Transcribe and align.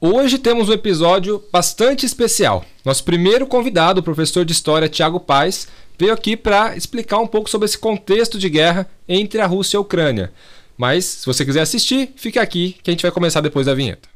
Hoje 0.00 0.38
temos 0.38 0.68
um 0.68 0.72
episódio 0.72 1.42
bastante 1.50 2.06
especial. 2.06 2.64
Nosso 2.84 3.02
primeiro 3.02 3.48
convidado, 3.48 3.98
o 3.98 4.02
professor 4.02 4.44
de 4.44 4.52
História 4.52 4.88
Tiago 4.88 5.18
Paes, 5.18 5.66
veio 5.98 6.12
aqui 6.12 6.36
para 6.36 6.76
explicar 6.76 7.18
um 7.18 7.26
pouco 7.26 7.50
sobre 7.50 7.66
esse 7.66 7.76
contexto 7.76 8.38
de 8.38 8.48
guerra 8.48 8.88
entre 9.08 9.40
a 9.40 9.46
Rússia 9.46 9.76
e 9.76 9.78
a 9.78 9.80
Ucrânia. 9.80 10.32
Mas, 10.76 11.04
se 11.04 11.26
você 11.26 11.44
quiser 11.44 11.62
assistir, 11.62 12.12
fique 12.14 12.38
aqui 12.38 12.76
que 12.80 12.90
a 12.90 12.92
gente 12.92 13.02
vai 13.02 13.10
começar 13.10 13.40
depois 13.40 13.66
da 13.66 13.74
vinheta. 13.74 14.08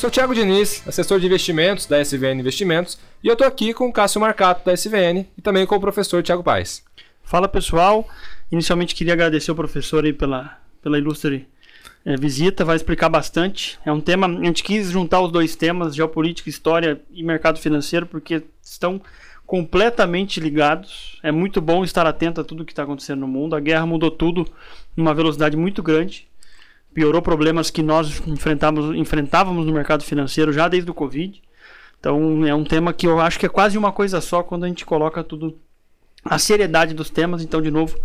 Sou 0.00 0.10
Thiago 0.10 0.34
Diniz, 0.34 0.82
assessor 0.88 1.20
de 1.20 1.26
investimentos 1.26 1.84
da 1.84 2.02
SVN 2.02 2.40
Investimentos, 2.40 2.98
e 3.22 3.28
eu 3.28 3.34
estou 3.34 3.46
aqui 3.46 3.74
com 3.74 3.86
o 3.86 3.92
Cássio 3.92 4.18
Marcato 4.18 4.64
da 4.64 4.72
SVN 4.72 5.26
e 5.36 5.42
também 5.42 5.66
com 5.66 5.76
o 5.76 5.80
professor 5.80 6.22
Thiago 6.22 6.42
Paes. 6.42 6.82
Fala 7.22 7.46
pessoal, 7.46 8.08
inicialmente 8.50 8.94
queria 8.94 9.12
agradecer 9.12 9.52
o 9.52 9.54
professor 9.54 10.02
aí 10.02 10.14
pela, 10.14 10.58
pela 10.80 10.96
ilustre 10.96 11.46
é, 12.02 12.16
visita, 12.16 12.64
vai 12.64 12.76
explicar 12.76 13.10
bastante. 13.10 13.78
É 13.84 13.92
um 13.92 14.00
tema, 14.00 14.26
a 14.26 14.44
gente 14.46 14.62
quis 14.62 14.90
juntar 14.90 15.20
os 15.20 15.30
dois 15.30 15.54
temas, 15.54 15.94
geopolítica, 15.94 16.48
história 16.48 16.98
e 17.10 17.22
mercado 17.22 17.58
financeiro, 17.58 18.06
porque 18.06 18.42
estão 18.62 19.02
completamente 19.44 20.40
ligados. 20.40 21.20
É 21.22 21.30
muito 21.30 21.60
bom 21.60 21.84
estar 21.84 22.06
atento 22.06 22.40
a 22.40 22.44
tudo 22.44 22.64
que 22.64 22.72
está 22.72 22.84
acontecendo 22.84 23.20
no 23.20 23.28
mundo. 23.28 23.54
A 23.54 23.60
guerra 23.60 23.84
mudou 23.84 24.10
tudo 24.10 24.46
numa 24.96 25.12
velocidade 25.12 25.58
muito 25.58 25.82
grande 25.82 26.29
piorou 26.94 27.22
problemas 27.22 27.70
que 27.70 27.82
nós 27.82 28.22
enfrentávamos, 28.26 28.96
enfrentávamos 28.96 29.66
no 29.66 29.72
mercado 29.72 30.04
financeiro 30.04 30.52
já 30.52 30.68
desde 30.68 30.90
o 30.90 30.94
Covid. 30.94 31.40
Então 31.98 32.46
é 32.46 32.54
um 32.54 32.64
tema 32.64 32.92
que 32.92 33.06
eu 33.06 33.20
acho 33.20 33.38
que 33.38 33.46
é 33.46 33.48
quase 33.48 33.76
uma 33.76 33.92
coisa 33.92 34.20
só 34.20 34.42
quando 34.42 34.64
a 34.64 34.68
gente 34.68 34.84
coloca 34.86 35.22
tudo 35.22 35.58
a 36.24 36.38
seriedade 36.38 36.94
dos 36.94 37.10
temas. 37.10 37.42
Então, 37.42 37.60
de 37.60 37.70
novo, 37.70 37.98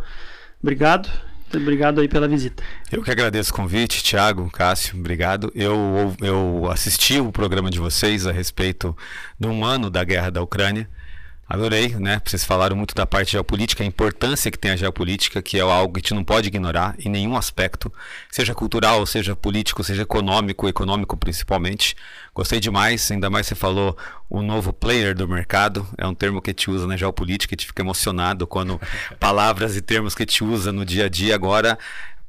obrigado. 0.61 1.09
Obrigado 1.53 2.01
aí 2.01 2.07
pela 2.09 2.27
visita. 2.27 2.61
Eu 2.91 3.01
que 3.01 3.11
agradeço 3.11 3.51
o 3.51 3.55
convite, 3.55 4.03
Thiago, 4.03 4.49
Cássio, 4.51 4.99
obrigado. 4.99 5.51
Eu, 5.55 6.13
eu 6.19 6.69
assisti 6.69 7.19
o 7.19 7.31
programa 7.31 7.69
de 7.69 7.79
vocês 7.79 8.27
a 8.27 8.31
respeito 8.31 8.97
de 9.39 9.47
um 9.47 9.63
ano 9.63 9.89
da 9.89 10.03
guerra 10.03 10.29
da 10.29 10.41
Ucrânia. 10.41 10.89
Adorei, 11.47 11.89
né? 11.89 12.19
Vocês 12.25 12.43
falaram 12.43 12.75
muito 12.75 12.95
da 12.95 13.05
parte 13.05 13.33
geopolítica, 13.33 13.83
a 13.83 13.85
importância 13.85 14.49
que 14.49 14.57
tem 14.57 14.71
a 14.71 14.75
geopolítica, 14.75 15.43
que 15.43 15.59
é 15.59 15.61
algo 15.61 15.93
que 15.93 15.99
a 15.99 16.01
gente 16.01 16.13
não 16.15 16.23
pode 16.23 16.47
ignorar 16.47 16.95
em 16.97 17.07
nenhum 17.07 17.37
aspecto, 17.37 17.93
seja 18.31 18.55
cultural, 18.55 19.05
seja 19.05 19.35
político, 19.35 19.83
seja 19.83 20.01
econômico, 20.01 20.67
econômico 20.67 21.15
principalmente. 21.15 21.95
Gostei 22.33 22.59
demais, 22.59 23.11
ainda 23.11 23.29
mais 23.29 23.45
você 23.45 23.53
falou 23.53 23.95
o 24.27 24.41
novo 24.41 24.73
player 24.73 25.13
do 25.13 25.27
mercado, 25.27 25.87
é 25.99 26.07
um 26.07 26.15
termo 26.15 26.41
que 26.41 26.49
a 26.49 26.51
gente 26.51 26.71
usa 26.71 26.87
na 26.87 26.97
geopolítica, 26.97 27.53
a 27.53 27.55
gente 27.55 27.67
fica 27.67 27.83
emocionado 27.83 28.47
quando 28.47 28.81
palavras 29.19 29.77
e 29.77 29.81
termos 29.81 30.15
que 30.15 30.23
gente 30.23 30.43
usa 30.43 30.71
no 30.71 30.83
dia 30.83 31.05
a 31.05 31.09
dia 31.09 31.35
agora 31.35 31.77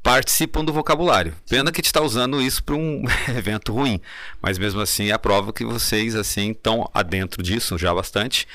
participam 0.03 0.65
do 0.65 0.73
vocabulário. 0.73 1.35
Pena 1.49 1.73
que 1.73 1.81
a 1.81 1.83
gente 1.83 1.87
está 1.87 2.01
usando 2.01 2.41
isso 2.41 2.63
para 2.63 2.75
um 2.75 3.03
evento 3.37 3.73
ruim, 3.73 4.01
mas 4.41 4.59
mesmo 4.59 4.81
assim 4.81 5.09
é 5.09 5.13
a 5.13 5.19
prova 5.19 5.53
que 5.53 5.65
vocês 5.65 6.15
assim 6.15 6.53
estão 6.53 6.89
adentro 6.95 7.43
disso 7.43 7.77
já 7.77 7.93
bastante. 7.95 8.47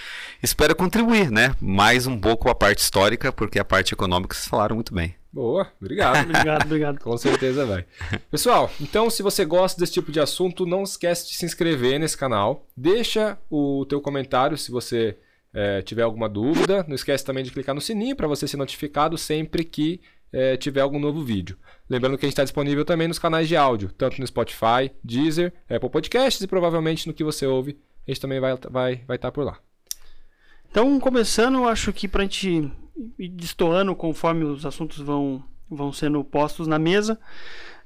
Espero 0.41 0.75
contribuir, 0.75 1.29
né? 1.29 1.55
Mais 1.59 2.07
um 2.07 2.17
pouco 2.17 2.49
a 2.49 2.55
parte 2.55 2.79
histórica, 2.79 3.31
porque 3.31 3.59
a 3.59 3.65
parte 3.65 3.93
econômica 3.93 4.35
vocês 4.35 4.47
falaram 4.47 4.75
muito 4.75 4.93
bem. 4.93 5.15
Boa, 5.31 5.71
obrigado. 5.79 6.23
obrigado, 6.29 6.65
obrigado. 6.65 6.99
Com 6.99 7.17
certeza 7.17 7.65
vai. 7.65 7.85
Pessoal, 8.29 8.71
então 8.79 9.09
se 9.09 9.23
você 9.23 9.45
gosta 9.45 9.79
desse 9.79 9.93
tipo 9.93 10.11
de 10.11 10.19
assunto, 10.19 10.65
não 10.65 10.83
esquece 10.83 11.27
de 11.29 11.35
se 11.35 11.45
inscrever 11.45 11.99
nesse 11.99 12.17
canal. 12.17 12.67
Deixa 12.75 13.37
o 13.49 13.85
teu 13.87 14.01
comentário 14.01 14.57
se 14.57 14.71
você 14.71 15.17
é, 15.53 15.81
tiver 15.81 16.03
alguma 16.03 16.27
dúvida. 16.27 16.85
Não 16.87 16.95
esquece 16.95 17.23
também 17.23 17.43
de 17.43 17.51
clicar 17.51 17.75
no 17.75 17.81
sininho 17.81 18.15
para 18.15 18.27
você 18.27 18.47
ser 18.47 18.57
notificado 18.57 19.17
sempre 19.17 19.63
que 19.63 20.01
é, 20.31 20.57
tiver 20.57 20.81
algum 20.81 20.99
novo 20.99 21.23
vídeo. 21.23 21.57
Lembrando 21.89 22.17
que 22.17 22.25
a 22.25 22.27
gente 22.27 22.33
está 22.33 22.43
disponível 22.43 22.85
também 22.85 23.07
nos 23.07 23.19
canais 23.19 23.47
de 23.47 23.55
áudio, 23.55 23.91
tanto 23.97 24.19
no 24.19 24.27
Spotify, 24.27 24.91
Deezer, 25.03 25.53
Apple 25.69 25.89
Podcasts 25.89 26.41
e 26.41 26.47
provavelmente 26.47 27.07
no 27.07 27.13
que 27.13 27.23
você 27.23 27.45
ouve, 27.45 27.77
a 28.07 28.11
gente 28.11 28.21
também 28.21 28.39
vai 28.39 28.53
estar 28.53 28.69
vai, 28.69 29.03
vai 29.07 29.17
tá 29.17 29.31
por 29.31 29.43
lá. 29.43 29.59
Então, 30.69 30.99
começando, 30.99 31.55
eu 31.55 31.67
acho 31.67 31.91
que 31.91 32.07
para 32.07 32.21
a 32.21 32.23
gente 32.23 32.71
ir 33.19 33.29
destoando 33.29 33.93
conforme 33.93 34.45
os 34.45 34.65
assuntos 34.65 34.99
vão, 34.99 35.43
vão 35.69 35.91
sendo 35.91 36.23
postos 36.23 36.65
na 36.65 36.79
mesa, 36.79 37.19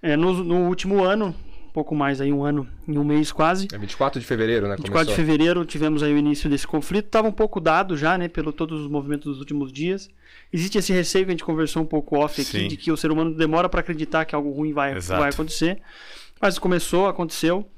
é, 0.02 0.16
no, 0.16 0.44
no 0.44 0.68
último 0.68 1.04
ano, 1.04 1.36
pouco 1.76 1.94
mais 1.94 2.22
aí, 2.22 2.32
um 2.32 2.46
ano 2.46 2.66
e 2.88 2.98
um 2.98 3.04
mês 3.04 3.34
quase. 3.34 3.68
É 3.74 3.78
24 3.78 4.18
de 4.18 4.26
fevereiro, 4.26 4.66
né? 4.66 4.78
24 4.78 4.92
Começou. 4.94 5.14
de 5.14 5.16
fevereiro 5.16 5.66
tivemos 5.66 6.02
aí 6.02 6.14
o 6.14 6.18
início 6.18 6.50
desse 6.50 6.66
conflito. 6.66 7.08
Estava 7.08 7.28
um 7.28 7.34
pouco 7.34 7.60
dado 7.60 7.98
já, 7.98 8.18
né? 8.18 8.30
Pelo 8.30 8.54
todos 8.54 8.80
os 8.80 8.88
movimentos 8.90 9.26
dos 9.26 9.40
últimos 9.40 9.74
dias. 9.74 10.10
Existe 10.54 10.78
esse 10.78 10.94
receio 10.94 11.26
que 11.26 11.32
a 11.32 11.34
gente 11.34 11.44
conversou 11.44 11.84
um 11.84 11.86
pouco 11.86 12.18
off 12.18 12.40
aqui, 12.40 12.50
Sim. 12.50 12.68
de 12.70 12.78
que 12.78 12.94
o 12.94 12.96
ser 12.96 13.12
humano 13.12 13.36
demora 13.36 13.68
para 13.68 13.82
acreditar 13.82 14.24
que 14.24 14.34
algo 14.34 14.52
ruim 14.52 14.72
vai, 14.72 14.98
vai 15.02 15.30
acontecer. 15.30 15.82
Mas 16.40 16.58
começou, 16.58 17.08
aconteceu. 17.08 17.70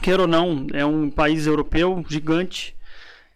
Queira 0.00 0.22
ou 0.22 0.28
não, 0.28 0.68
é 0.72 0.86
um 0.86 1.10
país 1.10 1.48
europeu 1.48 2.04
gigante, 2.08 2.76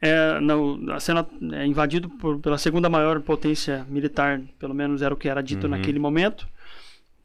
é, 0.00 0.38
não, 0.38 0.78
sendo 1.00 1.26
é, 1.52 1.66
invadido 1.66 2.08
por, 2.08 2.38
pela 2.38 2.58
segunda 2.58 2.88
maior 2.88 3.18
potência 3.22 3.84
militar, 3.88 4.40
pelo 4.56 4.74
menos 4.74 5.02
era 5.02 5.12
o 5.12 5.16
que 5.16 5.28
era 5.28 5.42
dito 5.42 5.64
uhum. 5.64 5.70
naquele 5.70 5.98
momento 5.98 6.46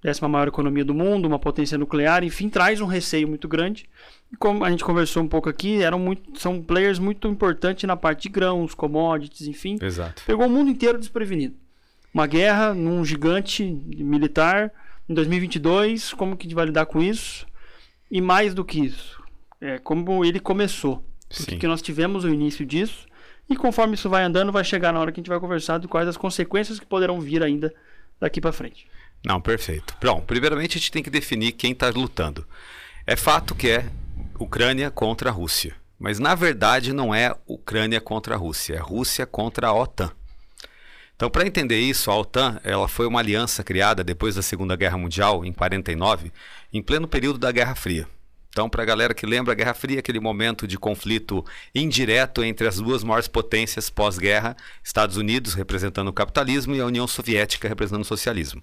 décima 0.06 0.30
maior 0.30 0.48
economia 0.48 0.86
do 0.86 0.94
mundo, 0.94 1.26
uma 1.28 1.40
potência 1.40 1.80
nuclear, 1.80 2.24
enfim, 2.24 2.48
traz 2.48 2.80
um 2.80 2.86
receio 2.86 3.28
muito 3.28 3.48
grande. 3.48 3.90
E 4.32 4.38
como 4.38 4.64
a 4.64 4.70
gente 4.70 4.84
conversou 4.84 5.24
um 5.24 5.28
pouco 5.28 5.50
aqui, 5.50 5.82
eram 5.82 5.98
muito, 5.98 6.40
são 6.40 6.62
players 6.62 7.00
muito 7.00 7.28
importantes 7.28 7.86
na 7.86 7.98
parte 7.98 8.24
de 8.24 8.30
grãos, 8.30 8.76
commodities, 8.76 9.48
enfim. 9.48 9.80
Exato. 9.82 10.22
Pegou 10.24 10.46
o 10.46 10.50
mundo 10.50 10.70
inteiro 10.70 11.00
desprevenido. 11.00 11.56
Uma 12.14 12.28
guerra 12.28 12.74
num 12.76 13.04
gigante 13.04 13.64
militar 13.64 14.72
em 15.10 15.14
2022, 15.16 16.14
como 16.14 16.38
que 16.38 16.46
a 16.46 16.48
gente 16.48 16.56
vai 16.56 16.68
lidar 16.68 16.86
com 16.86 17.02
isso? 17.02 17.48
E 18.10 18.22
mais 18.22 18.54
do 18.54 18.64
que 18.64 18.86
isso, 18.86 19.22
é 19.60 19.80
como 19.80 20.24
ele 20.24 20.40
começou. 20.40 21.04
Porque 21.50 21.68
nós 21.68 21.82
tivemos 21.82 22.24
o 22.24 22.30
início 22.30 22.64
disso, 22.64 23.08
e 23.50 23.56
conforme 23.56 23.96
isso 23.96 24.08
vai 24.08 24.24
andando, 24.24 24.52
vai 24.52 24.64
chegar 24.64 24.94
na 24.94 25.00
hora 25.00 25.12
que 25.12 25.20
a 25.20 25.22
gente 25.22 25.30
vai 25.30 25.40
conversar 25.40 25.80
de 25.80 25.88
quais 25.88 26.08
as 26.08 26.16
consequências 26.16 26.80
que 26.80 26.86
poderão 26.86 27.20
vir 27.20 27.42
ainda 27.42 27.74
daqui 28.20 28.40
para 28.40 28.52
frente. 28.52 28.88
Não, 29.26 29.42
perfeito. 29.42 29.96
Bom, 30.02 30.22
primeiramente 30.22 30.78
a 30.78 30.80
gente 30.80 30.92
tem 30.92 31.02
que 31.02 31.10
definir 31.10 31.54
quem 31.54 31.72
está 31.72 31.90
lutando. 31.90 32.46
É 33.08 33.16
fato 33.16 33.56
que 33.56 33.70
é 33.70 33.90
Ucrânia 34.40 34.92
contra 34.92 35.30
a 35.30 35.34
Rússia. 35.34 35.76
Mas 35.98 36.20
na 36.20 36.36
verdade 36.36 36.94
não 36.94 37.14
é 37.16 37.36
Ucrânia 37.48 38.00
contra 38.00 38.36
a 38.36 38.38
Rússia, 38.38 38.76
é 38.76 38.80
Rússia 38.80 39.26
contra 39.26 39.68
a 39.68 39.74
OTAN. 39.74 40.12
Então, 41.16 41.30
para 41.30 41.48
entender 41.48 41.80
isso, 41.80 42.12
a 42.12 42.18
OTAN 42.18 42.60
ela 42.64 42.90
foi 42.90 43.08
uma 43.08 43.20
aliança 43.20 43.64
criada 43.64 44.04
depois 44.04 44.36
da 44.36 44.42
Segunda 44.42 44.76
Guerra 44.76 44.98
Mundial, 44.98 45.46
em 45.46 45.54
49, 45.54 46.32
em 46.74 46.82
pleno 46.82 47.08
período 47.08 47.40
da 47.40 47.52
Guerra 47.54 47.74
Fria. 47.74 48.06
Então, 48.50 48.70
para 48.70 48.84
a 48.84 48.86
galera 48.86 49.14
que 49.14 49.26
lembra 49.26 49.54
a 49.54 49.56
Guerra 49.56 49.74
Fria, 49.74 50.00
aquele 50.00 50.20
momento 50.20 50.68
de 50.68 50.78
conflito 50.78 51.44
indireto 51.74 52.44
entre 52.44 52.68
as 52.68 52.78
duas 52.78 53.04
maiores 53.04 53.30
potências 53.30 53.90
pós-guerra, 53.90 54.58
Estados 54.84 55.16
Unidos 55.16 55.54
representando 55.54 56.10
o 56.10 56.14
capitalismo 56.14 56.76
e 56.76 56.82
a 56.82 56.86
União 56.86 57.08
Soviética 57.08 57.68
representando 57.68 58.04
o 58.04 58.08
socialismo. 58.08 58.62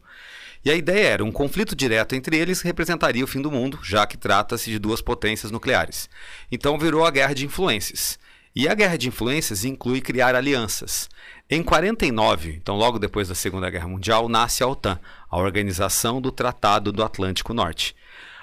E 0.65 0.71
a 0.71 0.75
ideia 0.75 1.09
era 1.09 1.25
um 1.25 1.33
conflito 1.33 1.75
direto 1.75 2.15
entre 2.15 2.37
eles 2.37 2.61
representaria 2.61 3.25
o 3.25 3.27
fim 3.27 3.43
do 3.43 3.51
mundo, 3.51 3.81
já 3.83 4.07
que 4.07 4.17
trata-se 4.17 4.71
de 4.71 4.79
duas 4.79 5.01
potências 5.01 5.51
nucleares. 5.51 6.09
Então 6.51 6.79
virou 6.79 7.05
a 7.05 7.11
guerra 7.11 7.35
de 7.35 7.45
influências. 7.45 8.19
E 8.55 8.69
a 8.69 8.75
guerra 8.75 8.97
de 8.97 9.09
influências 9.09 9.65
inclui 9.65 10.01
criar 10.01 10.35
alianças. 10.35 11.09
Em 11.51 11.63
49, 11.63 12.59
então 12.63 12.77
logo 12.77 12.99
depois 12.99 13.29
da 13.29 13.35
Segunda 13.35 13.71
Guerra 13.71 13.89
Mundial, 13.89 14.29
nasce 14.29 14.63
a 14.63 14.67
OTAN, 14.69 15.01
a 15.29 15.39
Organização 15.39 16.21
do 16.21 16.31
Tratado 16.31 16.93
do 16.93 17.03
Atlântico 17.03 17.53
Norte. 17.53 17.97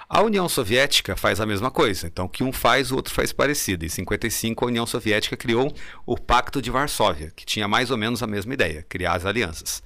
A 0.10 0.22
União 0.24 0.50
Soviética 0.50 1.16
faz 1.16 1.40
a 1.40 1.46
mesma 1.46 1.70
coisa. 1.70 2.08
Então, 2.08 2.26
o 2.26 2.30
que 2.30 2.44
um 2.44 2.52
faz, 2.52 2.92
o 2.92 2.96
outro 2.96 3.14
faz 3.14 3.32
parecido. 3.32 3.86
Em 3.86 3.90
55, 3.90 4.66
a 4.66 4.68
União 4.68 4.86
Soviética 4.88 5.38
criou 5.38 5.72
o 6.04 6.18
Pacto 6.18 6.60
de 6.60 6.72
Varsóvia, 6.72 7.32
que 7.36 7.46
tinha 7.46 7.68
mais 7.68 7.92
ou 7.92 7.98
menos 7.98 8.24
a 8.24 8.28
mesma 8.28 8.56
ideia, 8.56 8.84
criar 8.90 9.14
as 9.14 9.24
alianças. 9.24 9.84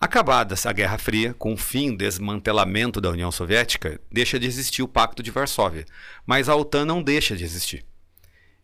Acabada 0.00 0.54
a 0.64 0.72
Guerra 0.72 0.96
Fria, 0.96 1.34
com 1.34 1.54
o 1.54 1.56
fim 1.56 1.96
desmantelamento 1.96 3.00
da 3.00 3.10
União 3.10 3.32
Soviética, 3.32 4.00
deixa 4.12 4.38
de 4.38 4.46
existir 4.46 4.80
o 4.80 4.86
Pacto 4.86 5.24
de 5.24 5.32
Varsóvia, 5.32 5.84
mas 6.24 6.48
a 6.48 6.54
OTAN 6.54 6.84
não 6.84 7.02
deixa 7.02 7.36
de 7.36 7.42
existir. 7.42 7.84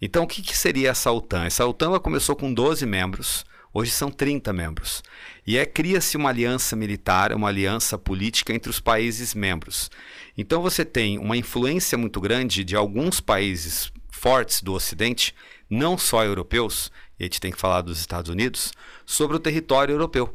Então, 0.01 0.23
o 0.23 0.27
que, 0.29 0.41
que 0.41 0.57
seria 0.57 0.91
essa 0.91 1.11
OTAN? 1.11 1.45
Essa 1.45 1.67
OTAN 1.67 1.99
começou 1.99 2.37
com 2.37 2.55
12 2.55 2.87
membros, 2.87 3.45
hoje 3.73 3.91
são 3.91 4.13
30 4.13 4.53
membros. 4.53 5.03
E 5.45 5.59
é 5.59 5.67
cria-se 5.67 6.17
uma 6.17 6.29
aliança 6.29 6.77
militar, 6.77 7.33
uma 7.33 7.49
aliança 7.49 7.99
política 7.99 8.55
entre 8.55 8.71
os 8.71 8.79
países 8.79 9.35
membros. 9.35 9.91
Então, 10.39 10.63
você 10.63 10.85
tem 10.85 11.19
uma 11.19 11.37
influência 11.37 11.99
muito 11.99 12.21
grande 12.21 12.63
de 12.63 12.77
alguns 12.77 13.21
países 13.21 13.93
fortes 14.09 14.63
do 14.63 14.73
Ocidente, 14.73 15.35
não 15.69 15.99
só 15.99 16.25
europeus, 16.25 16.93
e 17.19 17.25
a 17.25 17.27
gente 17.27 17.41
tem 17.41 17.51
que 17.51 17.61
falar 17.61 17.81
dos 17.81 17.99
Estados 17.99 18.31
Unidos, 18.31 18.73
sobre 19.05 19.37
o 19.37 19.41
território 19.41 19.95
europeu. 19.95 20.33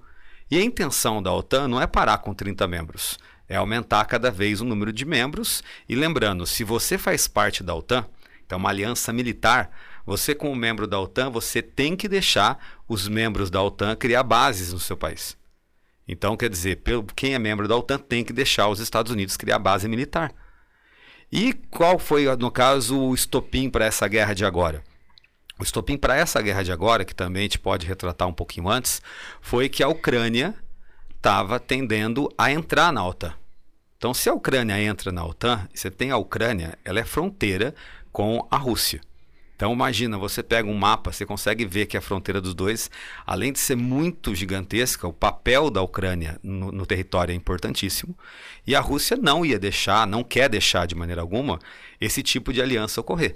E 0.52 0.58
a 0.58 0.64
intenção 0.64 1.22
da 1.22 1.32
OTAN 1.32 1.68
não 1.68 1.82
é 1.82 1.86
parar 1.86 2.18
com 2.20 2.34
30 2.34 2.68
membros, 2.68 3.20
é 3.48 3.56
aumentar 3.56 4.06
cada 4.06 4.32
vez 4.32 4.62
o 4.62 4.66
número 4.66 4.92
de 4.92 5.06
membros. 5.06 5.64
E 5.88 5.96
lembrando, 5.96 6.46
se 6.46 6.64
você 6.64 6.98
faz 6.98 7.28
parte 7.28 7.64
da 7.64 7.76
OTAN, 7.76 8.06
então 8.46 8.58
uma 8.58 8.70
aliança 8.70 9.14
militar, 9.14 9.72
Você, 10.10 10.34
como 10.34 10.56
membro 10.56 10.88
da 10.88 11.00
OTAN, 11.00 11.30
você 11.30 11.62
tem 11.62 11.96
que 11.96 12.08
deixar 12.08 12.82
os 12.88 13.08
membros 13.08 13.52
da 13.52 13.62
OTAN 13.62 13.96
criar 13.96 14.24
bases 14.24 14.74
no 14.74 14.80
seu 14.80 14.98
país. 14.98 15.38
Então, 16.08 16.36
quer 16.36 16.50
dizer, 16.50 16.82
quem 17.16 17.36
é 17.36 17.38
membro 17.38 17.68
da 17.68 17.76
OTAN 17.76 18.00
tem 18.00 18.24
que 18.24 18.34
deixar 18.34 18.70
os 18.70 18.80
Estados 18.80 19.12
Unidos 19.12 19.38
criar 19.38 19.60
base 19.60 19.88
militar. 19.88 20.34
E 21.32 21.54
qual 21.70 22.00
foi, 22.00 22.26
no 22.38 22.50
caso, 22.50 22.98
o 22.98 23.14
estopim 23.14 23.70
para 23.70 23.86
essa 23.86 24.08
guerra 24.08 24.34
de 24.34 24.44
agora? 24.44 24.84
O 25.60 25.64
estopim 25.64 25.98
para 25.98 26.16
essa 26.16 26.42
guerra 26.42 26.64
de 26.64 26.72
agora, 26.72 27.04
que 27.04 27.14
também 27.14 27.42
a 27.42 27.44
gente 27.44 27.60
pode 27.60 27.86
retratar 27.86 28.28
um 28.28 28.34
pouquinho 28.34 28.70
antes, 28.70 29.02
foi 29.42 29.68
que 29.68 29.84
a 29.84 29.90
Ucrânia 29.90 30.56
estava 31.18 31.60
tendendo 31.60 32.34
a 32.38 32.50
entrar 32.50 32.94
na 32.94 33.06
OTAN. 33.06 33.34
Então, 33.98 34.14
se 34.14 34.30
a 34.30 34.34
Ucrânia 34.34 34.82
entra 34.82 35.12
na 35.12 35.26
OTAN, 35.26 35.68
você 35.74 35.92
tem 35.92 36.12
a 36.12 36.18
Ucrânia, 36.18 36.80
ela 36.86 37.02
é 37.02 37.04
fronteira 37.04 37.76
com 38.10 38.48
a 38.50 38.56
Rússia. 38.56 39.02
Então 39.60 39.74
imagina, 39.74 40.18
você 40.18 40.42
pega 40.42 40.70
um 40.70 40.74
mapa, 40.74 41.12
você 41.12 41.26
consegue 41.26 41.66
ver 41.66 41.86
que 41.86 41.98
a 41.98 42.02
fronteira 42.02 42.40
dos 42.40 42.54
dois, 42.54 42.90
além 43.28 43.52
de 43.52 43.60
ser 43.60 43.76
muito 43.76 44.34
gigantesca, 44.34 45.06
o 45.06 45.12
papel 45.12 45.70
da 45.70 45.82
Ucrânia 45.82 46.40
no, 46.42 46.72
no, 46.72 46.86
território 46.86 47.34
é 47.34 47.36
importantíssimo. 47.36 48.18
E 48.66 48.74
a 48.74 48.80
Rússia 48.80 49.18
não 49.18 49.46
ia 49.46 49.60
deixar, 49.60 50.08
não 50.08 50.24
quer 50.24 50.48
deixar 50.48 50.88
de 50.88 50.96
maneira 50.96 51.22
alguma, 51.22 51.60
esse 52.00 52.24
tipo 52.24 52.54
de 52.54 52.62
aliança 52.62 53.02
ocorrer. 53.02 53.34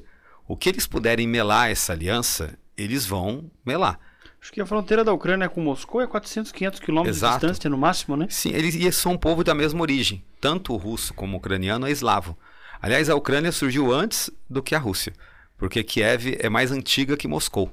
O 0.47 0.57
que 0.57 0.69
eles 0.69 0.85
puderem 0.85 1.27
melar 1.27 1.71
essa 1.71 1.93
aliança, 1.93 2.57
eles 2.77 3.05
vão 3.05 3.49
melar. 3.65 3.99
Acho 4.41 4.51
que 4.51 4.59
a 4.59 4.65
fronteira 4.65 5.05
da 5.05 5.13
Ucrânia 5.13 5.47
com 5.47 5.61
Moscou 5.61 6.01
é 6.01 6.07
400, 6.07 6.51
500 6.51 6.79
quilômetros 6.81 7.19
de 7.19 7.29
distância 7.29 7.69
no 7.69 7.77
máximo, 7.77 8.17
né? 8.17 8.27
Sim, 8.29 8.49
eles 8.49 8.95
são 8.95 9.13
um 9.13 9.17
povo 9.17 9.41
da 9.41 9.55
mesma 9.55 9.81
origem. 9.81 10.21
Tanto 10.41 10.73
o 10.73 10.77
russo 10.77 11.13
como 11.13 11.35
o 11.35 11.37
ucraniano 11.37 11.87
é 11.87 11.91
eslavo. 11.91 12.37
Aliás, 12.81 13.09
a 13.09 13.15
Ucrânia 13.15 13.53
surgiu 13.53 13.93
antes 13.93 14.29
do 14.49 14.61
que 14.61 14.75
a 14.75 14.79
Rússia, 14.79 15.13
porque 15.57 15.81
Kiev 15.81 16.37
é 16.41 16.49
mais 16.49 16.73
antiga 16.73 17.15
que 17.15 17.25
Moscou. 17.25 17.71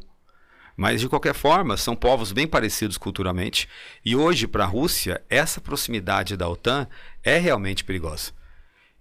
Mas, 0.76 1.00
de 1.00 1.08
qualquer 1.08 1.34
forma, 1.34 1.76
são 1.76 1.96
povos 1.96 2.30
bem 2.30 2.46
parecidos 2.46 2.96
culturalmente. 2.96 3.68
E 4.04 4.14
hoje, 4.14 4.46
para 4.46 4.62
a 4.62 4.68
Rússia, 4.68 5.20
essa 5.28 5.60
proximidade 5.60 6.36
da 6.36 6.48
OTAN 6.48 6.86
é 7.24 7.36
realmente 7.36 7.82
perigosa. 7.82 8.32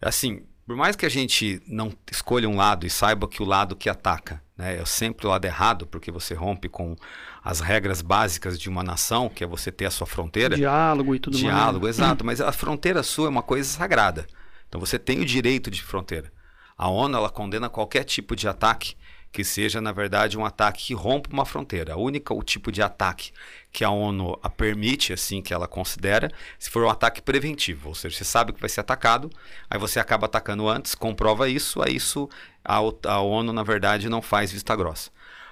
Assim, 0.01 0.41
por 0.69 0.75
mais 0.75 0.95
que 0.95 1.03
a 1.03 1.09
gente 1.09 1.59
não 1.65 1.91
escolha 2.11 2.47
um 2.47 2.55
lado 2.55 2.85
e 2.85 2.91
saiba 2.91 3.27
que 3.27 3.41
o 3.41 3.45
lado 3.45 3.75
que 3.75 3.89
ataca 3.89 4.39
né, 4.55 4.79
é 4.79 4.85
sempre 4.85 5.25
o 5.25 5.29
lado 5.31 5.43
errado, 5.43 5.87
porque 5.87 6.11
você 6.11 6.35
rompe 6.35 6.69
com 6.69 6.95
as 7.43 7.59
regras 7.59 8.03
básicas 8.03 8.59
de 8.59 8.69
uma 8.69 8.83
nação, 8.83 9.29
que 9.29 9.43
é 9.43 9.47
você 9.47 9.71
ter 9.71 9.87
a 9.87 9.89
sua 9.89 10.05
fronteira. 10.05 10.55
Diálogo 10.55 11.15
e 11.15 11.19
tudo 11.19 11.39
mais. 11.39 11.55
Diálogo, 11.55 11.87
exato. 11.87 12.23
Mas 12.23 12.39
a 12.39 12.51
fronteira 12.51 13.01
sua 13.01 13.25
é 13.25 13.29
uma 13.29 13.41
coisa 13.41 13.67
sagrada. 13.67 14.27
Então 14.67 14.79
você 14.79 14.99
tem 14.99 15.19
o 15.21 15.25
direito 15.25 15.71
de 15.71 15.81
fronteira. 15.81 16.31
A 16.77 16.87
ONU 16.87 17.17
ela 17.17 17.31
condena 17.31 17.67
qualquer 17.67 18.03
tipo 18.03 18.35
de 18.35 18.47
ataque 18.47 18.93
que 19.31 19.43
seja, 19.43 19.79
na 19.79 19.91
verdade, 19.91 20.37
um 20.37 20.45
ataque 20.45 20.87
que 20.87 20.93
rompa 20.93 21.29
uma 21.31 21.45
fronteira. 21.45 21.95
O 21.95 22.03
único 22.03 22.41
tipo 22.43 22.71
de 22.71 22.81
ataque 22.81 23.31
que 23.71 23.83
a 23.83 23.89
ONU 23.89 24.37
a 24.41 24.49
permite, 24.49 25.13
assim, 25.13 25.41
que 25.41 25.53
ela 25.53 25.67
considera, 25.67 26.31
se 26.57 26.69
for 26.69 26.83
um 26.83 26.89
ataque 26.89 27.21
preventivo, 27.21 27.89
ou 27.89 27.95
seja, 27.95 28.17
você 28.17 28.23
sabe 28.23 28.53
que 28.53 28.59
vai 28.59 28.69
ser 28.69 28.81
atacado, 28.81 29.29
aí 29.69 29.77
você 29.79 29.99
acaba 29.99 30.25
atacando 30.25 30.67
antes, 30.67 30.95
comprova 30.95 31.47
isso, 31.47 31.81
aí 31.81 31.95
isso 31.95 32.27
a, 32.63 32.79
a 33.05 33.19
ONU, 33.21 33.53
na 33.53 33.63
verdade, 33.63 34.09
não 34.09 34.21
faz 34.21 34.51
vista 34.51 34.75
grossa. 34.75 35.11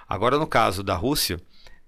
Agora, 0.09 0.37
no 0.37 0.47
caso 0.47 0.81
da 0.81 0.95
Rússia, 0.95 1.39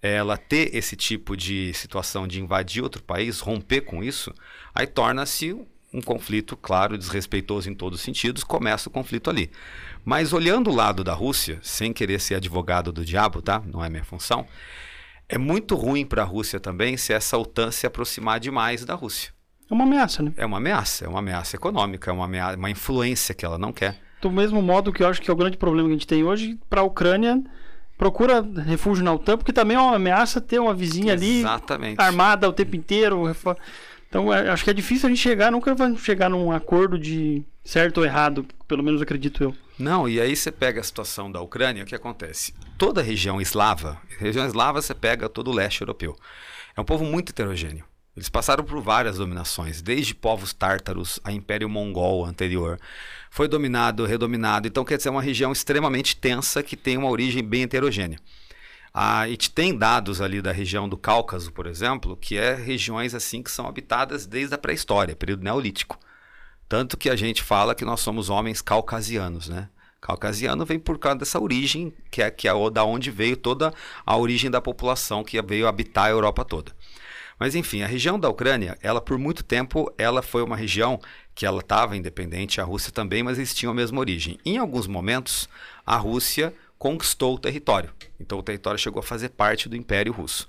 ela 0.01 0.37
ter 0.37 0.75
esse 0.75 0.95
tipo 0.95 1.35
de 1.35 1.73
situação 1.73 2.27
de 2.27 2.39
invadir 2.39 2.83
outro 2.83 3.01
país, 3.01 3.39
romper 3.39 3.81
com 3.81 4.03
isso, 4.03 4.33
aí 4.73 4.85
torna-se 4.85 5.55
um 5.91 6.01
conflito, 6.01 6.55
claro, 6.55 6.97
desrespeitoso 6.97 7.69
em 7.69 7.73
todos 7.73 7.99
os 7.99 8.05
sentidos, 8.05 8.43
começa 8.43 8.89
o 8.89 8.91
conflito 8.91 9.29
ali. 9.29 9.49
Mas 10.03 10.33
olhando 10.33 10.69
o 10.69 10.75
lado 10.75 11.03
da 11.03 11.13
Rússia, 11.13 11.59
sem 11.61 11.93
querer 11.93 12.19
ser 12.19 12.35
advogado 12.35 12.91
do 12.91 13.05
diabo, 13.05 13.41
tá? 13.41 13.61
Não 13.65 13.83
é 13.83 13.89
minha 13.89 14.03
função. 14.03 14.45
É 15.27 15.37
muito 15.37 15.75
ruim 15.75 16.05
para 16.05 16.23
a 16.23 16.25
Rússia 16.25 16.59
também 16.59 16.97
se 16.97 17.13
essa 17.13 17.37
OTAN 17.37 17.71
se 17.71 17.85
aproximar 17.85 18.39
demais 18.39 18.83
da 18.83 18.95
Rússia. 18.95 19.31
É 19.69 19.73
uma 19.73 19.83
ameaça, 19.83 20.23
né? 20.23 20.33
É 20.35 20.45
uma 20.45 20.57
ameaça, 20.57 21.05
é 21.05 21.07
uma 21.07 21.19
ameaça 21.19 21.55
econômica, 21.55 22.09
é 22.09 22.13
uma, 22.13 22.25
ameaça, 22.25 22.57
uma 22.57 22.71
influência 22.71 23.35
que 23.35 23.45
ela 23.45 23.57
não 23.57 23.71
quer. 23.71 23.99
Do 24.19 24.31
mesmo 24.31 24.61
modo 24.61 24.91
que 24.91 25.03
eu 25.03 25.07
acho 25.07 25.21
que 25.21 25.29
é 25.29 25.33
o 25.33 25.35
grande 25.35 25.57
problema 25.57 25.87
que 25.87 25.93
a 25.93 25.97
gente 25.97 26.07
tem 26.07 26.23
hoje 26.23 26.59
para 26.67 26.81
a 26.81 26.83
Ucrânia 26.83 27.41
procura 27.99 28.41
refúgio 28.65 29.03
na 29.03 29.13
OTAN, 29.13 29.37
porque 29.37 29.51
também 29.51 29.75
é 29.75 29.79
uma 29.79 29.97
ameaça 29.97 30.39
ter 30.39 30.57
uma 30.57 30.73
vizinha 30.73 31.13
Exatamente. 31.13 31.99
ali 31.99 32.07
armada 32.07 32.47
o 32.47 32.53
tempo 32.53 32.75
inteiro. 32.75 33.23
Então, 34.07 34.33
é, 34.33 34.49
acho 34.49 34.63
que 34.63 34.69
é 34.69 34.73
difícil 34.73 35.07
a 35.07 35.09
gente 35.09 35.21
chegar, 35.21 35.51
nunca 35.51 35.75
vai 35.75 35.95
chegar 35.97 36.29
num 36.29 36.49
acordo 36.51 36.97
de 36.97 37.43
certo 37.63 37.99
ou 37.99 38.05
errado, 38.05 38.45
pelo 38.67 38.81
menos 38.81 39.01
acredito 39.01 39.43
eu. 39.43 39.53
Não, 39.79 40.09
e 40.09 40.19
aí 40.19 40.35
você 40.35 40.51
pega 40.51 40.81
a 40.81 40.83
situação 40.83 41.31
da 41.31 41.39
Ucrânia, 41.39 41.83
o 41.83 41.85
que 41.85 41.95
acontece? 41.95 42.53
Toda 42.77 42.99
a 42.99 43.03
região 43.03 43.39
eslava, 43.39 43.97
região 44.17 44.45
eslava 44.45 44.81
você 44.81 44.93
pega 44.93 45.29
todo 45.29 45.49
o 45.49 45.53
leste 45.53 45.79
europeu. 45.79 46.17
É 46.75 46.81
um 46.81 46.83
povo 46.83 47.05
muito 47.05 47.29
heterogêneo. 47.29 47.85
Eles 48.13 48.27
passaram 48.27 48.61
por 48.65 48.81
várias 48.81 49.17
dominações, 49.17 49.81
desde 49.81 50.13
povos 50.13 50.51
tártaros 50.51 51.21
a 51.23 51.31
Império 51.31 51.69
Mongol 51.69 52.25
anterior. 52.25 52.77
Foi 53.31 53.47
dominado, 53.47 54.05
redominado. 54.05 54.67
Então, 54.67 54.83
quer 54.83 54.97
dizer, 54.97 55.07
é 55.07 55.11
uma 55.13 55.21
região 55.21 55.53
extremamente 55.53 56.17
tensa 56.17 56.61
que 56.61 56.75
tem 56.75 56.97
uma 56.97 57.09
origem 57.09 57.41
bem 57.41 57.63
heterogênea. 57.63 58.19
A 58.93 59.29
gente 59.29 59.49
tem 59.49 59.77
dados 59.77 60.19
ali 60.19 60.41
da 60.41 60.51
região 60.51 60.89
do 60.89 60.97
Cáucaso, 60.97 61.53
por 61.53 61.65
exemplo, 61.65 62.17
que 62.17 62.35
é 62.35 62.53
regiões 62.53 63.15
assim 63.15 63.41
que 63.41 63.51
são 63.51 63.65
habitadas 63.65 64.25
desde 64.25 64.53
a 64.53 64.57
pré-história, 64.57 65.15
período 65.15 65.43
neolítico. 65.43 65.97
Tanto 66.69 66.95
que 66.95 67.09
a 67.09 67.15
gente 67.15 67.41
fala 67.41 67.73
que 67.73 67.83
nós 67.83 67.99
somos 67.99 68.29
homens 68.29 68.61
caucasianos, 68.61 69.49
né? 69.49 69.67
Caucasiano 69.99 70.63
vem 70.65 70.79
por 70.79 70.99
causa 70.99 71.17
dessa 71.17 71.39
origem, 71.39 71.91
que 72.09 72.21
é, 72.21 72.29
que 72.29 72.47
é 72.47 72.51
da 72.69 72.83
onde 72.85 73.09
veio 73.11 73.35
toda 73.35 73.73
a 74.05 74.15
origem 74.15 74.49
da 74.49 74.61
população 74.61 75.23
que 75.23 75.41
veio 75.41 75.67
habitar 75.67 76.05
a 76.05 76.09
Europa 76.11 76.45
toda. 76.45 76.71
Mas 77.39 77.55
enfim, 77.55 77.81
a 77.81 77.87
região 77.87 78.19
da 78.19 78.29
Ucrânia, 78.29 78.77
ela 78.81 79.01
por 79.01 79.17
muito 79.17 79.43
tempo, 79.43 79.91
ela 79.97 80.21
foi 80.21 80.43
uma 80.43 80.55
região 80.55 81.01
que 81.33 81.45
ela 81.45 81.61
estava 81.61 81.97
independente, 81.97 82.61
a 82.61 82.63
Rússia 82.63 82.91
também, 82.91 83.23
mas 83.23 83.37
eles 83.37 83.53
tinham 83.53 83.71
a 83.71 83.75
mesma 83.75 83.99
origem. 83.99 84.37
Em 84.45 84.57
alguns 84.57 84.87
momentos, 84.87 85.49
a 85.85 85.95
Rússia 85.97 86.53
conquistou 86.77 87.35
o 87.35 87.39
território. 87.39 87.91
Então 88.19 88.37
o 88.37 88.43
território 88.43 88.79
chegou 88.79 88.99
a 88.99 89.03
fazer 89.03 89.29
parte 89.29 89.67
do 89.67 89.75
Império 89.75 90.13
Russo. 90.13 90.47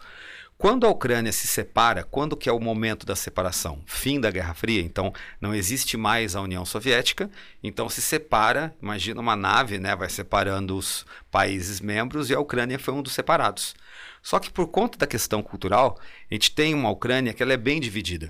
Quando 0.61 0.87
a 0.87 0.91
Ucrânia 0.91 1.33
se 1.33 1.47
separa, 1.47 2.05
quando 2.05 2.37
que 2.37 2.47
é 2.47 2.53
o 2.53 2.61
momento 2.61 3.07
da 3.07 3.17
separação? 3.17 3.83
Fim 3.87 4.21
da 4.21 4.31
Guerra 4.31 4.53
Fria, 4.53 4.83
então 4.83 5.11
não 5.41 5.55
existe 5.55 5.97
mais 5.97 6.37
a 6.37 6.43
União 6.43 6.67
Soviética, 6.67 7.31
então 7.63 7.89
se 7.89 8.03
separa, 8.03 8.77
imagina 8.83 9.23
uma 9.23 9.35
nave, 9.35 9.79
né, 9.79 9.97
vai 9.97 10.11
separando 10.11 10.77
os 10.77 11.07
países 11.31 11.81
membros 11.81 12.29
e 12.29 12.35
a 12.35 12.41
Ucrânia 12.41 12.79
foi 12.79 12.93
um 12.93 13.01
dos 13.01 13.15
separados. 13.15 13.75
Só 14.23 14.39
que 14.39 14.51
por 14.51 14.67
conta 14.67 14.99
da 14.99 15.07
questão 15.07 15.43
cultural, 15.43 15.99
a 16.31 16.35
gente 16.35 16.55
tem 16.55 16.75
uma 16.75 16.91
Ucrânia 16.91 17.33
que 17.33 17.43
ela 17.43 17.55
é 17.55 17.57
bem 17.57 17.81
dividida. 17.81 18.29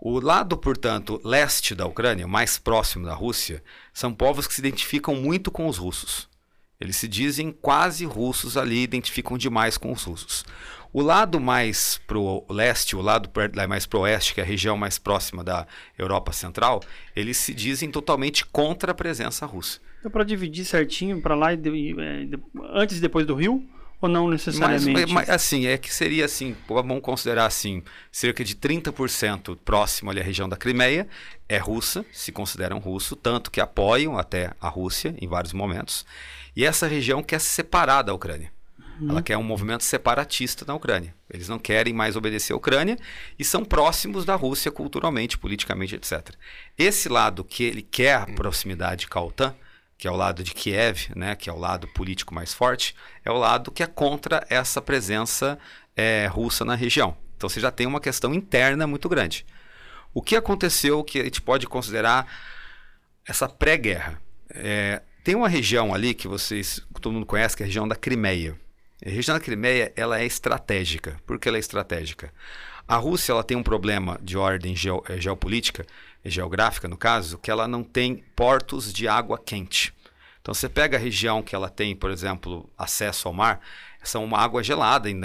O 0.00 0.18
lado, 0.18 0.56
portanto, 0.56 1.20
leste 1.22 1.74
da 1.74 1.84
Ucrânia, 1.84 2.26
mais 2.26 2.56
próximo 2.56 3.04
da 3.04 3.12
Rússia, 3.12 3.62
são 3.92 4.14
povos 4.14 4.46
que 4.46 4.54
se 4.54 4.62
identificam 4.62 5.14
muito 5.14 5.50
com 5.50 5.66
os 5.66 5.76
russos. 5.76 6.30
Eles 6.80 6.96
se 6.96 7.08
dizem 7.08 7.52
quase 7.52 8.04
russos 8.04 8.56
ali, 8.56 8.82
identificam 8.82 9.38
demais 9.38 9.78
com 9.78 9.92
os 9.92 10.02
russos. 10.02 10.44
O 10.96 11.02
lado 11.02 11.38
mais 11.38 12.00
pro 12.06 12.42
leste, 12.48 12.96
o 12.96 13.02
lado 13.02 13.30
mais 13.68 13.84
pro 13.84 14.00
oeste, 14.00 14.32
que 14.32 14.40
é 14.40 14.42
a 14.42 14.46
região 14.46 14.78
mais 14.78 14.98
próxima 14.98 15.44
da 15.44 15.66
Europa 15.98 16.32
Central, 16.32 16.82
eles 17.14 17.36
se 17.36 17.52
dizem 17.52 17.90
totalmente 17.90 18.46
contra 18.46 18.92
a 18.92 18.94
presença 18.94 19.44
russa. 19.44 19.78
É 20.02 20.08
para 20.08 20.24
dividir 20.24 20.64
certinho 20.64 21.20
para 21.20 21.34
lá 21.34 21.52
e 21.52 21.58
de, 21.58 21.70
de, 22.24 22.38
antes 22.72 22.96
e 22.96 23.00
depois 23.02 23.26
do 23.26 23.34
Rio? 23.34 23.62
Ou 24.00 24.08
não 24.08 24.30
necessariamente? 24.30 24.90
Mas, 24.90 25.12
mas, 25.12 25.28
assim, 25.28 25.66
é 25.66 25.76
que 25.76 25.92
seria 25.92 26.24
assim, 26.24 26.56
vamos 26.66 27.02
considerar 27.02 27.44
assim, 27.44 27.82
cerca 28.10 28.42
de 28.42 28.56
30% 28.56 29.54
próximo 29.62 30.10
ali 30.10 30.20
à 30.20 30.24
região 30.24 30.48
da 30.48 30.56
Crimeia 30.56 31.06
é 31.46 31.58
russa, 31.58 32.06
se 32.10 32.32
consideram 32.32 32.78
russo, 32.78 33.14
tanto 33.14 33.50
que 33.50 33.60
apoiam 33.60 34.16
até 34.16 34.54
a 34.58 34.68
Rússia 34.70 35.14
em 35.20 35.28
vários 35.28 35.52
momentos. 35.52 36.06
E 36.56 36.64
essa 36.64 36.86
região 36.86 37.22
quer 37.22 37.38
se 37.38 37.48
separar 37.48 38.00
da 38.00 38.14
Ucrânia. 38.14 38.55
Uhum. 39.00 39.10
Ela 39.10 39.22
quer 39.22 39.36
um 39.36 39.42
movimento 39.42 39.84
separatista 39.84 40.64
na 40.66 40.74
Ucrânia. 40.74 41.14
Eles 41.30 41.48
não 41.48 41.58
querem 41.58 41.92
mais 41.92 42.16
obedecer 42.16 42.52
à 42.52 42.56
Ucrânia 42.56 42.96
e 43.38 43.44
são 43.44 43.64
próximos 43.64 44.24
da 44.24 44.34
Rússia 44.34 44.70
culturalmente, 44.70 45.36
politicamente, 45.36 45.94
etc. 45.94 46.30
Esse 46.78 47.08
lado 47.08 47.44
que 47.44 47.64
ele 47.64 47.82
quer 47.82 48.14
a 48.14 48.26
proximidade 48.26 49.06
com 49.06 49.18
a 49.18 49.24
OTAN, 49.24 49.54
que 49.98 50.06
é 50.06 50.10
o 50.10 50.16
lado 50.16 50.42
de 50.42 50.52
Kiev, 50.52 51.10
né, 51.14 51.34
que 51.34 51.48
é 51.48 51.52
o 51.52 51.58
lado 51.58 51.88
político 51.88 52.34
mais 52.34 52.52
forte, 52.52 52.94
é 53.24 53.30
o 53.30 53.38
lado 53.38 53.70
que 53.70 53.82
é 53.82 53.86
contra 53.86 54.46
essa 54.48 54.80
presença 54.80 55.58
é, 55.94 56.26
russa 56.26 56.64
na 56.64 56.74
região. 56.74 57.16
Então 57.36 57.48
você 57.48 57.60
já 57.60 57.70
tem 57.70 57.86
uma 57.86 58.00
questão 58.00 58.34
interna 58.34 58.86
muito 58.86 59.08
grande. 59.08 59.44
O 60.12 60.22
que 60.22 60.36
aconteceu 60.36 61.04
que 61.04 61.20
a 61.20 61.24
gente 61.24 61.42
pode 61.42 61.66
considerar 61.66 62.26
essa 63.26 63.48
pré-guerra? 63.48 64.20
É, 64.50 65.02
tem 65.22 65.34
uma 65.34 65.48
região 65.48 65.94
ali 65.94 66.14
que 66.14 66.28
vocês, 66.28 66.80
todo 67.00 67.12
mundo 67.12 67.26
conhece, 67.26 67.56
que 67.56 67.62
é 67.62 67.64
a 67.64 67.66
região 67.66 67.86
da 67.86 67.96
Crimeia. 67.96 68.58
A 69.04 69.10
região 69.10 69.36
da 69.36 69.44
Crimeia 69.44 69.92
ela 69.94 70.18
é 70.18 70.24
estratégica. 70.24 71.20
Por 71.26 71.38
que 71.38 71.48
ela 71.48 71.58
é 71.58 71.60
estratégica? 71.60 72.32
A 72.88 72.96
Rússia 72.96 73.32
ela 73.32 73.44
tem 73.44 73.56
um 73.56 73.62
problema 73.62 74.18
de 74.22 74.38
ordem 74.38 74.74
eh, 75.08 75.20
geopolítica, 75.20 75.84
geográfica 76.24 76.88
no 76.88 76.96
caso, 76.96 77.36
que 77.38 77.50
ela 77.50 77.68
não 77.68 77.82
tem 77.82 78.24
portos 78.34 78.92
de 78.92 79.06
água 79.06 79.38
quente. 79.38 79.92
Então 80.40 80.54
você 80.54 80.68
pega 80.68 80.96
a 80.96 81.00
região 81.00 81.42
que 81.42 81.54
ela 81.54 81.68
tem, 81.68 81.94
por 81.94 82.10
exemplo, 82.10 82.70
acesso 82.78 83.28
ao 83.28 83.34
mar, 83.34 83.60
são 84.02 84.24
uma 84.24 84.38
água 84.38 84.62
gelada, 84.62 85.10
em 85.10 85.20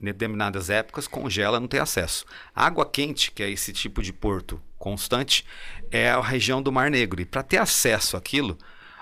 determinadas 0.00 0.70
épocas 0.70 1.08
congela, 1.08 1.58
não 1.58 1.66
tem 1.66 1.80
acesso. 1.80 2.24
A 2.54 2.66
água 2.66 2.86
quente, 2.86 3.32
que 3.32 3.42
é 3.42 3.50
esse 3.50 3.72
tipo 3.72 4.00
de 4.00 4.12
porto 4.12 4.62
constante, 4.78 5.44
é 5.90 6.10
a 6.10 6.20
região 6.20 6.62
do 6.62 6.72
Mar 6.72 6.90
Negro. 6.90 7.20
E 7.20 7.24
para 7.24 7.42
ter 7.42 7.58
acesso 7.58 8.16
àquilo, 8.16 8.56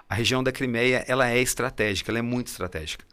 a 0.09 0.15
região 0.15 0.43
da 0.43 0.51
Crimeia 0.51 1.05
ela 1.07 1.29
é 1.29 1.39
estratégica, 1.39 2.11
ela 2.11 2.19
é 2.19 2.23
muito 2.23 2.47
estratégica. 2.49 3.05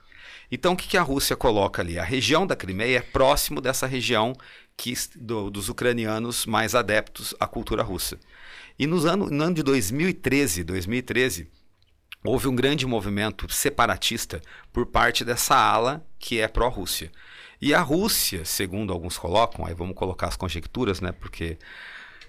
Então 0.51 0.74
o 0.74 0.77
que, 0.77 0.88
que 0.88 0.98
a 0.98 1.01
Rússia 1.01 1.36
coloca 1.36 1.82
ali? 1.82 2.00
A 2.00 2.04
região 2.04 2.48
da 2.48 2.56
Crimeia 2.56 2.98
é 2.98 3.01
próximo 3.01 3.60
dessa 3.60 3.86
região 3.86 4.34
que, 4.75 4.94
do, 5.16 5.50
dos 5.50 5.70
ucranianos 5.70 6.46
mais 6.46 6.75
adeptos 6.75 7.34
à 7.39 7.48
cultura 7.48 7.84
russa. 7.84 8.20
E 8.80 8.86
nos 8.86 9.06
ano, 9.06 9.30
no 9.30 9.44
ano 9.44 9.56
de 9.56 9.63
2013, 9.63 10.63
2013 10.63 11.50
houve 12.24 12.48
um 12.48 12.56
grande 12.56 12.86
movimento 12.86 13.51
separatista 13.51 14.42
por 14.72 14.86
parte 14.86 15.24
dessa 15.25 15.56
ala 15.56 16.06
que 16.20 16.39
é 16.39 16.48
pró-Rússia. 16.48 17.12
E 17.60 17.74
a 17.74 17.82
Rússia, 17.82 18.46
segundo 18.46 18.94
alguns 18.94 19.18
colocam, 19.18 19.66
aí 19.66 19.74
vamos 19.74 19.96
colocar 19.96 20.27
as 20.27 20.36
conjecturas, 20.36 21.01
né, 21.01 21.12
porque 21.12 21.58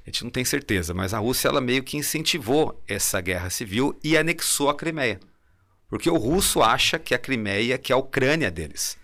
a 0.07 0.11
gente 0.11 0.25
não 0.25 0.31
tem 0.31 0.45
certeza, 0.45 0.95
mas 0.95 1.13
a 1.13 1.19
Rússia 1.19 1.49
ela 1.49 1.61
meio 1.61 1.83
que 1.83 1.99
incentivou 1.99 2.83
essa 2.89 3.21
guerra 3.21 3.51
civil 3.51 3.99
e 4.03 4.17
anexou 4.17 4.71
a 4.71 4.75
Crimeia. 4.75 5.21
Porque 5.89 6.11
o 6.11 6.17
russo 6.17 6.63
acha 6.63 6.99
que 6.99 7.15
a 7.15 7.19
Crimeia 7.19 7.79
que 7.79 7.93
é 7.93 7.95
a 7.95 7.99
Ucrânia 7.99 8.51
deles. 8.51 8.99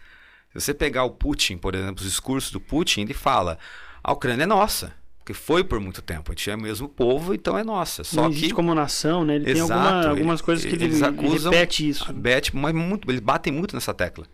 Se 0.52 0.60
você 0.60 0.74
pegar 0.74 1.04
o 1.04 1.10
Putin, 1.10 1.56
por 1.56 1.74
exemplo, 1.74 1.96
os 2.04 2.10
discursos 2.10 2.52
do 2.52 2.60
Putin, 2.60 3.00
ele 3.02 3.14
fala: 3.14 3.58
a 4.02 4.12
Ucrânia 4.12 4.44
é 4.44 4.46
nossa. 4.46 4.92
Porque 5.18 5.32
foi 5.32 5.64
por 5.64 5.80
muito 5.80 6.02
tempo. 6.02 6.30
A 6.30 6.34
gente 6.34 6.50
é 6.50 6.54
o 6.54 6.60
mesmo 6.60 6.86
povo, 6.86 7.32
então 7.32 7.56
é 7.56 7.64
nossa. 7.64 8.04
Só 8.04 8.28
que... 8.28 8.50
como 8.52 8.74
nação, 8.74 9.24
né? 9.24 9.36
Ele 9.36 9.52
Exato, 9.52 9.68
tem 9.68 9.76
alguma, 9.78 10.08
algumas 10.10 10.40
coisas 10.42 10.66
que 10.66 10.74
eles 10.74 10.96
ele, 10.96 11.04
acusam, 11.06 11.50
ele 11.50 11.60
repete 11.60 11.88
isso. 11.88 12.04
Repete, 12.04 12.54
mas 12.54 12.74
muito, 12.74 13.10
eles 13.10 13.22
batem 13.22 13.50
muito 13.50 13.74
nessa 13.74 13.94
tecla. 13.94 14.26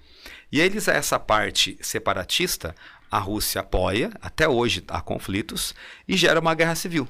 E 0.51 0.61
eles, 0.61 0.89
essa 0.89 1.17
parte 1.17 1.79
separatista, 1.81 2.75
a 3.09 3.21
Rússia 3.21 3.61
apoia, 3.61 4.11
até 4.21 4.49
hoje 4.49 4.83
há 4.89 5.01
conflitos, 5.01 5.77
e 6.09 6.17
gera 6.17 6.41
uma 6.41 6.55
guerra 6.57 6.75
civil. 6.75 7.07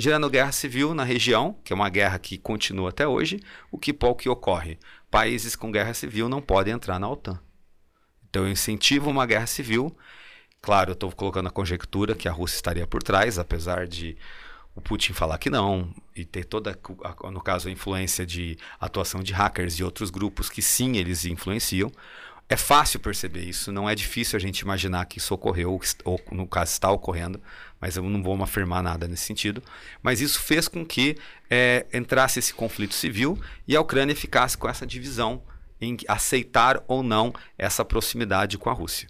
Gerando 0.00 0.30
guerra 0.30 0.52
civil 0.52 0.94
na 0.94 1.04
região, 1.04 1.58
que 1.62 1.72
é 1.72 1.76
uma 1.76 1.90
guerra 1.90 2.18
que 2.18 2.38
continua 2.38 2.88
até 2.88 3.06
hoje, 3.06 3.40
o 3.70 3.78
que, 3.78 3.92
o 3.92 4.32
ocorre? 4.32 4.78
Países 5.10 5.54
com 5.54 5.70
guerra 5.70 5.92
civil 5.92 6.28
não 6.28 6.40
podem 6.40 6.72
entrar 6.72 6.98
na 6.98 7.08
OTAN. 7.08 7.38
Então 8.28 8.44
eu 8.44 8.50
incentivo 8.50 9.10
uma 9.10 9.26
guerra 9.26 9.46
civil 9.46 9.94
Claro, 10.62 10.90
eu 10.90 10.94
estou 10.94 11.10
colocando 11.12 11.46
a 11.48 11.50
conjectura 11.50 12.14
que 12.14 12.28
a 12.28 12.32
Rússia 12.32 12.56
estaria 12.56 12.86
por 12.86 13.02
trás, 13.02 13.38
apesar 13.38 13.86
de 13.86 14.16
o 14.74 14.80
Putin 14.80 15.12
falar 15.12 15.38
que 15.38 15.48
não, 15.48 15.92
e 16.14 16.24
ter 16.24 16.44
toda, 16.44 16.78
no 17.30 17.40
caso, 17.40 17.68
a 17.68 17.72
influência 17.72 18.26
de 18.26 18.58
atuação 18.78 19.22
de 19.22 19.32
hackers 19.32 19.74
e 19.74 19.84
outros 19.84 20.10
grupos 20.10 20.50
que 20.50 20.60
sim, 20.60 20.96
eles 20.96 21.24
influenciam. 21.24 21.90
É 22.52 22.56
fácil 22.56 22.98
perceber 22.98 23.44
isso, 23.44 23.70
não 23.70 23.88
é 23.88 23.94
difícil 23.94 24.36
a 24.36 24.40
gente 24.40 24.58
imaginar 24.58 25.06
que 25.06 25.18
isso 25.18 25.32
ocorreu, 25.32 25.80
ou 26.04 26.20
no 26.32 26.48
caso 26.48 26.72
está 26.72 26.90
ocorrendo, 26.90 27.40
mas 27.80 27.96
eu 27.96 28.02
não 28.02 28.20
vou 28.20 28.42
afirmar 28.42 28.82
nada 28.82 29.06
nesse 29.06 29.22
sentido. 29.22 29.62
Mas 30.02 30.20
isso 30.20 30.40
fez 30.40 30.66
com 30.66 30.84
que 30.84 31.16
é, 31.48 31.86
entrasse 31.94 32.40
esse 32.40 32.52
conflito 32.52 32.92
civil 32.92 33.40
e 33.68 33.76
a 33.76 33.80
Ucrânia 33.80 34.16
ficasse 34.16 34.58
com 34.58 34.68
essa 34.68 34.84
divisão 34.84 35.44
em 35.80 35.96
aceitar 36.08 36.82
ou 36.88 37.04
não 37.04 37.32
essa 37.56 37.84
proximidade 37.84 38.58
com 38.58 38.68
a 38.68 38.72
Rússia. 38.72 39.08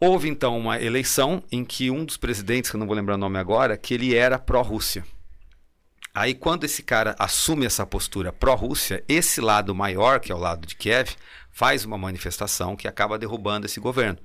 Houve 0.00 0.28
então 0.28 0.58
uma 0.58 0.80
eleição 0.80 1.44
em 1.52 1.64
que 1.64 1.92
um 1.92 2.04
dos 2.04 2.16
presidentes, 2.16 2.72
que 2.72 2.76
eu 2.76 2.80
não 2.80 2.88
vou 2.88 2.96
lembrar 2.96 3.14
o 3.14 3.18
nome 3.18 3.38
agora, 3.38 3.76
que 3.76 3.94
ele 3.94 4.16
era 4.16 4.36
pró-Rússia. 4.36 5.04
Aí 6.12 6.34
quando 6.34 6.64
esse 6.64 6.82
cara 6.82 7.14
assume 7.20 7.66
essa 7.66 7.86
postura 7.86 8.32
pró-Rússia, 8.32 9.04
esse 9.08 9.40
lado 9.40 9.72
maior, 9.76 10.18
que 10.18 10.32
é 10.32 10.34
o 10.34 10.38
lado 10.38 10.66
de 10.66 10.74
Kiev, 10.74 11.14
faz 11.52 11.84
uma 11.84 11.98
manifestação 11.98 12.76
que 12.76 12.88
acaba 12.88 13.18
derrubando 13.18 13.66
esse 13.66 13.80
governo. 13.80 14.18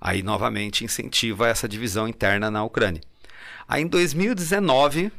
Aí 0.00 0.22
novamente 0.22 0.84
incentiva 0.84 1.48
essa 1.48 1.68
divisão 1.68 2.08
interna 2.08 2.50
na 2.50 2.64
Ucrânia. 2.64 3.02
Aí 3.68 3.82
em 3.82 3.86
2019, 3.86 5.12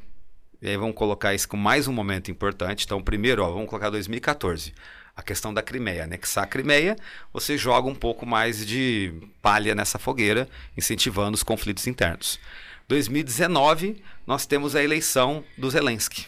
e 0.62 0.70
aí 0.70 0.78
vamos 0.78 0.96
colocar 0.96 1.34
isso 1.34 1.48
com 1.48 1.58
mais 1.58 1.88
um 1.88 1.94
momento 1.94 2.30
importante. 2.30 2.86
Então, 2.86 3.02
primeiro, 3.02 3.44
ó, 3.44 3.52
vamos 3.52 3.70
colocar 3.70 3.90
2014 3.90 4.74
a 5.16 5.22
questão 5.22 5.54
da 5.54 5.62
Crimeia. 5.62 6.04
Anexar 6.04 6.44
a 6.44 6.48
Crimeia, 6.48 6.96
você 7.32 7.58
joga 7.58 7.88
um 7.88 7.96
pouco 7.96 8.26
mais 8.26 8.66
de 8.66 9.14
palha 9.42 9.76
nessa 9.76 10.00
fogueira, 10.00 10.50
incentivando 10.78 11.36
os 11.36 11.44
conflitos 11.44 11.88
internos. 11.88 12.40
2019, 12.88 14.04
nós 14.26 14.46
temos 14.46 14.76
a 14.76 14.84
eleição 14.84 15.44
do 15.58 15.70
Zelensky, 15.70 16.28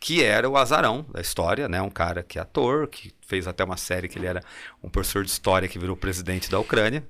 que 0.00 0.24
era 0.24 0.48
o 0.48 0.56
azarão 0.56 1.04
da 1.12 1.20
história, 1.20 1.68
né? 1.68 1.80
um 1.82 1.90
cara 1.90 2.22
que 2.22 2.38
é 2.38 2.42
ator, 2.42 2.88
que 2.88 3.12
fez 3.20 3.46
até 3.46 3.62
uma 3.62 3.76
série 3.76 4.08
que 4.08 4.18
ele 4.18 4.26
era 4.26 4.42
um 4.82 4.88
professor 4.88 5.22
de 5.22 5.30
história 5.30 5.68
que 5.68 5.78
virou 5.78 5.94
presidente 5.94 6.50
da 6.50 6.58
Ucrânia. 6.58 7.04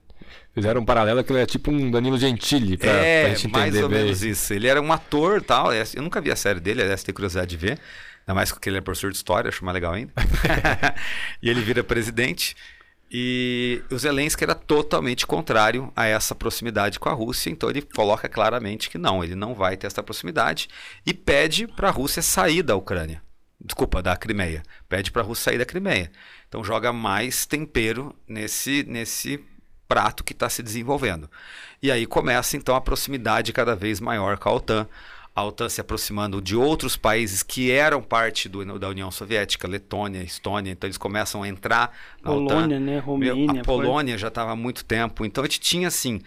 Fizeram 0.53 0.81
um 0.81 0.85
paralelo 0.85 1.23
que 1.23 1.33
ele 1.33 1.41
é 1.41 1.47
tipo 1.47 1.71
um 1.71 1.91
Danilo 1.91 2.19
Gentili, 2.19 2.77
pra, 2.77 2.91
é, 2.91 3.23
pra 3.23 3.35
gente 3.35 3.47
entender 3.47 3.59
mais 3.59 3.83
ou 3.83 3.89
bem. 3.89 4.03
menos 4.03 4.23
isso. 4.25 4.53
Ele 4.53 4.67
era 4.67 4.83
um 4.83 4.93
ator 4.93 5.41
tal, 5.41 5.73
eu 5.73 6.03
nunca 6.03 6.21
vi 6.21 6.33
a 6.33 6.37
série 6.37 6.59
dele, 6.59 6.83
aliás, 6.83 7.05
tenho 7.05 7.15
curiosidade 7.15 7.49
de 7.49 7.57
ver. 7.57 7.79
Ainda 8.27 8.35
mais 8.35 8.51
porque 8.51 8.69
ele 8.69 8.79
é 8.79 8.81
professor 8.81 9.11
de 9.11 9.17
história, 9.17 9.49
acho 9.49 9.65
mais 9.65 9.75
legal 9.75 9.93
ainda. 9.93 10.13
e 11.41 11.49
ele 11.49 11.61
vira 11.61 11.85
presidente. 11.85 12.57
E 13.11 13.83
o 13.91 13.99
Zelensky 13.99 14.45
era 14.45 14.55
totalmente 14.55 15.27
contrário 15.27 15.93
a 15.97 16.07
essa 16.07 16.33
proximidade 16.33 17.01
com 17.01 17.09
a 17.09 17.13
Rússia, 17.13 17.51
então 17.51 17.69
ele 17.69 17.83
coloca 17.83 18.29
claramente 18.29 18.89
que 18.89 18.99
não, 18.99 19.25
ele 19.25 19.35
não 19.35 19.53
vai 19.53 19.77
ter 19.77 19.89
essa 19.89 20.03
proximidade 20.03 20.69
e 21.05 21.13
pede 21.13 21.67
para 21.67 21.89
a 21.89 21.91
Rússia 21.91 22.23
sair 22.23 22.63
da 22.63 22.77
Ucrânia. 22.77 23.21
Desculpa, 23.61 24.01
da 24.01 24.17
Crimeia. 24.17 24.63
Pede 24.89 25.11
para 25.11 25.23
a 25.23 25.25
Rússia 25.25 25.51
sair 25.51 25.59
da 25.59 25.67
Crimeia. 25.67 26.11
Então 26.49 26.65
joga 26.65 26.93
mais 26.93 27.45
tempero 27.45 28.15
nesse, 28.29 28.85
nesse 28.85 29.45
prato 29.89 30.23
que 30.23 30.33
está 30.33 30.49
se 30.49 30.63
desenvolvendo. 30.63 31.29
E 31.83 31.91
aí 31.91 32.07
começa 32.07 32.57
então 32.57 32.77
a 32.77 32.81
proximidade 32.81 33.53
cada 33.53 33.75
vez 33.75 33.99
maior 33.99 34.39
com 34.39 34.49
a 34.49 34.53
OTAN 34.53 34.89
a 35.41 35.45
OTAN 35.45 35.69
se 35.69 35.81
aproximando 35.81 36.41
de 36.41 36.57
outros 36.57 36.97
países 36.97 37.43
que 37.43 37.71
eram 37.71 38.03
parte 38.03 38.49
do, 38.49 38.79
da 38.79 38.89
União 38.89 39.11
Soviética, 39.11 39.67
Letônia, 39.67 40.23
Estônia, 40.23 40.71
então 40.71 40.87
eles 40.87 40.99
começam 40.99 41.43
a 41.43 41.49
entrar 41.49 41.97
na 42.23 42.31
Polônia, 42.31 42.77
OTAN. 42.77 42.81
né? 42.81 42.99
Romênia. 42.99 43.61
A 43.61 43.65
Polônia 43.65 44.15
foi... 44.15 44.19
já 44.19 44.29
estava 44.29 44.53
há 44.53 44.57
muito 44.57 44.85
tempo. 44.85 45.25
Então 45.25 45.43
a 45.43 45.47
gente 45.47 45.61
tinha 45.61 45.89
assim, 45.89 46.21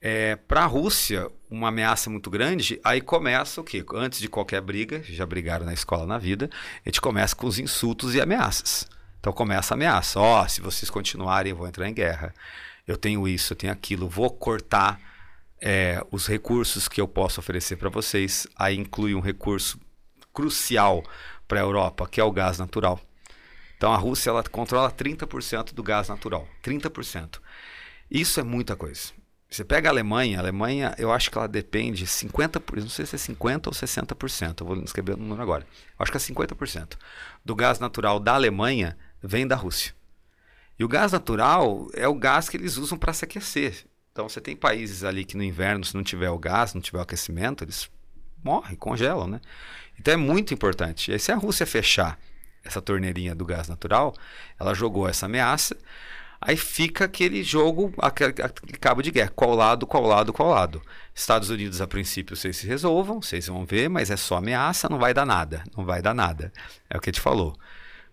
é, 0.00 0.36
para 0.36 0.62
a 0.62 0.66
Rússia, 0.66 1.28
uma 1.50 1.68
ameaça 1.68 2.08
muito 2.08 2.30
grande, 2.30 2.80
aí 2.82 3.00
começa 3.00 3.60
o 3.60 3.64
quê? 3.64 3.84
Antes 3.94 4.18
de 4.18 4.28
qualquer 4.28 4.60
briga, 4.60 5.02
já 5.04 5.26
brigaram 5.26 5.66
na 5.66 5.72
escola 5.72 6.06
na 6.06 6.18
vida, 6.18 6.50
a 6.84 6.88
gente 6.88 7.00
começa 7.00 7.36
com 7.36 7.46
os 7.46 7.58
insultos 7.58 8.14
e 8.14 8.20
ameaças. 8.20 8.88
Então 9.20 9.32
começa 9.32 9.74
a 9.74 9.76
ameaça. 9.76 10.18
Ó, 10.18 10.42
oh, 10.42 10.48
se 10.48 10.60
vocês 10.60 10.90
continuarem, 10.90 11.50
eu 11.50 11.56
vou 11.56 11.68
entrar 11.68 11.88
em 11.88 11.94
guerra. 11.94 12.34
Eu 12.86 12.96
tenho 12.96 13.28
isso, 13.28 13.52
eu 13.52 13.56
tenho 13.56 13.72
aquilo, 13.72 14.08
vou 14.08 14.30
cortar 14.30 14.98
é, 15.62 16.04
os 16.10 16.26
recursos 16.26 16.88
que 16.88 17.00
eu 17.00 17.06
posso 17.06 17.38
oferecer 17.38 17.76
para 17.76 17.88
vocês. 17.88 18.48
Aí 18.56 18.76
inclui 18.76 19.14
um 19.14 19.20
recurso 19.20 19.78
crucial 20.34 21.04
para 21.46 21.60
a 21.60 21.62
Europa, 21.62 22.08
que 22.08 22.20
é 22.20 22.24
o 22.24 22.32
gás 22.32 22.58
natural. 22.58 23.00
Então 23.76 23.92
a 23.92 23.96
Rússia 23.96 24.30
ela 24.30 24.42
controla 24.42 24.90
30% 24.90 25.72
do 25.72 25.82
gás 25.82 26.08
natural. 26.08 26.48
30%. 26.64 27.40
Isso 28.10 28.40
é 28.40 28.42
muita 28.42 28.74
coisa. 28.74 29.12
Você 29.48 29.64
pega 29.64 29.88
a 29.88 29.92
Alemanha, 29.92 30.38
a 30.38 30.40
Alemanha, 30.40 30.94
eu 30.98 31.12
acho 31.12 31.30
que 31.30 31.36
ela 31.36 31.46
depende 31.46 32.06
50%, 32.06 32.80
não 32.80 32.88
sei 32.88 33.04
se 33.04 33.16
é 33.16 33.18
50% 33.18 33.66
ou 33.66 33.72
60%, 33.72 34.60
eu 34.60 34.66
vou 34.66 34.82
escrever 34.82 35.12
o 35.12 35.18
número 35.18 35.42
agora. 35.42 35.66
Acho 35.98 36.10
que 36.10 36.16
é 36.16 36.20
50% 36.20 36.96
do 37.44 37.54
gás 37.54 37.78
natural 37.78 38.18
da 38.18 38.32
Alemanha 38.34 38.96
vem 39.22 39.46
da 39.46 39.54
Rússia. 39.54 39.94
E 40.78 40.84
o 40.84 40.88
gás 40.88 41.12
natural 41.12 41.86
é 41.92 42.08
o 42.08 42.14
gás 42.14 42.48
que 42.48 42.56
eles 42.56 42.78
usam 42.78 42.96
para 42.96 43.12
se 43.12 43.26
aquecer. 43.26 43.84
Então 44.12 44.28
você 44.28 44.40
tem 44.40 44.54
países 44.54 45.04
ali 45.04 45.24
que 45.24 45.36
no 45.36 45.42
inverno, 45.42 45.84
se 45.84 45.94
não 45.94 46.04
tiver 46.04 46.30
o 46.30 46.38
gás, 46.38 46.74
não 46.74 46.82
tiver 46.82 46.98
o 46.98 47.02
aquecimento, 47.02 47.64
eles 47.64 47.90
morrem, 48.44 48.76
congelam, 48.76 49.26
né? 49.26 49.40
Então 49.98 50.12
é 50.12 50.16
muito 50.16 50.52
importante. 50.52 51.10
E 51.10 51.14
aí, 51.14 51.18
se 51.18 51.32
a 51.32 51.36
Rússia 51.36 51.66
fechar 51.66 52.18
essa 52.64 52.82
torneirinha 52.82 53.34
do 53.34 53.44
gás 53.44 53.68
natural, 53.68 54.14
ela 54.58 54.74
jogou 54.74 55.08
essa 55.08 55.26
ameaça, 55.26 55.76
aí 56.40 56.56
fica 56.56 57.06
aquele 57.06 57.42
jogo, 57.42 57.92
aquele, 57.98 58.32
cabo 58.80 59.02
de 59.02 59.10
guerra, 59.10 59.32
qual 59.34 59.54
lado, 59.54 59.86
qual 59.86 60.04
lado, 60.04 60.32
qual 60.32 60.50
lado. 60.50 60.82
Estados 61.14 61.50
Unidos, 61.50 61.80
a 61.80 61.86
princípio, 61.86 62.36
vocês 62.36 62.56
se 62.56 62.66
resolvam, 62.66 63.22
vocês 63.22 63.46
vão 63.46 63.64
ver, 63.64 63.88
mas 63.88 64.10
é 64.10 64.16
só 64.16 64.36
ameaça, 64.36 64.88
não 64.88 64.98
vai 64.98 65.14
dar 65.14 65.24
nada, 65.24 65.64
não 65.76 65.84
vai 65.84 66.02
dar 66.02 66.14
nada. 66.14 66.52
É 66.90 66.96
o 66.96 67.00
que 67.00 67.10
a 67.10 67.12
gente 67.12 67.20
falou. 67.20 67.56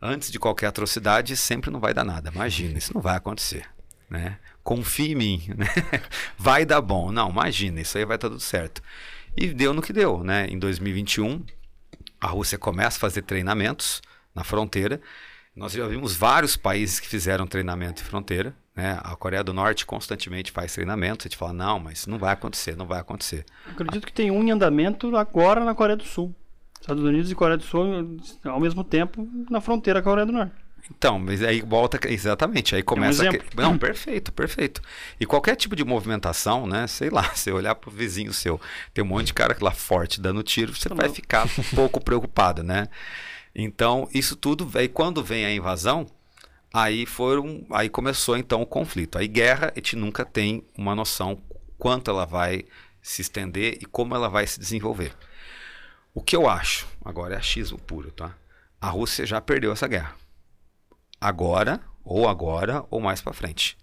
Antes 0.01 0.32
de 0.32 0.39
qualquer 0.39 0.68
atrocidade, 0.68 1.36
sempre 1.36 1.70
não 1.70 1.79
vai 1.79 1.94
dar 1.94 2.06
nada. 2.06 2.32
Imagina, 2.34 2.77
isso 2.77 2.94
não 2.94 3.01
vai 3.01 3.18
acontecer. 3.18 3.65
Né? 4.10 4.39
Confie 4.70 5.14
em 5.14 5.16
mim, 5.16 5.42
né? 5.58 5.66
vai 6.38 6.64
dar 6.64 6.80
bom. 6.80 7.12
Não, 7.12 7.32
imagina, 7.32 7.82
isso 7.82 7.98
aí 7.98 8.06
vai 8.06 8.18
estar 8.18 8.30
tudo 8.30 8.40
certo. 8.40 8.84
E 9.36 9.48
deu 9.48 9.74
no 9.74 9.82
que 9.82 9.92
deu, 9.92 10.24
né? 10.24 10.46
Em 10.48 10.60
2021, 10.60 11.44
a 12.22 12.28
Rússia 12.28 12.56
começa 12.56 12.98
a 12.98 13.00
fazer 13.00 13.24
treinamentos 13.24 14.00
na 14.36 14.44
fronteira. 14.44 15.02
Nós 15.56 15.72
já 15.72 15.88
vimos 15.88 16.16
vários 16.16 16.56
países 16.56 17.00
que 17.00 17.08
fizeram 17.08 17.48
treinamento 17.48 18.04
em 18.04 18.06
fronteira. 18.06 18.54
Né? 18.76 19.00
A 19.04 19.16
Coreia 19.16 19.44
do 19.44 19.54
Norte 19.54 19.88
constantemente 19.88 20.52
faz 20.52 20.72
treinamento. 20.72 21.26
A 21.26 21.28
gente 21.28 21.38
fala, 21.38 21.52
não, 21.52 21.80
mas 21.80 22.06
não 22.06 22.20
vai 22.20 22.34
acontecer, 22.34 22.78
não 22.78 22.86
vai 22.86 23.00
acontecer. 23.00 23.46
Acredito 23.72 24.06
que 24.06 24.14
tem 24.14 24.30
um 24.30 24.44
em 24.44 24.52
andamento 24.52 25.18
agora 25.18 25.66
na 25.66 25.74
Coreia 25.74 25.98
do 25.98 26.06
Sul. 26.06 26.34
Estados 26.80 27.04
Unidos 27.04 27.32
e 27.32 27.36
Coreia 27.36 27.58
do 27.58 27.64
Sul 27.64 28.20
ao 28.46 28.60
mesmo 28.60 28.84
tempo 28.84 29.28
na 29.50 29.62
fronteira 29.62 30.00
com 30.00 30.10
a 30.10 30.12
Coreia 30.12 30.28
do 30.28 30.34
Norte. 30.34 30.69
Então, 30.91 31.19
mas 31.19 31.43
aí 31.43 31.62
volta 31.62 32.00
exatamente, 32.10 32.75
aí 32.75 32.81
começa 32.81 33.29
um 33.29 33.31
que, 33.31 33.41
não, 33.55 33.77
perfeito, 33.77 34.31
perfeito. 34.34 34.81
E 35.19 35.25
qualquer 35.25 35.55
tipo 35.55 35.75
de 35.75 35.84
movimentação, 35.84 36.65
né, 36.65 36.88
sei 36.88 37.10
lá, 37.10 37.24
você 37.34 37.51
olhar 37.51 37.75
pro 37.75 37.91
vizinho 37.91 38.34
seu, 38.34 38.60
tem 38.93 39.03
um 39.03 39.08
monte 39.08 39.27
de 39.27 39.34
cara 39.34 39.55
lá 39.62 39.72
forte 39.72 40.19
dando 40.19 40.41
tiro, 40.43 40.75
você 40.75 40.89
vai 40.89 41.10
ficar 41.10 41.46
um 41.46 41.63
pouco 41.75 42.03
preocupado, 42.03 42.63
né? 42.63 42.88
Então, 43.53 44.10
isso 44.13 44.36
tudo, 44.36 44.69
aí 44.75 44.88
quando 44.88 45.24
vem 45.24 45.46
a 45.46 45.53
invasão, 45.53 46.08
aí 46.74 47.05
foram, 47.05 47.65
aí 47.72 47.89
começou 47.89 48.38
então 48.38 48.62
o 48.62 48.65
conflito. 48.65 49.17
Aí 49.17 49.27
guerra, 49.27 49.72
a 49.75 49.79
gente 49.79 49.96
nunca 49.96 50.25
tem 50.25 50.63
uma 50.77 50.96
noção 50.96 51.41
quanto 51.77 52.10
ela 52.10 52.25
vai 52.25 52.65
se 53.01 53.22
estender 53.22 53.77
e 53.81 53.86
como 53.86 54.15
ela 54.15 54.27
vai 54.27 54.46
se 54.46 54.60
desenvolver. 54.60 55.13
O 56.13 56.22
que 56.22 56.36
eu 56.36 56.50
acho, 56.50 56.88
agora 57.05 57.36
é 57.36 57.38
achismo 57.38 57.77
puro, 57.79 58.12
tá? 58.12 58.36
A 58.81 58.89
Rússia 58.89 59.25
já 59.25 59.39
perdeu 59.39 59.72
essa 59.72 59.88
guerra 59.88 60.15
agora, 61.20 61.80
ou 62.04 62.28
agora, 62.28 62.84
ou 62.90 63.00
mais 63.00 63.22
para 63.22 63.34
frente. 63.34 63.78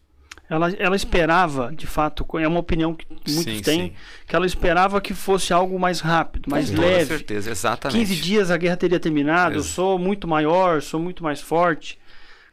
Ela, 0.48 0.70
ela 0.78 0.94
esperava, 0.94 1.72
de 1.74 1.86
fato, 1.88 2.24
é 2.38 2.46
uma 2.46 2.60
opinião 2.60 2.94
que 2.94 3.04
muitos 3.10 3.42
sim, 3.42 3.60
têm, 3.60 3.80
sim. 3.88 3.92
que 4.26 4.36
ela 4.36 4.46
esperava 4.46 5.00
que 5.00 5.12
fosse 5.12 5.52
algo 5.52 5.78
mais 5.78 5.98
rápido, 5.98 6.48
mais 6.48 6.70
Com 6.70 6.80
leve. 6.80 7.00
Com 7.00 7.18
certeza, 7.18 7.50
exatamente. 7.50 7.98
15 7.98 8.16
dias 8.16 8.50
a 8.50 8.56
guerra 8.56 8.76
teria 8.76 9.00
terminado, 9.00 9.56
Ex 9.56 9.66
eu 9.66 9.72
sou 9.72 9.98
muito 9.98 10.28
maior, 10.28 10.80
sou 10.80 11.00
muito 11.00 11.24
mais 11.24 11.40
forte. 11.40 11.98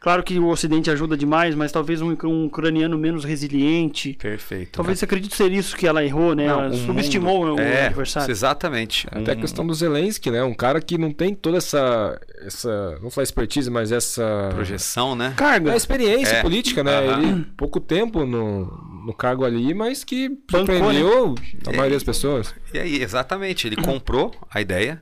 Claro 0.03 0.21
que 0.21 0.37
o 0.37 0.49
Ocidente 0.49 0.91
ajuda 0.91 1.15
demais, 1.15 1.55
mas 1.55 1.71
talvez 1.71 2.01
um, 2.01 2.13
um 2.25 2.45
ucraniano 2.47 2.97
menos 2.97 3.23
resiliente. 3.23 4.17
Perfeito. 4.21 4.73
Talvez 4.73 5.01
né? 5.01 5.05
acredite 5.05 5.33
ser 5.33 5.49
isso 5.53 5.77
que 5.77 5.87
ela 5.87 6.03
errou, 6.03 6.35
né? 6.35 6.45
Não, 6.45 6.65
ela 6.65 6.75
um 6.75 6.85
subestimou 6.85 7.45
mundo... 7.47 7.55
o 7.57 7.61
é, 7.61 7.85
adversário. 7.85 8.29
Exatamente. 8.29 9.07
Até 9.09 9.31
a 9.31 9.35
questão 9.37 9.65
do 9.65 9.73
Zelensky, 9.73 10.29
né? 10.29 10.43
Um 10.43 10.53
cara 10.53 10.81
que 10.81 10.97
não 10.97 11.13
tem 11.13 11.33
toda 11.33 11.57
essa. 11.57 12.19
essa 12.45 12.99
não 13.01 13.09
falar 13.09 13.23
expertise, 13.23 13.69
mas 13.69 13.93
essa. 13.93 14.49
Projeção, 14.53 15.15
né? 15.15 15.35
Carga. 15.37 15.71
A 15.71 15.77
experiência 15.77 16.35
é. 16.35 16.41
política, 16.41 16.83
né? 16.83 16.99
Uh 16.99 17.03
-huh. 17.03 17.23
Ele, 17.23 17.45
pouco 17.55 17.79
tempo 17.79 18.25
no, 18.25 18.65
no 19.05 19.13
cargo 19.13 19.45
ali, 19.45 19.73
mas 19.73 20.03
que 20.03 20.27
Bancou, 20.27 20.65
surpreendeu 20.65 21.29
né? 21.29 21.35
a 21.65 21.69
maioria 21.69 21.95
das 21.95 22.03
pessoas. 22.03 22.53
E 22.73 22.77
aí, 22.77 23.01
exatamente. 23.01 23.67
Ele 23.67 23.77
comprou 23.77 24.35
a 24.51 24.59
ideia. 24.59 25.01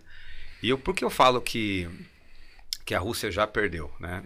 E 0.62 0.70
eu, 0.70 0.77
por 0.77 0.93
que 0.93 1.03
eu 1.03 1.10
falo 1.10 1.41
que 1.41 1.89
que 2.91 2.95
a 2.95 3.00
Rússia 3.00 3.31
já 3.31 3.48
perdeu, 3.48 3.89
né? 4.01 4.21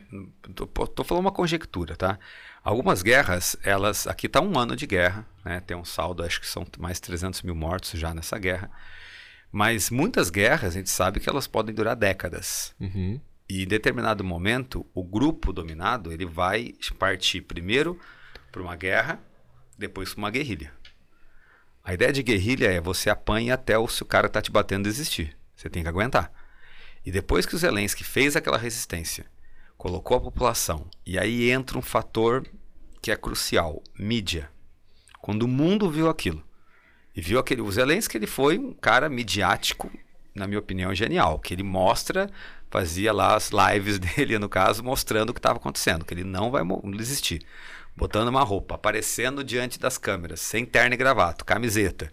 Tô, 0.56 0.66
tô, 0.66 1.04
falando 1.04 1.26
uma 1.26 1.32
conjectura, 1.32 1.96
tá? 1.96 2.18
Algumas 2.64 3.04
guerras, 3.04 3.56
elas 3.62 4.08
aqui 4.08 4.26
está 4.26 4.42
um 4.42 4.58
ano 4.58 4.76
de 4.76 4.88
guerra, 4.88 5.24
né? 5.46 5.60
Tem 5.60 5.78
um 5.78 5.86
saldo, 5.86 6.24
acho 6.24 6.42
que 6.42 6.48
são 6.48 6.66
mais 6.80 6.98
de 6.98 7.04
300 7.04 7.44
mil 7.44 7.54
mortos 7.54 7.92
já 7.92 8.12
nessa 8.12 8.40
guerra. 8.40 8.72
Mas 9.52 9.92
muitas 9.92 10.32
guerras 10.32 10.72
a 10.72 10.80
gente 10.80 10.90
sabe 10.90 11.20
que 11.20 11.30
elas 11.30 11.46
podem 11.46 11.76
durar 11.76 11.96
décadas. 11.96 12.74
Uhum. 12.80 13.22
E 13.48 13.62
em 13.62 13.68
determinado 13.68 14.24
momento, 14.24 14.84
o 14.96 15.04
grupo 15.04 15.54
dominado 15.54 16.12
ele 16.12 16.26
vai 16.26 16.74
partir 16.98 17.42
primeiro 17.42 18.00
para 18.52 18.64
uma 18.64 18.76
guerra, 18.76 19.20
depois 19.78 20.12
para 20.12 20.18
uma 20.18 20.32
guerrilha. 20.32 20.74
A 21.84 21.94
ideia 21.94 22.12
de 22.12 22.24
guerrilha 22.24 22.72
é 22.72 22.82
você 22.82 23.12
apanha 23.12 23.54
até 23.54 23.78
o, 23.78 23.88
se 23.88 24.02
o 24.02 24.08
cara 24.08 24.26
está 24.26 24.42
te 24.42 24.50
batendo 24.50 24.86
desistir. 24.86 25.38
Você 25.56 25.70
tem 25.70 25.84
que 25.84 25.90
aguentar. 25.90 26.45
E 27.06 27.12
depois 27.12 27.46
que 27.46 27.54
o 27.54 27.58
Zelensky 27.58 28.04
fez 28.04 28.36
aquela 28.36 28.58
resistência, 28.58 29.26
colocou 29.78 30.18
a 30.18 30.22
população, 30.22 30.90
e 31.06 31.20
aí 31.20 31.52
entra 31.52 31.78
um 31.78 31.82
fator 31.82 32.44
que 33.00 33.12
é 33.12 33.16
crucial, 33.16 33.84
mídia. 33.98 34.50
Quando 35.22 35.44
o 35.44 35.48
mundo 35.48 35.90
viu 35.90 36.10
aquilo, 36.10 36.44
e 37.16 37.22
viu 37.22 37.38
aquele, 37.38 37.62
o 37.62 37.72
Zelensky 37.72 38.18
ele 38.18 38.26
foi 38.26 38.58
um 38.58 38.74
cara 38.74 39.08
midiático, 39.08 39.92
na 40.34 40.48
minha 40.48 40.60
opinião, 40.60 40.96
genial, 40.96 41.40
que 41.40 41.54
ele 41.54 41.62
mostra, 41.62 42.28
fazia 42.72 43.14
lá 43.14 43.36
as 43.36 43.52
lives 43.52 44.00
dele, 44.00 44.40
no 44.40 44.50
caso, 44.50 44.84
mostrando 44.84 45.30
o 45.30 45.34
que 45.34 45.40
estava 45.40 45.60
acontecendo, 45.60 46.04
que 46.04 46.14
ele 46.14 46.24
não 46.24 46.50
vai 46.50 46.64
desistir. 46.98 47.46
Botando 47.96 48.30
uma 48.30 48.44
roupa, 48.44 48.76
aparecendo 48.76 49.44
diante 49.44 49.80
das 49.80 49.98
câmeras, 49.98 50.42
sem 50.42 50.66
terno 50.66 50.96
e 50.96 50.98
gravata, 50.98 51.46
camiseta 51.46 52.12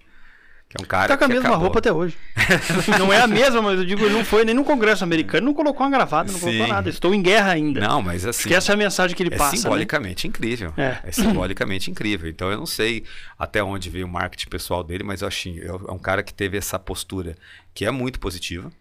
que 0.72 0.80
é 0.80 0.82
um 0.82 0.86
cara 0.86 1.08
tá 1.08 1.18
com 1.18 1.24
a 1.24 1.28
mesma 1.28 1.50
acabou. 1.50 1.64
roupa 1.64 1.80
até 1.80 1.92
hoje. 1.92 2.16
não 2.98 3.12
é 3.12 3.20
a 3.20 3.26
mesma, 3.26 3.60
mas 3.60 3.78
eu 3.78 3.84
digo, 3.84 4.06
ele 4.06 4.14
não 4.14 4.24
foi 4.24 4.42
nem 4.42 4.54
no 4.54 4.64
Congresso 4.64 5.04
americano, 5.04 5.44
não 5.44 5.52
colocou 5.52 5.86
uma 5.86 5.90
gravata, 5.94 6.32
não 6.32 6.38
Sim. 6.38 6.46
colocou 6.46 6.66
nada. 6.66 6.88
Estou 6.88 7.14
em 7.14 7.20
guerra 7.20 7.52
ainda. 7.52 7.80
Não, 7.80 8.00
mas 8.00 8.24
assim. 8.24 8.44
Porque 8.44 8.54
essa 8.54 8.72
é 8.72 8.74
a 8.74 8.76
mensagem 8.78 9.14
que 9.14 9.22
ele 9.22 9.34
é 9.34 9.36
passa. 9.36 9.52
Né? 9.52 9.58
Simbolicamente 9.58 10.26
né? 10.26 10.28
incrível. 10.30 10.72
É. 10.78 10.98
é 11.04 11.12
simbolicamente 11.12 11.90
incrível. 11.90 12.26
Então 12.26 12.50
eu 12.50 12.56
não 12.56 12.64
sei 12.64 13.04
até 13.38 13.62
onde 13.62 13.90
veio 13.90 14.06
o 14.06 14.08
marketing 14.08 14.48
pessoal 14.48 14.82
dele, 14.82 15.04
mas 15.04 15.20
eu 15.20 15.28
achei. 15.28 15.62
É 15.62 15.92
um 15.92 15.98
cara 15.98 16.22
que 16.22 16.32
teve 16.32 16.56
essa 16.56 16.78
postura 16.78 17.36
que 17.74 17.84
é 17.84 17.90
muito 17.90 18.18
positiva. 18.18 18.72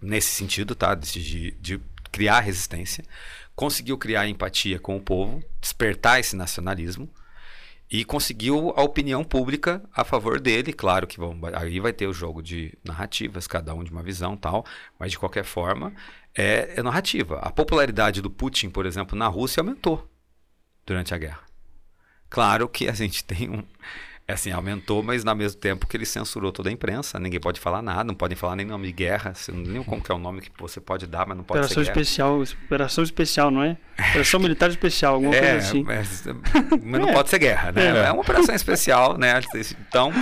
Nesse 0.00 0.30
sentido, 0.30 0.74
tá? 0.74 0.94
De, 0.94 1.54
de 1.60 1.80
criar 2.10 2.40
resistência. 2.40 3.04
Conseguiu 3.54 3.98
criar 3.98 4.26
empatia 4.26 4.78
com 4.78 4.96
o 4.96 5.00
povo, 5.00 5.44
despertar 5.60 6.18
esse 6.18 6.34
nacionalismo 6.34 7.06
e 7.92 8.06
conseguiu 8.06 8.72
a 8.74 8.82
opinião 8.82 9.22
pública 9.22 9.82
a 9.94 10.02
favor 10.02 10.40
dele. 10.40 10.72
Claro 10.72 11.06
que 11.06 11.20
vão, 11.20 11.38
aí 11.52 11.78
vai 11.78 11.92
ter 11.92 12.06
o 12.06 12.12
jogo 12.12 12.42
de 12.42 12.72
narrativas, 12.82 13.46
cada 13.46 13.74
um 13.74 13.84
de 13.84 13.90
uma 13.90 14.02
visão 14.02 14.34
tal, 14.34 14.64
mas 14.98 15.10
de 15.10 15.18
qualquer 15.18 15.44
forma 15.44 15.92
é, 16.34 16.72
é 16.74 16.82
narrativa. 16.82 17.38
A 17.40 17.50
popularidade 17.50 18.22
do 18.22 18.30
Putin, 18.30 18.70
por 18.70 18.86
exemplo, 18.86 19.16
na 19.16 19.28
Rússia 19.28 19.60
aumentou 19.60 20.10
durante 20.86 21.12
a 21.12 21.18
guerra. 21.18 21.42
Claro 22.30 22.66
que 22.66 22.88
a 22.88 22.92
gente 22.94 23.22
tem 23.22 23.50
um 23.50 23.62
assim, 24.28 24.50
aumentou, 24.50 25.02
mas 25.02 25.26
ao 25.26 25.34
mesmo 25.34 25.60
tempo 25.60 25.86
que 25.86 25.96
ele 25.96 26.06
censurou 26.06 26.52
toda 26.52 26.68
a 26.68 26.72
imprensa, 26.72 27.18
ninguém 27.18 27.40
pode 27.40 27.60
falar 27.60 27.82
nada, 27.82 28.04
não 28.04 28.14
podem 28.14 28.36
falar 28.36 28.56
nem 28.56 28.64
nome 28.64 28.86
de 28.86 28.92
guerra, 28.92 29.32
nem 29.52 29.82
como 29.82 30.02
que 30.02 30.10
é 30.10 30.14
o 30.14 30.18
nome 30.18 30.40
que 30.40 30.50
você 30.58 30.80
pode 30.80 31.06
dar, 31.06 31.26
mas 31.26 31.36
não 31.36 31.44
pode 31.44 31.60
operação 31.60 31.84
ser 31.84 31.90
especial. 31.90 32.42
Operação 32.66 33.04
especial, 33.04 33.50
não 33.50 33.62
é? 33.62 33.76
Operação 34.10 34.40
militar 34.40 34.70
especial, 34.70 35.14
alguma 35.14 35.34
é, 35.34 35.40
coisa 35.40 35.56
assim. 35.56 35.82
Mas, 35.82 36.24
mas 36.82 37.00
não 37.00 37.08
é. 37.10 37.12
pode 37.12 37.30
ser 37.30 37.38
guerra, 37.38 37.72
né? 37.72 37.84
É. 37.84 38.06
é 38.06 38.12
uma 38.12 38.22
operação 38.22 38.54
especial, 38.54 39.18
né? 39.18 39.40
Então, 39.88 40.12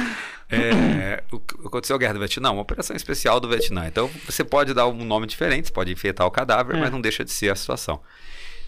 é, 0.49 1.23
aconteceu 1.65 1.95
a 1.95 1.99
guerra 1.99 2.15
do 2.15 2.19
Vietnã, 2.19 2.51
uma 2.51 2.63
operação 2.63 2.97
especial 2.97 3.39
do 3.39 3.49
Vietnã. 3.49 3.87
Então, 3.87 4.11
você 4.27 4.43
pode 4.43 4.75
dar 4.75 4.89
um 4.89 5.05
nome 5.05 5.27
diferente, 5.27 5.69
você 5.69 5.73
pode 5.73 5.93
enfeitar 5.93 6.27
o 6.27 6.31
cadáver, 6.31 6.77
é. 6.77 6.81
mas 6.81 6.91
não 6.91 7.01
deixa 7.01 7.25
de 7.25 7.31
ser 7.31 7.51
a 7.51 7.55
situação. 7.55 8.01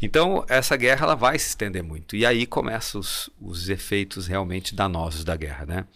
Então, 0.03 0.45
essa 0.49 0.77
guerra 0.77 1.05
ela 1.05 1.15
vai 1.15 1.39
se 1.39 1.51
estender 1.51 1.81
muito. 1.81 2.17
E 2.17 2.27
aí 2.27 2.45
começam 2.45 3.01
os, 3.01 3.31
os 3.41 3.69
efeitos 3.69 4.27
realmente 4.27 4.75
danosos 4.75 5.23
da 5.23 5.37
guerra, 5.37 5.65
né? 5.65 5.87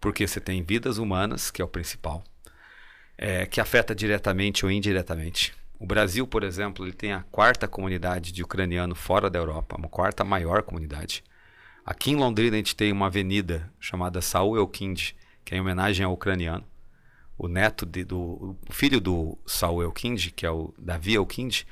Porque 0.00 0.26
você 0.26 0.40
tem 0.40 0.60
vidas 0.64 0.98
humanas, 0.98 1.52
que 1.52 1.62
é 1.62 1.64
o 1.64 1.68
principal, 1.68 2.24
é, 3.16 3.46
que 3.46 3.60
afeta 3.60 3.94
diretamente 3.94 4.66
ou 4.66 4.72
indiretamente. 4.72 5.54
O 5.78 5.86
Brasil, 5.86 6.26
por 6.26 6.42
exemplo, 6.42 6.84
ele 6.84 6.92
tem 6.92 7.12
a 7.12 7.22
quarta 7.30 7.68
comunidade 7.68 8.32
de 8.32 8.42
ucraniano 8.42 8.94
fora 8.96 9.30
da 9.30 9.38
Europa, 9.38 9.76
uma 9.76 9.88
quarta 9.88 10.24
maior 10.24 10.64
comunidade. 10.64 11.22
Aqui 11.86 12.10
em 12.10 12.16
Londrina 12.16 12.56
a 12.56 12.58
gente 12.58 12.74
tem 12.74 12.90
uma 12.90 13.06
avenida 13.06 13.70
chamada 13.78 14.20
Saul 14.20 14.56
Elkind, 14.56 15.12
que 15.44 15.54
é 15.54 15.58
em 15.58 15.60
homenagem 15.60 16.04
ao 16.04 16.12
ucraniano. 16.12 16.64
O 17.38 17.46
neto 17.46 17.86
de, 17.86 18.04
do 18.04 18.56
o 18.68 18.72
filho 18.72 19.00
do 19.00 19.38
Saul 19.46 19.82
Elkind, 19.82 20.30
que 20.34 20.44
é 20.44 20.50
o 20.50 20.72
Davi 20.78 21.14
Elkind, 21.14 21.62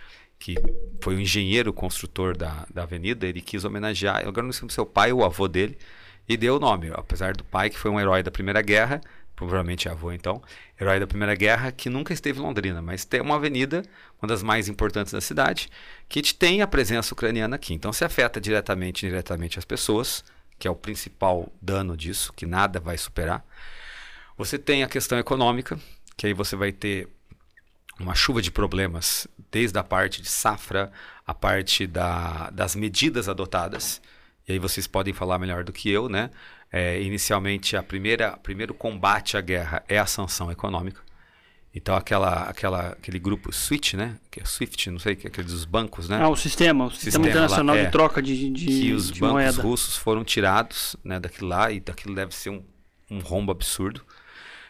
que 0.43 0.57
foi 1.01 1.15
o 1.15 1.21
engenheiro 1.21 1.73
construtor 1.73 2.37
da, 2.37 2.67
da 2.75 2.83
avenida, 2.83 3.29
ele 3.29 3.41
quis 3.41 3.65
homenagear, 3.65 4.27
agora 4.27 4.45
não 4.45 4.53
sei 4.53 4.69
se 4.69 4.75
seu 4.75 4.85
pai 4.85 5.13
ou 5.13 5.21
o 5.21 5.25
avô 5.25 5.47
dele, 5.47 5.79
e 6.29 6.37
deu 6.37 6.57
o 6.57 6.59
nome, 6.59 6.91
apesar 6.95 7.33
do 7.33 7.45
pai 7.45 7.71
que 7.71 7.79
foi 7.79 7.93
um 7.93 8.01
herói 8.01 8.25
da 8.25 8.31
Primeira 8.31 8.61
Guerra, 8.61 9.01
provavelmente 9.37 9.89
avô 9.89 10.11
então, 10.11 10.43
herói 10.81 10.99
da 10.99 11.07
Primeira 11.07 11.37
Guerra, 11.37 11.71
que 11.71 11.89
nunca 11.89 12.13
esteve 12.13 12.41
em 12.41 12.43
Londrina, 12.43 12.83
mas 12.83 13.05
tem 13.05 13.21
uma 13.21 13.37
avenida, 13.37 13.85
uma 14.21 14.27
das 14.27 14.43
mais 14.43 14.69
importantes 14.69 15.13
da 15.13 15.21
cidade, 15.21 15.69
que 16.09 16.21
tem 16.35 16.61
a 16.61 16.67
presença 16.67 17.15
ucraniana 17.15 17.55
aqui. 17.55 17.73
Então 17.73 17.93
se 17.93 18.05
afeta 18.05 18.41
diretamente 18.41 19.07
e 19.07 19.09
indiretamente 19.09 19.61
as 19.61 19.65
pessoas, 19.65 20.25
que 20.59 20.67
é 20.67 20.71
o 20.71 20.75
principal 20.75 21.53
dano 21.63 21.97
disso, 21.97 22.33
que 22.33 22.47
nada 22.47 22.81
vai 22.81 22.99
superar. 22.99 23.47
Você 24.37 24.59
tem 24.59 24.83
a 24.83 24.89
questão 24.89 25.21
econômica, 25.21 25.79
que 26.17 26.27
aí 26.27 26.35
você 26.35 26.57
vai 26.57 26.73
ter 26.73 27.09
uma 27.99 28.15
chuva 28.15 28.41
de 28.43 28.51
problemas, 28.51 29.27
desde 29.51 29.79
a 29.79 29.85
parte 29.85 30.21
de 30.23 30.29
safra, 30.29 30.91
a 31.27 31.35
parte 31.35 31.87
da, 31.87 32.51
das 32.51 32.75
medidas 32.75 33.29
adotadas. 33.29 34.01
E 34.49 34.53
aí 34.53 34.59
vocês 34.59 34.87
podem 34.87 35.13
falar 35.13 35.39
melhor 35.39 35.65
do 35.65 35.73
que 35.73 35.91
eu, 35.91 36.09
né? 36.09 36.31
É, 36.71 37.01
inicialmente, 37.03 37.77
a 37.77 37.83
primeira 37.83 38.37
primeiro 38.39 38.73
combate 38.73 39.37
à 39.37 39.41
guerra 39.41 39.85
é 39.89 39.99
a 39.99 40.07
sanção 40.07 40.51
econômica. 40.51 41.01
Então 41.75 41.95
aquela, 41.95 42.45
aquela, 42.45 42.89
aquele 42.89 43.19
grupo 43.19 43.53
SWIFT, 43.53 43.97
né? 43.97 44.19
Que 44.31 44.41
é 44.41 44.45
SWIFT, 44.45 44.91
não 44.91 44.99
sei, 44.99 45.17
que 45.17 45.27
é 45.27 45.31
aquele 45.31 45.47
dos 45.47 45.65
bancos, 45.65 46.09
né? 46.09 46.19
Ah, 46.21 46.29
o 46.29 46.37
sistema, 46.37 46.87
o 46.87 46.91
sistema, 46.91 47.05
sistema 47.05 47.29
internacional 47.29 47.75
lá, 47.75 47.83
é, 47.83 47.85
de 47.87 47.93
troca 47.93 48.23
de, 48.23 48.51
de 48.51 48.67
que 48.67 48.93
os 48.93 49.11
de 49.11 49.21
bancos 49.21 49.33
moeda. 49.35 49.63
russos 49.63 49.97
foram 49.97 50.25
tirados, 50.25 50.97
né? 51.03 51.19
Daquilo 51.19 51.49
lá 51.49 51.71
e 51.71 51.81
daquilo 51.81 52.15
deve 52.15 52.35
ser 52.35 52.51
um, 52.51 52.63
um 53.11 53.21
rombo 53.21 53.53
absurdo. 53.53 54.03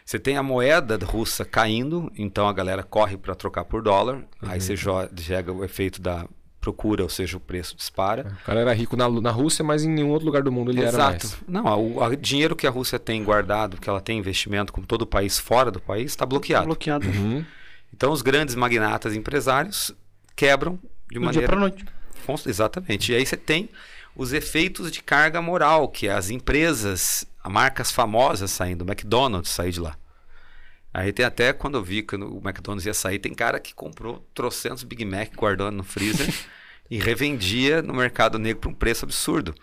Você 0.05 0.19
tem 0.19 0.37
a 0.37 0.43
moeda 0.43 0.99
russa 1.03 1.45
caindo, 1.45 2.11
então 2.17 2.47
a 2.47 2.53
galera 2.53 2.83
corre 2.83 3.17
para 3.17 3.35
trocar 3.35 3.63
por 3.65 3.81
dólar. 3.81 4.15
Uhum. 4.15 4.49
Aí 4.49 4.59
você 4.59 4.75
joga 4.75 5.09
o 5.51 5.63
efeito 5.63 6.01
da 6.01 6.25
procura, 6.59 7.03
ou 7.03 7.09
seja, 7.09 7.35
o 7.35 7.39
preço 7.41 7.75
dispara. 7.75 8.21
É, 8.21 8.31
o 8.31 8.45
cara 8.45 8.59
era 8.61 8.73
rico 8.73 8.95
na, 8.95 9.09
na 9.09 9.31
Rússia, 9.31 9.65
mas 9.65 9.83
em 9.83 9.89
nenhum 9.89 10.09
outro 10.09 10.25
lugar 10.25 10.41
do 10.41 10.51
mundo 10.51 10.71
ele 10.71 10.81
Exato. 10.81 10.97
era 10.97 11.09
mais. 11.09 11.37
Não, 11.45 11.97
o 11.97 12.15
dinheiro 12.15 12.55
que 12.55 12.65
a 12.65 12.69
Rússia 12.69 12.97
tem 12.97 13.21
guardado, 13.23 13.77
que 13.77 13.89
ela 13.89 13.99
tem 13.99 14.17
investimento, 14.17 14.71
como 14.71 14.87
todo 14.87 15.01
o 15.01 15.05
país 15.05 15.37
fora 15.37 15.69
do 15.69 15.81
país, 15.81 16.11
está 16.11 16.25
bloqueado. 16.25 16.63
Tá 16.63 16.67
bloqueado. 16.67 17.07
Uhum. 17.07 17.43
Então 17.93 18.11
os 18.11 18.21
grandes 18.21 18.55
magnatas 18.55 19.13
empresários 19.13 19.93
quebram 20.35 20.79
de 21.09 21.19
do 21.19 21.21
maneira. 21.21 21.47
Dia 21.47 21.47
para 21.47 21.59
noite. 21.59 21.85
Exatamente. 22.47 23.11
E 23.11 23.15
aí 23.15 23.25
você 23.25 23.35
tem 23.35 23.69
os 24.15 24.33
efeitos 24.33 24.91
de 24.91 25.01
carga 25.01 25.41
moral, 25.41 25.87
que 25.87 26.07
é 26.07 26.13
as 26.13 26.29
empresas, 26.29 27.25
as 27.43 27.51
marcas 27.51 27.91
famosas 27.91 28.51
saindo, 28.51 28.85
McDonald's 28.85 29.51
sair 29.51 29.71
de 29.71 29.79
lá. 29.79 29.97
Aí 30.93 31.11
tem 31.11 31.25
até 31.25 31.51
quando 31.51 31.75
eu 31.75 31.83
vi 31.83 32.03
que 32.03 32.15
o 32.15 32.37
McDonald's 32.37 32.85
ia 32.85 32.93
sair, 32.93 33.17
tem 33.17 33.33
cara 33.33 33.59
que 33.59 33.73
comprou 33.73 34.25
trocentos 34.33 34.83
Big 34.83 35.03
Mac 35.03 35.35
guardando 35.35 35.77
no 35.77 35.83
freezer 35.83 36.31
e 36.89 36.99
revendia 36.99 37.81
no 37.81 37.93
mercado 37.93 38.37
negro 38.37 38.61
por 38.61 38.69
um 38.69 38.75
preço 38.75 39.05
absurdo. 39.05 39.55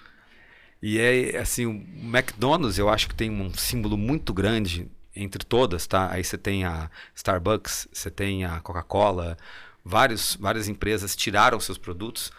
E 0.82 0.98
é 0.98 1.38
assim, 1.38 1.66
o 1.66 1.70
McDonald's 2.02 2.78
eu 2.78 2.88
acho 2.88 3.08
que 3.08 3.14
tem 3.14 3.30
um 3.30 3.54
símbolo 3.54 3.96
muito 3.96 4.32
grande 4.32 4.90
entre 5.14 5.44
todas, 5.44 5.86
tá? 5.86 6.10
Aí 6.10 6.24
você 6.24 6.38
tem 6.38 6.64
a 6.64 6.90
Starbucks, 7.14 7.86
você 7.92 8.10
tem 8.10 8.44
a 8.44 8.60
Coca-Cola, 8.60 9.36
várias 9.84 10.68
empresas 10.68 11.14
tiraram 11.14 11.60
seus 11.60 11.78
produtos, 11.78 12.32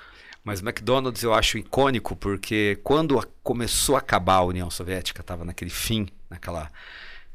mas 0.44 0.62
o 0.62 0.66
McDonald's 0.68 1.24
eu 1.24 1.34
acho 1.34 1.58
icônico 1.58 2.16
porque 2.16 2.80
quando 2.84 3.20
a, 3.20 3.26
começou 3.44 3.96
a 3.96 4.00
acabar 4.00 4.36
a 4.36 4.44
União 4.44 4.70
Soviética, 4.70 5.22
estava 5.22 5.46
naquele 5.46 5.72
fim, 5.72 6.08
naquela 6.30 6.72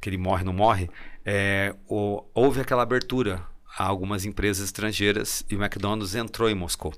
que 0.00 0.08
ele 0.08 0.18
morre 0.18 0.44
não 0.44 0.52
morre, 0.52 0.90
é, 1.24 1.74
o, 1.88 2.24
houve 2.34 2.60
aquela 2.60 2.82
abertura 2.82 3.42
a 3.78 3.84
algumas 3.84 4.24
empresas 4.24 4.64
estrangeiras 4.64 5.44
e 5.50 5.56
o 5.56 5.62
McDonald's 5.62 6.14
entrou 6.14 6.48
em 6.48 6.54
Moscou. 6.54 6.94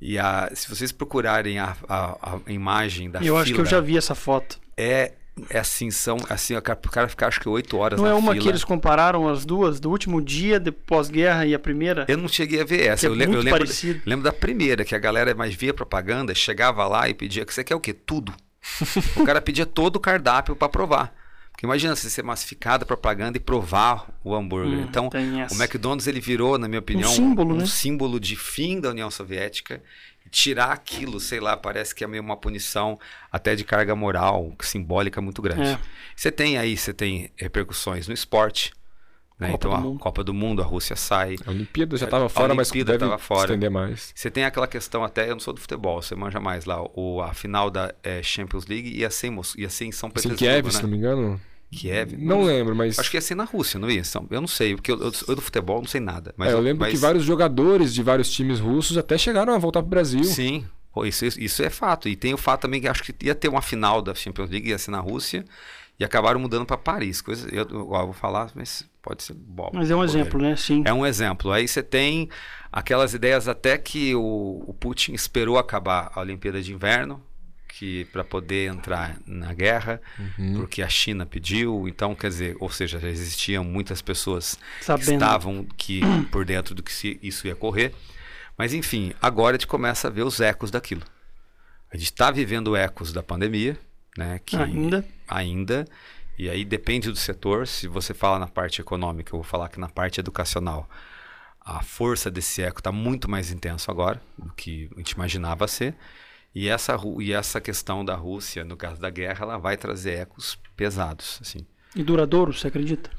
E 0.00 0.18
a, 0.18 0.50
se 0.54 0.68
vocês 0.68 0.90
procurarem 0.90 1.58
a, 1.58 1.76
a, 1.88 2.40
a 2.46 2.52
imagem 2.52 3.10
da 3.10 3.22
Eu 3.22 3.36
acho 3.36 3.54
que 3.54 3.60
eu 3.60 3.66
já 3.66 3.80
vi 3.80 3.96
essa 3.96 4.14
foto. 4.14 4.60
É, 4.76 5.12
é 5.48 5.58
assim, 5.58 5.90
são 5.90 6.18
assim, 6.28 6.54
o 6.54 6.62
cara 6.62 7.08
ficar 7.08 7.28
acho 7.28 7.40
que 7.40 7.48
oito 7.48 7.78
horas 7.78 7.98
Não 7.98 8.06
é 8.06 8.12
uma 8.12 8.32
fila. 8.32 8.42
que 8.42 8.48
eles 8.50 8.64
compararam 8.64 9.28
as 9.28 9.44
duas, 9.44 9.80
do 9.80 9.90
último 9.90 10.20
dia 10.20 10.60
de 10.60 10.70
pós-guerra 10.70 11.46
e 11.46 11.54
a 11.54 11.58
primeira? 11.58 12.04
Eu 12.06 12.18
não 12.18 12.28
cheguei 12.28 12.60
a 12.60 12.64
ver 12.64 12.86
essa. 12.86 13.06
É 13.06 13.08
eu, 13.08 13.14
lembro, 13.14 13.38
eu 13.38 13.42
lembro, 13.42 13.64
lembro, 14.04 14.24
da 14.24 14.32
primeira, 14.32 14.84
que 14.84 14.94
a 14.94 14.98
galera 14.98 15.34
mais 15.34 15.54
via 15.54 15.72
propaganda, 15.72 16.34
chegava 16.34 16.86
lá 16.86 17.08
e 17.08 17.14
pedia 17.14 17.46
que 17.46 17.54
você 17.54 17.64
quer 17.64 17.74
o 17.74 17.80
quê? 17.80 17.94
Tudo. 17.94 18.34
o 19.16 19.24
cara 19.24 19.40
pedia 19.40 19.64
todo 19.64 19.96
o 19.96 20.00
cardápio 20.00 20.54
para 20.54 20.68
provar. 20.68 21.14
Porque 21.50 21.66
imagina 21.66 21.94
você 21.94 22.08
ser 22.10 22.22
massificado 22.22 22.84
a 22.84 22.86
propaganda 22.86 23.36
e 23.36 23.40
provar 23.40 24.08
o 24.24 24.34
hambúrguer. 24.34 24.80
Hum, 24.80 24.86
então, 24.88 25.10
o 25.10 25.54
McDonald's 25.54 26.06
ele 26.06 26.20
virou, 26.20 26.58
na 26.58 26.66
minha 26.66 26.78
opinião, 26.78 27.10
um 27.10 27.14
símbolo, 27.14 27.54
um 27.54 27.58
né? 27.58 27.66
símbolo 27.66 28.18
de 28.18 28.36
fim 28.36 28.80
da 28.80 28.90
União 28.90 29.10
Soviética. 29.10 29.82
Tirar 30.32 30.72
aquilo, 30.72 31.20
sei 31.20 31.38
lá, 31.38 31.56
parece 31.56 31.94
que 31.94 32.02
é 32.02 32.06
meio 32.06 32.22
uma 32.22 32.36
punição 32.36 32.98
até 33.30 33.54
de 33.54 33.62
carga 33.62 33.94
moral, 33.94 34.52
simbólica 34.62 35.20
muito 35.20 35.40
grande. 35.40 35.68
É. 35.68 35.78
Você 36.16 36.32
tem 36.32 36.58
aí, 36.58 36.76
você 36.76 36.92
tem 36.92 37.30
repercussões 37.36 38.08
no 38.08 38.14
esporte. 38.14 38.72
Né? 39.38 39.52
Então 39.52 39.74
a 39.74 39.98
Copa 39.98 40.24
do 40.24 40.32
Mundo, 40.32 40.62
a 40.62 40.64
Rússia 40.64 40.96
sai. 40.96 41.36
A 41.44 41.50
Olimpíada 41.50 41.96
já 41.96 42.06
estava 42.06 42.28
fora, 42.28 42.54
mas 42.54 42.70
deve 42.70 42.98
tava 42.98 43.18
fora. 43.18 43.42
estender 43.42 43.70
mais. 43.70 44.12
Você 44.14 44.30
tem 44.30 44.44
aquela 44.44 44.66
questão 44.66 45.04
até, 45.04 45.28
eu 45.28 45.32
não 45.32 45.40
sou 45.40 45.52
do 45.52 45.60
futebol, 45.60 46.00
você 46.00 46.14
manja 46.14 46.40
mais 46.40 46.64
lá, 46.64 46.82
o, 46.94 47.20
a 47.20 47.34
final 47.34 47.70
da 47.70 47.94
é, 48.02 48.22
Champions 48.22 48.66
League 48.66 48.88
ia 48.88 49.10
ser, 49.10 49.30
ia 49.58 49.68
ser 49.68 49.84
em 49.84 49.92
São 49.92 50.08
Petersburgo, 50.08 50.44
Em 50.44 50.48
Kiev, 50.48 50.66
né? 50.66 50.72
se 50.72 50.82
não 50.82 50.88
me 50.88 50.96
engano. 50.96 51.40
Kiev? 51.72 52.16
Não, 52.18 52.38
não 52.38 52.42
lembro, 52.44 52.76
mas. 52.76 52.98
Acho 52.98 53.10
que 53.10 53.16
ia 53.16 53.20
ser 53.20 53.34
na 53.34 53.44
Rússia, 53.44 53.80
não 53.80 53.90
ia? 53.90 54.02
Eu 54.30 54.40
não 54.40 54.48
sei, 54.48 54.74
porque 54.74 54.92
eu, 54.92 55.00
eu, 55.00 55.12
eu 55.26 55.34
do 55.34 55.40
futebol 55.40 55.80
não 55.80 55.88
sei 55.88 56.00
nada. 56.00 56.34
Mas 56.36 56.50
é, 56.50 56.52
eu 56.52 56.60
lembro 56.60 56.80
mas... 56.80 56.92
que 56.92 56.98
vários 56.98 57.24
jogadores 57.24 57.94
de 57.94 58.02
vários 58.02 58.30
times 58.30 58.60
russos 58.60 58.98
até 58.98 59.16
chegaram 59.16 59.54
a 59.54 59.58
voltar 59.58 59.80
para 59.80 59.86
o 59.86 59.90
Brasil. 59.90 60.22
Sim, 60.22 60.66
isso, 61.04 61.24
isso 61.24 61.62
é 61.62 61.70
fato. 61.70 62.08
E 62.08 62.14
tem 62.14 62.34
o 62.34 62.36
fato 62.38 62.62
também 62.62 62.80
que 62.80 62.86
acho 62.86 63.02
que 63.02 63.14
ia 63.24 63.34
ter 63.34 63.48
uma 63.48 63.62
final 63.62 64.02
da 64.02 64.14
Champions 64.14 64.50
League, 64.50 64.68
ia 64.68 64.78
ser 64.78 64.90
na 64.90 65.00
Rússia, 65.00 65.44
e 65.98 66.04
acabaram 66.04 66.38
mudando 66.38 66.66
para 66.66 66.76
Paris. 66.76 67.22
Coisa, 67.22 67.48
eu, 67.50 67.66
eu, 67.70 67.86
vou 67.86 68.12
falar, 68.12 68.50
mas 68.54 68.84
pode 69.00 69.22
ser 69.22 69.34
bom. 69.34 69.70
Mas 69.72 69.90
é 69.90 69.96
um 69.96 70.04
exemplo, 70.04 70.40
né? 70.40 70.54
Sim. 70.56 70.82
É 70.84 70.92
um 70.92 71.06
exemplo. 71.06 71.50
Aí 71.50 71.66
você 71.66 71.82
tem 71.82 72.28
aquelas 72.70 73.14
ideias 73.14 73.48
até 73.48 73.78
que 73.78 74.14
o, 74.14 74.64
o 74.66 74.74
Putin 74.74 75.12
esperou 75.14 75.56
acabar 75.56 76.12
a 76.14 76.20
Olimpíada 76.20 76.60
de 76.60 76.72
Inverno, 76.72 77.22
que 77.78 78.04
para 78.06 78.22
poder 78.22 78.70
entrar 78.70 79.16
na 79.26 79.52
guerra, 79.54 80.00
uhum. 80.18 80.54
porque 80.56 80.82
a 80.82 80.88
China 80.88 81.24
pediu, 81.24 81.88
então 81.88 82.14
quer 82.14 82.28
dizer, 82.28 82.56
ou 82.60 82.70
seja, 82.70 82.98
já 82.98 83.08
existiam 83.08 83.64
muitas 83.64 84.02
pessoas 84.02 84.58
Sabendo. 84.80 85.06
que 85.06 85.12
estavam 85.12 85.66
que 85.76 86.00
por 86.30 86.44
dentro 86.44 86.74
do 86.74 86.82
que 86.82 86.92
se, 86.92 87.18
isso 87.22 87.46
ia 87.46 87.56
correr. 87.56 87.94
Mas 88.58 88.74
enfim, 88.74 89.14
agora 89.20 89.56
a 89.56 89.58
gente 89.58 89.66
começa 89.66 90.08
a 90.08 90.10
ver 90.10 90.22
os 90.22 90.38
ecos 90.38 90.70
daquilo. 90.70 91.02
A 91.90 91.96
gente 91.96 92.06
está 92.06 92.30
vivendo 92.30 92.76
ecos 92.76 93.12
da 93.12 93.22
pandemia, 93.22 93.76
né? 94.16 94.38
Que 94.44 94.56
ainda. 94.56 95.04
Ainda. 95.26 95.86
E 96.38 96.50
aí 96.50 96.64
depende 96.64 97.10
do 97.10 97.16
setor. 97.16 97.66
Se 97.66 97.88
você 97.88 98.12
fala 98.12 98.38
na 98.38 98.46
parte 98.46 98.80
econômica, 98.80 99.34
eu 99.34 99.38
vou 99.38 99.44
falar 99.44 99.68
que 99.68 99.80
na 99.80 99.88
parte 99.88 100.20
educacional 100.20 100.88
a 101.60 101.82
força 101.82 102.30
desse 102.30 102.62
eco 102.62 102.80
está 102.80 102.92
muito 102.92 103.30
mais 103.30 103.50
intenso 103.50 103.90
agora 103.90 104.20
do 104.36 104.52
que 104.52 104.90
a 104.94 104.98
gente 104.98 105.12
imaginava 105.12 105.66
ser. 105.66 105.94
E 106.54 106.68
essa, 106.68 106.96
e 107.18 107.32
essa 107.32 107.60
questão 107.60 108.04
da 108.04 108.14
Rússia, 108.14 108.64
no 108.64 108.76
caso 108.76 109.00
da 109.00 109.08
guerra, 109.08 109.44
ela 109.44 109.58
vai 109.58 109.76
trazer 109.76 110.20
ecos 110.20 110.58
pesados. 110.76 111.38
Assim. 111.40 111.66
E 111.96 112.02
duradouro, 112.02 112.52
você 112.52 112.68
acredita? 112.68 113.10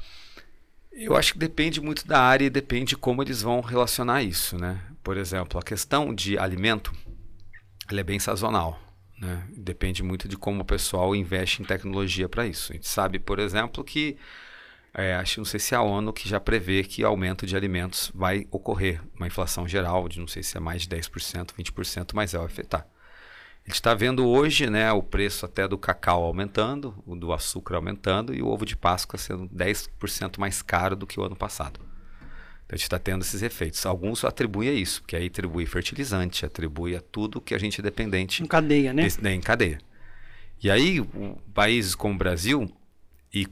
Eu 0.92 1.16
acho 1.16 1.32
que 1.32 1.38
depende 1.38 1.80
muito 1.80 2.06
da 2.06 2.20
área 2.20 2.44
e 2.44 2.50
depende 2.50 2.90
de 2.90 2.96
como 2.96 3.20
eles 3.22 3.42
vão 3.42 3.60
relacionar 3.60 4.22
isso. 4.22 4.56
Né? 4.56 4.80
Por 5.02 5.16
exemplo, 5.16 5.58
a 5.58 5.62
questão 5.62 6.14
de 6.14 6.38
alimento 6.38 6.92
ela 7.90 8.00
é 8.00 8.04
bem 8.04 8.20
sazonal. 8.20 8.80
Né? 9.18 9.44
Depende 9.56 10.02
muito 10.02 10.28
de 10.28 10.36
como 10.36 10.62
o 10.62 10.64
pessoal 10.64 11.14
investe 11.14 11.62
em 11.62 11.64
tecnologia 11.64 12.28
para 12.28 12.46
isso. 12.46 12.72
A 12.72 12.76
gente 12.76 12.88
sabe, 12.88 13.18
por 13.18 13.40
exemplo, 13.40 13.82
que 13.82 14.16
é, 14.92 15.14
acho 15.16 15.40
não 15.40 15.44
sei 15.44 15.58
se 15.58 15.74
é 15.74 15.76
a 15.76 15.82
ONU 15.82 16.12
que 16.12 16.28
já 16.28 16.38
prevê 16.38 16.84
que 16.84 17.02
aumento 17.02 17.44
de 17.44 17.56
alimentos 17.56 18.12
vai 18.14 18.46
ocorrer, 18.52 19.00
uma 19.16 19.26
inflação 19.26 19.66
geral 19.66 20.08
de 20.08 20.20
não 20.20 20.28
sei 20.28 20.44
se 20.44 20.56
é 20.56 20.60
mais 20.60 20.82
de 20.82 20.96
10%, 20.96 21.48
20%, 21.58 22.10
mas 22.14 22.32
vai 22.32 22.44
afetar. 22.44 22.86
A 23.64 23.70
gente 23.70 23.76
está 23.76 23.94
vendo 23.94 24.26
hoje 24.28 24.68
né, 24.68 24.92
o 24.92 25.02
preço 25.02 25.46
até 25.46 25.66
do 25.66 25.78
cacau 25.78 26.22
aumentando, 26.22 26.94
o 27.06 27.16
do 27.16 27.32
açúcar 27.32 27.76
aumentando 27.76 28.34
e 28.34 28.42
o 28.42 28.46
ovo 28.46 28.66
de 28.66 28.76
Páscoa 28.76 29.18
sendo 29.18 29.48
10% 29.48 30.38
mais 30.38 30.60
caro 30.60 30.94
do 30.94 31.06
que 31.06 31.18
o 31.18 31.24
ano 31.24 31.34
passado. 31.34 31.80
Então 32.66 32.74
a 32.74 32.76
gente 32.76 32.82
está 32.82 32.98
tendo 32.98 33.22
esses 33.22 33.42
efeitos. 33.42 33.86
Alguns 33.86 34.22
atribuem 34.22 34.68
a 34.68 34.72
isso, 34.72 35.00
porque 35.00 35.16
aí 35.16 35.28
atribui 35.28 35.64
fertilizante, 35.64 36.44
atribui 36.44 36.94
a 36.94 37.00
tudo 37.00 37.40
que 37.40 37.54
a 37.54 37.58
gente 37.58 37.80
é 37.80 37.82
dependente. 37.82 38.42
Em 38.42 38.46
cadeia, 38.46 38.92
né? 38.92 39.08
Né 39.22 39.32
em 39.32 39.40
cadeia. 39.40 39.78
E 40.62 40.70
aí, 40.70 41.02
países 41.54 41.94
como 41.94 42.14
o 42.14 42.18
Brasil, 42.18 42.70
e 43.32 43.46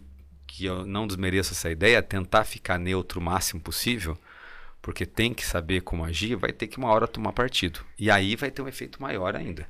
que 0.46 0.66
eu 0.66 0.87
não 0.87 1.07
desmereço 1.07 1.53
essa 1.53 1.70
ideia, 1.70 2.03
tentar 2.03 2.44
ficar 2.44 2.79
neutro 2.79 3.18
o 3.18 3.22
máximo 3.22 3.62
possível, 3.62 4.16
porque 4.83 5.07
tem 5.07 5.33
que 5.33 5.44
saber 5.44 5.81
como 5.81 6.05
agir, 6.05 6.37
vai 6.37 6.53
ter 6.53 6.66
que 6.66 6.77
uma 6.77 6.88
hora 6.88 7.09
tomar 7.09 7.33
partido. 7.33 7.81
E 7.98 8.11
aí 8.11 8.37
vai 8.37 8.51
ter 8.51 8.61
um 8.61 8.68
efeito 8.68 9.01
maior 9.01 9.35
ainda. 9.35 9.66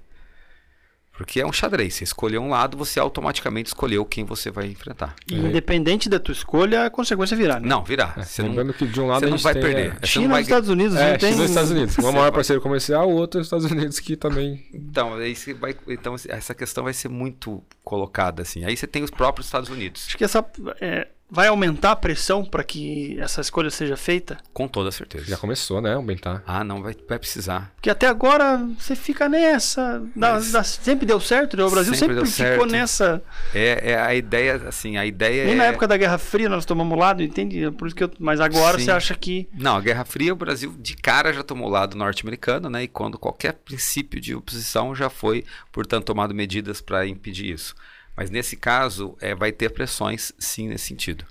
Porque 1.22 1.40
é 1.40 1.46
um 1.46 1.52
xadrez. 1.52 1.94
Você 1.94 2.04
escolheu 2.04 2.42
um 2.42 2.50
lado, 2.50 2.76
você 2.76 2.98
automaticamente 2.98 3.68
escolheu 3.68 4.04
quem 4.04 4.24
você 4.24 4.50
vai 4.50 4.66
enfrentar. 4.66 5.14
E 5.30 5.37
independente 5.37 6.08
da 6.08 6.18
tua 6.18 6.32
escolha, 6.32 6.87
a 6.87 6.90
consequência 6.90 7.37
virá, 7.37 7.61
né? 7.61 7.68
Não, 7.68 7.85
virá. 7.85 8.12
É, 8.16 8.24
você 8.24 8.42
lembrando 8.42 8.68
não, 8.68 8.74
que 8.74 8.87
de 8.87 9.00
um 9.00 9.06
lado 9.06 9.20
você 9.20 9.30
não 9.30 9.38
vai 9.38 9.54
perder. 9.54 9.96
É, 10.02 10.06
China 10.06 10.40
e 10.40 10.42
Estados 10.42 10.68
Unidos, 10.68 10.96
é, 10.96 11.12
não 11.12 11.18
tem... 11.18 11.32
China 11.32 11.44
e 11.44 11.46
Estados 11.46 11.70
Unidos. 11.70 11.98
Um 11.98 12.06
é 12.06 12.11
o 12.11 12.12
maior 12.12 12.32
parceiro 12.32 12.61
comercial, 12.61 13.08
o 13.08 13.14
outro 13.14 13.38
é 13.38 13.40
os 13.40 13.46
Estados 13.46 13.70
Unidos 13.70 14.00
que 14.00 14.16
também... 14.16 14.66
Então, 14.74 15.14
aí 15.14 15.37
você 15.37 15.54
vai, 15.54 15.76
então, 15.87 16.16
essa 16.28 16.54
questão 16.54 16.82
vai 16.82 16.92
ser 16.92 17.08
muito 17.08 17.62
colocada 17.85 18.42
assim. 18.42 18.64
Aí 18.64 18.76
você 18.76 18.88
tem 18.88 19.04
os 19.04 19.11
próprios 19.11 19.46
Estados 19.46 19.70
Unidos. 19.70 20.06
Acho 20.08 20.18
que 20.18 20.24
essa... 20.24 20.44
É 20.80 21.06
Vai 21.34 21.48
aumentar 21.48 21.92
a 21.92 21.96
pressão 21.96 22.44
para 22.44 22.62
que 22.62 23.18
essa 23.18 23.40
escolha 23.40 23.70
seja 23.70 23.96
feita? 23.96 24.36
Com 24.52 24.68
toda 24.68 24.90
certeza. 24.90 25.24
Já 25.24 25.38
começou, 25.38 25.80
né? 25.80 25.94
Aumentar. 25.94 26.42
Ah, 26.46 26.62
não, 26.62 26.82
vai, 26.82 26.94
vai 27.08 27.18
precisar. 27.18 27.72
Porque 27.74 27.88
até 27.88 28.06
agora 28.06 28.58
você 28.78 28.94
fica 28.94 29.30
nessa. 29.30 30.02
Mas... 30.14 30.52
sempre 30.82 31.06
deu 31.06 31.18
certo, 31.18 31.56
né? 31.56 31.64
O 31.64 31.70
Brasil 31.70 31.94
sempre, 31.94 32.16
sempre 32.16 32.30
ficou 32.30 32.68
certo. 32.68 32.70
nessa. 32.70 33.22
É, 33.54 33.92
é, 33.92 33.98
a 33.98 34.14
ideia, 34.14 34.56
assim, 34.68 34.98
a 34.98 35.06
ideia 35.06 35.46
Nem 35.46 35.54
é... 35.54 35.56
na 35.56 35.64
época 35.64 35.88
da 35.88 35.96
Guerra 35.96 36.18
Fria 36.18 36.50
nós 36.50 36.66
tomamos 36.66 36.98
lado, 36.98 37.22
entende? 37.22 37.70
Por 37.70 37.86
isso 37.86 37.96
que 37.96 38.04
eu... 38.04 38.10
Mas 38.18 38.38
agora 38.38 38.78
Sim. 38.78 38.84
você 38.84 38.90
acha 38.90 39.14
que. 39.14 39.48
Não, 39.54 39.76
a 39.76 39.80
Guerra 39.80 40.04
Fria, 40.04 40.34
o 40.34 40.36
Brasil 40.36 40.74
de 40.78 40.94
cara 40.94 41.32
já 41.32 41.42
tomou 41.42 41.66
o 41.66 41.70
lado 41.70 41.96
norte-americano, 41.96 42.68
né? 42.68 42.82
E 42.82 42.88
quando 42.88 43.18
qualquer 43.18 43.54
princípio 43.54 44.20
de 44.20 44.34
oposição 44.34 44.94
já 44.94 45.08
foi, 45.08 45.46
portanto, 45.72 46.04
tomado 46.04 46.34
medidas 46.34 46.82
para 46.82 47.06
impedir 47.06 47.54
isso. 47.54 47.74
Mas 48.16 48.31
nesse 48.31 48.57
caso, 48.57 49.16
é, 49.20 49.35
vai 49.35 49.53
ter 49.53 49.70
pressões, 49.70 50.33
sim, 50.38 50.68
nesse 50.68 50.87
sentido. 50.87 51.25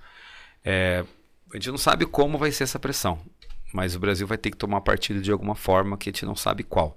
É, 0.64 1.04
a 1.52 1.56
gente 1.56 1.70
não 1.70 1.78
sabe 1.78 2.06
como 2.06 2.38
vai 2.38 2.52
ser 2.52 2.64
essa 2.64 2.80
pressão, 2.80 3.20
mas 3.74 3.96
o 3.96 4.00
Brasil 4.00 4.26
vai 4.26 4.38
ter 4.38 4.52
que 4.52 4.58
tomar 4.58 4.82
partido 4.82 5.22
de 5.22 5.32
alguma 5.32 5.56
forma 5.56 5.98
que 5.98 6.10
a 6.10 6.12
gente 6.12 6.26
não 6.26 6.36
sabe 6.36 6.64
qual. 6.64 6.96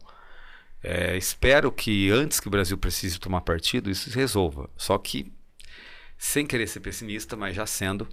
É, 0.83 1.17
espero 1.17 1.73
que 1.73 2.11
antes 2.11 2.41
que 2.41 2.49
o 2.49 2.51
Brasil 2.51 2.77
precise 2.77 3.19
tomar 3.19 3.41
partido, 3.41 3.91
isso 3.91 4.11
se 4.11 4.17
resolva. 4.17 4.69
Só 4.77 4.99
que, 4.99 5.33
sem 6.19 6.47
querer 6.47 6.67
ser 6.67 6.81
pessimista, 6.81 7.37
mas 7.37 7.57
já 7.57 7.67
sendo, 7.67 8.07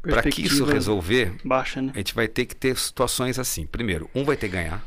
para 0.00 0.22
que 0.22 0.42
isso 0.42 0.64
resolver, 0.64 1.36
baixa, 1.44 1.80
né? 1.80 1.92
a 1.94 1.98
gente 1.98 2.14
vai 2.14 2.28
ter 2.28 2.46
que 2.46 2.56
ter 2.56 2.76
situações 2.78 3.38
assim. 3.38 3.66
Primeiro, 3.66 4.10
um 4.14 4.24
vai 4.24 4.36
ter 4.36 4.48
que 4.48 4.54
ganhar, 4.54 4.84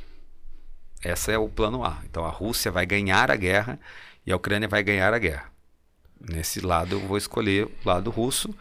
Esse 1.03 1.31
é 1.31 1.37
o 1.37 1.47
plano 1.47 1.83
A. 1.83 2.01
Então 2.09 2.25
a 2.25 2.29
Rússia 2.29 2.71
vai 2.71 2.85
ganhar 2.85 3.29
a 3.29 3.35
guerra 3.35 3.79
e 4.25 4.31
a 4.31 4.35
Ucrânia 4.35 4.67
vai 4.67 4.83
ganhar 4.83 5.13
a 5.13 5.19
guerra. 5.19 5.51
Nesse 6.19 6.59
lado 6.59 6.95
eu 6.95 6.99
vou 6.99 7.17
escolher 7.17 7.65
o 7.65 7.71
lado 7.85 8.09
russo 8.09 8.53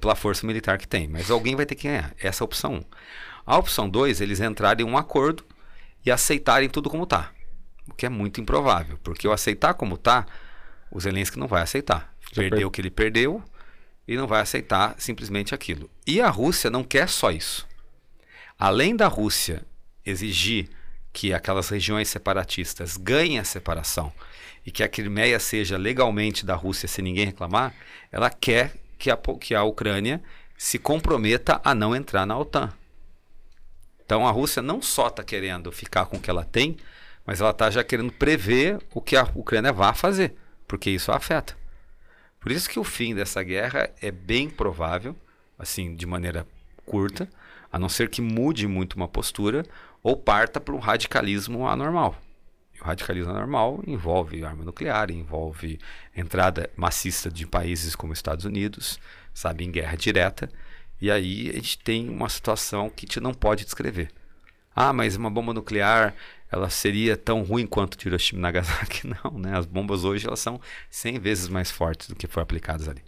pela 0.00 0.14
força 0.14 0.46
militar 0.46 0.78
que 0.78 0.88
tem, 0.88 1.06
mas 1.06 1.30
alguém 1.30 1.54
vai 1.54 1.66
ter 1.66 1.74
que 1.74 1.88
ganhar. 1.88 2.14
Essa 2.18 2.42
é 2.42 2.44
a 2.44 2.46
opção 2.46 2.74
1. 2.74 2.84
A 3.46 3.58
opção 3.58 3.88
2, 3.88 4.20
eles 4.20 4.40
entrarem 4.40 4.86
em 4.86 4.88
um 4.88 4.96
acordo 4.96 5.44
e 6.04 6.10
aceitarem 6.10 6.68
tudo 6.68 6.88
como 6.88 7.04
está. 7.04 7.30
O 7.86 7.92
que 7.92 8.06
é 8.06 8.08
muito 8.08 8.40
improvável, 8.40 8.98
porque 9.02 9.28
o 9.28 9.32
aceitar 9.32 9.74
como 9.74 9.96
está, 9.96 10.26
o 10.90 10.98
Zelensky 10.98 11.38
não 11.38 11.46
vai 11.46 11.62
aceitar. 11.62 12.14
Perdeu 12.34 12.68
o 12.68 12.70
que 12.70 12.80
ele 12.80 12.90
perdeu 12.90 13.42
e 14.08 14.16
não 14.16 14.26
vai 14.26 14.40
aceitar 14.40 14.94
simplesmente 14.98 15.54
aquilo. 15.54 15.90
E 16.06 16.20
a 16.20 16.30
Rússia 16.30 16.70
não 16.70 16.82
quer 16.82 17.08
só 17.08 17.30
isso. 17.30 17.66
Além 18.58 18.96
da 18.96 19.06
Rússia 19.06 19.62
exigir 20.04 20.70
que 21.12 21.32
aquelas 21.32 21.68
regiões 21.68 22.08
separatistas 22.08 22.96
ganhem 22.96 23.38
a 23.38 23.44
separação 23.44 24.12
e 24.64 24.70
que 24.70 24.82
a 24.82 24.88
Crimeia 24.88 25.38
seja 25.38 25.76
legalmente 25.76 26.46
da 26.46 26.54
Rússia 26.54 26.88
sem 26.88 27.04
ninguém 27.04 27.26
reclamar, 27.26 27.74
ela 28.10 28.30
quer 28.30 28.74
que 28.98 29.10
a, 29.10 29.16
que 29.16 29.54
a 29.54 29.62
Ucrânia 29.62 30.22
se 30.56 30.78
comprometa 30.78 31.60
a 31.64 31.74
não 31.74 31.94
entrar 31.94 32.24
na 32.24 32.38
OTAN. 32.38 32.72
Então 34.04 34.26
a 34.26 34.30
Rússia 34.30 34.62
não 34.62 34.80
só 34.80 35.08
está 35.08 35.22
querendo 35.22 35.70
ficar 35.72 36.06
com 36.06 36.16
o 36.16 36.20
que 36.20 36.30
ela 36.30 36.44
tem, 36.44 36.76
mas 37.26 37.40
ela 37.40 37.50
está 37.50 37.70
já 37.70 37.82
querendo 37.82 38.12
prever 38.12 38.78
o 38.92 39.00
que 39.00 39.16
a 39.16 39.24
Ucrânia 39.34 39.72
vai 39.72 39.94
fazer, 39.94 40.34
porque 40.66 40.90
isso 40.90 41.10
afeta. 41.10 41.56
Por 42.38 42.52
isso 42.52 42.68
que 42.68 42.78
o 42.78 42.84
fim 42.84 43.14
dessa 43.14 43.42
guerra 43.42 43.90
é 44.00 44.10
bem 44.10 44.50
provável, 44.50 45.16
assim, 45.58 45.94
de 45.94 46.04
maneira 46.06 46.46
curta, 46.84 47.28
a 47.72 47.78
não 47.78 47.88
ser 47.88 48.10
que 48.10 48.20
mude 48.20 48.68
muito 48.68 48.94
uma 48.94 49.08
postura 49.08 49.64
ou 50.02 50.16
parta 50.16 50.60
para 50.60 50.74
um 50.74 50.78
radicalismo 50.78 51.66
anormal. 51.66 52.14
O 52.84 52.86
radicalismo 52.86 53.30
anormal 53.30 53.82
envolve 53.86 54.44
arma 54.44 54.62
nuclear, 54.62 55.10
envolve 55.10 55.80
entrada 56.14 56.68
maciça 56.76 57.30
de 57.30 57.46
países 57.46 57.96
como 57.96 58.12
Estados 58.12 58.44
Unidos, 58.44 59.00
sabe, 59.32 59.64
em 59.64 59.70
guerra 59.70 59.96
direta. 59.96 60.50
E 61.00 61.10
aí 61.10 61.48
a 61.48 61.54
gente 61.54 61.78
tem 61.78 62.10
uma 62.10 62.28
situação 62.28 62.90
que 62.90 63.06
a 63.06 63.08
gente 63.08 63.20
não 63.20 63.32
pode 63.32 63.64
descrever. 63.64 64.10
Ah, 64.76 64.92
mas 64.92 65.16
uma 65.16 65.30
bomba 65.30 65.54
nuclear 65.54 66.14
ela 66.52 66.68
seria 66.68 67.16
tão 67.16 67.42
ruim 67.42 67.66
quanto 67.66 67.96
Hiroshima 68.06 68.38
e 68.38 68.42
Nagasaki? 68.42 69.06
Não, 69.24 69.38
né? 69.38 69.56
As 69.56 69.66
bombas 69.66 70.04
hoje 70.04 70.26
elas 70.26 70.40
são 70.40 70.60
100 70.90 71.18
vezes 71.18 71.48
mais 71.48 71.70
fortes 71.70 72.08
do 72.08 72.14
que 72.14 72.26
foram 72.26 72.44
aplicadas 72.44 72.88
ali. 72.88 73.02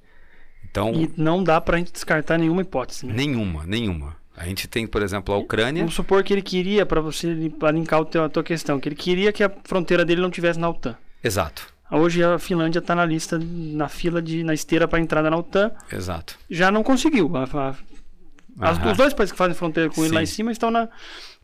Então, 0.69 0.93
e 0.93 1.12
não 1.17 1.45
dá 1.45 1.61
para 1.61 1.77
a 1.77 1.79
gente 1.79 1.93
descartar 1.93 2.39
nenhuma 2.39 2.62
hipótese. 2.62 3.07
Né? 3.07 3.15
Nenhuma, 3.15 3.65
nenhuma. 3.65 4.17
A 4.37 4.44
gente 4.44 4.68
tem, 4.68 4.87
por 4.87 5.03
exemplo, 5.03 5.35
a 5.35 5.38
Ucrânia. 5.38 5.83
Vamos 5.83 5.94
supor 5.94 6.22
que 6.22 6.33
ele 6.35 6.42
queria, 6.42 6.85
para 6.85 7.01
você 7.01 7.51
pra 7.59 7.70
linkar 7.70 8.05
teu, 8.05 8.22
a 8.22 8.29
tua 8.29 8.44
questão, 8.44 8.79
que 8.79 8.88
ele 8.88 8.96
queria 8.96 9.33
que 9.33 9.42
a 9.42 9.51
fronteira 9.64 10.05
dele 10.05 10.20
não 10.20 10.31
tivesse 10.31 10.59
na 10.59 10.68
OTAN. 10.68 10.96
Exato. 11.25 11.75
Hoje 11.90 12.22
a 12.22 12.38
Finlândia 12.38 12.81
está 12.81 12.94
na 12.94 13.05
lista, 13.05 13.38
na 13.40 13.88
fila 13.88 14.20
de, 14.20 14.44
na 14.44 14.53
esteira 14.53 14.87
para 14.87 15.01
entrada 15.01 15.31
na 15.31 15.37
OTAN. 15.37 15.70
Exato. 15.90 16.38
Já 16.51 16.70
não 16.70 16.83
conseguiu. 16.83 17.35
A, 17.37 17.44
a, 17.44 18.70
as, 18.70 18.85
os 18.85 18.96
dois 18.96 19.14
países 19.14 19.33
que 19.33 19.38
fazem 19.38 19.55
fronteira 19.55 19.88
com 19.88 20.05
ele 20.05 20.14
lá 20.14 20.22
em 20.22 20.27
cima 20.27 20.53
estão 20.53 20.70
na 20.70 20.88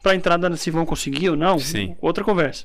para 0.03 0.15
entrada 0.15 0.55
se 0.57 0.71
vão 0.71 0.85
conseguir 0.85 1.31
ou 1.31 1.37
não. 1.37 1.59
Sim. 1.59 1.97
Outra 2.01 2.25
conversa. 2.25 2.65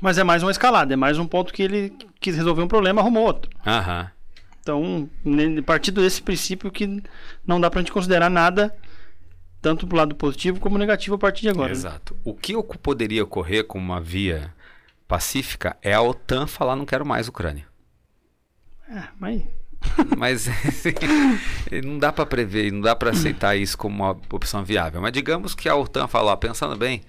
Mas 0.00 0.16
é 0.16 0.24
mais 0.24 0.42
uma 0.42 0.50
escalada, 0.50 0.94
é 0.94 0.96
mais 0.96 1.18
um 1.18 1.26
ponto 1.26 1.52
que 1.52 1.62
ele 1.62 1.92
quis 2.18 2.34
resolver 2.34 2.62
um 2.62 2.68
problema, 2.68 3.02
arrumou 3.02 3.24
outro. 3.24 3.50
Aham. 3.66 4.10
Então, 4.62 5.08
a 5.58 5.62
partir 5.62 5.90
desse 5.90 6.22
princípio 6.22 6.70
que 6.70 7.02
não 7.46 7.60
dá 7.60 7.70
para 7.70 7.80
a 7.80 7.82
gente 7.82 7.92
considerar 7.92 8.30
nada 8.30 8.74
tanto 9.60 9.86
pro 9.86 9.96
lado 9.96 10.14
positivo 10.14 10.60
como 10.60 10.78
negativo 10.78 11.16
a 11.16 11.18
partir 11.18 11.42
de 11.42 11.50
agora. 11.50 11.68
Né? 11.68 11.72
Exato. 11.72 12.14
Né? 12.14 12.20
O 12.24 12.34
que 12.34 12.54
poderia 12.78 13.24
ocorrer 13.24 13.64
com 13.64 13.78
uma 13.78 14.00
via 14.00 14.54
pacífica 15.06 15.76
é 15.82 15.92
a 15.92 16.00
OTAN 16.00 16.46
falar 16.46 16.76
não 16.76 16.86
quero 16.86 17.04
mais 17.04 17.28
Ucrânia. 17.28 17.66
É, 18.88 19.04
mas 19.18 19.42
mas 20.16 20.48
assim, 20.48 20.94
não 21.84 21.98
dá 21.98 22.12
para 22.12 22.26
prever, 22.26 22.70
não 22.72 22.80
dá 22.80 22.94
para 22.94 23.10
aceitar 23.10 23.56
isso 23.56 23.76
como 23.76 24.04
uma 24.04 24.16
opção 24.30 24.64
viável. 24.64 25.00
Mas 25.00 25.12
digamos 25.12 25.54
que 25.54 25.68
a 25.68 25.76
OTAN 25.76 26.06
falou, 26.06 26.36
pensando 26.36 26.76
bem, 26.76 27.02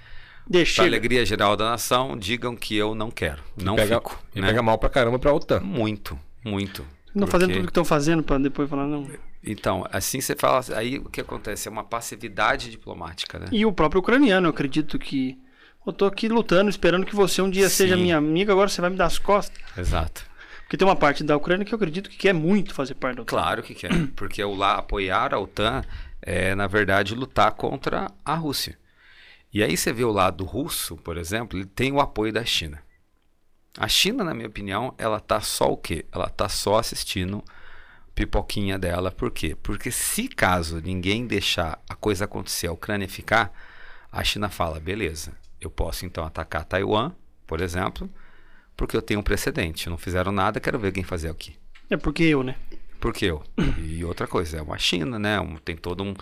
para 0.76 0.86
alegria 0.86 1.26
geral 1.26 1.56
da 1.56 1.70
nação, 1.70 2.18
digam 2.18 2.56
que 2.56 2.76
eu 2.76 2.96
não 2.96 3.12
quero, 3.12 3.42
não 3.56 3.76
pega, 3.76 3.96
fico. 3.96 4.20
E 4.36 4.42
né? 4.42 4.48
pega 4.48 4.62
mal 4.62 4.78
para 4.78 4.90
caramba 4.90 5.20
para 5.20 5.32
a 5.32 5.34
OTAN. 5.34 5.60
Muito, 5.60 6.18
muito. 6.44 6.86
Não 7.14 7.28
porque... 7.28 7.32
fazendo 7.32 7.54
tudo 7.54 7.64
que 7.64 7.70
estão 7.70 7.86
fazendo 7.86 8.24
para 8.24 8.38
depois 8.38 8.70
falar 8.70 8.88
não. 8.88 9.08
Então, 9.44 9.88
assim 9.92 10.22
você 10.22 10.36
fala, 10.36 10.64
aí 10.76 11.00
o 11.00 11.10
que 11.10 11.22
acontece? 11.22 11.68
É 11.68 11.72
uma 11.72 11.84
passividade 11.84 12.70
diplomática, 12.70 13.40
né? 13.40 13.48
E 13.52 13.66
o 13.66 13.74
próprio 13.74 14.00
ucraniano, 14.00 14.48
eu 14.48 14.52
acredito 14.52 15.00
que 15.00 15.38
eu 15.86 15.92
tô 15.92 16.06
aqui 16.06 16.28
lutando, 16.28 16.70
esperando 16.70 17.06
que 17.06 17.16
você 17.16 17.42
um 17.42 17.50
dia 17.50 17.68
Sim. 17.68 17.76
seja 17.76 17.98
minha 17.98 18.18
amiga, 18.18 18.52
agora 18.52 18.70
você 18.70 18.82
vai 18.82 18.92
me 18.92 18.98
dar 18.98 19.08
as 19.08 19.18
costas. 19.18 19.60
Exato. 19.76 20.30
Porque 20.62 20.78
tem 20.78 20.88
uma 20.88 20.96
parte 20.96 21.24
da 21.24 21.36
Ucrânia 21.36 21.66
que 21.66 21.74
eu 21.74 21.76
acredito 21.76 22.10
que 22.10 22.18
quer 22.18 22.34
muito 22.34 22.74
fazer 22.74 22.94
parte 22.94 23.18
da 23.18 23.24
OTAN. 23.24 23.36
Claro 23.36 23.64
que 23.64 23.74
quer. 23.74 23.92
Porque 24.16 24.44
o 24.44 24.54
lá 24.54 24.76
apoiar 24.76 25.34
a 25.34 25.40
OTAN 25.40 25.84
é, 26.22 26.54
na 26.54 26.68
verdade, 26.68 27.16
lutar 27.16 27.52
contra 27.54 28.12
a 28.24 28.36
Rússia. 28.36 28.78
E 29.54 29.64
aí 29.64 29.76
você 29.76 29.92
vê 29.92 30.04
o 30.06 30.12
lado 30.12 30.46
russo, 30.46 30.96
por 30.98 31.18
exemplo, 31.18 31.60
ele 31.60 31.66
tem 31.66 31.92
o 31.92 32.00
apoio 32.00 32.32
da 32.32 32.46
China. 32.46 32.82
A 33.78 33.88
China, 33.88 34.24
na 34.24 34.34
minha 34.34 34.48
opinião, 34.48 34.94
ela 34.98 35.20
tá 35.20 35.42
só 35.42 35.72
o 35.72 35.78
quê? 35.78 36.06
Ela 36.12 36.30
tá 36.30 36.48
só 36.48 36.78
assistindo 36.78 37.44
pipoquinha 38.22 38.78
dela. 38.78 39.12
Por 39.12 39.32
quê? 39.32 39.56
Porque 39.62 39.90
se 39.92 40.28
caso 40.28 40.80
ninguém 40.80 41.26
deixar 41.26 41.82
a 41.90 41.96
coisa 41.96 42.26
acontecer, 42.26 42.68
a 42.68 42.72
Ucrânia 42.72 43.08
ficar, 43.08 43.52
a 44.12 44.24
China 44.24 44.48
fala, 44.48 44.80
beleza, 44.80 45.34
eu 45.60 45.70
posso 45.70 46.06
então 46.06 46.24
atacar 46.24 46.64
Taiwan, 46.64 47.12
por 47.48 47.62
exemplo, 47.62 48.10
porque 48.78 48.96
eu 48.96 49.02
tenho 49.02 49.20
um 49.20 49.24
precedente. 49.24 49.90
Não 49.90 49.98
fizeram 49.98 50.32
nada, 50.32 50.60
quero 50.60 50.78
ver 50.78 50.92
quem 50.92 51.04
fazer 51.04 51.30
aqui. 51.30 51.56
É 51.90 51.98
porque 51.98 52.24
eu, 52.24 52.44
né? 52.44 52.56
Porque 53.00 53.26
eu. 53.26 53.44
E 53.80 54.06
outra 54.06 54.28
coisa, 54.28 54.58
é 54.58 54.62
uma 54.62 54.78
China, 54.78 55.18
né? 55.18 55.40
Um, 55.40 55.56
tem 55.56 55.76
todo 55.76 56.04
um, 56.04 56.14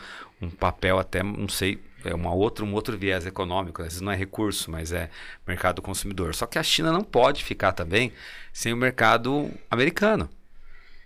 um 0.42 0.50
papel 0.50 0.98
até, 0.98 1.22
não 1.22 1.50
sei, 1.50 1.82
é 2.06 2.16
uma 2.16 2.34
outra, 2.34 2.64
um 2.64 2.74
outro 2.74 2.98
viés 2.98 3.26
econômico. 3.26 3.82
Às 3.82 3.90
vezes 3.90 4.02
não 4.02 4.12
é 4.12 4.16
recurso, 4.16 4.72
mas 4.72 4.94
é 4.94 5.10
mercado 5.46 5.82
consumidor. 5.82 6.34
Só 6.34 6.46
que 6.46 6.58
a 6.58 6.64
China 6.64 6.94
não 6.94 7.04
pode 7.04 7.44
ficar 7.44 7.74
também 7.74 8.14
sem 8.54 8.72
o 8.72 8.78
mercado 8.78 9.52
americano. 9.70 10.30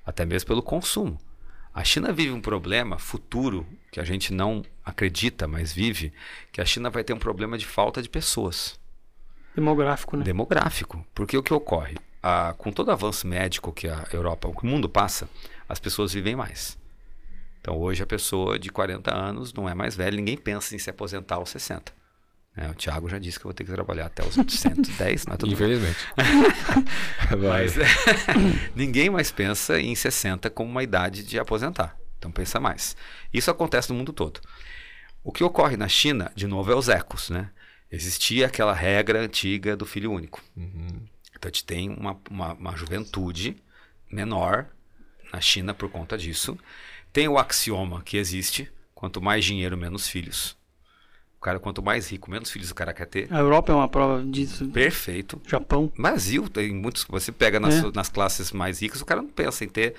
Até 0.06 0.26
mesmo 0.26 0.48
pelo 0.48 0.62
consumo. 0.62 1.20
A 1.74 1.84
China 1.84 2.12
vive 2.12 2.32
um 2.32 2.42
problema 2.42 3.00
futuro 3.00 3.66
que 3.92 4.00
a 4.00 4.04
gente 4.04 4.34
não 4.34 4.64
acredita, 4.86 5.48
mas 5.48 5.74
vive, 5.74 6.14
que 6.52 6.62
a 6.62 6.66
China 6.66 6.90
vai 6.90 7.04
ter 7.04 7.14
um 7.14 7.20
problema 7.20 7.58
de 7.58 7.66
falta 7.66 8.02
de 8.02 8.10
pessoas. 8.10 8.80
Demográfico, 9.56 10.18
né? 10.18 10.24
Demográfico. 10.24 11.06
Porque 11.16 11.38
o 11.38 11.44
que 11.44 11.54
ocorre? 11.54 11.98
Com 12.58 12.72
todo 12.72 12.90
o 12.90 12.92
avanço 12.92 13.28
médico 13.28 13.74
que 13.74 13.88
a 13.88 14.08
Europa, 14.14 14.48
o 14.48 14.54
que 14.54 14.64
o 14.64 14.68
mundo 14.68 14.88
passa, 14.88 15.28
as 15.68 15.80
pessoas 15.80 16.14
vivem 16.14 16.36
mais. 16.36 16.78
Então 17.60 17.78
hoje 17.78 18.04
a 18.04 18.08
pessoa 18.08 18.60
de 18.60 18.70
40 18.70 19.14
anos 19.14 19.54
não 19.54 19.68
é 19.68 19.74
mais 19.74 19.96
velha, 19.96 20.16
ninguém 20.16 20.38
pensa 20.38 20.76
em 20.76 20.80
se 20.80 20.90
aposentar 20.90 21.36
aos 21.36 21.50
60. 21.50 21.94
É, 22.56 22.70
o 22.70 22.76
Thiago 22.76 23.10
já 23.10 23.18
disse 23.18 23.40
que 23.40 23.46
eu 23.46 23.50
vou 23.50 23.54
ter 23.54 23.64
que 23.64 23.72
trabalhar 23.72 24.06
até 24.06 24.24
os 24.24 24.36
110, 24.36 25.26
não 25.26 25.34
é 25.34 25.38
tudo 25.38 25.54
Infelizmente. 25.54 25.98
Mas 27.42 27.74
ninguém 28.76 29.10
mais 29.10 29.32
pensa 29.32 29.80
em 29.80 29.96
60 29.96 30.50
como 30.52 30.70
uma 30.70 30.84
idade 30.84 31.24
de 31.24 31.40
aposentar. 31.40 31.98
Então 32.20 32.32
pensa 32.32 32.60
mais. 32.60 32.96
Isso 33.34 33.50
acontece 33.50 33.90
no 33.90 33.96
mundo 33.96 34.14
todo. 34.14 34.40
O 35.24 35.32
que 35.32 35.44
ocorre 35.44 35.78
na 35.78 35.88
China, 35.88 36.32
de 36.36 36.46
novo, 36.46 36.72
é 36.72 36.76
os 36.76 36.90
ecos, 36.90 37.30
né? 37.30 37.50
existia 37.94 38.48
aquela 38.48 38.74
regra 38.74 39.22
antiga 39.22 39.78
do 39.78 39.86
filho 39.86 40.12
único. 40.12 40.42
Uhum. 40.58 41.08
Então 41.30 41.44
a 41.44 41.48
gente 41.48 41.64
tem 41.64 41.90
uma, 41.90 42.20
uma, 42.30 42.54
uma, 42.54 42.76
juventude 42.76 43.56
menor 44.12 44.66
na 45.32 45.40
China 45.40 45.76
por 45.76 45.90
conta 45.90 46.18
disso. 46.18 46.58
Tem 47.12 47.28
o 47.28 47.38
axioma 47.38 48.02
que 48.02 48.18
existe: 48.18 48.72
quanto 48.96 49.22
mais 49.22 49.46
dinheiro, 49.46 49.78
menos 49.78 50.08
filhos. 50.08 50.58
O 51.44 51.46
cara, 51.46 51.60
quanto 51.60 51.84
mais 51.84 52.10
rico, 52.10 52.32
menos 52.32 52.50
filhos 52.50 52.72
o 52.72 52.74
cara 52.74 52.94
quer 52.94 53.06
ter. 53.06 53.28
A 53.30 53.40
Europa 53.40 53.70
é 53.70 53.76
uma 53.76 53.90
prova 53.90 54.24
disso. 54.24 54.66
Perfeito. 54.70 55.42
Japão. 55.46 55.92
Brasil, 55.98 56.48
tem 56.48 56.74
muitos. 56.74 57.04
Você 57.10 57.34
pega 57.34 57.60
nas, 57.60 57.84
é. 57.84 57.92
nas 57.94 58.08
classes 58.08 58.54
mais 58.54 58.82
ricas, 58.82 59.02
o 59.02 59.06
cara 59.06 59.22
não 59.22 59.28
pensa 59.28 59.66
em 59.66 59.68
ter. 59.68 59.94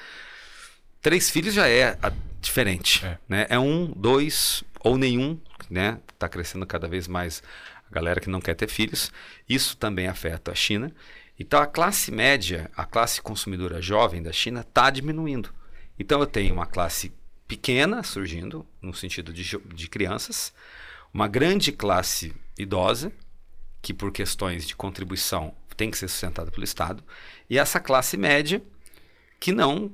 Três 1.02 1.28
filhos 1.28 1.52
já 1.52 1.68
é 1.68 1.98
a, 2.02 2.10
diferente. 2.40 3.04
É. 3.04 3.18
Né? 3.28 3.46
é 3.50 3.58
um, 3.58 3.92
dois 3.94 4.64
ou 4.80 4.96
nenhum, 4.96 5.38
né? 5.68 5.98
Está 6.14 6.30
crescendo 6.30 6.64
cada 6.64 6.88
vez 6.88 7.06
mais 7.06 7.42
a 7.90 7.94
galera 7.94 8.20
que 8.20 8.30
não 8.30 8.40
quer 8.40 8.54
ter 8.54 8.66
filhos. 8.66 9.12
Isso 9.46 9.76
também 9.76 10.08
afeta 10.08 10.50
a 10.50 10.54
China. 10.54 10.90
Então 11.38 11.60
a 11.60 11.66
classe 11.66 12.10
média, 12.10 12.70
a 12.74 12.86
classe 12.86 13.20
consumidora 13.20 13.82
jovem 13.82 14.22
da 14.22 14.32
China 14.32 14.62
está 14.62 14.88
diminuindo. 14.88 15.50
Então 15.98 16.20
eu 16.20 16.26
tenho 16.26 16.54
uma 16.54 16.64
classe 16.64 17.12
pequena 17.46 18.02
surgindo, 18.02 18.66
no 18.80 18.94
sentido 18.94 19.30
de, 19.30 19.58
de 19.74 19.88
crianças, 19.88 20.54
uma 21.14 21.28
grande 21.28 21.70
classe 21.70 22.34
idosa, 22.58 23.12
que 23.80 23.94
por 23.94 24.10
questões 24.10 24.66
de 24.66 24.74
contribuição 24.74 25.54
tem 25.76 25.90
que 25.90 25.96
ser 25.96 26.08
sustentada 26.08 26.50
pelo 26.50 26.64
Estado, 26.64 27.04
e 27.48 27.56
essa 27.56 27.78
classe 27.78 28.16
média 28.16 28.60
que 29.38 29.52
não, 29.52 29.92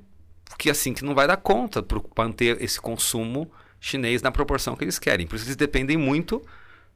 que 0.58 0.70
assim 0.70 0.94
que 0.94 1.04
não 1.04 1.14
vai 1.14 1.26
dar 1.26 1.36
conta 1.36 1.82
para 1.82 2.00
manter 2.16 2.62
esse 2.62 2.80
consumo 2.80 3.50
chinês 3.80 4.22
na 4.22 4.30
proporção 4.30 4.76
que 4.76 4.84
eles 4.84 4.98
querem. 4.98 5.26
Por 5.26 5.36
isso 5.36 5.46
eles 5.46 5.56
dependem 5.56 5.96
muito 5.96 6.42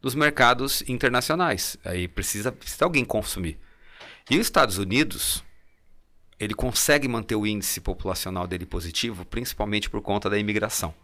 dos 0.00 0.14
mercados 0.14 0.82
internacionais. 0.87 1.76
Aí 1.84 2.06
precisa, 2.06 2.52
precisa 2.52 2.84
alguém 2.84 3.04
consumir. 3.04 3.58
E 4.30 4.38
os 4.38 4.46
Estados 4.46 4.78
Unidos, 4.78 5.42
ele 6.38 6.54
consegue 6.54 7.08
manter 7.08 7.34
o 7.34 7.46
índice 7.46 7.80
populacional 7.80 8.46
dele 8.46 8.66
positivo, 8.66 9.24
principalmente 9.24 9.88
por 9.88 10.02
conta 10.02 10.28
da 10.28 10.38
imigração. 10.38 10.94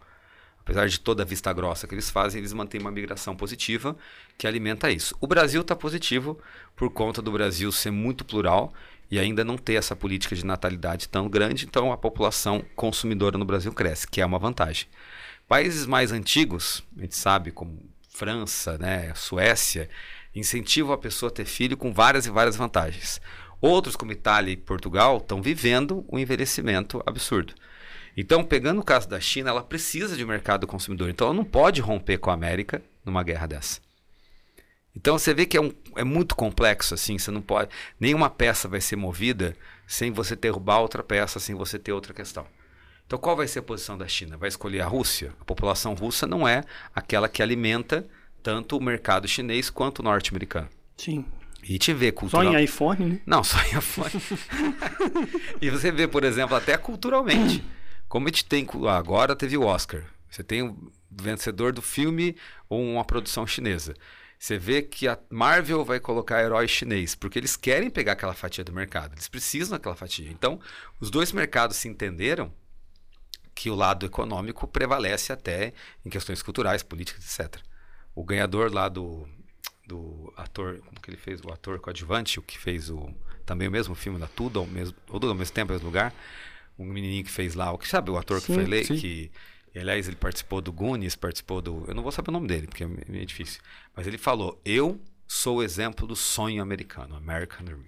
Apesar 0.61 0.87
de 0.87 0.99
toda 0.99 1.23
a 1.23 1.25
vista 1.25 1.51
grossa 1.51 1.87
que 1.87 1.93
eles 1.93 2.09
fazem, 2.09 2.39
eles 2.39 2.53
mantêm 2.53 2.79
uma 2.79 2.91
migração 2.91 3.35
positiva 3.35 3.97
que 4.37 4.47
alimenta 4.47 4.89
isso. 4.89 5.15
O 5.19 5.27
Brasil 5.27 5.61
está 5.61 5.75
positivo 5.75 6.39
por 6.75 6.89
conta 6.91 7.21
do 7.21 7.31
Brasil 7.31 7.71
ser 7.71 7.91
muito 7.91 8.23
plural 8.23 8.73
e 9.09 9.19
ainda 9.19 9.43
não 9.43 9.57
ter 9.57 9.73
essa 9.73 9.95
política 9.95 10.35
de 10.35 10.45
natalidade 10.45 11.09
tão 11.09 11.27
grande, 11.27 11.65
então 11.65 11.91
a 11.91 11.97
população 11.97 12.63
consumidora 12.75 13.37
no 13.37 13.43
Brasil 13.43 13.73
cresce, 13.73 14.07
que 14.07 14.21
é 14.21 14.25
uma 14.25 14.39
vantagem. 14.39 14.87
Países 15.47 15.85
mais 15.85 16.13
antigos, 16.13 16.81
a 16.97 17.01
gente 17.01 17.17
sabe, 17.17 17.51
como 17.51 17.77
França, 18.07 18.77
né, 18.77 19.13
Suécia, 19.15 19.89
incentivam 20.33 20.93
a 20.93 20.97
pessoa 20.97 21.29
a 21.29 21.33
ter 21.33 21.43
filho 21.43 21.75
com 21.75 21.91
várias 21.91 22.25
e 22.25 22.31
várias 22.31 22.55
vantagens. 22.55 23.19
Outros, 23.59 23.97
como 23.97 24.13
Itália 24.13 24.53
e 24.53 24.57
Portugal, 24.57 25.17
estão 25.17 25.41
vivendo 25.41 26.05
um 26.09 26.17
envelhecimento 26.17 27.03
absurdo. 27.05 27.53
Então, 28.15 28.43
pegando 28.43 28.81
o 28.81 28.83
caso 28.83 29.07
da 29.07 29.19
China, 29.19 29.49
ela 29.49 29.63
precisa 29.63 30.15
de 30.15 30.23
um 30.23 30.27
mercado 30.27 30.67
consumidor. 30.67 31.09
Então, 31.09 31.27
ela 31.27 31.35
não 31.35 31.45
pode 31.45 31.81
romper 31.81 32.17
com 32.17 32.29
a 32.29 32.33
América 32.33 32.81
numa 33.05 33.23
guerra 33.23 33.47
dessa. 33.47 33.79
Então, 34.95 35.17
você 35.17 35.33
vê 35.33 35.45
que 35.45 35.55
é, 35.55 35.61
um, 35.61 35.71
é 35.95 36.03
muito 36.03 36.35
complexo 36.35 36.93
assim. 36.93 37.17
Você 37.17 37.31
não 37.31 37.41
pode. 37.41 37.69
Nenhuma 37.99 38.29
peça 38.29 38.67
vai 38.67 38.81
ser 38.81 38.97
movida 38.97 39.55
sem 39.87 40.11
você 40.11 40.35
derrubar 40.35 40.79
outra 40.79 41.01
peça, 41.01 41.39
sem 41.39 41.55
você 41.55 41.79
ter 41.79 41.93
outra 41.93 42.13
questão. 42.13 42.45
Então, 43.05 43.17
qual 43.17 43.35
vai 43.35 43.47
ser 43.47 43.59
a 43.59 43.63
posição 43.63 43.97
da 43.97 44.07
China? 44.07 44.37
Vai 44.37 44.49
escolher 44.49 44.81
a 44.81 44.87
Rússia? 44.87 45.33
A 45.39 45.45
população 45.45 45.93
russa 45.93 46.27
não 46.27 46.47
é 46.47 46.63
aquela 46.93 47.27
que 47.27 47.41
alimenta 47.41 48.07
tanto 48.43 48.77
o 48.77 48.81
mercado 48.81 49.27
chinês 49.27 49.69
quanto 49.69 49.99
o 49.99 50.03
norte-americano. 50.03 50.69
Sim. 50.97 51.25
E 51.63 51.77
te 51.77 51.93
vê 51.93 52.11
cultural... 52.11 52.51
Só 52.51 52.57
em 52.57 52.63
iPhone, 52.63 53.05
né? 53.05 53.19
Não, 53.25 53.43
só 53.43 53.61
em 53.63 53.77
iPhone. 53.77 54.11
e 55.61 55.69
você 55.69 55.91
vê, 55.91 56.07
por 56.07 56.23
exemplo, 56.23 56.55
até 56.55 56.77
culturalmente. 56.77 57.63
Como 58.11 58.27
a 58.27 58.29
gente 58.29 58.43
tem... 58.43 58.67
Agora 58.89 59.37
teve 59.37 59.57
o 59.57 59.63
Oscar. 59.63 60.03
Você 60.29 60.43
tem 60.43 60.63
o 60.63 60.91
vencedor 61.09 61.71
do 61.71 61.81
filme 61.81 62.35
ou 62.67 62.83
uma 62.83 63.05
produção 63.05 63.47
chinesa. 63.47 63.95
Você 64.37 64.57
vê 64.57 64.81
que 64.81 65.07
a 65.07 65.17
Marvel 65.29 65.85
vai 65.85 65.97
colocar 65.97 66.43
herói 66.43 66.67
chinês, 66.67 67.15
porque 67.15 67.39
eles 67.39 67.55
querem 67.55 67.89
pegar 67.89 68.11
aquela 68.11 68.33
fatia 68.33 68.65
do 68.65 68.73
mercado. 68.73 69.13
Eles 69.13 69.29
precisam 69.29 69.77
daquela 69.77 69.95
fatia. 69.95 70.29
Então, 70.29 70.59
os 70.99 71.09
dois 71.09 71.31
mercados 71.31 71.77
se 71.77 71.87
entenderam 71.87 72.53
que 73.55 73.69
o 73.69 73.75
lado 73.75 74.05
econômico 74.05 74.67
prevalece 74.67 75.31
até 75.31 75.71
em 76.05 76.09
questões 76.09 76.43
culturais, 76.43 76.83
políticas, 76.83 77.23
etc. 77.39 77.61
O 78.13 78.25
ganhador 78.25 78.73
lá 78.73 78.89
do, 78.89 79.25
do 79.87 80.33
ator, 80.35 80.79
como 80.79 80.99
que 80.99 81.11
ele 81.11 81.17
fez? 81.17 81.39
O 81.39 81.49
ator 81.49 81.79
coadjuvante, 81.79 82.39
o 82.39 82.43
que 82.43 82.59
fez 82.59 82.89
o 82.89 83.09
também 83.45 83.69
o 83.69 83.71
mesmo 83.71 83.95
filme 83.95 84.19
da 84.19 84.27
Tudo 84.27 84.59
ao 84.59 84.67
mesmo, 84.67 84.97
ao 85.07 85.33
mesmo 85.33 85.53
tempo, 85.53 85.71
ao 85.71 85.77
mesmo 85.77 85.87
lugar. 85.87 86.13
Um 86.81 86.85
menininho 86.85 87.23
que 87.23 87.31
fez 87.31 87.55
lá, 87.55 87.71
o 87.71 87.77
que 87.77 87.87
sabe, 87.87 88.11
o 88.11 88.17
ator 88.17 88.39
sim, 88.39 88.47
que 88.47 88.53
foi 88.53 88.63
eleito, 88.63 88.95
que 88.95 89.31
e, 89.73 89.79
aliás, 89.79 90.07
ele 90.07 90.17
participou 90.17 90.61
do 90.61 90.71
Goonies, 90.71 91.15
participou 91.15 91.61
do. 91.61 91.85
Eu 91.87 91.95
não 91.95 92.03
vou 92.03 92.11
saber 92.11 92.29
o 92.29 92.33
nome 92.33 92.47
dele, 92.47 92.67
porque 92.67 92.83
é 92.83 92.87
meio 92.87 93.25
difícil. 93.25 93.61
Mas 93.95 94.05
ele 94.05 94.17
falou: 94.17 94.59
Eu 94.65 94.99
sou 95.25 95.57
o 95.57 95.63
exemplo 95.63 96.05
do 96.05 96.15
sonho 96.15 96.61
americano, 96.61 97.15
American 97.15 97.63
Dream. 97.63 97.85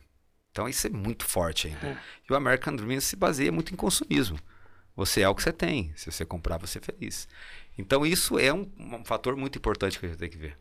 Então 0.52 0.70
isso 0.70 0.88
é 0.88 0.90
muito 0.90 1.26
forte 1.26 1.68
ainda. 1.68 1.88
É. 1.88 1.98
E 2.30 2.32
o 2.32 2.36
American 2.36 2.76
Dream 2.76 3.02
se 3.02 3.16
baseia 3.16 3.52
muito 3.52 3.74
em 3.74 3.76
consumismo. 3.76 4.40
Você 4.96 5.22
é 5.22 5.30
o 5.30 5.36
que 5.36 5.42
você 5.42 5.52
tem. 5.52 5.92
Se 5.96 6.12
você 6.12 6.24
comprar, 6.24 6.58
você 6.58 6.78
é 6.78 6.82
feliz. 6.82 7.28
Então, 7.78 8.06
isso 8.06 8.38
é 8.38 8.54
um, 8.54 8.72
um 8.78 9.04
fator 9.04 9.36
muito 9.36 9.58
importante 9.58 10.00
que 10.00 10.06
a 10.06 10.10
gente 10.10 10.20
tem 10.20 10.30
que 10.30 10.38
ver. 10.38 10.56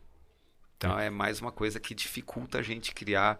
Então, 0.75 0.99
é 0.99 1.11
mais 1.11 1.39
uma 1.39 1.51
coisa 1.51 1.79
que 1.79 1.93
dificulta 1.93 2.57
a 2.57 2.61
gente 2.63 2.93
criar 2.95 3.37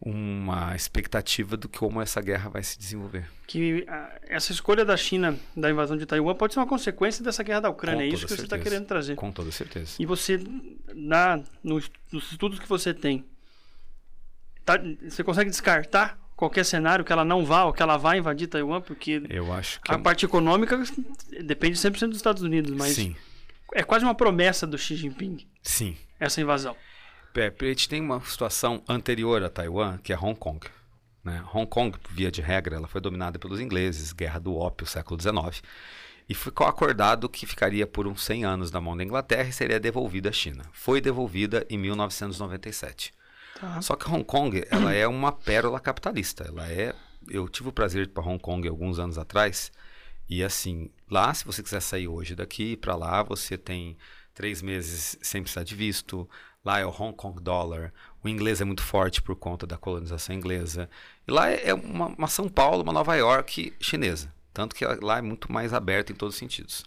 uma 0.00 0.74
expectativa 0.74 1.56
do 1.56 1.68
que 1.68 1.78
como 1.78 2.00
essa 2.00 2.22
guerra 2.22 2.48
vai 2.48 2.62
se 2.62 2.78
desenvolver. 2.78 3.28
Que 3.46 3.84
a, 3.86 4.18
essa 4.28 4.50
escolha 4.50 4.84
da 4.84 4.96
China 4.96 5.38
da 5.54 5.70
invasão 5.70 5.96
de 5.96 6.06
Taiwan 6.06 6.34
pode 6.34 6.54
ser 6.54 6.60
uma 6.60 6.66
consequência 6.66 7.22
dessa 7.22 7.42
guerra 7.42 7.60
da 7.60 7.70
Ucrânia. 7.70 8.04
É 8.04 8.06
isso 8.06 8.22
que 8.22 8.28
certeza. 8.28 8.48
você 8.48 8.54
está 8.54 8.58
querendo 8.58 8.86
trazer. 8.86 9.14
Com 9.16 9.30
toda 9.30 9.52
certeza. 9.52 9.96
E 9.98 10.06
você, 10.06 10.40
na, 10.94 11.42
no, 11.62 11.82
nos 12.10 12.32
estudos 12.32 12.58
que 12.58 12.68
você 12.68 12.94
tem, 12.94 13.26
tá, 14.64 14.80
você 15.02 15.22
consegue 15.22 15.50
descartar 15.50 16.18
qualquer 16.34 16.64
cenário 16.64 17.04
que 17.04 17.12
ela 17.12 17.24
não 17.24 17.44
vá 17.44 17.64
ou 17.64 17.72
que 17.72 17.82
ela 17.82 17.98
vá 17.98 18.16
invadir 18.16 18.46
Taiwan, 18.46 18.80
porque 18.80 19.22
eu 19.28 19.52
acho 19.52 19.82
que 19.82 19.92
a 19.92 19.96
é... 19.96 19.98
parte 19.98 20.24
econômica 20.24 20.82
depende 21.44 21.76
100% 21.76 22.08
dos 22.08 22.16
Estados 22.16 22.42
Unidos, 22.42 22.70
mas 22.70 22.94
Sim. 22.94 23.14
é 23.74 23.82
quase 23.82 24.06
uma 24.06 24.14
promessa 24.14 24.66
do 24.66 24.78
Xi 24.78 24.96
Jinping. 24.96 25.46
Sim. 25.62 25.94
Essa 26.18 26.40
invasão. 26.40 26.74
É, 27.34 27.52
a 27.60 27.64
gente 27.66 27.88
tem 27.88 28.00
uma 28.00 28.20
situação 28.22 28.82
anterior 28.88 29.42
a 29.42 29.48
Taiwan, 29.48 29.98
que 29.98 30.12
é 30.12 30.18
Hong 30.18 30.34
Kong. 30.34 30.66
Né? 31.22 31.44
Hong 31.52 31.66
Kong, 31.66 31.96
via 32.10 32.30
de 32.30 32.40
regra, 32.40 32.76
ela 32.76 32.88
foi 32.88 33.00
dominada 33.00 33.38
pelos 33.38 33.60
ingleses, 33.60 34.12
Guerra 34.12 34.40
do 34.40 34.56
Ópio, 34.56 34.86
século 34.86 35.20
XIX, 35.20 35.62
e 36.28 36.34
ficou 36.34 36.66
acordado 36.66 37.28
que 37.28 37.46
ficaria 37.46 37.86
por 37.86 38.06
uns 38.06 38.22
100 38.22 38.44
anos 38.44 38.70
na 38.70 38.80
mão 38.80 38.96
da 38.96 39.04
Inglaterra 39.04 39.48
e 39.48 39.52
seria 39.52 39.80
devolvida 39.80 40.28
à 40.28 40.32
China. 40.32 40.64
Foi 40.72 41.00
devolvida 41.00 41.66
em 41.68 41.76
1997. 41.76 43.12
Tá. 43.60 43.82
Só 43.82 43.96
que 43.96 44.08
Hong 44.08 44.24
Kong, 44.24 44.64
ela 44.70 44.94
é 44.94 45.06
uma 45.06 45.32
pérola 45.32 45.80
capitalista. 45.80 46.44
Ela 46.44 46.68
é. 46.68 46.94
Eu 47.28 47.48
tive 47.48 47.68
o 47.68 47.72
prazer 47.72 48.04
de 48.04 48.10
ir 48.10 48.14
para 48.14 48.22
Hong 48.22 48.38
Kong 48.38 48.66
alguns 48.68 48.98
anos 48.98 49.18
atrás. 49.18 49.72
E 50.28 50.42
assim, 50.44 50.90
lá, 51.10 51.34
se 51.34 51.44
você 51.44 51.62
quiser 51.62 51.80
sair 51.80 52.06
hoje 52.06 52.36
daqui 52.36 52.76
para 52.76 52.94
lá, 52.94 53.22
você 53.22 53.58
tem 53.58 53.98
três 54.32 54.62
meses 54.62 55.18
sem 55.20 55.42
precisar 55.42 55.64
de 55.64 55.74
visto. 55.74 56.30
Lá 56.64 56.78
é 56.78 56.86
o 56.86 56.90
Hong 56.90 57.14
Kong 57.16 57.40
Dollar. 57.42 57.92
O 58.22 58.28
inglês 58.28 58.60
é 58.60 58.64
muito 58.64 58.82
forte 58.82 59.22
por 59.22 59.36
conta 59.36 59.66
da 59.66 59.78
colonização 59.78 60.34
inglesa. 60.34 60.90
E 61.26 61.32
lá 61.32 61.50
é 61.50 61.72
uma, 61.72 62.06
uma 62.08 62.28
São 62.28 62.48
Paulo, 62.48 62.82
uma 62.82 62.92
Nova 62.92 63.16
York 63.16 63.74
chinesa. 63.80 64.32
Tanto 64.52 64.74
que 64.74 64.84
lá 64.84 65.18
é 65.18 65.22
muito 65.22 65.50
mais 65.50 65.72
aberto 65.72 66.12
em 66.12 66.14
todos 66.14 66.34
os 66.34 66.38
sentidos. 66.38 66.84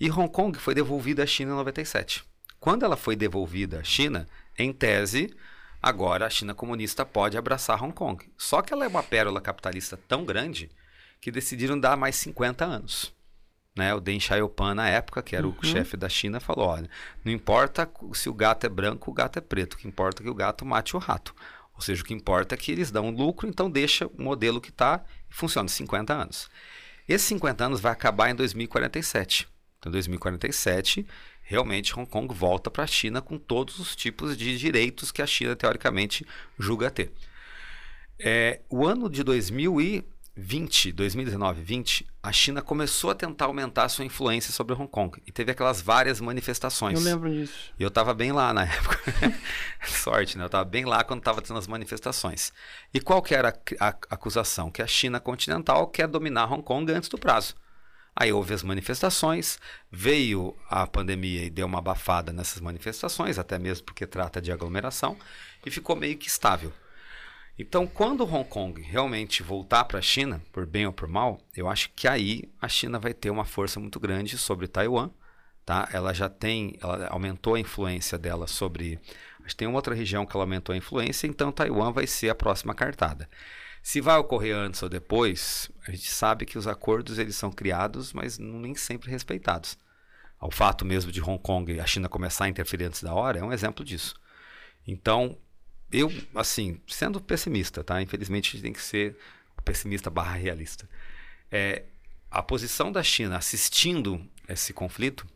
E 0.00 0.10
Hong 0.10 0.28
Kong 0.30 0.58
foi 0.58 0.74
devolvida 0.74 1.22
à 1.22 1.26
China 1.26 1.52
em 1.52 1.56
97. 1.56 2.24
Quando 2.58 2.84
ela 2.84 2.96
foi 2.96 3.14
devolvida 3.14 3.80
à 3.80 3.84
China, 3.84 4.26
em 4.58 4.72
tese, 4.72 5.36
Agora 5.84 6.24
a 6.24 6.30
China 6.30 6.54
comunista 6.54 7.04
pode 7.04 7.36
abraçar 7.36 7.84
Hong 7.84 7.92
Kong. 7.92 8.24
Só 8.38 8.62
que 8.62 8.72
ela 8.72 8.86
é 8.86 8.88
uma 8.88 9.02
pérola 9.02 9.38
capitalista 9.38 9.98
tão 10.08 10.24
grande 10.24 10.70
que 11.20 11.30
decidiram 11.30 11.78
dar 11.78 11.94
mais 11.94 12.16
50 12.16 12.64
anos. 12.64 13.13
Né? 13.76 13.94
O 13.94 14.00
Deng 14.00 14.20
Xiaoping, 14.20 14.74
na 14.74 14.88
época, 14.88 15.22
que 15.22 15.34
era 15.34 15.46
uhum. 15.46 15.56
o 15.60 15.66
chefe 15.66 15.96
da 15.96 16.08
China, 16.08 16.38
falou: 16.40 16.68
olha, 16.68 16.88
não 17.24 17.32
importa 17.32 17.90
se 18.12 18.28
o 18.28 18.34
gato 18.34 18.64
é 18.64 18.68
branco, 18.68 19.10
o 19.10 19.14
gato 19.14 19.38
é 19.38 19.42
preto, 19.42 19.74
o 19.74 19.76
que 19.76 19.88
importa 19.88 20.22
é 20.22 20.24
que 20.24 20.30
o 20.30 20.34
gato 20.34 20.64
mate 20.64 20.96
o 20.96 20.98
rato. 20.98 21.34
Ou 21.74 21.80
seja, 21.80 22.02
o 22.02 22.04
que 22.04 22.14
importa 22.14 22.54
é 22.54 22.58
que 22.58 22.70
eles 22.70 22.90
dão 22.90 23.10
lucro, 23.10 23.48
então 23.48 23.68
deixa 23.68 24.06
o 24.06 24.22
modelo 24.22 24.60
que 24.60 24.70
está 24.70 25.04
e 25.28 25.34
funciona 25.34 25.68
50 25.68 26.14
anos. 26.14 26.48
Esses 27.08 27.26
50 27.26 27.64
anos 27.64 27.80
vai 27.80 27.92
acabar 27.92 28.30
em 28.30 28.34
2047. 28.34 29.48
Então, 29.78 29.90
2047 29.90 31.04
realmente 31.44 31.96
Hong 31.96 32.08
Kong 32.08 32.34
volta 32.34 32.70
para 32.70 32.84
a 32.84 32.86
China 32.86 33.20
com 33.20 33.38
todos 33.38 33.78
os 33.78 33.94
tipos 33.94 34.36
de 34.36 34.58
direitos 34.58 35.12
que 35.12 35.22
a 35.22 35.26
China 35.26 35.54
teoricamente 35.54 36.26
julga 36.58 36.90
ter. 36.90 37.12
É, 38.18 38.60
o 38.70 38.86
ano 38.86 39.10
de 39.10 39.22
2020, 40.36 40.92
2019, 40.92 41.62
20, 41.62 42.06
a 42.20 42.32
China 42.32 42.60
começou 42.60 43.10
a 43.10 43.14
tentar 43.14 43.44
aumentar 43.44 43.84
a 43.84 43.88
sua 43.88 44.04
influência 44.04 44.52
sobre 44.52 44.74
Hong 44.74 44.88
Kong 44.88 45.22
e 45.24 45.30
teve 45.30 45.52
aquelas 45.52 45.80
várias 45.80 46.20
manifestações. 46.20 46.98
Eu 46.98 47.04
lembro 47.04 47.32
disso. 47.32 47.72
E 47.78 47.82
eu 47.82 47.88
estava 47.88 48.12
bem 48.12 48.32
lá 48.32 48.52
na 48.52 48.64
época. 48.64 48.98
Sorte, 49.86 50.36
né? 50.36 50.42
Eu 50.42 50.46
estava 50.46 50.64
bem 50.64 50.84
lá 50.84 51.04
quando 51.04 51.20
estava 51.20 51.40
tendo 51.40 51.58
as 51.58 51.68
manifestações. 51.68 52.52
E 52.92 53.00
qual 53.00 53.22
que 53.22 53.32
era 53.32 53.56
a, 53.78 53.88
a 53.88 53.96
acusação? 54.10 54.72
Que 54.72 54.82
a 54.82 54.86
China 54.88 55.20
continental 55.20 55.86
quer 55.86 56.08
dominar 56.08 56.52
Hong 56.52 56.64
Kong 56.64 56.90
antes 56.90 57.08
do 57.08 57.16
prazo. 57.16 57.54
Aí 58.16 58.32
houve 58.32 58.54
as 58.54 58.62
manifestações, 58.62 59.58
veio 59.90 60.56
a 60.68 60.86
pandemia 60.86 61.44
e 61.44 61.50
deu 61.50 61.66
uma 61.66 61.78
abafada 61.78 62.32
nessas 62.32 62.60
manifestações, 62.60 63.38
até 63.38 63.58
mesmo 63.58 63.86
porque 63.86 64.06
trata 64.06 64.40
de 64.40 64.52
aglomeração, 64.52 65.16
e 65.66 65.70
ficou 65.70 65.96
meio 65.96 66.16
que 66.16 66.28
estável. 66.28 66.72
Então, 67.56 67.86
quando 67.86 68.24
Hong 68.24 68.48
Kong 68.48 68.82
realmente 68.82 69.42
voltar 69.42 69.84
para 69.84 70.00
a 70.00 70.02
China, 70.02 70.42
por 70.52 70.66
bem 70.66 70.86
ou 70.86 70.92
por 70.92 71.08
mal, 71.08 71.40
eu 71.56 71.68
acho 71.68 71.90
que 71.94 72.08
aí 72.08 72.50
a 72.60 72.68
China 72.68 72.98
vai 72.98 73.14
ter 73.14 73.30
uma 73.30 73.44
força 73.44 73.78
muito 73.78 74.00
grande 74.00 74.36
sobre 74.36 74.66
Taiwan. 74.66 75.10
Tá? 75.64 75.88
Ela 75.92 76.12
já 76.12 76.28
tem, 76.28 76.76
ela 76.80 77.06
aumentou 77.08 77.54
a 77.54 77.60
influência 77.60 78.18
dela 78.18 78.46
sobre. 78.46 78.98
Que 79.46 79.54
tem 79.54 79.68
uma 79.68 79.76
outra 79.76 79.94
região 79.94 80.26
que 80.26 80.34
ela 80.34 80.44
aumentou 80.44 80.72
a 80.72 80.76
influência, 80.76 81.26
então 81.26 81.52
Taiwan 81.52 81.92
vai 81.92 82.06
ser 82.06 82.30
a 82.30 82.34
próxima 82.34 82.74
cartada. 82.74 83.28
Se 83.82 84.00
vai 84.00 84.16
ocorrer 84.16 84.56
antes 84.56 84.82
ou 84.82 84.88
depois, 84.88 85.70
a 85.86 85.90
gente 85.90 86.10
sabe 86.10 86.46
que 86.46 86.56
os 86.56 86.66
acordos 86.66 87.18
eles 87.18 87.36
são 87.36 87.52
criados, 87.52 88.14
mas 88.14 88.38
nem 88.38 88.74
sempre 88.74 89.10
respeitados. 89.10 89.76
O 90.40 90.50
fato 90.50 90.84
mesmo 90.84 91.12
de 91.12 91.22
Hong 91.22 91.38
Kong 91.38 91.70
e 91.72 91.78
a 91.78 91.86
China 91.86 92.08
começar 92.08 92.46
a 92.46 92.48
interferir 92.48 92.86
antes 92.86 93.02
da 93.02 93.14
hora 93.14 93.38
é 93.38 93.44
um 93.44 93.52
exemplo 93.52 93.84
disso. 93.84 94.14
Então, 94.86 95.38
eu, 95.94 96.12
assim, 96.34 96.80
sendo 96.86 97.20
pessimista, 97.20 97.84
tá? 97.84 98.02
Infelizmente 98.02 98.48
a 98.48 98.50
gente 98.52 98.62
tem 98.62 98.72
que 98.72 98.82
ser 98.82 99.16
pessimista 99.64 100.10
barra 100.10 100.34
realista. 100.36 100.88
É, 101.50 101.84
a 102.30 102.42
posição 102.42 102.92
da 102.92 103.02
China 103.02 103.36
assistindo 103.36 104.20
esse 104.48 104.72
conflito 104.72 105.26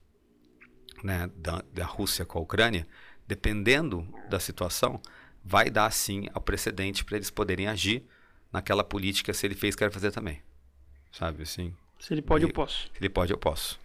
né, 1.03 1.31
da, 1.37 1.63
da 1.73 1.85
Rússia 1.85 2.25
com 2.25 2.39
a 2.39 2.43
Ucrânia, 2.43 2.87
dependendo 3.27 4.07
da 4.29 4.39
situação, 4.39 5.01
vai 5.45 5.71
dar 5.71 5.91
sim 5.91 6.27
ao 6.35 6.41
precedente 6.41 7.05
para 7.05 7.17
eles 7.17 7.31
poderem 7.31 7.69
agir 7.69 8.05
naquela 8.53 8.85
política 8.85 9.33
se 9.33 9.47
ele 9.47 9.55
fez, 9.55 9.75
quer 9.75 9.91
fazer 9.91 10.11
também. 10.11 10.43
Sabe 11.13 11.43
assim? 11.43 11.75
Se 11.99 12.13
ele 12.13 12.23
pode, 12.23 12.45
eu 12.45 12.53
posso. 12.53 12.91
Se 12.93 12.99
ele 13.01 13.09
pode, 13.09 13.33
eu 13.33 13.39
posso. 13.39 13.79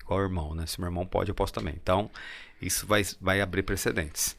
Igual 0.00 0.20
o 0.20 0.22
irmão, 0.22 0.54
né? 0.54 0.66
Se 0.66 0.80
meu 0.80 0.88
irmão 0.88 1.06
pode, 1.06 1.30
eu 1.30 1.34
posso 1.34 1.52
também. 1.52 1.74
Então, 1.74 2.10
isso 2.60 2.86
vai, 2.86 3.02
vai 3.20 3.40
abrir 3.40 3.62
precedentes. 3.62 4.36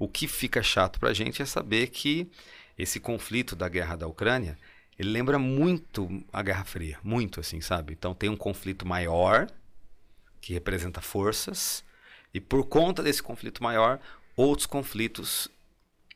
O 0.00 0.08
que 0.08 0.26
fica 0.26 0.62
chato 0.62 0.98
para 0.98 1.10
a 1.10 1.14
gente 1.14 1.42
é 1.42 1.44
saber 1.44 1.88
que 1.88 2.26
esse 2.78 2.98
conflito 2.98 3.54
da 3.54 3.68
guerra 3.68 3.96
da 3.96 4.06
Ucrânia, 4.06 4.56
ele 4.98 5.10
lembra 5.10 5.38
muito 5.38 6.24
a 6.32 6.42
Guerra 6.42 6.64
Fria, 6.64 6.98
muito 7.04 7.38
assim, 7.38 7.60
sabe? 7.60 7.92
Então 7.92 8.14
tem 8.14 8.30
um 8.30 8.36
conflito 8.36 8.88
maior 8.88 9.46
que 10.40 10.54
representa 10.54 11.02
forças 11.02 11.84
e 12.32 12.40
por 12.40 12.64
conta 12.64 13.02
desse 13.02 13.22
conflito 13.22 13.62
maior, 13.62 14.00
outros 14.34 14.64
conflitos 14.64 15.50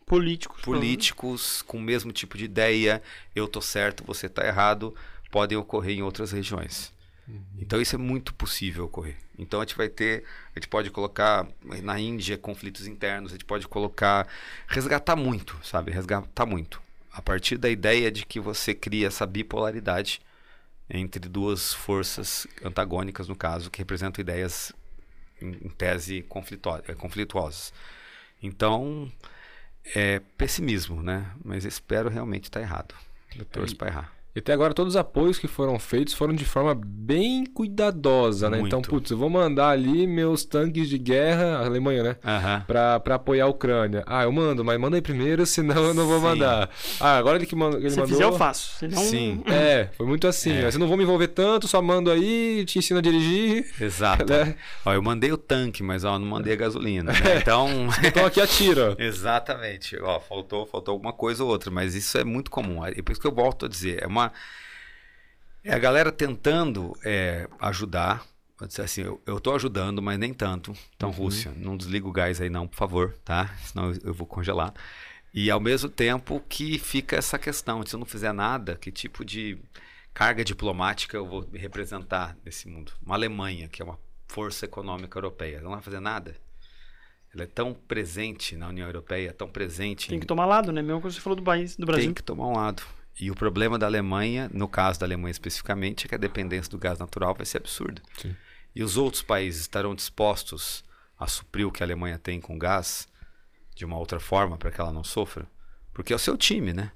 políticos, 0.07 0.63
políticos 0.63 1.61
com 1.61 1.77
o 1.77 1.83
mesmo 1.83 2.11
tipo 2.11 2.39
de 2.39 2.47
ideia, 2.47 3.03
eu 3.37 3.47
tô 3.47 3.61
certo, 3.61 4.03
você 4.03 4.31
tá 4.31 4.47
errado, 4.47 4.95
podem 5.31 5.59
ocorrer 5.59 5.99
em 5.99 6.03
outras 6.03 6.33
regiões. 6.33 6.91
Uhum. 7.27 7.43
Então 7.59 7.81
isso 7.81 7.95
é 7.95 7.99
muito 7.99 8.35
possível 8.35 8.85
ocorrer. 8.85 9.17
Então 9.39 9.61
a 9.61 9.65
gente 9.65 9.77
vai 9.77 9.89
ter, 9.89 10.25
a 10.55 10.59
gente 10.59 10.69
pode 10.69 10.91
colocar 10.91 11.47
na 11.83 11.99
Índia 11.99 12.37
conflitos 12.37 12.87
internos, 12.87 13.33
a 13.33 13.35
gente 13.35 13.45
pode 13.45 13.67
colocar, 13.67 14.29
resgatar 14.67 15.17
muito, 15.17 15.59
sabe? 15.65 15.91
Resgatar 15.91 16.47
muito. 16.47 16.83
A 17.13 17.23
partir 17.23 17.57
da 17.57 17.71
ideia 17.71 18.11
de 18.11 18.27
que 18.27 18.41
você 18.41 18.75
cria 18.75 19.07
essa 19.07 19.25
bipolaridade 19.27 20.21
entre 20.91 21.29
duas 21.29 21.73
forças 21.73 22.47
antagônicas, 22.63 23.29
no 23.29 23.37
caso, 23.37 23.71
que 23.71 23.79
representam 23.79 24.21
ideias 24.21 24.73
em, 25.41 25.69
tese 25.71 26.19
eh, 26.19 26.95
conflituosas. 26.95 27.73
Então, 28.43 29.11
é 29.95 30.21
pessimismo, 30.37 31.03
né? 31.03 31.31
Mas 31.43 31.65
espero 31.65 32.09
realmente 32.09 32.45
estar 32.45 32.61
errado. 32.61 32.95
Eu 33.37 33.45
torço 33.45 33.77
para 33.77 33.89
errar. 33.89 34.13
E 34.35 34.41
até 34.41 34.53
agora 34.53 34.75
todos 34.75 34.95
os 34.95 34.97
apoios 34.97 35.39
que 35.39 35.47
foram 35.47 35.79
feitos 35.79 36.13
foram 36.13 36.35
de 36.35 36.45
forma 36.45 36.75
bem 36.75 37.47
cuidadosa, 37.47 38.51
né? 38.51 38.59
Então, 38.59 38.83
putz, 38.83 39.13
eu 39.13 39.17
vou 39.17 39.31
mandar 39.31 39.69
ali 39.69 40.09
meus 40.09 40.45
tanques 40.45 40.89
de 40.89 40.99
guerra, 40.99 41.59
a 41.59 41.67
Alemanha, 41.67 42.03
né? 42.03 42.17
Uhum. 42.25 42.61
Pra, 42.67 42.99
pra 42.99 43.15
apoiar 43.15 43.45
a 43.45 43.49
Ucrânia. 43.49 44.03
Ah, 44.09 44.25
eu 44.25 44.33
mando, 44.33 44.65
mas 44.65 44.81
manda 44.81 44.97
aí 44.97 45.03
primeiro, 45.03 45.47
senão 45.47 45.85
eu 45.85 45.95
não 45.95 46.09
vou 46.09 46.19
Sim. 46.19 46.25
mandar. 46.25 46.69
Ah, 46.99 47.17
agora 47.17 47.39
ele 47.39 47.47
que 47.47 47.55
manda, 47.55 47.77
ele 47.77 47.91
Se 47.91 47.97
mandou... 47.97 48.13
fizer, 48.13 48.25
eu 48.25 48.33
faço. 48.33 48.77
Senão... 48.79 48.99
Sim. 48.99 49.41
É, 49.47 49.91
foi 49.97 50.05
muito 50.05 50.27
assim. 50.27 50.51
É. 50.51 50.63
Né? 50.63 50.71
não 50.79 50.89
vou 50.89 50.97
me 50.97 51.05
envolver 51.05 51.29
tanto, 51.29 51.69
só 51.69 51.81
mando 51.81 52.11
aí, 52.11 52.65
te 52.65 52.77
ensino 52.77 52.99
a 52.99 53.03
dirigir. 53.03 53.73
Exato. 53.81 54.25
Né? 54.35 54.57
Ó, 54.87 54.93
eu 54.93 55.03
mandei 55.03 55.31
o 55.31 55.37
tanque, 55.37 55.83
mas 55.83 56.03
ó, 56.03 56.19
não 56.19 56.27
mandei 56.27 56.55
a 56.55 56.57
gasolina. 56.57 57.13
Né? 57.13 57.19
Então... 57.45 57.69
então 58.03 58.25
aqui 58.25 58.41
atira. 58.41 58.97
Exatamente. 58.99 59.97
Ó, 60.01 60.19
faltou, 60.19 60.67
faltou 60.67 60.93
alguma 60.93 61.13
coisa 61.13 61.45
ou 61.45 61.51
outra, 61.51 61.71
mas 61.71 61.95
isso 61.95 62.17
é 62.17 62.25
muito 62.25 62.51
comum. 62.51 62.85
É 62.85 63.03
por 63.03 63.13
isso 63.13 63.21
que 63.21 63.27
eu 63.27 63.35
volto 63.35 63.67
a 63.67 63.69
dizer, 63.69 64.03
é 64.03 64.07
uma 64.07 64.24
é 65.63 65.73
a 65.73 65.79
galera 65.79 66.13
tentando 66.13 66.97
é, 67.05 67.49
ajudar. 67.61 68.25
Assim, 68.61 69.03
eu, 69.03 69.37
estou 69.37 69.55
ajudando, 69.55 70.01
mas 70.01 70.19
nem 70.19 70.33
tanto. 70.33 70.75
Então, 70.95 71.11
uhum. 71.11 71.17
Rússia, 71.17 71.53
não 71.57 71.77
desliga 71.77 72.07
o 72.07 72.13
gás 72.13 72.41
aí 72.41 72.49
não, 72.49 72.69
por 72.69 72.77
favor, 72.77 73.17
tá? 73.25 73.55
Senão 73.65 73.91
eu, 73.91 73.99
eu 74.05 74.15
vou 74.15 74.27
congelar. 74.27 74.73
E 75.33 75.51
ao 75.51 75.59
mesmo 75.59 75.89
tempo 75.89 76.41
que 76.49 76.79
fica 76.79 77.17
essa 77.17 77.37
questão, 77.39 77.85
se 77.85 77.95
eu 77.95 77.99
não 77.99 78.07
fizer 78.07 78.33
nada, 78.33 78.77
que 78.77 78.93
tipo 78.93 79.25
de 79.25 79.59
carga 80.13 80.45
diplomática 80.45 81.17
eu 81.17 81.27
vou 81.27 81.49
representar 81.53 82.37
nesse 82.45 82.69
mundo? 82.69 82.93
Uma 83.05 83.17
Alemanha, 83.17 83.69
que 83.69 83.83
é 83.83 83.85
uma 83.85 83.99
força 84.29 84.65
econômica 84.65 85.19
europeia, 85.19 85.57
ela 85.57 85.65
não 85.65 85.73
vai 85.73 85.83
fazer 85.83 85.99
nada? 85.99 86.37
Ela 87.35 87.43
é 87.43 87.47
tão 87.47 87.75
presente 87.75 88.57
na 88.57 88.69
União 88.69 88.87
Europeia, 88.87 89.33
tão 89.33 89.49
presente. 89.49 90.09
Tem 90.09 90.21
que 90.21 90.27
tomar 90.27 90.47
lado, 90.47 90.71
né? 90.71 90.81
Mesmo 90.81 91.03
que 91.03 91.11
você 91.11 91.21
falou 91.21 91.37
do 91.37 91.43
país, 91.43 91.77
do 91.77 91.85
Brasil. 91.85 92.05
Tem 92.05 92.15
que 92.15 92.23
tomar 92.23 92.47
um 92.47 92.53
lado. 92.53 92.85
E 93.19 93.31
o 93.31 93.35
problema 93.35 93.79
da 93.79 93.87
Alemanha, 93.87 94.51
no 94.53 94.69
caso 94.69 94.99
da 94.99 95.07
Alemanha 95.07 95.31
especificamente, 95.31 96.07
é 96.07 96.09
que 96.09 96.15
a 96.15 96.19
dependência 96.19 96.71
do 96.71 96.79
gás 96.79 96.99
natural 96.99 97.35
vai 97.35 97.47
ser 97.47 97.59
absurda. 97.59 98.03
Sim. 98.19 98.35
E 98.75 98.83
os 98.83 98.97
outros 98.97 99.23
países 99.23 99.61
estarão 99.61 99.95
dispostos 99.95 100.85
a 101.19 101.27
suprir 101.29 101.67
o 101.67 101.71
que 101.71 101.83
a 101.83 101.87
Alemanha 101.87 102.19
tem 102.19 102.41
com 102.41 102.59
gás 102.59 103.07
de 103.75 103.85
uma 103.85 103.97
outra 103.99 104.19
forma 104.19 104.57
para 104.57 104.71
que 104.71 104.81
ela 104.81 104.93
não 104.93 105.05
sofra? 105.05 105.47
Porque 105.93 106.13
é 106.13 106.17
o 106.17 106.19
seu 106.19 106.37
time, 106.37 106.73
né? 106.73 106.91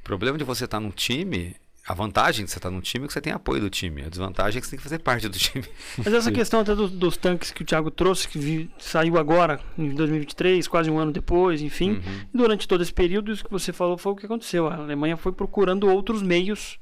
O 0.00 0.02
problema 0.02 0.38
de 0.38 0.44
você 0.44 0.64
estar 0.64 0.80
num 0.80 0.90
time 0.90 1.54
a 1.86 1.94
vantagem 1.94 2.44
de 2.44 2.50
você 2.50 2.58
estar 2.58 2.70
num 2.70 2.80
time 2.80 3.04
é 3.04 3.06
que 3.08 3.12
você 3.12 3.20
tem 3.20 3.32
apoio 3.32 3.60
do 3.60 3.68
time. 3.68 4.02
A 4.02 4.08
desvantagem 4.08 4.58
é 4.58 4.60
que 4.60 4.66
você 4.66 4.70
tem 4.72 4.76
que 4.76 4.84
fazer 4.84 5.00
parte 5.00 5.28
do 5.28 5.36
time. 5.36 5.64
Mas 5.98 6.14
essa 6.14 6.30
questão 6.30 6.60
até 6.60 6.76
dos, 6.76 6.92
dos, 6.92 7.16
tanques 7.16 7.50
que 7.50 7.62
o 7.62 7.64
Thiago 7.64 7.90
trouxe, 7.90 8.28
que 8.28 8.38
vi, 8.38 8.70
saiu 8.78 9.18
agora, 9.18 9.58
em 9.76 9.88
2023, 9.88 10.68
quase 10.68 10.88
um 10.90 10.98
ano 10.98 11.10
depois, 11.10 11.60
enfim. 11.60 11.94
Uhum. 11.94 12.26
Durante 12.32 12.68
todo 12.68 12.82
esse 12.82 12.92
período, 12.92 13.32
isso 13.32 13.44
que 13.44 13.50
você 13.50 13.72
falou 13.72 13.98
foi 13.98 14.12
o 14.12 14.16
que 14.16 14.26
aconteceu. 14.26 14.68
A 14.68 14.76
Alemanha 14.76 15.16
foi 15.16 15.32
procurando 15.32 15.88
outros 15.88 16.22
meios 16.22 16.78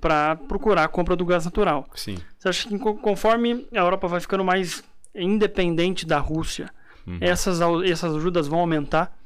para 0.00 0.34
procurar 0.34 0.82
a 0.82 0.88
compra 0.88 1.14
do 1.14 1.24
gás 1.24 1.44
natural. 1.44 1.88
Sim. 1.94 2.16
Você 2.36 2.48
acha 2.48 2.68
que 2.68 2.76
conforme 2.76 3.68
a 3.72 3.78
Europa 3.78 4.08
vai 4.08 4.18
ficando 4.18 4.44
mais 4.44 4.82
independente 5.14 6.04
da 6.04 6.18
Rússia, 6.18 6.70
uhum. 7.06 7.18
essas, 7.20 7.60
essas 7.84 8.16
ajudas 8.16 8.48
vão 8.48 8.58
aumentar? 8.58 9.16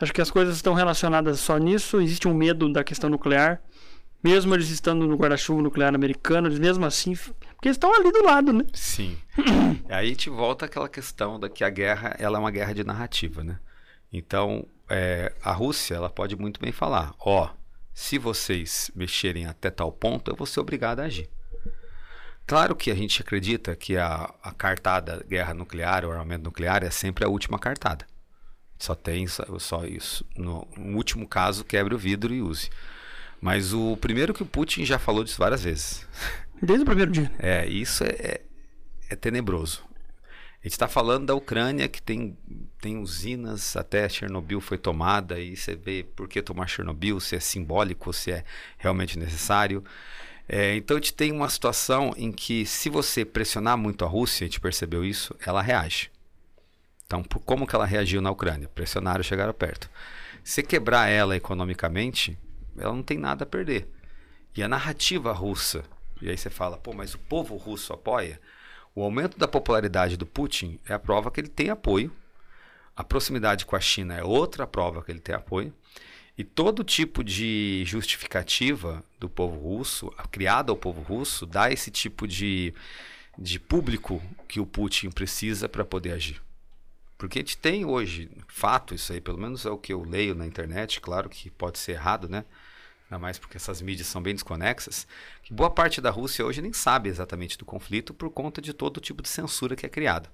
Acho 0.00 0.12
que 0.12 0.20
as 0.20 0.32
coisas 0.32 0.56
estão 0.56 0.74
relacionadas 0.74 1.38
só 1.38 1.56
nisso? 1.58 2.00
Existe 2.00 2.26
um 2.26 2.34
medo 2.34 2.70
da 2.70 2.82
questão 2.82 3.08
nuclear? 3.08 3.62
Mesmo 4.22 4.54
eles 4.54 4.70
estando 4.70 5.06
no 5.06 5.16
guarda-chuva 5.16 5.62
nuclear 5.62 5.94
americano, 5.94 6.48
eles 6.48 6.58
mesmo 6.58 6.84
assim. 6.84 7.14
Porque 7.14 7.68
eles 7.68 7.76
estão 7.76 7.94
ali 7.94 8.10
do 8.10 8.24
lado, 8.24 8.52
né? 8.52 8.64
Sim. 8.72 9.16
Aí 9.88 10.16
te 10.16 10.30
volta 10.30 10.66
aquela 10.66 10.88
questão 10.88 11.38
da 11.38 11.48
que 11.48 11.62
a 11.62 11.70
guerra 11.70 12.16
ela 12.18 12.38
é 12.38 12.40
uma 12.40 12.50
guerra 12.50 12.72
de 12.72 12.84
narrativa, 12.84 13.44
né? 13.44 13.58
Então, 14.12 14.66
é, 14.88 15.32
a 15.42 15.52
Rússia 15.52 15.94
ela 15.94 16.10
pode 16.10 16.36
muito 16.36 16.60
bem 16.60 16.72
falar: 16.72 17.14
ó, 17.18 17.44
oh, 17.44 17.56
se 17.92 18.18
vocês 18.18 18.90
mexerem 18.94 19.46
até 19.46 19.70
tal 19.70 19.92
ponto, 19.92 20.30
eu 20.30 20.36
vou 20.36 20.46
ser 20.46 20.60
obrigado 20.60 21.00
a 21.00 21.04
agir. 21.04 21.30
Claro 22.46 22.76
que 22.76 22.90
a 22.90 22.94
gente 22.94 23.20
acredita 23.20 23.74
que 23.74 23.96
a, 23.96 24.32
a 24.42 24.52
cartada 24.52 25.24
guerra 25.28 25.52
nuclear 25.52 26.04
ou 26.04 26.12
armamento 26.12 26.44
nuclear 26.44 26.84
é 26.84 26.90
sempre 26.90 27.24
a 27.24 27.28
última 27.28 27.58
cartada. 27.58 28.06
Só 28.78 28.94
tem 28.94 29.26
só, 29.26 29.44
só 29.58 29.84
isso. 29.84 30.24
No, 30.36 30.68
no 30.76 30.96
último 30.96 31.26
caso, 31.26 31.64
quebre 31.64 31.94
o 31.94 31.98
vidro 31.98 32.32
e 32.32 32.42
use. 32.42 32.70
Mas 33.40 33.72
o 33.72 33.96
primeiro 33.96 34.34
que 34.34 34.42
o 34.42 34.46
Putin 34.46 34.84
já 34.84 34.98
falou 34.98 35.22
disso 35.22 35.38
várias 35.38 35.62
vezes. 35.62 36.06
Desde 36.60 36.82
o 36.82 36.86
primeiro 36.86 37.10
dia. 37.10 37.30
É, 37.38 37.66
isso 37.66 38.02
é, 38.04 38.08
é, 38.08 38.40
é 39.10 39.16
tenebroso. 39.16 39.84
A 40.60 40.66
gente 40.66 40.72
está 40.72 40.88
falando 40.88 41.26
da 41.26 41.34
Ucrânia, 41.34 41.88
que 41.88 42.02
tem, 42.02 42.36
tem 42.80 42.98
usinas, 42.98 43.76
até 43.76 44.08
Chernobyl 44.08 44.60
foi 44.60 44.76
tomada, 44.76 45.38
e 45.38 45.56
você 45.56 45.76
vê 45.76 46.04
por 46.16 46.28
que 46.28 46.42
tomar 46.42 46.66
Chernobyl, 46.66 47.20
se 47.20 47.36
é 47.36 47.40
simbólico, 47.40 48.12
se 48.12 48.32
é 48.32 48.44
realmente 48.78 49.18
necessário. 49.18 49.84
É, 50.48 50.74
então 50.74 50.96
a 50.96 51.00
gente 51.00 51.12
tem 51.12 51.30
uma 51.30 51.48
situação 51.48 52.12
em 52.16 52.32
que, 52.32 52.66
se 52.66 52.88
você 52.88 53.24
pressionar 53.24 53.76
muito 53.76 54.04
a 54.04 54.08
Rússia, 54.08 54.44
a 54.44 54.48
gente 54.48 54.58
percebeu 54.58 55.04
isso, 55.04 55.36
ela 55.44 55.62
reage. 55.62 56.10
Então, 57.06 57.22
por, 57.22 57.38
como 57.40 57.66
que 57.66 57.74
ela 57.74 57.86
reagiu 57.86 58.20
na 58.20 58.30
Ucrânia? 58.30 58.68
Pressionaram, 58.68 59.22
chegaram 59.22 59.52
perto. 59.52 59.88
Se 60.42 60.62
quebrar 60.62 61.08
ela 61.08 61.36
economicamente, 61.36 62.36
ela 62.78 62.94
não 62.94 63.02
tem 63.02 63.18
nada 63.18 63.44
a 63.44 63.46
perder. 63.46 63.88
E 64.56 64.62
a 64.62 64.68
narrativa 64.68 65.32
russa, 65.32 65.84
e 66.20 66.30
aí 66.30 66.36
você 66.36 66.48
fala, 66.48 66.78
pô, 66.78 66.92
mas 66.92 67.14
o 67.14 67.18
povo 67.18 67.56
russo 67.56 67.92
apoia? 67.92 68.40
O 68.94 69.02
aumento 69.02 69.38
da 69.38 69.46
popularidade 69.46 70.16
do 70.16 70.24
Putin 70.24 70.80
é 70.88 70.94
a 70.94 70.98
prova 70.98 71.30
que 71.30 71.40
ele 71.40 71.48
tem 71.48 71.68
apoio. 71.68 72.10
A 72.96 73.04
proximidade 73.04 73.66
com 73.66 73.76
a 73.76 73.80
China 73.80 74.14
é 74.14 74.24
outra 74.24 74.66
prova 74.66 75.02
que 75.02 75.12
ele 75.12 75.20
tem 75.20 75.34
apoio. 75.34 75.74
E 76.38 76.44
todo 76.44 76.84
tipo 76.84 77.22
de 77.22 77.82
justificativa 77.86 79.04
do 79.18 79.28
povo 79.28 79.58
russo, 79.58 80.10
criada 80.30 80.72
ao 80.72 80.76
povo 80.76 81.02
russo, 81.02 81.44
dá 81.44 81.70
esse 81.70 81.90
tipo 81.90 82.26
de, 82.26 82.72
de 83.38 83.58
público 83.58 84.22
que 84.48 84.60
o 84.60 84.66
Putin 84.66 85.10
precisa 85.10 85.68
para 85.68 85.84
poder 85.84 86.12
agir. 86.12 86.40
Porque 87.18 87.38
a 87.38 87.42
gente 87.42 87.56
tem 87.56 87.84
hoje, 87.84 88.30
fato 88.48 88.94
isso 88.94 89.12
aí, 89.12 89.20
pelo 89.20 89.38
menos 89.38 89.64
é 89.64 89.70
o 89.70 89.78
que 89.78 89.92
eu 89.92 90.02
leio 90.02 90.34
na 90.34 90.46
internet, 90.46 91.00
claro 91.00 91.28
que 91.30 91.50
pode 91.50 91.78
ser 91.78 91.92
errado, 91.92 92.28
né? 92.28 92.44
Ainda 93.10 93.18
mais 93.20 93.38
porque 93.38 93.56
essas 93.56 93.80
mídias 93.80 94.08
são 94.08 94.22
bem 94.22 94.34
desconexas, 94.34 95.06
que 95.42 95.54
boa 95.54 95.70
parte 95.70 96.00
da 96.00 96.10
Rússia 96.10 96.44
hoje 96.44 96.60
nem 96.60 96.72
sabe 96.72 97.08
exatamente 97.08 97.56
do 97.56 97.64
conflito 97.64 98.12
por 98.12 98.30
conta 98.30 98.60
de 98.60 98.72
todo 98.72 99.00
tipo 99.00 99.22
de 99.22 99.28
censura 99.28 99.76
que 99.76 99.86
é 99.86 99.88
criado. 99.88 100.28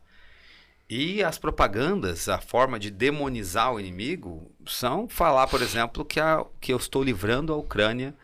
E 0.89 1.23
as 1.23 1.39
propagandas, 1.39 2.29
a 2.29 2.39
forma 2.39 2.79
de 2.79 2.91
demonizar 2.91 3.73
o 3.73 3.81
inimigo, 3.81 4.51
são 4.67 5.09
falar, 5.09 5.47
por 5.47 5.63
exemplo, 5.63 6.05
que, 6.05 6.21
a, 6.21 6.45
que 6.61 6.73
eu 6.73 6.77
estou 6.77 7.03
livrando 7.03 7.53
a 7.53 7.57
Ucrânia 7.57 8.15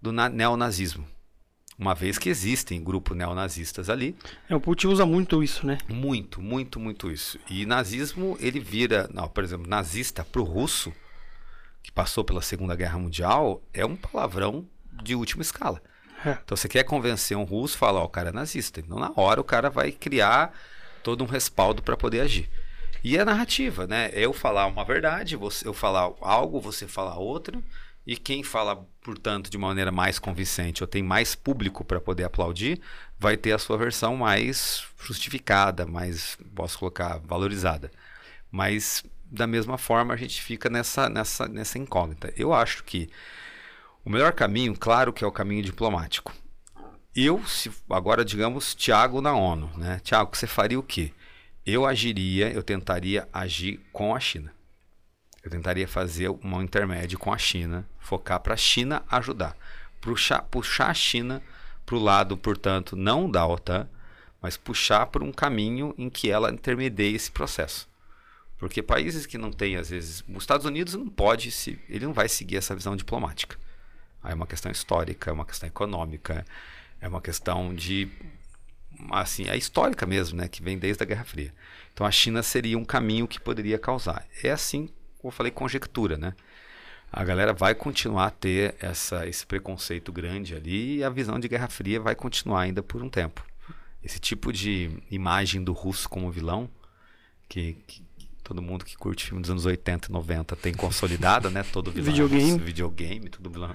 do 0.00 0.10
neonazismo. 0.12 1.06
Uma 1.78 1.94
vez 1.94 2.16
que 2.16 2.30
existem 2.30 2.82
grupos 2.82 3.16
neonazistas 3.16 3.90
ali. 3.90 4.16
É, 4.48 4.56
o 4.56 4.60
Putin 4.60 4.86
usa 4.88 5.04
muito 5.04 5.42
isso, 5.42 5.66
né? 5.66 5.76
Muito, 5.88 6.40
muito, 6.40 6.80
muito 6.80 7.10
isso. 7.10 7.38
E 7.50 7.66
nazismo, 7.66 8.36
ele 8.40 8.58
vira, 8.58 9.08
não, 9.12 9.28
por 9.28 9.44
exemplo, 9.44 9.68
nazista 9.68 10.24
para 10.24 10.40
o 10.40 10.44
russo, 10.44 10.92
passou 11.96 12.22
pela 12.22 12.42
Segunda 12.42 12.76
Guerra 12.76 12.98
Mundial, 12.98 13.62
é 13.72 13.84
um 13.86 13.96
palavrão 13.96 14.68
de 15.02 15.14
última 15.14 15.40
escala. 15.40 15.82
É. 16.22 16.32
Então 16.44 16.54
você 16.54 16.68
quer 16.68 16.84
convencer 16.84 17.34
um 17.34 17.44
russo, 17.44 17.78
fala, 17.78 18.00
ó, 18.00 18.04
o 18.04 18.08
cara 18.08 18.28
é 18.28 18.32
nazista. 18.32 18.80
Então 18.80 18.98
na 18.98 19.10
hora 19.16 19.40
o 19.40 19.44
cara 19.44 19.70
vai 19.70 19.90
criar 19.90 20.52
todo 21.02 21.24
um 21.24 21.26
respaldo 21.26 21.82
para 21.82 21.96
poder 21.96 22.20
agir. 22.20 22.50
E 23.02 23.18
a 23.18 23.24
narrativa, 23.24 23.86
né? 23.86 24.10
Eu 24.12 24.34
falar 24.34 24.66
uma 24.66 24.84
verdade, 24.84 25.36
você, 25.36 25.66
eu 25.66 25.72
falar 25.72 26.12
algo, 26.20 26.60
você 26.60 26.86
falar 26.86 27.16
outra, 27.16 27.58
e 28.06 28.14
quem 28.14 28.42
fala, 28.42 28.86
portanto, 29.00 29.48
de 29.48 29.56
maneira 29.56 29.90
mais 29.90 30.18
convincente 30.18 30.82
ou 30.82 30.86
tem 30.86 31.02
mais 31.02 31.34
público 31.34 31.82
para 31.82 32.00
poder 32.00 32.24
aplaudir, 32.24 32.78
vai 33.18 33.38
ter 33.38 33.52
a 33.52 33.58
sua 33.58 33.78
versão 33.78 34.16
mais 34.16 34.84
justificada, 35.00 35.86
mais, 35.86 36.36
posso 36.54 36.78
colocar, 36.78 37.20
valorizada. 37.24 37.90
Mas, 38.50 39.02
da 39.30 39.46
mesma 39.46 39.76
forma, 39.76 40.14
a 40.14 40.16
gente 40.16 40.42
fica 40.42 40.68
nessa, 40.70 41.08
nessa, 41.08 41.48
nessa 41.48 41.78
incógnita. 41.78 42.32
Eu 42.36 42.52
acho 42.52 42.84
que 42.84 43.08
o 44.04 44.10
melhor 44.10 44.32
caminho, 44.32 44.76
claro 44.76 45.12
que 45.12 45.24
é 45.24 45.26
o 45.26 45.32
caminho 45.32 45.62
diplomático. 45.62 46.32
Eu, 47.14 47.44
se, 47.46 47.70
agora, 47.90 48.24
digamos, 48.24 48.74
Tiago 48.74 49.20
na 49.20 49.34
ONU, 49.34 49.70
né? 49.76 50.00
Tiago, 50.04 50.36
você 50.36 50.46
faria 50.46 50.78
o 50.78 50.82
quê? 50.82 51.12
Eu 51.64 51.86
agiria, 51.86 52.52
eu 52.52 52.62
tentaria 52.62 53.28
agir 53.32 53.80
com 53.92 54.14
a 54.14 54.20
China. 54.20 54.54
Eu 55.42 55.50
tentaria 55.50 55.88
fazer 55.88 56.28
um 56.28 56.62
intermédio 56.62 57.18
com 57.18 57.32
a 57.32 57.38
China, 57.38 57.88
focar 57.98 58.40
para 58.40 58.54
a 58.54 58.56
China 58.56 59.02
ajudar. 59.10 59.56
Puxar, 60.00 60.42
puxar 60.42 60.90
a 60.90 60.94
China 60.94 61.42
para 61.84 61.96
o 61.96 62.02
lado, 62.02 62.36
portanto, 62.36 62.94
não 62.94 63.30
da 63.30 63.46
OTAN, 63.46 63.88
mas 64.40 64.56
puxar 64.56 65.06
por 65.06 65.22
um 65.22 65.32
caminho 65.32 65.94
em 65.96 66.10
que 66.10 66.30
ela 66.30 66.52
intermedie 66.52 67.14
esse 67.14 67.30
processo. 67.30 67.88
Porque 68.58 68.82
países 68.82 69.26
que 69.26 69.36
não 69.36 69.52
têm, 69.52 69.76
às 69.76 69.90
vezes, 69.90 70.24
os 70.28 70.42
Estados 70.42 70.64
Unidos 70.64 70.94
não 70.94 71.08
pode, 71.08 71.50
se, 71.50 71.78
ele 71.88 72.06
não 72.06 72.12
vai 72.12 72.28
seguir 72.28 72.56
essa 72.56 72.74
visão 72.74 72.96
diplomática. 72.96 73.58
Aí 74.22 74.32
é 74.32 74.34
uma 74.34 74.46
questão 74.46 74.72
histórica, 74.72 75.30
é 75.30 75.32
uma 75.32 75.44
questão 75.44 75.66
econômica, 75.66 76.44
é 77.00 77.08
uma 77.08 77.20
questão 77.20 77.74
de 77.74 78.08
assim, 79.10 79.48
é 79.48 79.56
histórica 79.56 80.06
mesmo, 80.06 80.38
né, 80.38 80.48
que 80.48 80.62
vem 80.62 80.78
desde 80.78 81.02
a 81.02 81.06
Guerra 81.06 81.24
Fria. 81.24 81.52
Então 81.92 82.06
a 82.06 82.10
China 82.10 82.42
seria 82.42 82.78
um 82.78 82.84
caminho 82.84 83.28
que 83.28 83.38
poderia 83.38 83.78
causar. 83.78 84.26
É 84.42 84.50
assim, 84.50 84.88
como 85.18 85.28
eu 85.28 85.30
falei, 85.30 85.52
conjectura, 85.52 86.16
né? 86.16 86.34
A 87.12 87.24
galera 87.24 87.52
vai 87.52 87.74
continuar 87.74 88.26
a 88.26 88.30
ter 88.30 88.74
essa, 88.80 89.26
esse 89.26 89.46
preconceito 89.46 90.12
grande 90.12 90.54
ali 90.54 90.98
e 90.98 91.04
a 91.04 91.10
visão 91.10 91.38
de 91.38 91.48
Guerra 91.48 91.68
Fria 91.68 92.00
vai 92.00 92.14
continuar 92.14 92.62
ainda 92.62 92.82
por 92.82 93.02
um 93.02 93.08
tempo. 93.08 93.44
Esse 94.02 94.18
tipo 94.18 94.52
de 94.52 94.90
imagem 95.10 95.62
do 95.62 95.72
russo 95.72 96.08
como 96.08 96.30
vilão, 96.30 96.68
que, 97.48 97.74
que 97.86 98.02
todo 98.46 98.62
mundo 98.62 98.84
que 98.84 98.96
curte 98.96 99.24
filme 99.24 99.40
dos 99.40 99.50
anos 99.50 99.66
80 99.66 100.08
e 100.08 100.12
90 100.12 100.54
tem 100.56 100.72
consolidada, 100.72 101.50
né? 101.50 101.64
Todo 101.72 101.90
vilão. 101.90 102.12
videogame. 102.12 102.58
Videogame, 102.58 103.28
tudo 103.28 103.50
vilão. 103.50 103.74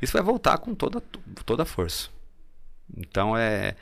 Isso 0.00 0.12
vai 0.14 0.22
voltar 0.22 0.56
com 0.58 0.74
toda, 0.74 1.02
toda 1.44 1.64
a 1.64 1.66
força. 1.66 2.08
Então 2.96 3.36
é 3.36 3.76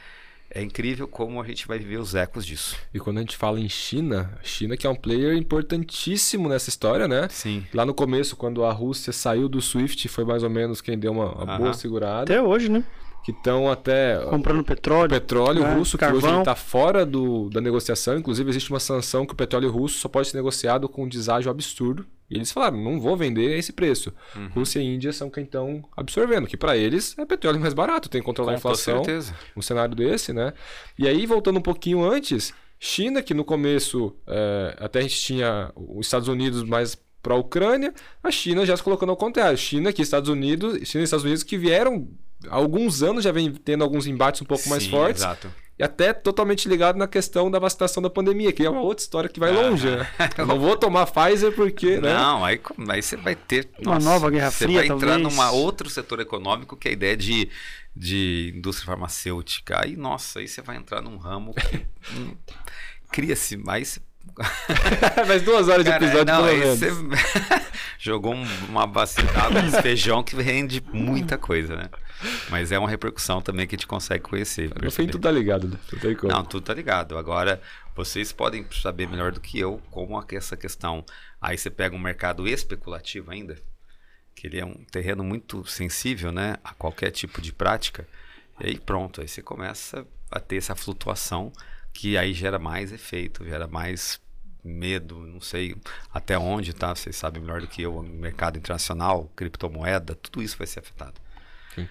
é 0.51 0.63
incrível 0.63 1.09
como 1.09 1.43
a 1.43 1.47
gente 1.47 1.67
vai 1.67 1.79
viver 1.79 1.99
os 1.99 2.15
ecos 2.15 2.47
disso. 2.47 2.77
E 2.93 3.01
quando 3.01 3.19
a 3.19 3.21
gente 3.21 3.37
fala 3.37 3.59
em 3.59 3.69
China, 3.69 4.39
China 4.43 4.77
que 4.77 4.87
é 4.87 4.91
um 4.91 4.95
player 4.95 5.37
importantíssimo 5.37 6.49
nessa 6.49 6.69
história, 6.69 7.09
né? 7.09 7.29
Sim. 7.29 7.67
Lá 7.75 7.85
no 7.85 7.93
começo, 7.93 8.37
quando 8.37 8.63
a 8.65 8.73
Rússia 8.73 9.13
saiu 9.13 9.49
do 9.49 9.61
SWIFT, 9.61 10.07
foi 10.07 10.25
mais 10.25 10.45
ou 10.45 10.51
menos 10.51 10.81
quem 10.81 10.97
deu 10.97 11.11
uma, 11.11 11.33
uma 11.33 11.59
boa 11.59 11.73
segurada. 11.75 12.23
Até 12.23 12.41
hoje, 12.41 12.69
né? 12.69 12.85
Que 13.25 13.33
estão 13.33 13.71
até 13.71 14.19
comprando 14.29 14.63
petróleo, 14.63 15.09
petróleo 15.09 15.63
né? 15.63 15.75
russo 15.75 15.97
Carvão. 15.97 16.21
que 16.21 16.27
hoje 16.27 16.39
está 16.41 16.55
fora 16.55 17.07
do, 17.07 17.49
da 17.49 17.59
negociação. 17.59 18.19
Inclusive 18.19 18.51
existe 18.51 18.69
uma 18.71 18.79
sanção 18.79 19.25
que 19.25 19.33
o 19.33 19.37
petróleo 19.37 19.71
russo 19.71 19.99
só 19.99 20.09
pode 20.11 20.29
ser 20.29 20.37
negociado 20.37 20.87
com 20.91 21.05
um 21.05 21.09
deságio 21.09 21.51
absurdo. 21.51 22.05
E 22.31 22.35
eles 22.35 22.53
falaram, 22.53 22.77
não 22.77 23.01
vou 23.01 23.17
vender 23.17 23.55
a 23.55 23.57
esse 23.57 23.73
preço. 23.73 24.13
Uhum. 24.37 24.49
Rússia 24.49 24.79
e 24.79 24.95
Índia 24.95 25.11
são 25.11 25.31
quem 25.31 25.45
estão 25.45 25.83
absorvendo, 25.97 26.47
que 26.47 26.57
para 26.57 26.77
eles 26.77 27.17
é 27.19 27.25
petróleo 27.25 27.59
mais 27.59 27.73
barato, 27.73 28.11
tem 28.11 28.21
que 28.21 28.27
controlar 28.27 28.53
com 28.53 28.57
a 28.57 28.59
inflação. 28.59 29.03
Certeza. 29.03 29.35
Um 29.57 29.63
cenário 29.63 29.95
desse, 29.95 30.35
né? 30.35 30.53
E 30.99 31.09
aí 31.09 31.25
voltando 31.25 31.59
um 31.59 31.63
pouquinho 31.63 32.05
antes, 32.05 32.53
China 32.79 33.23
que 33.23 33.33
no 33.33 33.45
começo 33.45 34.15
é, 34.27 34.77
até 34.79 34.99
a 34.99 35.03
gente 35.03 35.17
tinha 35.17 35.73
os 35.75 36.07
Estados 36.07 36.29
Unidos 36.29 36.63
mais 36.63 36.95
para 37.23 37.33
a 37.33 37.39
Ucrânia, 37.39 37.95
a 38.23 38.31
China 38.31 38.67
já 38.67 38.77
se 38.77 38.83
colocando 38.83 39.09
ao 39.09 39.17
contrário. 39.17 39.57
China 39.57 39.95
que 39.95 40.03
Estados 40.03 40.29
Unidos, 40.29 40.87
China 40.87 41.01
e 41.01 41.05
Estados 41.05 41.25
Unidos 41.25 41.43
que 41.43 41.57
vieram 41.57 42.07
há 42.49 42.55
alguns 42.55 43.03
anos 43.03 43.25
já 43.25 43.33
vem 43.33 43.53
tendo 43.53 43.85
alguns 43.85 44.07
embates 44.07 44.43
um 44.43 44.45
pouco 44.45 44.65
Sim, 44.65 44.71
mais 44.71 44.87
fortes. 44.87 45.23
Exato. 45.23 45.51
E 45.77 45.83
até 45.83 46.13
totalmente 46.13 46.69
ligado 46.69 46.97
na 46.97 47.09
questão 47.09 47.51
da 47.51 47.59
vacinação 47.59 48.01
da 48.01 48.09
pandemia, 48.09 48.53
que 48.53 48.65
é 48.65 48.71
uma 48.71 48.81
outra 48.81 49.03
história 49.03 49.29
que 49.29 49.41
vai 49.41 49.51
ah, 49.51 49.61
longe. 49.61 49.91
Né? 49.91 50.07
Não 50.47 50.61
vou 50.61 50.77
tomar 50.77 51.05
Pfizer 51.07 51.53
porque. 51.53 51.99
Né? 51.99 52.15
Não, 52.15 52.45
aí, 52.45 52.61
aí 52.89 53.03
você 53.03 53.17
vai 53.17 53.35
ter. 53.35 53.69
Uma 53.81 53.95
nossa, 53.95 54.09
nova 54.09 54.31
guerra 54.31 54.53
você 54.53 54.67
fria. 54.67 54.83
Você 54.83 54.89
vai 54.89 54.97
entrar 54.97 55.21
talvez. 55.21 55.37
num 55.37 55.53
outro 55.57 55.91
setor 55.91 56.21
econômico 56.21 56.77
que 56.77 56.87
é 56.87 56.91
a 56.93 56.95
ideia 56.95 57.17
de, 57.17 57.51
de 57.95 58.53
indústria 58.55 58.87
farmacêutica. 58.87 59.81
Aí, 59.83 59.97
nossa, 59.97 60.39
aí 60.39 60.47
você 60.47 60.63
vai 60.63 60.77
entrar 60.77 61.03
num 61.03 61.17
ramo 61.17 61.53
que. 61.53 61.85
hum, 62.17 62.37
Cria-se, 63.11 63.57
mais 63.57 63.99
Mais 65.27 65.43
duas 65.43 65.69
horas 65.69 65.85
Cara, 65.85 65.99
de 65.99 66.05
episódio, 66.05 66.35
não, 66.35 66.45
pelo. 66.45 66.77
Você 66.77 66.91
jogou 67.99 68.35
uma 68.69 68.87
bacia 68.87 69.25
d'água 69.25 69.63
de 69.63 69.71
feijão 69.83 70.23
que 70.23 70.35
rende 70.37 70.83
muita 70.93 71.39
coisa, 71.39 71.77
né? 71.77 71.89
Mas 72.49 72.73
é 72.73 72.79
uma 72.79 72.89
repercussão 72.89 73.41
também 73.41 73.67
que 73.67 73.75
a 73.75 73.79
gente 73.79 73.87
consegue 73.87 74.23
conhecer. 74.25 74.71
No 74.83 74.91
fim, 74.91 75.07
tudo 75.07 75.23
tá 75.23 75.31
ligado, 75.31 75.69
né? 75.69 75.79
Não, 76.25 76.45
tudo 76.45 76.65
tá 76.65 76.75
ligado. 76.75 77.17
Agora, 77.17 77.61
vocês 77.95 78.33
podem 78.33 78.67
saber 78.73 79.09
melhor 79.09 79.33
do 79.33 79.41
que 79.41 79.59
eu 79.59 79.81
como 79.91 80.19
é 80.21 80.35
essa 80.35 80.57
questão. 80.57 81.05
Aí 81.41 81.57
você 81.57 81.71
pega 81.71 81.95
um 81.95 81.99
mercado 81.99 82.49
especulativo 82.49 83.31
ainda, 83.31 83.57
que 84.35 84.47
ele 84.47 84.59
é 84.59 84.65
um 84.65 84.85
terreno 84.91 85.23
muito 85.23 85.65
sensível, 85.67 86.33
né? 86.33 86.57
A 86.65 86.75
qualquer 86.75 87.11
tipo 87.11 87.41
de 87.41 87.53
prática. 87.53 88.07
E 88.61 88.69
aí 88.69 88.79
pronto, 88.79 89.21
aí 89.21 89.29
você 89.29 89.43
começa 89.43 90.07
a 90.31 90.41
ter 90.41 90.57
essa 90.57 90.75
flutuação 90.75 91.53
que 91.95 92.19
aí 92.19 92.35
gera 92.35 92.59
mais 92.59 92.93
efeito, 92.93 93.45
gera 93.45 93.67
mais 93.69 94.21
medo, 94.63 95.21
não 95.27 95.41
sei 95.41 95.77
até 96.13 96.37
onde, 96.37 96.75
tá? 96.75 96.95
Vocês 96.95 97.15
sabem 97.17 97.41
melhor 97.41 97.61
do 97.61 97.69
que 97.69 97.83
eu, 97.83 98.03
mercado 98.03 98.59
internacional, 98.59 99.31
criptomoeda, 99.37 100.15
tudo 100.15 100.43
isso 100.43 100.59
vai 100.59 100.67
ser 100.67 100.81
afetado. 100.81 101.15
Sim. 101.75 101.89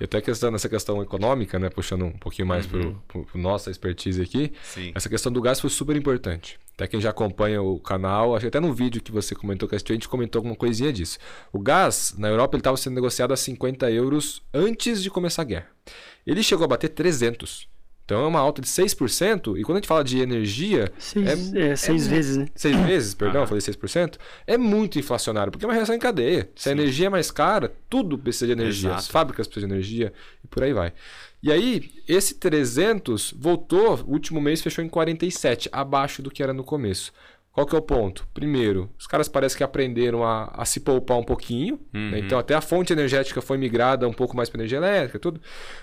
E 0.00 0.04
até 0.04 0.20
questão, 0.20 0.50
nessa 0.50 0.68
questão 0.68 1.02
econômica, 1.02 1.58
né, 1.58 1.68
puxando 1.68 2.06
um 2.06 2.12
pouquinho 2.12 2.48
mais 2.48 2.66
uhum. 2.72 2.94
para 3.06 3.40
nossa 3.40 3.70
expertise 3.70 4.22
aqui, 4.22 4.52
Sim. 4.62 4.92
essa 4.94 5.08
questão 5.08 5.30
do 5.30 5.42
gás 5.42 5.60
foi 5.60 5.70
super 5.70 5.94
importante. 5.94 6.58
Até 6.74 6.86
quem 6.86 7.00
já 7.00 7.10
acompanha 7.10 7.62
o 7.62 7.78
canal, 7.78 8.34
acho 8.34 8.44
que 8.44 8.48
até 8.48 8.60
no 8.60 8.72
vídeo 8.72 9.02
que 9.02 9.12
você 9.12 9.34
comentou 9.34 9.68
que 9.68 9.74
a 9.74 9.78
gente 9.78 10.08
comentou 10.08 10.40
alguma 10.40 10.56
coisinha 10.56 10.92
disso. 10.92 11.18
O 11.52 11.60
gás, 11.60 12.14
na 12.16 12.28
Europa, 12.28 12.56
ele 12.56 12.60
estava 12.60 12.76
sendo 12.76 12.94
negociado 12.94 13.32
a 13.32 13.36
50 13.36 13.90
euros 13.90 14.42
antes 14.52 15.02
de 15.02 15.10
começar 15.10 15.42
a 15.42 15.44
guerra. 15.44 15.68
Ele 16.26 16.42
chegou 16.42 16.64
a 16.64 16.68
bater 16.68 16.88
300. 16.88 17.68
Então 18.04 18.22
é 18.22 18.26
uma 18.26 18.38
alta 18.38 18.60
de 18.60 18.68
6%, 18.68 19.58
e 19.58 19.62
quando 19.62 19.78
a 19.78 19.80
gente 19.80 19.88
fala 19.88 20.04
de 20.04 20.20
energia. 20.20 20.92
Seis, 20.98 21.54
é, 21.54 21.70
é 21.70 21.76
seis 21.76 22.06
é, 22.06 22.10
vezes, 22.10 22.36
né? 22.36 22.46
Seis 22.54 22.76
vezes, 22.84 23.14
perdão, 23.14 23.42
uhum. 23.42 23.46
falei 23.46 23.62
6%. 23.62 24.16
É 24.46 24.58
muito 24.58 24.98
inflacionário, 24.98 25.50
porque 25.50 25.64
é 25.64 25.68
uma 25.68 25.74
reação 25.74 25.94
em 25.94 25.98
cadeia. 25.98 26.50
Se 26.54 26.64
Sim. 26.64 26.70
a 26.70 26.72
energia 26.72 27.06
é 27.06 27.10
mais 27.10 27.30
cara, 27.30 27.72
tudo 27.88 28.18
precisa 28.18 28.46
de 28.46 28.52
energia. 28.52 28.90
Exato. 28.90 29.00
As 29.00 29.08
fábricas 29.08 29.46
precisam 29.46 29.68
de 29.68 29.74
energia 29.74 30.12
e 30.42 30.46
por 30.46 30.62
aí 30.62 30.74
vai. 30.74 30.92
E 31.42 31.50
aí, 31.50 31.90
esse 32.06 32.34
300 32.34 33.34
voltou, 33.38 34.00
o 34.06 34.12
último 34.12 34.40
mês 34.40 34.60
fechou 34.60 34.84
em 34.84 34.88
47, 34.88 35.68
abaixo 35.72 36.22
do 36.22 36.30
que 36.30 36.42
era 36.42 36.52
no 36.52 36.64
começo. 36.64 37.12
Qual 37.52 37.66
que 37.66 37.74
é 37.74 37.78
o 37.78 37.82
ponto? 37.82 38.26
Primeiro, 38.34 38.90
os 38.98 39.06
caras 39.06 39.28
parecem 39.28 39.56
que 39.56 39.62
aprenderam 39.62 40.24
a, 40.24 40.46
a 40.46 40.64
se 40.64 40.80
poupar 40.80 41.16
um 41.16 41.22
pouquinho. 41.22 41.78
Né? 41.92 42.00
Uhum. 42.00 42.10
Né? 42.10 42.18
Então, 42.18 42.38
até 42.38 42.52
a 42.54 42.60
fonte 42.60 42.92
energética 42.92 43.40
foi 43.40 43.56
migrada 43.56 44.08
um 44.08 44.12
pouco 44.12 44.36
mais 44.36 44.50
para 44.50 44.58
energia 44.58 44.78
elétrica, 44.78 45.20
tudo. 45.20 45.40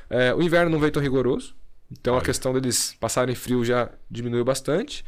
É, 0.09 0.33
o 0.33 0.41
inverno 0.41 0.69
não 0.69 0.79
veio 0.79 0.91
tão 0.91 1.01
rigoroso. 1.01 1.55
Então 1.91 2.13
Olha. 2.13 2.21
a 2.21 2.25
questão 2.25 2.53
deles 2.53 2.95
passarem 2.99 3.35
frio 3.35 3.63
já 3.65 3.89
diminuiu 4.09 4.45
bastante. 4.45 5.03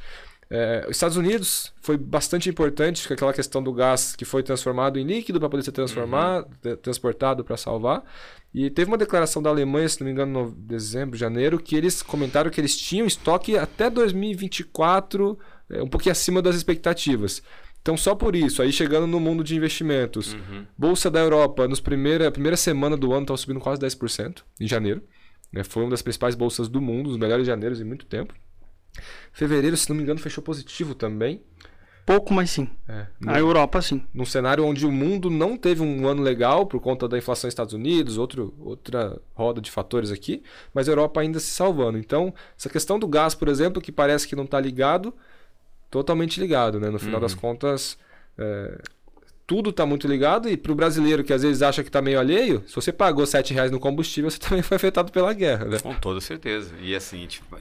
É, 0.49 0.85
os 0.85 0.97
Estados 0.97 1.17
Unidos 1.17 1.73
foi 1.81 1.97
bastante 1.97 2.49
importante 2.49 3.07
com 3.07 3.13
aquela 3.13 3.33
questão 3.33 3.63
do 3.63 3.73
gás 3.73 4.15
que 4.15 4.23
foi 4.23 4.43
transformado 4.43 4.99
em 4.99 5.03
líquido 5.03 5.39
para 5.39 5.49
poder 5.49 5.63
ser 5.63 5.71
transformado, 5.71 6.47
uhum. 6.63 6.75
transportado 6.75 7.43
para 7.43 7.57
salvar. 7.57 8.03
E 8.53 8.69
teve 8.69 8.91
uma 8.91 8.97
declaração 8.97 9.41
da 9.41 9.49
Alemanha, 9.49 9.89
se 9.89 9.99
não 9.99 10.05
me 10.05 10.11
engano, 10.11 10.55
em 10.55 10.67
dezembro, 10.67 11.17
janeiro, 11.17 11.57
que 11.57 11.75
eles 11.75 12.03
comentaram 12.03 12.51
que 12.51 12.61
eles 12.61 12.77
tinham 12.77 13.07
estoque 13.07 13.57
até 13.57 13.89
2024, 13.89 15.39
é, 15.71 15.81
um 15.81 15.87
pouquinho 15.87 16.11
acima 16.11 16.39
das 16.39 16.55
expectativas. 16.55 17.41
Então, 17.81 17.97
só 17.97 18.13
por 18.13 18.35
isso, 18.35 18.61
aí 18.61 18.71
chegando 18.71 19.07
no 19.07 19.19
mundo 19.19 19.43
de 19.43 19.55
investimentos, 19.55 20.33
uhum. 20.33 20.65
Bolsa 20.77 21.09
da 21.09 21.19
Europa, 21.19 21.67
nos 21.67 21.79
primeira, 21.79 22.31
primeira 22.31 22.55
semana 22.55 22.95
do 22.95 23.11
ano, 23.11 23.23
estava 23.23 23.37
subindo 23.37 23.59
quase 23.59 23.81
10%, 23.81 24.43
em 24.61 24.67
janeiro. 24.67 25.01
Né? 25.53 25.63
Foi 25.63 25.83
uma 25.83 25.91
das 25.91 26.01
principais 26.01 26.33
bolsas 26.33 26.67
do 26.67 26.81
mundo, 26.81 27.11
os 27.11 27.17
melhores 27.17 27.45
janeiros 27.45 27.79
em 27.79 27.83
muito 27.83 28.07
tempo. 28.07 28.33
Fevereiro, 29.31 29.77
se 29.77 29.87
não 29.89 29.95
me 29.95 30.01
engano, 30.03 30.19
fechou 30.19 30.43
positivo 30.43 30.95
também. 30.95 31.41
Pouco, 32.05 32.33
mas 32.33 32.49
sim. 32.49 32.69
É, 32.87 33.07
no, 33.19 33.31
a 33.31 33.39
Europa, 33.39 33.81
sim. 33.81 34.03
Num 34.13 34.25
cenário 34.25 34.65
onde 34.65 34.85
o 34.85 34.91
mundo 34.91 35.29
não 35.29 35.55
teve 35.55 35.81
um 35.81 36.05
ano 36.05 36.21
legal 36.21 36.65
por 36.65 36.81
conta 36.81 37.07
da 37.07 37.17
inflação 37.17 37.47
nos 37.47 37.53
Estados 37.53 37.73
Unidos, 37.73 38.17
outro, 38.17 38.53
outra 38.59 39.21
roda 39.33 39.61
de 39.61 39.71
fatores 39.71 40.11
aqui, 40.11 40.43
mas 40.73 40.89
a 40.89 40.91
Europa 40.91 41.21
ainda 41.21 41.39
se 41.39 41.47
salvando. 41.47 41.97
Então, 41.97 42.33
essa 42.57 42.67
questão 42.67 42.99
do 42.99 43.07
gás, 43.07 43.33
por 43.33 43.47
exemplo, 43.47 43.81
que 43.81 43.91
parece 43.91 44.27
que 44.27 44.35
não 44.35 44.43
está 44.43 44.59
ligado, 44.59 45.13
totalmente 45.89 46.41
ligado. 46.41 46.77
Né? 46.77 46.89
No 46.89 46.99
final 46.99 47.15
uhum. 47.15 47.21
das 47.21 47.33
contas, 47.33 47.97
é, 48.37 48.81
tudo 49.45 49.69
está 49.71 49.85
muito 49.85 50.07
ligado 50.07 50.49
e 50.49 50.55
para 50.55 50.71
o 50.71 50.75
brasileiro 50.75 51.23
que 51.23 51.33
às 51.33 51.43
vezes 51.43 51.61
acha 51.61 51.83
que 51.83 51.89
está 51.89 52.01
meio 52.01 52.19
alheio, 52.19 52.63
se 52.67 52.75
você 52.75 52.91
pagou 52.91 53.25
7 53.25 53.53
reais 53.53 53.71
no 53.71 53.79
combustível, 53.79 54.29
você 54.31 54.39
também 54.39 54.61
foi 54.61 54.77
afetado 54.77 55.11
pela 55.11 55.33
guerra, 55.33 55.65
né? 55.65 55.79
Com 55.79 55.93
toda 55.93 56.21
certeza. 56.21 56.73
E 56.81 56.95
assim, 56.95 57.25
tipo, 57.27 57.57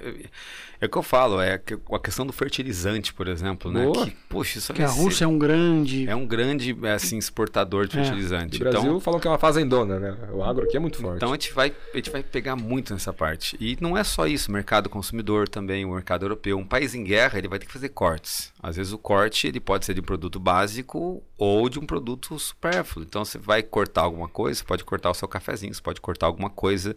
é 0.82 0.86
o 0.86 0.88
que 0.88 0.98
eu 0.98 1.02
falo, 1.02 1.40
é 1.40 1.54
a 1.92 1.98
questão 2.00 2.26
do 2.26 2.32
fertilizante, 2.32 3.14
por 3.14 3.28
exemplo, 3.28 3.70
né? 3.70 3.84
Boa. 3.84 4.04
Que, 4.04 4.10
poxa, 4.28 4.58
isso 4.58 4.74
que 4.74 4.82
a 4.82 4.88
Rússia 4.88 5.24
é 5.24 5.28
um 5.28 5.38
grande... 5.38 6.08
É 6.08 6.16
um 6.16 6.26
grande, 6.26 6.76
assim, 6.92 7.16
exportador 7.16 7.86
de 7.86 7.96
é. 7.96 8.02
fertilizante. 8.02 8.56
O 8.56 8.58
Brasil 8.58 8.80
então, 8.80 9.00
falam 9.00 9.20
que 9.20 9.28
é 9.28 9.30
uma 9.30 9.38
fazendona, 9.38 10.00
né? 10.00 10.18
O 10.32 10.42
agro 10.42 10.64
aqui 10.64 10.76
é 10.76 10.80
muito 10.80 10.98
forte. 10.98 11.18
Então 11.18 11.28
a 11.28 11.34
gente, 11.34 11.52
vai, 11.52 11.72
a 11.94 11.96
gente 11.96 12.10
vai 12.10 12.24
pegar 12.24 12.56
muito 12.56 12.92
nessa 12.92 13.12
parte. 13.12 13.56
E 13.60 13.78
não 13.80 13.96
é 13.96 14.02
só 14.02 14.26
isso, 14.26 14.48
o 14.50 14.52
mercado 14.52 14.90
consumidor 14.90 15.48
também, 15.48 15.84
o 15.84 15.94
mercado 15.94 16.24
europeu. 16.24 16.58
Um 16.58 16.66
país 16.66 16.96
em 16.96 17.04
guerra, 17.04 17.38
ele 17.38 17.46
vai 17.46 17.60
ter 17.60 17.66
que 17.66 17.72
fazer 17.72 17.90
cortes. 17.90 18.52
Às 18.60 18.74
vezes 18.74 18.92
o 18.92 18.98
corte, 18.98 19.46
ele 19.46 19.60
pode 19.60 19.84
ser 19.84 19.94
de 19.94 20.00
um 20.00 20.04
produto 20.04 20.40
básico 20.40 21.22
ou 21.38 21.68
de 21.68 21.78
um 21.78 21.86
produto 21.86 22.36
supérfluo. 22.40 23.06
Então 23.08 23.24
você 23.24 23.38
vai 23.38 23.62
cortar 23.62 24.02
alguma 24.02 24.28
coisa, 24.28 24.58
você 24.58 24.64
pode 24.64 24.82
cortar 24.82 25.10
o 25.10 25.14
seu 25.14 25.28
cafezinho, 25.28 25.72
você 25.72 25.80
pode 25.80 26.00
cortar 26.00 26.26
alguma 26.26 26.50
coisa 26.50 26.92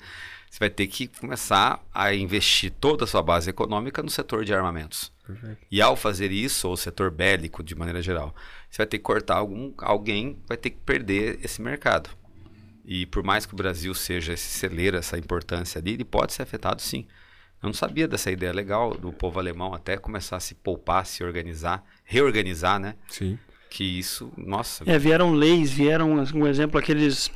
você 0.55 0.59
vai 0.59 0.69
ter 0.69 0.87
que 0.87 1.07
começar 1.07 1.85
a 1.93 2.13
investir 2.13 2.71
toda 2.71 3.03
a 3.03 3.07
sua 3.07 3.21
base 3.21 3.49
econômica 3.49 4.01
no 4.01 4.09
setor 4.09 4.45
de 4.45 4.53
armamentos. 4.53 5.11
Perfeito. 5.27 5.57
E 5.69 5.81
ao 5.81 5.97
fazer 5.97 6.31
isso, 6.31 6.69
ou 6.69 6.77
setor 6.77 7.11
bélico 7.11 7.61
de 7.61 7.75
maneira 7.75 8.01
geral, 8.01 8.33
você 8.69 8.77
vai 8.77 8.85
ter 8.87 8.97
que 8.99 9.03
cortar 9.03 9.35
algum, 9.35 9.73
alguém 9.79 10.39
vai 10.47 10.55
ter 10.55 10.69
que 10.69 10.77
perder 10.77 11.39
esse 11.43 11.61
mercado. 11.61 12.09
E 12.85 13.05
por 13.05 13.21
mais 13.21 13.45
que 13.45 13.53
o 13.53 13.57
Brasil 13.57 13.93
seja 13.93 14.31
esse 14.31 14.47
celeiro, 14.47 14.95
essa 14.95 15.17
importância 15.17 15.77
ali, 15.77 15.91
ele 15.91 16.05
pode 16.05 16.31
ser 16.31 16.43
afetado 16.43 16.81
sim. 16.81 17.05
Eu 17.61 17.67
não 17.67 17.73
sabia 17.73 18.07
dessa 18.07 18.31
ideia 18.31 18.53
legal 18.53 18.95
do 18.95 19.11
povo 19.11 19.37
alemão 19.37 19.73
até 19.73 19.97
começar 19.97 20.37
a 20.37 20.39
se 20.39 20.55
poupar, 20.55 21.05
se 21.05 21.21
organizar, 21.21 21.83
reorganizar, 22.05 22.79
né? 22.79 22.95
Sim. 23.09 23.37
Que 23.69 23.83
isso, 23.83 24.31
nossa. 24.37 24.89
É, 24.89 24.97
vieram 24.97 25.33
leis, 25.33 25.69
vieram 25.69 26.13
um 26.33 26.47
exemplo 26.47 26.79
aqueles 26.79 27.29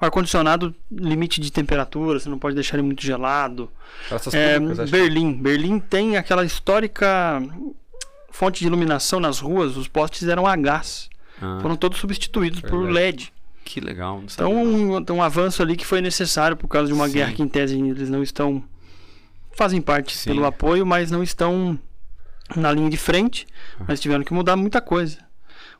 o 0.00 0.04
ar-condicionado, 0.04 0.74
limite 0.90 1.40
de 1.40 1.52
temperatura, 1.52 2.18
você 2.18 2.28
não 2.28 2.38
pode 2.38 2.54
deixar 2.54 2.76
ele 2.76 2.86
muito 2.86 3.02
gelado. 3.02 3.70
É, 4.32 4.58
públicas, 4.58 4.90
Berlim. 4.90 5.34
Que... 5.34 5.42
Berlim 5.42 5.80
tem 5.80 6.16
aquela 6.16 6.44
histórica 6.44 7.42
fonte 8.30 8.60
de 8.60 8.66
iluminação 8.66 9.18
nas 9.18 9.40
ruas, 9.40 9.76
os 9.76 9.88
postes 9.88 10.28
eram 10.28 10.46
a 10.46 10.54
gás. 10.56 11.08
Ah, 11.40 11.58
Foram 11.60 11.76
todos 11.76 11.98
substituídos 11.98 12.60
verdade. 12.60 12.82
por 12.82 12.90
LED. 12.90 13.32
Que 13.64 13.80
legal. 13.80 14.22
Então, 14.24 14.52
um, 14.54 15.04
um, 15.12 15.22
avanço 15.22 15.62
ali 15.62 15.76
que 15.76 15.84
foi 15.84 16.00
necessário 16.00 16.56
por 16.56 16.68
causa 16.68 16.88
de 16.88 16.94
uma 16.94 17.06
Sim. 17.06 17.14
guerra 17.14 17.32
que, 17.32 17.42
em 17.42 17.48
tese, 17.48 17.78
eles 17.78 18.08
não 18.08 18.22
estão. 18.22 18.62
fazem 19.56 19.80
parte 19.80 20.16
Sim. 20.16 20.30
pelo 20.30 20.46
apoio, 20.46 20.86
mas 20.86 21.10
não 21.10 21.22
estão 21.22 21.78
na 22.56 22.72
linha 22.72 22.88
de 22.88 22.96
frente. 22.96 23.46
Ah. 23.78 23.84
Mas 23.88 24.00
tiveram 24.00 24.24
que 24.24 24.32
mudar 24.32 24.56
muita 24.56 24.80
coisa. 24.80 25.18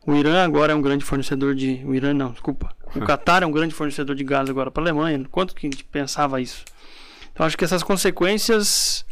O 0.08 0.16
Irã 0.16 0.42
agora 0.42 0.72
é 0.72 0.74
um 0.74 0.80
grande 0.80 1.04
fornecedor 1.04 1.54
de. 1.54 1.82
O 1.84 1.94
Irã 1.94 2.14
não, 2.14 2.30
desculpa. 2.30 2.74
O 2.96 3.00
Qatar 3.04 3.42
é 3.42 3.46
um 3.46 3.52
grande 3.52 3.74
fornecedor 3.74 4.16
de 4.16 4.24
gás 4.24 4.48
agora 4.48 4.70
para 4.70 4.82
a 4.82 4.84
Alemanha. 4.84 5.22
Quanto 5.30 5.54
que 5.54 5.66
a 5.66 5.70
gente 5.70 5.84
pensava 5.84 6.40
isso? 6.40 6.64
Então 7.30 7.44
acho 7.44 7.58
que 7.58 7.64
essas 7.64 7.82
consequências. 7.82 9.04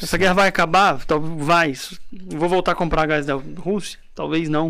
Essa 0.00 0.16
guerra 0.16 0.32
vai 0.32 0.48
acabar? 0.48 0.96
Vai. 1.36 1.74
Vou 2.10 2.48
voltar 2.48 2.72
a 2.72 2.74
comprar 2.74 3.04
gás 3.04 3.26
da 3.26 3.34
Rússia? 3.34 3.98
Talvez 4.14 4.48
não. 4.48 4.68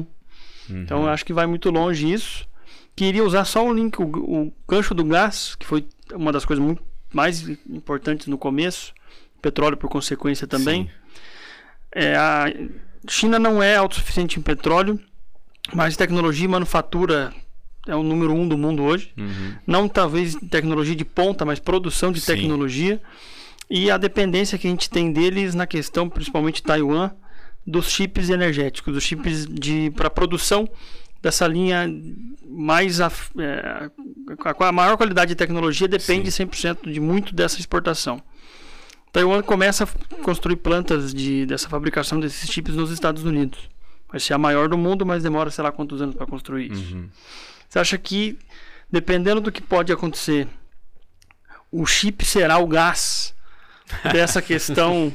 Uhum. 0.69 0.83
Então 0.83 1.07
acho 1.07 1.25
que 1.25 1.33
vai 1.33 1.47
muito 1.47 1.71
longe 1.71 2.13
isso. 2.13 2.49
Queria 2.97 3.23
usar 3.23 3.45
só 3.45 3.65
o 3.65 3.73
link, 3.73 3.97
o, 4.01 4.07
o 4.07 4.53
gancho 4.69 4.93
do 4.93 5.05
gás, 5.05 5.55
que 5.55 5.65
foi 5.65 5.87
uma 6.13 6.33
das 6.33 6.45
coisas 6.45 6.65
muito 6.65 6.83
mais 7.13 7.49
importantes 7.71 8.27
no 8.27 8.37
começo. 8.37 8.93
Petróleo 9.41 9.77
por 9.77 9.89
consequência 9.89 10.49
também. 10.49 10.91
É, 11.93 12.17
a 12.17 12.53
China 13.09 13.39
não 13.39 13.63
é 13.63 13.77
autossuficiente 13.77 14.41
em 14.41 14.43
petróleo, 14.43 14.99
mas 15.73 15.97
tecnologia 15.97 16.45
e 16.45 16.49
manufatura 16.49 17.33
é 17.87 17.95
o 17.95 18.03
número 18.03 18.33
um 18.33 18.47
do 18.49 18.57
mundo 18.57 18.83
hoje. 18.83 19.13
Uhum. 19.17 19.55
Não 19.67 19.89
talvez 19.89 20.35
tecnologia 20.51 20.95
de 20.95 21.05
ponta, 21.05 21.45
mas 21.45 21.59
produção 21.59 22.11
de 22.11 22.21
Sim. 22.21 22.35
tecnologia. 22.35 23.01
E 23.71 23.91
a 23.91 23.97
dependência 23.97 24.59
que 24.59 24.67
a 24.67 24.71
gente 24.71 24.91
tem 24.91 25.13
deles 25.13 25.55
na 25.55 25.67
questão, 25.67 26.09
principalmente 26.09 26.63
Taiwan, 26.63 27.11
dos 27.67 27.91
chips 27.91 28.29
energéticos, 28.29 28.93
dos 28.93 29.03
chips 29.03 29.47
de 29.47 29.91
para 29.91 30.11
produção 30.11 30.69
dessa 31.23 31.47
linha 31.47 31.91
mais 32.47 33.01
a, 33.01 33.11
é, 33.39 33.91
a, 34.61 34.73
maior 34.73 34.97
qualidade 34.99 35.31
de 35.31 35.35
tecnologia 35.35 35.89
depende 35.89 36.31
Sim. 36.31 36.47
100% 36.47 36.91
de 36.93 37.01
muito 37.01 37.35
dessa 37.35 37.59
exportação. 37.59 38.23
Taiwan 39.11 39.43
começa 39.43 39.85
a 39.85 40.23
construir 40.23 40.57
plantas 40.57 41.15
de, 41.15 41.47
dessa 41.47 41.69
fabricação 41.69 42.21
desses 42.21 42.51
chips 42.51 42.75
nos 42.75 42.91
Estados 42.91 43.25
Unidos. 43.25 43.71
Vai 44.09 44.21
ser 44.21 44.35
a 44.35 44.39
maior 44.39 44.69
do 44.69 44.79
mundo, 44.79 45.05
mas 45.05 45.23
demora 45.23 45.51
sei 45.51 45.65
lá 45.65 45.73
quantos 45.73 46.01
anos 46.01 46.15
para 46.15 46.27
construir 46.27 46.71
isso. 46.71 46.95
Uhum. 46.95 47.09
Você 47.69 47.79
acha 47.79 47.99
que, 47.99 48.39
dependendo 48.91 49.41
do 49.41 49.51
que 49.51 49.61
pode 49.61 49.93
acontecer, 49.93 50.47
o 51.71 51.85
chip 51.85 52.25
será 52.25 52.59
o 52.59 52.67
gás 52.67 53.35
dessa 54.13 54.41
questão 54.41 55.13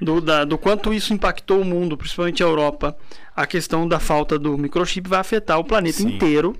do, 0.00 0.20
da, 0.20 0.44
do 0.44 0.56
quanto 0.56 0.94
isso 0.94 1.12
impactou 1.12 1.60
o 1.60 1.64
mundo, 1.64 1.96
principalmente 1.96 2.42
a 2.42 2.46
Europa? 2.46 2.96
A 3.34 3.46
questão 3.46 3.86
da 3.86 3.98
falta 3.98 4.38
do 4.38 4.56
microchip 4.56 5.08
vai 5.08 5.18
afetar 5.18 5.58
o 5.58 5.64
planeta 5.64 5.98
Sim. 5.98 6.14
inteiro 6.14 6.56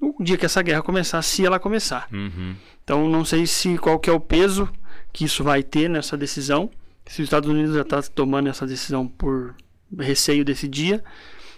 no 0.00 0.14
dia 0.20 0.36
que 0.36 0.46
essa 0.46 0.62
guerra 0.62 0.82
começar, 0.82 1.22
se 1.22 1.44
ela 1.44 1.58
começar. 1.58 2.08
Uhum. 2.12 2.54
Então, 2.82 3.08
não 3.08 3.24
sei 3.24 3.46
se 3.46 3.78
qual 3.78 3.98
que 3.98 4.10
é 4.10 4.12
o 4.12 4.20
peso 4.20 4.68
que 5.12 5.24
isso 5.24 5.42
vai 5.42 5.62
ter 5.62 5.88
nessa 5.88 6.16
decisão. 6.16 6.70
Se 7.06 7.22
os 7.22 7.26
Estados 7.26 7.48
Unidos 7.48 7.74
já 7.74 7.82
está 7.82 8.02
tomando 8.02 8.48
essa 8.48 8.66
decisão 8.66 9.06
por 9.06 9.54
receio 9.98 10.44
desse 10.44 10.66
dia 10.68 11.02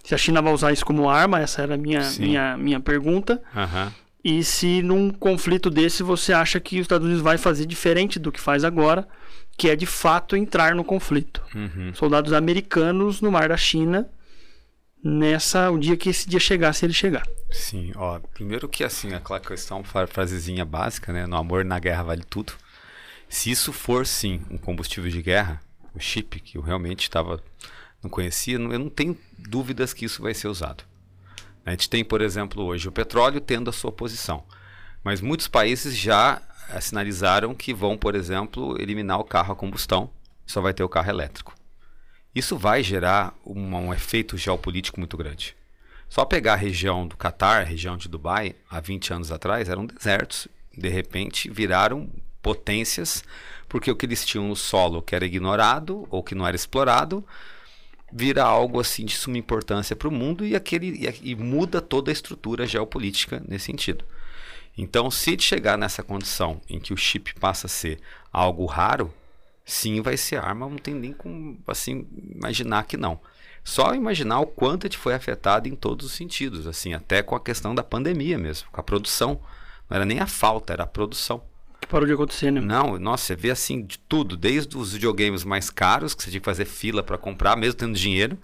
se 0.09 0.15
a 0.15 0.19
China 0.19 0.41
vai 0.41 0.55
usar 0.55 0.73
isso 0.73 0.87
como 0.87 1.11
arma, 1.11 1.39
essa 1.39 1.61
era 1.61 1.75
a 1.75 1.77
minha, 1.77 2.01
minha, 2.19 2.57
minha 2.57 2.81
pergunta. 2.81 3.43
Uhum. 3.55 3.93
E 4.25 4.43
se 4.43 4.81
num 4.81 5.11
conflito 5.11 5.69
desse 5.69 6.03
você 6.03 6.33
acha 6.33 6.59
que 6.59 6.77
os 6.77 6.81
Estados 6.81 7.05
Unidos 7.05 7.23
vai 7.23 7.37
fazer 7.37 7.67
diferente 7.67 8.19
do 8.19 8.33
que 8.33 8.41
faz 8.41 8.65
agora, 8.65 9.07
que 9.55 9.69
é 9.69 9.77
de 9.77 9.85
fato 9.85 10.35
entrar 10.35 10.75
no 10.75 10.83
conflito. 10.83 11.43
Uhum. 11.55 11.93
Soldados 11.93 12.33
americanos 12.33 13.21
no 13.21 13.31
mar 13.31 13.51
da 13.51 13.57
China 13.59 14.09
nessa 15.05 15.71
o 15.71 15.79
dia 15.79 15.95
que 15.95 16.09
esse 16.09 16.27
dia 16.27 16.41
chegar, 16.41 16.73
se 16.73 16.87
ele 16.87 16.95
chegar. 16.95 17.27
Sim, 17.51 17.93
ó, 17.95 18.19
primeiro 18.33 18.67
que 18.67 18.83
assim, 18.83 19.13
aquela 19.13 19.41
questão, 19.41 19.85
frasezinha 19.85 20.65
básica, 20.65 21.13
né? 21.13 21.27
No 21.27 21.37
amor 21.37 21.67
na 21.67 21.79
guerra 21.79 22.05
vale 22.05 22.25
tudo. 22.25 22.55
Se 23.29 23.51
isso 23.51 23.75
for 23.75 24.07
sim 24.07 24.41
um 24.51 24.57
combustível 24.57 25.11
de 25.11 25.21
guerra, 25.21 25.61
o 25.95 26.01
chip 26.01 26.41
que 26.41 26.57
eu 26.57 26.63
realmente 26.63 27.03
estava 27.03 27.43
não 28.03 28.11
conhecia, 28.11 28.55
eu 28.55 28.79
não 28.79 28.89
tenho 28.89 29.17
dúvidas 29.39 29.93
que 29.93 30.05
isso 30.05 30.23
vai 30.23 30.35
ser 30.35 30.49
usado. 30.49 30.85
A 31.65 31.71
gente 31.71 31.91
tem, 31.91 32.05
por 32.05 32.21
exemplo, 32.21 32.65
hoje 32.65 32.89
o 32.89 32.93
petróleo 32.93 33.41
tendo 33.41 33.69
a 33.69 33.73
sua 33.73 33.93
posição, 33.93 34.45
mas 35.05 35.21
muitos 35.21 35.49
países 35.49 35.97
já 35.97 36.41
eh, 36.71 36.81
sinalizaram 36.81 37.55
que 37.55 37.75
vão, 37.75 37.97
por 37.97 38.15
exemplo, 38.15 38.81
eliminar 38.81 39.19
o 39.19 39.25
carro 39.25 39.53
a 39.53 39.57
combustão, 39.57 40.11
só 40.47 40.61
vai 40.61 40.73
ter 40.73 40.83
o 40.83 40.89
carro 40.89 41.11
elétrico. 41.11 41.55
Isso 42.35 42.57
vai 42.57 42.83
gerar 42.83 43.35
um, 43.45 43.75
um 43.75 43.93
efeito 43.93 44.37
geopolítico 44.39 45.01
muito 45.01 45.17
grande. 45.17 45.57
Só 46.09 46.25
pegar 46.25 46.55
a 46.55 46.57
região 46.57 47.07
do 47.07 47.17
Catar, 47.17 47.61
a 47.61 47.65
região 47.65 47.97
de 47.97 48.09
Dubai, 48.09 48.55
há 48.71 48.81
20 48.81 49.13
anos 49.13 49.33
atrás, 49.33 49.69
eram 49.69 49.85
desertos. 49.85 50.49
De 50.75 50.89
repente, 50.89 51.51
viraram 51.51 52.09
potências, 52.41 53.23
porque 53.69 53.91
o 53.91 53.97
que 53.97 54.07
eles 54.07 54.25
tinham 54.25 54.49
no 54.49 54.57
solo 54.57 55.03
que 55.03 55.15
era 55.15 55.27
ignorado 55.27 56.07
ou 56.09 56.23
que 56.23 56.35
não 56.35 56.47
era 56.47 56.57
explorado, 56.57 57.25
vira 58.13 58.43
algo 58.43 58.81
assim 58.81 59.05
de 59.05 59.17
suma 59.17 59.39
importância 59.39 59.95
para 59.95 60.09
o 60.09 60.13
mundo 60.13 60.45
e, 60.45 60.57
aquele, 60.57 60.89
e, 60.89 61.31
e, 61.31 61.35
muda 61.35 61.81
toda 61.81 62.11
a 62.11 62.13
estrutura 62.13 62.67
geopolítica 62.67 63.43
nesse 63.47 63.67
sentido. 63.67 64.05
Então, 64.77 65.11
se 65.11 65.39
chegar 65.39 65.77
nessa 65.77 66.03
condição 66.03 66.61
em 66.69 66.79
que 66.79 66.93
o 66.93 66.97
chip 66.97 67.35
passa 67.35 67.67
a 67.67 67.71
ser 67.71 68.01
algo 68.33 68.65
raro, 68.65 69.13
sim, 69.65 70.01
vai 70.01 70.17
ser 70.17 70.37
arma, 70.37 70.69
não 70.69 70.79
tem 70.79 70.95
nem 70.95 71.13
como 71.13 71.59
assim, 71.67 72.07
imaginar 72.35 72.85
que 72.85 72.97
não. 72.97 73.21
Só 73.65 73.95
imaginar 73.95 74.41
o 74.41 74.47
quanto 74.47 74.85
gente 74.85 74.97
foi 74.97 75.15
afetado 75.15 75.69
em 75.69 75.75
todos 75.75 76.07
os 76.07 76.13
sentidos, 76.13 76.67
assim, 76.67 76.95
até 76.95 77.23
com 77.23 77.35
a 77.35 77.41
questão 77.41 77.75
da 77.75 77.83
pandemia 77.83 78.39
mesmo, 78.39 78.69
com 78.71 78.81
a 78.81 78.85
produção. 78.85 79.41
Não 79.91 79.97
era 79.97 80.07
nem 80.07 80.21
a 80.21 80.27
falta, 80.27 80.73
era 80.73 80.85
a 80.85 80.87
produção. 80.87 81.43
Que 81.81 81.87
parou 81.87 82.07
de 82.07 82.13
acontecer, 82.13 82.51
né? 82.51 82.61
Não, 82.61 82.99
nossa, 82.99 83.27
você 83.27 83.37
vê 83.37 83.51
assim 83.51 83.83
de 83.83 83.99
tudo, 83.99 84.37
desde 84.37 84.77
os 84.77 84.93
videogames 84.93 85.45
mais 85.45 85.71
caros, 85.71 86.15
que 86.15 86.23
você 86.23 86.31
tinha 86.31 86.41
que 86.41 86.45
fazer 86.45 86.65
fila 86.65 87.03
para 87.03 87.17
comprar, 87.17 87.57
mesmo 87.57 87.75
tendo 87.75 87.97
dinheiro, 87.97 88.39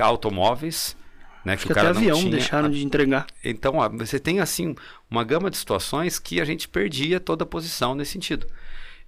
automóveis, 0.00 0.96
né, 1.44 1.56
que, 1.56 1.66
que 1.66 1.72
até 1.72 1.88
avião 1.88 2.18
tinha... 2.18 2.30
deixaram 2.30 2.70
de 2.70 2.84
entregar. 2.84 3.26
Então, 3.44 3.76
ó, 3.76 3.88
você 3.88 4.18
tem 4.18 4.40
assim 4.40 4.74
uma 5.10 5.24
gama 5.24 5.50
de 5.50 5.56
situações 5.56 6.18
que 6.18 6.40
a 6.40 6.44
gente 6.44 6.68
perdia 6.68 7.18
toda 7.18 7.44
a 7.44 7.46
posição 7.46 7.94
nesse 7.94 8.12
sentido. 8.12 8.46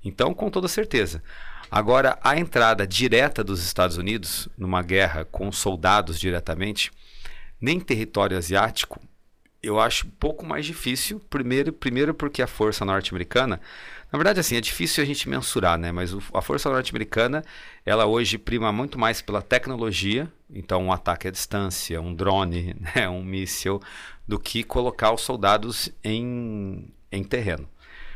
Então, 0.05 0.33
com 0.33 0.51
toda 0.51 0.67
certeza. 0.69 1.23
Agora, 1.71 2.19
a 2.23 2.37
entrada 2.37 2.87
direta 2.87 3.45
dos 3.45 3.63
Estados 3.65 3.97
Unidos 3.97 4.49
numa 4.59 4.83
guerra 4.83 5.25
com 5.25 5.53
soldados 5.53 6.19
diretamente, 6.19 6.91
nem 7.61 7.79
território 7.79 8.37
asiático 8.37 9.01
eu 9.63 9.79
acho 9.79 10.07
um 10.07 10.11
pouco 10.11 10.45
mais 10.45 10.65
difícil. 10.65 11.21
Primeiro, 11.31 11.73
primeiro 11.73 12.15
porque 12.15 12.43
a 12.43 12.47
força 12.47 12.85
norte-americana, 12.85 13.61
na 14.11 14.19
verdade, 14.19 14.41
assim, 14.41 14.57
é 14.57 14.61
difícil 14.61 15.03
a 15.03 15.07
gente 15.07 15.29
mensurar, 15.29 15.79
né? 15.79 15.93
Mas 15.93 16.13
o, 16.15 16.23
a 16.35 16.41
força 16.41 16.71
norte-americana, 16.71 17.45
ela 17.85 18.07
hoje 18.07 18.39
prima 18.39 18.73
muito 18.73 18.99
mais 18.99 19.21
pela 19.21 19.43
tecnologia, 19.43 20.31
então 20.49 20.85
um 20.85 20.93
ataque 20.93 21.29
à 21.29 21.31
distância, 21.31 22.01
um 22.01 22.15
drone, 22.15 22.75
né? 22.97 23.09
um 23.09 23.23
míssil, 23.23 23.81
do 24.27 24.39
que 24.39 24.63
colocar 24.65 25.13
os 25.13 25.21
soldados 25.21 25.91
em, 26.03 26.89
em 27.13 27.23
terreno. 27.23 27.69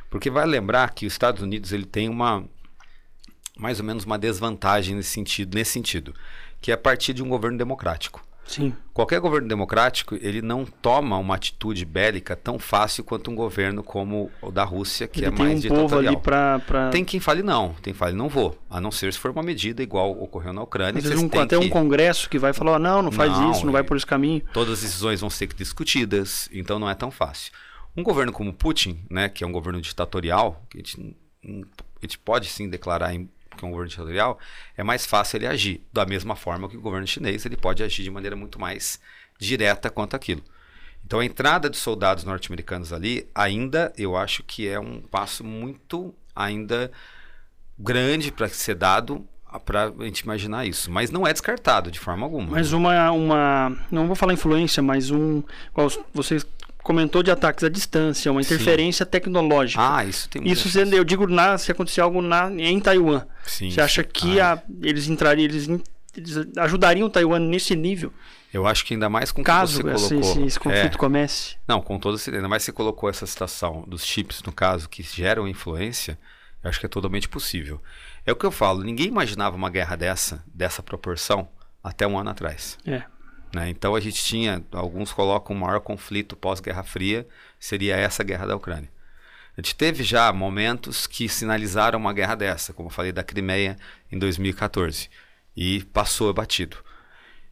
Porque 0.09 0.30
vai 0.30 0.47
lembrar 0.47 0.95
que 0.95 1.07
os 1.07 1.12
Estados 1.12 1.42
Unidos 1.42 1.72
ele 1.72 1.84
tem 1.84 2.09
uma 2.09 2.45
mais 3.57 3.78
ou 3.78 3.86
menos 3.86 4.05
uma 4.05 4.18
desvantagem 4.18 4.97
nesse 4.97 5.11
sentido, 5.11 5.55
nesse 5.55 5.72
sentido, 5.72 6.12
que 6.61 6.72
é 6.72 6.74
a 6.74 6.78
partir 6.78 7.12
de 7.12 7.22
um 7.22 7.28
governo 7.28 7.57
democrático. 7.57 8.24
Sim. 8.47 8.74
Qualquer 8.92 9.18
governo 9.20 9.49
democrático, 9.49 10.14
ele 10.20 10.40
não 10.42 10.64
toma 10.64 11.16
uma 11.16 11.34
atitude 11.34 11.84
bélica 11.84 12.36
tão 12.36 12.59
fácil 12.59 13.03
quanto 13.03 13.30
um 13.30 13.34
governo 13.34 13.82
como 13.82 14.30
o 14.42 14.51
da 14.53 14.62
Rússia, 14.64 15.09
que 15.09 15.20
ele 15.20 15.26
é 15.26 15.30
tem 15.30 15.47
mais 15.47 15.59
um 15.59 15.61
ditatorial. 15.62 16.20
pra, 16.20 16.59
pra... 16.61 16.90
Tem 16.90 17.05
quem 17.05 17.18
fale 17.18 17.42
não, 17.42 17.68
tem 17.74 17.84
quem 17.84 17.95
fale 17.95 18.14
não 18.14 18.28
vou, 18.28 18.57
a 18.68 18.80
não 18.80 18.90
ser 18.90 19.12
se 19.12 19.18
for 19.18 19.30
uma 19.30 19.42
medida 19.42 19.82
igual 19.82 20.12
ocorreu 20.22 20.53
na 20.53 20.62
Ucrânia. 20.62 20.99
Às 20.99 21.05
vezes 21.05 21.22
um, 21.22 21.26
até 21.40 21.59
que- 21.59 21.64
um 21.64 21.68
congresso 21.70 22.28
que 22.28 22.38
vai 22.38 22.53
falar, 22.53 22.72
"Ó, 22.72 22.78
não, 22.78 23.03
não 23.03 23.11
faz 23.11 23.32
Não, 23.32 23.51
isso, 23.51 23.64
não 23.66 23.72
vai 23.72 23.82
por 23.82 23.97
esse 23.97 24.07
caminho. 24.07 24.42
Todas 24.53 24.74
as 24.74 24.82
decisões 24.82 25.20
vão 25.20 25.30
ser 25.30 25.49
discutidas, 25.55 26.49
então 26.53 26.78
não 26.78 26.88
é 26.88 26.95
tão 26.95 27.11
fácil. 27.11 27.53
Um 27.97 28.03
governo 28.03 28.32
como 28.32 28.53
Putin, 28.53 29.01
né, 29.11 29.28
que 29.28 29.42
é 29.42 29.47
um 29.47 29.53
governo 29.53 29.80
ditatorial, 29.80 30.62
que 30.68 30.78
a 30.78 30.80
gente, 30.80 31.16
hum, 31.45 31.62
a 32.01 32.05
gente 32.07 32.18
pode 32.18 32.49
sim 32.49 32.68
declarar 32.68 33.14
em- 33.14 33.28
é 33.65 33.69
um 33.69 33.71
governo 33.71 33.91
ditatorial, 33.91 34.39
é 34.77 34.83
mais 34.83 35.07
fácil 35.07 35.39
ele 35.39 35.47
agir. 35.47 35.87
Da 35.93 36.05
mesma 36.07 36.37
forma 36.37 36.69
que 36.69 36.77
o 36.77 36.81
governo 36.81 37.07
chinês, 37.07 37.45
ele 37.45 37.57
pode 37.57 37.83
agir 37.83 38.03
de 38.03 38.11
maneira 38.11 38.37
muito 38.37 38.61
mais 38.61 39.01
direta 39.39 39.91
quanto 39.91 40.15
aquilo. 40.15 40.43
Então 41.05 41.21
a 41.21 41.25
entrada 41.25 41.69
de 41.69 41.77
soldados 41.77 42.25
norte-americanos 42.25 42.93
ali, 42.93 43.29
ainda 43.35 43.93
eu 43.97 44.17
acho 44.17 44.43
que 44.43 44.67
é 44.67 44.81
um 44.81 45.01
passo 45.03 45.45
muito 45.45 46.15
ainda 46.35 46.91
grande 47.79 48.33
para 48.33 48.49
ser 48.49 48.75
dado 48.75 49.27
para 49.65 49.85
a 49.87 50.05
gente 50.05 50.21
imaginar 50.21 50.67
isso. 50.67 50.91
Mas 50.91 51.11
não 51.11 51.27
é 51.27 51.33
descartado 51.33 51.91
de 51.91 51.99
forma 51.99 52.25
alguma. 52.25 52.51
Mas 52.51 52.73
uma, 52.73 53.11
uma. 53.12 53.77
Não 53.91 54.07
vou 54.07 54.17
falar 54.17 54.33
influência, 54.33 54.83
mas 54.83 55.11
um. 55.11 55.43
Qual 55.73 55.89
você 56.12 56.39
comentou 56.85 57.22
de 57.22 57.30
ataques 57.32 57.64
à 57.64 57.68
distância, 57.68 58.30
uma 58.30 58.41
Sim. 58.43 58.55
interferência 58.55 59.05
tecnológica. 59.05 59.82
Ah, 59.82 60.05
isso 60.05 60.28
tem 60.28 60.47
Isso 60.47 60.68
sendo, 60.68 60.95
eu 60.95 61.03
digo 61.03 61.26
na, 61.26 61.59
se 61.59 61.72
acontecer 61.72 62.01
algo 62.03 62.22
na, 62.22 62.49
em 62.53 62.78
Taiwan. 62.78 63.22
Sim, 63.45 63.70
Você 63.70 63.80
acha 63.80 64.03
sim. 64.03 64.09
que 64.12 64.39
Ah, 64.39 64.53
a- 64.53 64.62
eles 64.82 65.09
entrariam, 65.09 65.45
eles, 65.47 65.66
eles 66.16 66.37
ajudariam 66.59 67.11
Taiwan 67.11 67.41
nesse 67.41 67.74
nível, 67.74 68.12
Eu 68.53 68.66
acho 68.68 68.85
que 68.85 68.95
ainda 68.95 69.09
mais 69.09 69.32
com 69.32 69.41
o 69.41 69.45
que 69.45 69.51
caso 69.51 69.82
você 69.82 69.89
esse, 69.95 70.09
colocou. 70.14 70.30
esse, 70.30 70.43
esse 70.47 70.61
conflito 70.61 70.95
É, 70.95 70.99
comece? 70.99 71.57
não, 71.66 71.80
com 71.80 71.99
todo 71.99 72.14
esse, 72.16 72.30
ainda 72.30 72.47
mais 72.49 72.62
você 72.62 72.70
colocou 72.70 73.11
essa 73.11 73.26
situação 73.26 73.82
dos 73.89 74.05
chips, 74.05 74.43
no 74.45 74.53
caso, 74.53 74.89
que 74.89 75.03
geram 75.03 75.49
influência, 75.49 76.16
eu 76.62 76.68
acho 76.70 76.78
que 76.78 76.87
é 76.87 76.89
totalmente 76.89 77.28
possível. 77.28 77.80
É 78.24 78.30
o 78.32 78.37
que 78.37 78.47
eu 78.47 78.53
falo, 78.53 78.85
ninguém 78.85 79.07
imaginava 79.09 79.57
uma 79.57 79.70
guerra 79.70 79.97
dessa, 79.97 80.45
dessa 80.55 80.82
proporção, 80.82 81.49
até 81.82 82.07
um 82.07 82.16
ano 82.18 82.30
atrás. 82.30 82.78
É. 82.87 83.03
né? 83.55 83.68
Então 83.70 83.94
a 83.94 84.00
gente 84.00 84.22
tinha, 84.22 84.62
alguns 84.72 85.12
colocam 85.12 85.55
o 85.57 85.59
maior 85.59 85.80
conflito 85.80 86.36
pós-Guerra 86.36 86.82
Fria, 86.82 87.26
seria 87.59 87.96
essa 87.96 88.22
guerra 88.24 88.46
da 88.46 88.57
Ucrânia. 88.57 88.90
A 89.57 89.61
gente 89.61 89.74
teve 89.76 90.02
já 90.02 90.32
momentos 90.32 91.07
que 91.07 91.28
sinalizaram 91.28 91.98
uma 91.98 92.12
guerra 92.12 92.34
dessa, 92.34 92.72
como 92.72 92.88
eu 92.88 92.92
falei 92.92 93.12
da 93.12 93.22
Crimeia 93.22 93.76
em 94.11 94.18
2014, 94.18 95.09
e 95.57 95.84
passou 95.92 96.32
batido. 96.34 96.76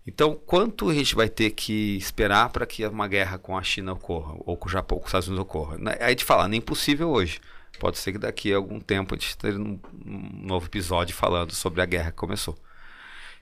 Então, 0.04 0.34
quanto 0.34 0.88
a 0.90 0.94
gente 0.94 1.14
vai 1.14 1.28
ter 1.28 1.50
que 1.50 1.96
esperar 1.96 2.48
para 2.48 2.66
que 2.66 2.84
uma 2.84 3.06
guerra 3.06 3.38
com 3.38 3.56
a 3.56 3.62
China 3.62 3.92
ocorra, 3.92 4.34
ou 4.40 4.56
com 4.56 4.66
o 4.68 4.70
Japão, 4.72 4.98
com 4.98 5.04
os 5.04 5.08
Estados 5.10 5.28
Unidos 5.28 5.44
ocorra? 5.44 5.78
Na- 5.78 5.92
Aí 5.92 5.98
a 6.00 6.08
gente 6.08 6.24
fala, 6.24 6.48
nem 6.48 6.58
impossível 6.58 7.08
hoje. 7.08 7.40
Pode 7.78 7.98
ser 7.98 8.10
que 8.12 8.18
daqui 8.18 8.52
a 8.52 8.56
algum 8.56 8.80
tempo 8.80 9.14
a 9.14 9.18
gente 9.18 9.36
num 9.56 9.78
um 10.04 10.46
novo 10.46 10.66
episódio 10.66 11.14
falando 11.14 11.52
sobre 11.54 11.80
a 11.80 11.86
guerra 11.86 12.10
que 12.10 12.16
começou. 12.16 12.58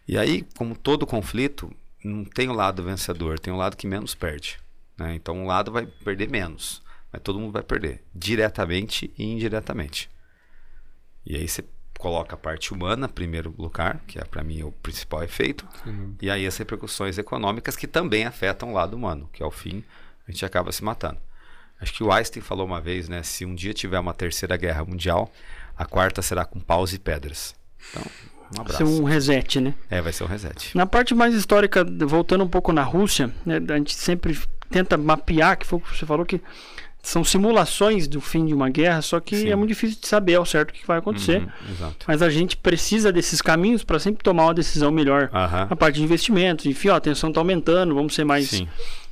E 0.07 0.19
aí, 0.19 0.47
como 0.57 0.77
todo 0.77 1.07
conflito, 1.07 1.73
não 2.03 2.25
tem 2.25 2.49
o 2.49 2.53
lado 2.53 2.83
vencedor, 2.83 3.39
tem 3.39 3.53
o 3.53 3.57
lado 3.57 3.77
que 3.77 3.87
menos 3.87 4.15
perde. 4.15 4.59
né? 4.97 5.15
Então, 5.15 5.37
um 5.37 5.47
lado 5.47 5.71
vai 5.73 5.87
perder 5.87 6.29
menos, 6.29 6.83
mas 7.13 7.23
todo 7.23 7.39
mundo 7.39 7.53
vai 7.53 7.63
perder, 7.63 8.03
diretamente 8.15 9.13
e 9.19 9.25
indiretamente. 9.25 10.11
E 11.25 11.37
aí 11.37 11.47
você 11.49 11.65
coloca 11.99 12.35
a 12.35 12.39
parte 12.39 12.73
humana 12.73 13.07
em 13.07 13.13
primeiro 13.15 13.55
lugar, 13.59 14.01
que 14.07 14.19
é 14.19 14.25
para 14.25 14.43
mim 14.43 14.63
o 14.63 14.73
principal 14.73 15.23
efeito, 15.23 15.67
e 16.21 16.31
aí 16.31 16.47
as 16.47 16.57
repercussões 16.57 17.19
econômicas 17.19 17.77
que 17.77 17.87
também 17.87 18.25
afetam 18.25 18.71
o 18.71 18.75
lado 18.75 18.95
humano, 18.97 19.29
que 19.33 19.43
ao 19.43 19.51
fim 19.51 19.85
a 20.27 20.31
gente 20.31 20.45
acaba 20.45 20.73
se 20.73 20.83
matando. 20.83 21.19
Acho 21.79 21.93
que 21.93 22.03
o 22.03 22.13
Einstein 22.13 22.43
falou 22.43 22.67
uma 22.67 22.81
vez, 22.81 23.09
né? 23.09 23.23
Se 23.23 23.45
um 23.45 23.55
dia 23.55 23.73
tiver 23.75 23.99
uma 23.99 24.13
terceira 24.15 24.57
guerra 24.57 24.85
mundial, 24.85 25.33
a 25.77 25.85
quarta 25.87 26.21
será 26.23 26.45
com 26.45 26.61
paus 26.61 26.93
e 26.93 26.99
pedras. 26.99 27.55
Então, 27.91 28.03
um 28.53 28.55
Ser 28.55 28.61
abraço. 28.83 28.85
um 28.85 29.05
reset, 29.05 29.61
né? 29.61 29.75
É, 29.91 30.01
vai 30.03 30.13
ser 30.13 30.25
um 30.25 30.27
reset. 30.27 30.77
Na 30.77 30.87
parte 30.87 31.15
mais 31.15 31.35
histórica, 31.35 31.85
voltando 32.07 32.45
um 32.45 32.49
pouco 32.49 32.73
na 32.73 32.83
Rússia, 32.83 33.31
né, 33.47 33.61
a 33.69 33.77
gente 33.77 33.95
sempre 33.95 34.39
tenta 34.71 34.97
mapear, 34.97 35.57
que 35.59 35.67
foi 35.67 35.79
o 35.79 35.83
que 35.83 35.97
você 35.97 36.05
falou, 36.07 36.25
que 36.27 36.41
são 37.03 37.25
simulações 37.25 38.07
do 38.07 38.21
fim 38.21 38.45
de 38.45 38.53
uma 38.53 38.69
guerra, 38.69 39.01
só 39.01 39.19
que 39.21 39.35
Sim. 39.35 39.49
é 39.49 39.57
muito 39.57 39.71
difícil 39.71 39.99
de 40.01 40.07
saber 40.07 40.35
ao 40.35 40.45
certo 40.45 40.71
o 40.71 40.73
que 40.75 40.87
vai 40.87 40.99
acontecer. 40.99 41.41
Uhum. 41.43 41.91
Mas 42.07 42.21
a 42.21 42.29
gente 42.29 42.57
precisa 42.59 43.11
desses 43.11 43.41
caminhos 43.41 43.83
para 43.83 43.99
sempre 43.99 44.23
tomar 44.23 44.45
uma 44.45 44.55
decisão 44.55 44.91
melhor. 44.91 45.31
A 45.33 45.75
parte 45.75 45.97
de 45.97 46.03
investimentos, 46.03 46.67
enfim, 46.67 46.89
ó, 46.89 46.97
a 46.97 47.01
tensão 47.01 47.31
está 47.31 47.41
aumentando, 47.41 47.95
vamos 47.95 48.15
ser 48.15 48.25
mais 48.25 48.51
Sim. 48.51 48.69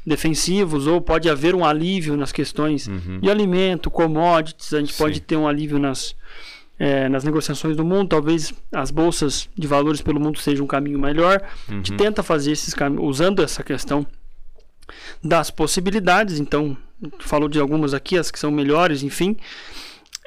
defensivos, 0.07 0.87
ou 0.87 1.01
pode 1.01 1.29
haver 1.31 1.55
um 1.55 1.65
alívio 1.65 2.17
nas 2.17 2.31
questões 2.33 2.87
Uhum. 2.87 3.21
de 3.21 3.31
alimento, 3.31 3.91
commodities, 3.91 4.73
a 4.75 4.81
gente 4.81 4.93
Sim. 4.93 5.03
pode 5.03 5.21
ter 5.21 5.37
um 5.37 5.49
alívio 5.49 5.79
nas, 5.79 6.15
eh, 6.79 7.09
nas 7.09 7.25
negociações 7.25 7.77
do 7.77 7.85
mundo, 7.85 8.09
talvez 8.09 8.53
as 8.73 8.91
bolsas 8.91 9.49
de 9.57 9.67
valores 9.67 10.01
pelo 10.01 10.21
mundo 10.21 10.39
sejam 10.39 10.65
um 10.65 10.69
caminho 10.69 10.99
melhor. 10.99 11.43
A 11.69 11.73
gente 11.73 11.91
Uhum. 11.93 11.97
tenta 11.97 12.23
fazer 12.23 12.53
esses 12.53 12.73
caminhos, 12.75 13.05
usando 13.09 13.43
essa 13.43 13.63
questão 13.63 14.07
das 15.23 15.51
possibilidades, 15.51 16.39
então, 16.39 16.77
falou 17.21 17.49
de 17.49 17.59
algumas 17.61 17.93
aqui, 17.95 18.17
as 18.19 18.31
que 18.31 18.39
são 18.39 18.51
melhores, 18.51 19.03
enfim. 19.03 19.37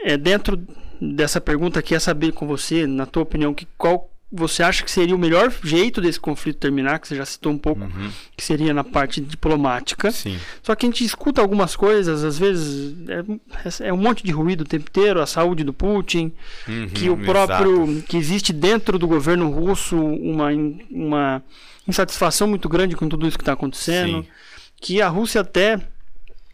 É, 0.03 0.17
dentro 0.17 0.61
dessa 1.01 1.39
pergunta, 1.41 1.81
quer 1.81 1.99
saber 1.99 2.31
com 2.33 2.45
você, 2.45 2.85
na 2.85 3.05
tua 3.05 3.23
opinião, 3.23 3.53
que 3.53 3.67
qual 3.77 4.10
você 4.31 4.63
acha 4.63 4.83
que 4.83 4.89
seria 4.89 5.15
o 5.15 5.19
melhor 5.19 5.51
jeito 5.63 5.99
desse 5.99 6.19
conflito 6.19 6.57
terminar, 6.57 6.99
que 6.99 7.07
você 7.07 7.15
já 7.17 7.25
citou 7.25 7.51
um 7.51 7.57
pouco, 7.57 7.81
Uhum. 7.83 8.09
que 8.37 8.43
seria 8.43 8.73
na 8.73 8.83
parte 8.83 9.19
diplomática. 9.19 10.09
Sim. 10.11 10.39
Só 10.63 10.73
que 10.73 10.85
a 10.85 10.89
gente 10.89 11.03
escuta 11.03 11.41
algumas 11.41 11.75
coisas, 11.75 12.23
às 12.23 12.39
vezes 12.39 12.95
é, 13.81 13.87
é 13.89 13.93
um 13.93 13.97
monte 13.97 14.23
de 14.23 14.31
ruído 14.31 14.61
o 14.61 14.65
tempo 14.65 14.85
inteiro, 14.89 15.21
a 15.21 15.25
saúde 15.25 15.63
do 15.63 15.73
Putin, 15.73 16.31
Uhum, 16.67 16.87
que 16.89 17.09
o 17.09 17.17
próprio 17.17 18.01
que 18.07 18.15
existe 18.15 18.53
dentro 18.53 18.97
do 18.97 19.07
governo 19.07 19.49
russo 19.49 19.97
uma, 19.97 20.47
uma 20.89 21.43
insatisfação 21.87 22.47
muito 22.47 22.69
grande 22.69 22.95
com 22.95 23.09
tudo 23.09 23.27
isso 23.27 23.37
que 23.37 23.41
está 23.41 23.53
acontecendo, 23.53 24.21
Sim. 24.23 24.27
que 24.79 25.01
a 25.01 25.09
Rússia 25.09 25.41
até 25.41 25.79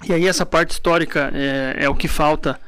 e 0.07 0.13
aí 0.13 0.27
essa 0.27 0.45
parte 0.45 0.71
histórica 0.71 1.31
é, 1.33 1.75
é 1.85 1.89
o 1.89 1.95
que 1.95 2.07
falta 2.07 2.59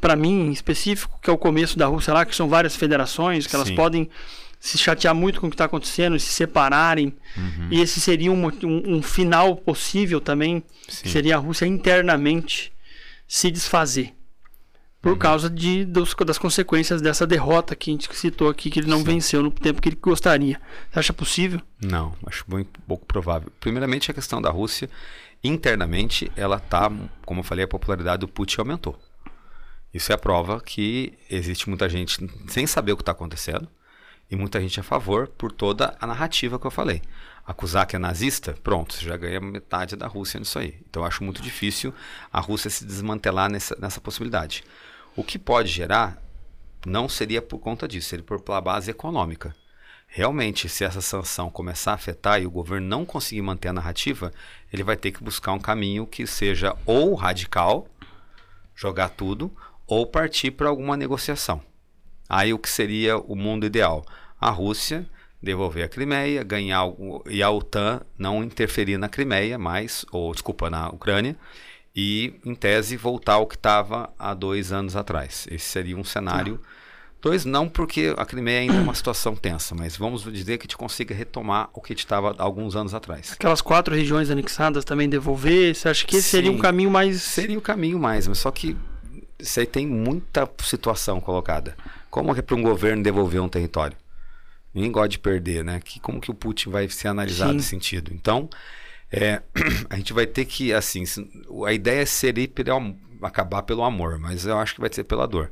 para 0.00 0.16
mim 0.16 0.48
em 0.48 0.52
específico, 0.52 1.18
que 1.22 1.30
é 1.30 1.32
o 1.32 1.38
começo 1.38 1.78
da 1.78 1.86
Rússia 1.86 2.12
lá, 2.14 2.24
que 2.24 2.34
são 2.34 2.48
várias 2.48 2.74
federações, 2.76 3.46
que 3.46 3.54
elas 3.54 3.68
Sim. 3.68 3.74
podem 3.74 4.10
se 4.58 4.76
chatear 4.76 5.14
muito 5.14 5.40
com 5.40 5.46
o 5.46 5.50
que 5.50 5.54
está 5.54 5.64
acontecendo 5.64 6.16
e 6.16 6.20
se 6.20 6.28
separarem. 6.32 7.14
Uhum. 7.36 7.68
E 7.70 7.80
esse 7.80 8.00
seria 8.00 8.30
um, 8.30 8.46
um, 8.46 8.96
um 8.96 9.02
final 9.02 9.56
possível 9.56 10.20
também, 10.20 10.62
seria 10.88 11.36
a 11.36 11.38
Rússia 11.38 11.64
internamente 11.66 12.72
se 13.26 13.50
desfazer. 13.50 14.12
Por 15.00 15.12
Uhum. 15.12 15.18
causa 15.18 15.48
de, 15.48 15.86
dos- 15.86 16.14
das 16.26 16.36
consequências 16.36 17.00
dessa 17.00 17.26
derrota 17.26 17.74
que 17.74 17.90
a 17.90 17.94
gente 17.94 18.14
citou 18.14 18.50
aqui, 18.50 18.68
que 18.68 18.80
ele 18.80 18.86
não 18.90 18.98
Sim. 18.98 19.04
venceu 19.04 19.42
no 19.42 19.50
tempo 19.50 19.80
que 19.80 19.88
ele 19.88 19.96
gostaria. 19.98 20.60
Você 20.92 20.98
acha 20.98 21.12
possível? 21.14 21.58
Não, 21.82 22.14
acho 22.26 22.44
muito 22.46 22.78
pouco 22.86 23.06
provável. 23.06 23.50
Primeiramente, 23.60 24.10
a 24.10 24.14
questão 24.14 24.42
da 24.42 24.50
Rússia, 24.50 24.90
internamente, 25.42 26.30
ela 26.36 26.58
tá, 26.60 26.92
como 27.24 27.40
eu 27.40 27.44
falei, 27.44 27.64
a 27.64 27.68
popularidade 27.68 28.20
do 28.20 28.28
Putin 28.28 28.60
aumentou. 28.60 28.98
Isso 29.92 30.12
é 30.12 30.14
a 30.14 30.18
prova 30.18 30.60
que 30.60 31.18
existe 31.28 31.68
muita 31.68 31.88
gente 31.88 32.18
sem 32.48 32.66
saber 32.66 32.92
o 32.92 32.96
que 32.96 33.02
está 33.02 33.12
acontecendo 33.12 33.68
e 34.30 34.36
muita 34.36 34.60
gente 34.60 34.78
a 34.78 34.82
favor 34.82 35.26
por 35.26 35.50
toda 35.50 35.96
a 36.00 36.06
narrativa 36.06 36.58
que 36.58 36.66
eu 36.66 36.70
falei. 36.70 37.02
Acusar 37.44 37.86
que 37.86 37.96
é 37.96 37.98
nazista, 37.98 38.54
pronto, 38.62 38.94
você 38.94 39.04
já 39.04 39.16
ganha 39.16 39.40
metade 39.40 39.96
da 39.96 40.06
Rússia 40.06 40.38
nisso 40.38 40.58
aí. 40.58 40.78
Então 40.88 41.02
eu 41.02 41.06
acho 41.06 41.24
muito 41.24 41.42
difícil 41.42 41.92
a 42.32 42.38
Rússia 42.38 42.70
se 42.70 42.84
desmantelar 42.84 43.50
nessa, 43.50 43.76
nessa 43.80 44.00
possibilidade. 44.00 44.62
O 45.16 45.24
que 45.24 45.38
pode 45.38 45.68
gerar 45.68 46.22
não 46.86 47.08
seria 47.08 47.42
por 47.42 47.58
conta 47.58 47.88
disso, 47.88 48.08
seria 48.08 48.24
por 48.24 48.40
pela 48.40 48.60
base 48.60 48.90
econômica. 48.90 49.54
Realmente, 50.06 50.68
se 50.68 50.84
essa 50.84 51.00
sanção 51.00 51.50
começar 51.50 51.92
a 51.92 51.94
afetar 51.94 52.40
e 52.42 52.46
o 52.46 52.50
governo 52.50 52.86
não 52.86 53.04
conseguir 53.04 53.42
manter 53.42 53.68
a 53.68 53.72
narrativa, 53.72 54.32
ele 54.72 54.82
vai 54.82 54.96
ter 54.96 55.12
que 55.12 55.22
buscar 55.22 55.52
um 55.52 55.60
caminho 55.60 56.06
que 56.06 56.26
seja 56.26 56.76
ou 56.84 57.14
radical, 57.14 57.86
jogar 58.74 59.10
tudo, 59.10 59.54
ou 59.90 60.06
partir 60.06 60.52
para 60.52 60.68
alguma 60.68 60.96
negociação. 60.96 61.60
Aí 62.28 62.54
o 62.54 62.58
que 62.58 62.70
seria 62.70 63.18
o 63.18 63.34
mundo 63.34 63.66
ideal? 63.66 64.06
A 64.40 64.48
Rússia 64.48 65.04
devolver 65.42 65.84
a 65.84 65.88
Crimeia, 65.88 66.44
ganhar 66.44 66.84
e 67.28 67.42
a 67.42 67.50
OTAN 67.50 68.00
não 68.16 68.44
interferir 68.44 68.98
na 68.98 69.08
Crimeia 69.08 69.58
mais, 69.58 70.04
ou 70.12 70.32
desculpa, 70.32 70.70
na 70.70 70.88
Ucrânia, 70.90 71.36
e 71.96 72.34
em 72.44 72.54
tese 72.54 72.96
voltar 72.96 73.34
ao 73.34 73.46
que 73.46 73.56
estava 73.56 74.12
há 74.16 74.32
dois 74.32 74.70
anos 74.70 74.94
atrás. 74.94 75.48
Esse 75.50 75.66
seria 75.66 75.96
um 75.96 76.04
cenário. 76.04 76.60
Dois, 77.20 77.44
não 77.44 77.68
porque 77.68 78.14
a 78.16 78.24
Crimeia 78.24 78.60
ainda 78.60 78.76
é 78.76 78.80
uma 78.80 78.94
situação 78.94 79.34
tensa, 79.34 79.74
mas 79.74 79.96
vamos 79.96 80.22
dizer 80.22 80.56
que 80.56 80.62
a 80.62 80.66
gente 80.66 80.76
consiga 80.76 81.14
retomar 81.14 81.68
o 81.74 81.80
que 81.80 81.94
estava 81.94 82.34
há 82.38 82.42
alguns 82.42 82.76
anos 82.76 82.94
atrás. 82.94 83.32
Aquelas 83.32 83.60
quatro 83.60 83.94
regiões 83.94 84.30
anexadas 84.30 84.84
também 84.84 85.08
devolver, 85.08 85.74
você 85.74 85.88
acha 85.88 86.06
que 86.06 86.16
esse 86.16 86.28
Sim, 86.28 86.36
seria 86.36 86.52
um 86.52 86.58
caminho 86.58 86.90
mais. 86.90 87.20
Seria 87.22 87.58
o 87.58 87.62
caminho 87.62 87.98
mais, 87.98 88.28
mas 88.28 88.38
só 88.38 88.50
que 88.50 88.76
isso 89.40 89.60
aí 89.60 89.66
tem 89.66 89.86
muita 89.86 90.48
situação 90.62 91.20
colocada. 91.20 91.76
Como 92.10 92.34
é 92.34 92.42
para 92.42 92.56
um 92.56 92.62
governo 92.62 93.02
devolver 93.02 93.40
um 93.40 93.48
território? 93.48 93.96
Ninguém 94.74 94.92
gosta 94.92 95.08
de 95.08 95.18
perder, 95.18 95.64
né? 95.64 95.80
Que, 95.84 95.98
como 95.98 96.20
que 96.20 96.30
o 96.30 96.34
Putin 96.34 96.70
vai 96.70 96.88
ser 96.88 97.08
analisado 97.08 97.52
nesse 97.52 97.68
sentido? 97.68 98.12
Então, 98.14 98.48
é, 99.10 99.42
a 99.90 99.96
gente 99.96 100.12
vai 100.12 100.26
ter 100.26 100.44
que, 100.44 100.72
assim, 100.72 101.04
a 101.66 101.72
ideia 101.72 102.06
seria 102.06 102.46
pelo, 102.48 102.96
acabar 103.22 103.62
pelo 103.62 103.82
amor, 103.82 104.18
mas 104.18 104.46
eu 104.46 104.58
acho 104.58 104.74
que 104.74 104.80
vai 104.80 104.92
ser 104.92 105.04
pela 105.04 105.26
dor. 105.26 105.50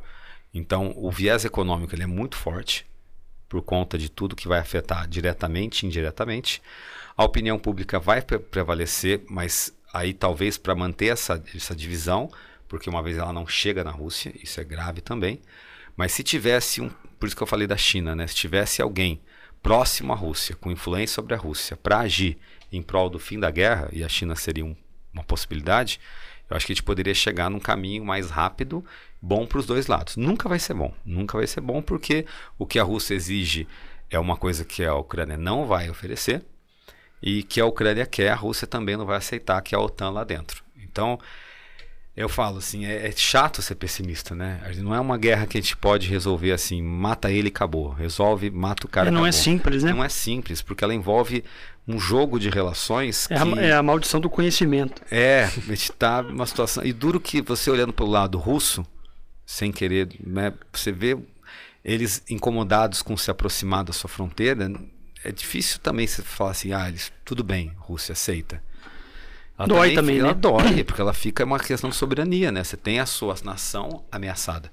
Então, 0.55 0.93
o 0.97 1.11
viés 1.11 1.45
econômico 1.45 1.95
ele 1.95 2.05
é 2.05 2.07
muito 2.07 2.36
forte 2.36 2.86
por 3.49 3.62
conta 3.62 3.97
de 3.97 4.09
tudo 4.09 4.36
que 4.36 4.49
vai 4.49 4.59
afetar 4.59 5.09
diretamente 5.09 5.84
e 5.84 5.86
indiretamente. 5.86 6.62
A 7.16 7.24
opinião 7.24 7.59
pública 7.59 7.99
vai 7.99 8.22
prevalecer, 8.22 9.22
mas 9.28 9.74
aí 9.93 10.12
talvez 10.12 10.59
para 10.59 10.74
manter 10.74 11.07
essa, 11.07 11.43
essa 11.55 11.74
divisão, 11.74 12.30
porque 12.68 12.90
uma 12.90 13.02
vez 13.02 13.16
ela 13.16 13.32
não 13.32 13.46
chega 13.46 13.82
na 13.82 13.90
Rússia, 13.90 14.32
isso 14.42 14.60
é 14.60 14.64
grave 14.64 15.00
também. 15.00 15.40
Mas 15.96 16.12
se 16.12 16.22
tivesse 16.22 16.80
um, 16.80 16.90
por 17.18 17.26
isso 17.26 17.36
que 17.36 17.42
eu 17.42 17.46
falei 17.46 17.66
da 17.66 17.76
China, 17.76 18.14
né? 18.14 18.26
Se 18.26 18.34
tivesse 18.34 18.80
alguém 18.80 19.20
próximo 19.62 20.12
à 20.12 20.16
Rússia, 20.16 20.54
com 20.54 20.70
influência 20.70 21.14
sobre 21.14 21.34
a 21.34 21.36
Rússia, 21.36 21.76
para 21.76 21.98
agir 21.98 22.38
em 22.70 22.82
prol 22.82 23.10
do 23.10 23.18
fim 23.18 23.40
da 23.40 23.50
guerra, 23.50 23.88
e 23.92 24.04
a 24.04 24.08
China 24.08 24.36
seria 24.36 24.64
um, 24.64 24.76
uma 25.12 25.24
possibilidade, 25.24 25.98
eu 26.48 26.56
acho 26.56 26.64
que 26.64 26.72
a 26.72 26.74
gente 26.74 26.84
poderia 26.84 27.14
chegar 27.14 27.50
num 27.50 27.58
caminho 27.58 28.04
mais 28.04 28.30
rápido, 28.30 28.84
bom 29.20 29.46
para 29.46 29.58
os 29.58 29.66
dois 29.66 29.86
lados. 29.86 30.16
Nunca 30.16 30.48
vai 30.48 30.58
ser 30.58 30.74
bom, 30.74 30.94
nunca 31.04 31.36
vai 31.36 31.46
ser 31.46 31.60
bom, 31.60 31.82
porque 31.82 32.24
o 32.58 32.64
que 32.64 32.78
a 32.78 32.84
Rússia 32.84 33.14
exige 33.14 33.66
é 34.08 34.18
uma 34.18 34.36
coisa 34.36 34.64
que 34.64 34.84
a 34.84 34.94
Ucrânia 34.94 35.36
não 35.36 35.66
vai 35.66 35.90
oferecer, 35.90 36.44
e 37.20 37.42
que 37.42 37.60
a 37.60 37.66
Ucrânia 37.66 38.06
quer, 38.06 38.30
a 38.30 38.36
Rússia 38.36 38.66
também 38.66 38.96
não 38.96 39.04
vai 39.04 39.16
aceitar, 39.16 39.60
que 39.60 39.74
a 39.74 39.80
OTAN 39.80 40.10
lá 40.10 40.24
dentro. 40.24 40.62
Então, 40.76 41.18
eu 42.18 42.28
falo 42.28 42.58
assim, 42.58 42.84
é, 42.84 43.06
é, 43.06 43.12
chato 43.12 43.62
ser 43.62 43.76
pessimista, 43.76 44.34
né? 44.34 44.60
Não 44.78 44.92
é 44.92 44.98
uma 44.98 45.16
guerra 45.16 45.46
que 45.46 45.56
a 45.56 45.60
gente 45.60 45.76
pode 45.76 46.08
resolver 46.08 46.50
assim, 46.50 46.82
mata 46.82 47.30
ele 47.30 47.46
e 47.46 47.48
acabou. 47.48 47.90
Resolve, 47.90 48.50
mata 48.50 48.86
o 48.86 48.90
cara. 48.90 49.06
É, 49.06 49.10
não 49.12 49.24
é 49.24 49.28
acabou. 49.28 49.28
é 49.28 49.32
simples, 49.32 49.82
né? 49.84 49.92
Não 49.92 50.02
é 50.02 50.08
simples, 50.08 50.60
porque 50.60 50.82
ela 50.82 50.92
envolve 50.92 51.44
um 51.86 51.96
jogo 51.96 52.40
de 52.40 52.50
relações. 52.50 53.30
É, 53.30 53.36
que... 53.36 53.58
a, 53.60 53.62
é 53.62 53.72
a 53.72 53.82
maldição 53.84 54.20
do 54.20 54.28
conhecimento. 54.28 55.00
É, 55.12 55.44
a 55.44 55.74
gente 55.74 55.92
tá 55.92 56.20
numa 56.20 56.44
situação. 56.44 56.84
E 56.84 56.92
duro 56.92 57.20
que 57.20 57.40
você 57.40 57.70
olhando 57.70 57.92
pelo 57.92 58.10
lado 58.10 58.36
russo, 58.36 58.84
sem 59.46 59.70
querer, 59.70 60.08
né? 60.18 60.52
Você 60.72 60.90
vê 60.90 61.16
eles 61.84 62.24
incomodados 62.28 63.00
com 63.00 63.16
se 63.16 63.30
aproximar 63.30 63.84
da 63.84 63.92
sua 63.92 64.10
fronteira. 64.10 64.72
É 65.22 65.30
difícil 65.30 65.78
também 65.78 66.06
você 66.06 66.20
falar 66.22 66.50
assim, 66.50 66.72
ah, 66.72 66.88
eles, 66.88 67.12
tudo 67.24 67.44
bem, 67.44 67.72
Rússia 67.78 68.12
aceita. 68.12 68.60
Ela 69.59 69.66
dói 69.66 69.94
também, 69.94 69.94
também 69.94 70.18
ela 70.20 70.28
né? 70.28 70.34
dói, 70.34 70.84
porque 70.84 71.00
ela 71.00 71.12
fica 71.12 71.44
uma 71.44 71.59
questão 71.59 71.90
de 71.90 71.96
soberania, 71.96 72.52
né? 72.52 72.62
Você 72.62 72.76
tem 72.76 73.00
a 73.00 73.06
sua 73.06 73.34
nação 73.42 74.04
ameaçada. 74.11 74.70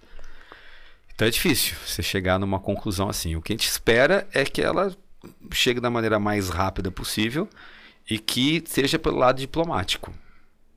Então 1.13 1.27
é 1.27 1.31
difícil 1.31 1.75
você 1.83 2.03
chegar 2.03 2.37
numa 2.37 2.59
conclusão 2.59 3.09
assim. 3.09 3.35
O 3.35 3.41
que 3.41 3.53
a 3.53 3.55
gente 3.55 3.67
espera 3.67 4.27
é 4.31 4.45
que 4.45 4.61
ela 4.61 4.95
chegue 5.51 5.79
da 5.79 5.89
maneira 5.89 6.19
mais 6.19 6.49
rápida 6.49 6.91
possível 6.91 7.49
e 8.07 8.19
que 8.19 8.63
seja 8.67 8.99
pelo 8.99 9.17
lado 9.17 9.39
diplomático. 9.39 10.13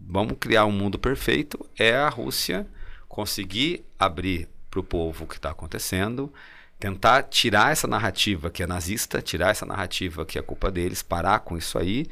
Vamos 0.01 0.39
criar 0.41 0.65
um 0.65 0.73
mundo 0.73 0.99
perfeito. 0.99 1.59
É 1.79 1.95
a 1.95 2.09
Rússia 2.09 2.67
conseguir 3.09 3.85
abrir 3.99 4.49
para 4.71 4.81
o 4.81 4.85
povo 4.85 5.25
o 5.25 5.27
que 5.27 5.35
está 5.35 5.51
acontecendo, 5.51 6.33
tentar 6.79 7.25
tirar 7.25 7.73
essa 7.73 7.87
narrativa 7.87 8.49
que 8.49 8.63
é 8.63 8.67
nazista, 8.67 9.21
tirar 9.21 9.51
essa 9.51 9.67
narrativa 9.67 10.25
que 10.25 10.39
é 10.39 10.43
culpa 10.43 10.71
deles, 10.71 11.03
parar 11.03 11.41
com 11.41 11.59
isso 11.59 11.77
aí 11.77 12.07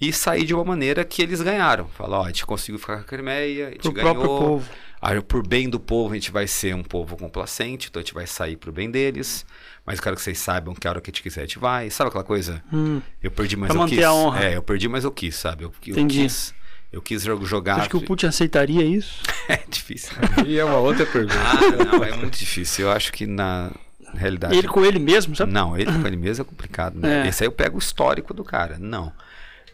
e 0.00 0.12
sair 0.12 0.44
de 0.44 0.54
uma 0.54 0.64
maneira 0.64 1.04
que 1.04 1.20
eles 1.20 1.42
ganharam. 1.42 1.86
Falar, 1.88 2.20
ó, 2.20 2.24
a 2.24 2.26
gente 2.28 2.46
conseguiu 2.46 2.78
ficar 2.78 2.96
com 2.96 3.02
a 3.02 3.04
Crimeia, 3.04 3.68
a 3.68 3.70
gente 3.72 3.82
Pro 3.82 3.92
ganhou. 3.92 4.14
Povo. 4.14 4.70
Aí, 5.02 5.20
por 5.22 5.46
bem 5.46 5.68
do 5.68 5.80
povo, 5.80 6.12
a 6.12 6.16
gente 6.16 6.30
vai 6.30 6.46
ser 6.46 6.74
um 6.74 6.82
povo 6.82 7.16
complacente, 7.16 7.88
então 7.88 8.00
a 8.00 8.02
gente 8.02 8.12
vai 8.12 8.26
sair 8.26 8.56
pro 8.56 8.70
bem 8.70 8.90
deles. 8.90 9.46
Mas 9.84 9.98
eu 9.98 10.02
quero 10.02 10.16
que 10.16 10.22
vocês 10.22 10.38
saibam 10.38 10.74
que 10.74 10.86
a 10.86 10.90
hora 10.90 11.00
que 11.00 11.10
a 11.10 11.12
gente 11.12 11.22
quiser, 11.22 11.40
a 11.40 11.44
gente 11.44 11.58
vai. 11.58 11.90
Sabe 11.90 12.08
aquela 12.08 12.24
coisa? 12.24 12.62
Hum, 12.72 13.00
eu 13.22 13.30
perdi, 13.30 13.56
mas 13.56 13.74
eu 13.74 13.86
quis. 13.86 14.04
A 14.04 14.12
honra. 14.12 14.44
É, 14.44 14.56
eu 14.56 14.62
perdi, 14.62 14.88
mas 14.88 15.04
eu 15.04 15.10
quis, 15.10 15.36
sabe? 15.36 15.64
Eu, 15.64 15.72
eu 15.86 15.92
Entendi. 15.92 16.22
quis. 16.22 16.54
Eu 16.92 17.00
quis 17.00 17.22
jogar. 17.22 17.80
Acho 17.80 17.90
que 17.90 17.96
o 17.96 18.00
Putin 18.02 18.26
aceitaria 18.26 18.84
isso? 18.84 19.22
é 19.48 19.62
difícil. 19.68 20.12
e 20.46 20.58
é 20.58 20.64
uma 20.64 20.78
outra 20.78 21.06
pergunta. 21.06 21.38
Ah, 21.38 21.84
não, 21.84 22.04
é 22.04 22.16
muito 22.16 22.36
difícil. 22.36 22.86
Eu 22.86 22.92
acho 22.92 23.12
que 23.12 23.26
na 23.26 23.70
realidade. 24.14 24.56
Ele 24.56 24.68
com 24.68 24.84
ele 24.84 24.98
mesmo, 24.98 25.34
sabe? 25.36 25.52
Não, 25.52 25.78
ele 25.78 25.90
com 25.90 26.06
ele 26.06 26.16
mesmo 26.16 26.42
é 26.42 26.44
complicado. 26.44 26.98
Né? 26.98 27.26
É. 27.26 27.28
Esse 27.28 27.44
aí 27.44 27.48
eu 27.48 27.52
pego 27.52 27.76
o 27.76 27.78
histórico 27.78 28.34
do 28.34 28.44
cara. 28.44 28.76
Não. 28.78 29.12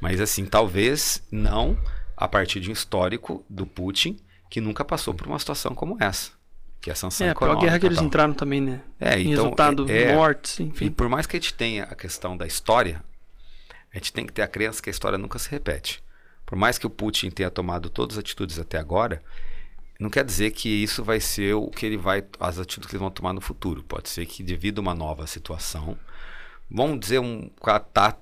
Mas 0.01 0.21
assim, 0.21 0.45
talvez 0.45 1.23
não 1.31 1.79
a 2.17 2.27
partir 2.27 2.61
de 2.61 2.71
um 2.71 2.73
histórico 2.73 3.45
do 3.49 3.67
Putin 3.67 4.19
que 4.51 4.61
nunca 4.61 4.85
passou 4.85 5.13
por 5.13 5.27
uma 5.27 5.39
situação 5.39 5.75
como 5.75 5.97
essa. 6.01 6.31
Que 6.81 6.91
é 6.91 6.93
a 6.93 6.97
sanção 6.97 7.27
é, 7.27 7.31
econômica. 7.31 7.59
É, 7.59 7.63
a 7.63 7.67
guerra 7.67 7.79
que 7.81 7.87
eles 7.87 8.01
entraram 8.01 8.33
também, 8.33 8.61
né? 8.61 8.81
É, 9.01 9.19
em 9.19 9.33
então, 9.33 9.45
resultado, 9.45 9.91
é, 9.91 10.15
mortes, 10.15 10.61
enfim. 10.61 10.87
E 10.87 10.91
por 10.91 11.09
mais 11.09 11.27
que 11.27 11.37
a 11.37 11.41
gente 11.41 11.55
tenha 11.55 11.85
a 11.85 11.95
questão 11.95 12.37
da 12.37 12.47
história, 12.47 13.03
a 13.93 13.97
gente 13.97 14.13
tem 14.13 14.27
que 14.27 14.33
ter 14.33 14.43
a 14.43 14.49
crença 14.49 14.81
que 14.81 14.89
a 14.89 14.93
história 14.93 15.19
nunca 15.19 15.39
se 15.39 15.51
repete. 15.51 16.03
Por 16.45 16.57
mais 16.57 16.79
que 16.79 16.87
o 16.87 16.91
Putin 16.91 17.31
tenha 17.31 17.51
tomado 17.51 17.91
todas 17.91 18.17
as 18.17 18.21
atitudes 18.21 18.59
até 18.59 18.79
agora, 18.79 19.21
não 19.99 20.11
quer 20.11 20.25
dizer 20.25 20.53
que 20.53 20.69
isso 20.69 21.03
vai 21.03 21.19
ser 21.19 21.55
o 21.55 21.69
que 21.69 21.85
ele 21.85 21.97
vai, 21.97 22.23
as 22.39 22.59
atitudes 22.59 22.89
que 22.89 22.95
eles 22.95 23.01
vão 23.01 23.11
tomar 23.11 23.33
no 23.33 23.41
futuro. 23.41 23.83
Pode 23.83 24.09
ser 24.09 24.27
que 24.27 24.43
devido 24.43 24.79
a 24.79 24.83
uma 24.83 24.95
nova 24.95 25.27
situação, 25.27 25.99
vamos 26.71 27.01
dizer, 27.01 27.19
um, 27.19 27.51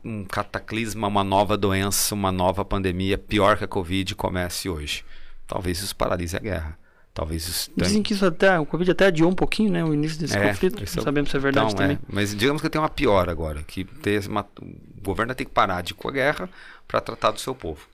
um 0.05 0.25
cataclisma, 0.25 1.09
uma 1.09 1.25
nova 1.25 1.57
doença, 1.57 2.15
uma 2.15 2.31
nova 2.31 2.65
pandemia 2.65 3.19
pior 3.19 3.57
que 3.57 3.65
a 3.65 3.69
Covid 3.69 4.15
comece 4.15 4.69
hoje. 4.69 5.05
Talvez 5.47 5.81
isso 5.81 5.95
paralise 5.95 6.37
a 6.37 6.41
guerra. 6.41 6.79
Talvez 7.13 7.47
isso 7.47 7.71
tenha... 7.71 7.87
Dizem 7.87 8.03
que 8.03 8.13
isso 8.13 8.27
até, 8.27 8.59
o 8.59 8.67
Covid 8.67 8.91
até 8.91 9.07
adiou 9.07 9.31
um 9.31 9.35
pouquinho, 9.35 9.71
né? 9.71 9.85
O 9.85 9.95
início 9.95 10.19
desse 10.19 10.37
é, 10.37 10.49
conflito. 10.49 10.77
Não 10.77 10.83
é 10.83 10.87
sabemos 10.87 11.31
se 11.31 11.37
é 11.37 11.41
verdade 11.41 11.67
então, 11.67 11.79
também. 11.79 11.97
É. 11.97 12.13
Mas 12.13 12.35
digamos 12.35 12.61
que 12.61 12.69
tem 12.69 12.81
uma 12.81 12.89
pior 12.89 13.29
agora. 13.29 13.63
Que 13.63 13.85
tem 13.85 14.19
uma, 14.27 14.45
o 14.61 15.01
governo 15.01 15.33
tem 15.35 15.47
que 15.47 15.53
parar 15.53 15.81
de 15.83 15.93
ir 15.93 15.95
com 15.95 16.09
a 16.09 16.13
guerra 16.13 16.51
para 16.89 17.01
tratar 17.01 17.31
do 17.31 17.39
seu 17.39 17.55
povo. 17.55 17.87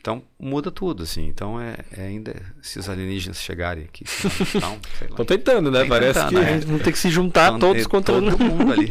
Então 0.00 0.22
muda 0.38 0.70
tudo, 0.70 1.02
assim. 1.02 1.28
Então 1.28 1.60
é, 1.60 1.76
é 1.92 2.06
ainda 2.06 2.34
se 2.62 2.78
os 2.78 2.88
alienígenas 2.88 3.38
chegarem 3.38 3.84
aqui. 3.84 4.04
Estão 4.04 5.24
tentando, 5.26 5.70
né? 5.70 5.84
Parece 5.84 6.18
tentando, 6.20 6.40
que. 6.40 6.50
Né? 6.50 6.58
Vão 6.60 6.78
ter 6.78 6.92
que 6.92 6.98
se 6.98 7.10
juntar 7.10 7.48
então, 7.48 7.58
todos 7.58 7.86
contra 7.86 8.14
todo 8.14 8.38
mundo 8.38 8.72
ali. 8.72 8.90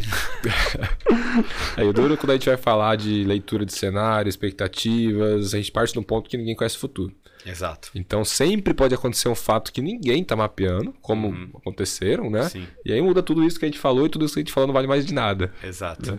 Aí 1.76 1.84
o 1.88 1.92
duro 1.92 2.16
quando 2.16 2.30
a 2.30 2.34
gente 2.34 2.46
vai 2.46 2.56
falar 2.56 2.96
de 2.96 3.24
leitura 3.24 3.66
de 3.66 3.72
cenário, 3.72 4.28
expectativas, 4.28 5.52
a 5.52 5.56
gente 5.56 5.72
parte 5.72 5.92
de 5.92 5.98
um 5.98 6.02
ponto 6.02 6.30
que 6.30 6.36
ninguém 6.36 6.54
conhece 6.54 6.76
o 6.76 6.80
futuro. 6.80 7.12
Exato. 7.44 7.90
Então 7.92 8.24
sempre 8.24 8.72
pode 8.72 8.94
acontecer 8.94 9.28
um 9.28 9.34
fato 9.34 9.72
que 9.72 9.82
ninguém 9.82 10.22
está 10.22 10.36
mapeando, 10.36 10.94
como 11.02 11.28
uhum. 11.28 11.50
aconteceram, 11.56 12.30
né? 12.30 12.48
Sim. 12.48 12.68
E 12.84 12.92
aí 12.92 13.02
muda 13.02 13.20
tudo 13.20 13.42
isso 13.42 13.58
que 13.58 13.64
a 13.64 13.68
gente 13.68 13.80
falou 13.80 14.06
e 14.06 14.08
tudo 14.08 14.26
isso 14.26 14.34
que 14.34 14.40
a 14.40 14.42
gente 14.42 14.52
falou 14.52 14.68
não 14.68 14.74
vale 14.74 14.86
mais 14.86 15.04
de 15.04 15.12
nada. 15.12 15.52
Exato. 15.64 16.12
Né? 16.12 16.18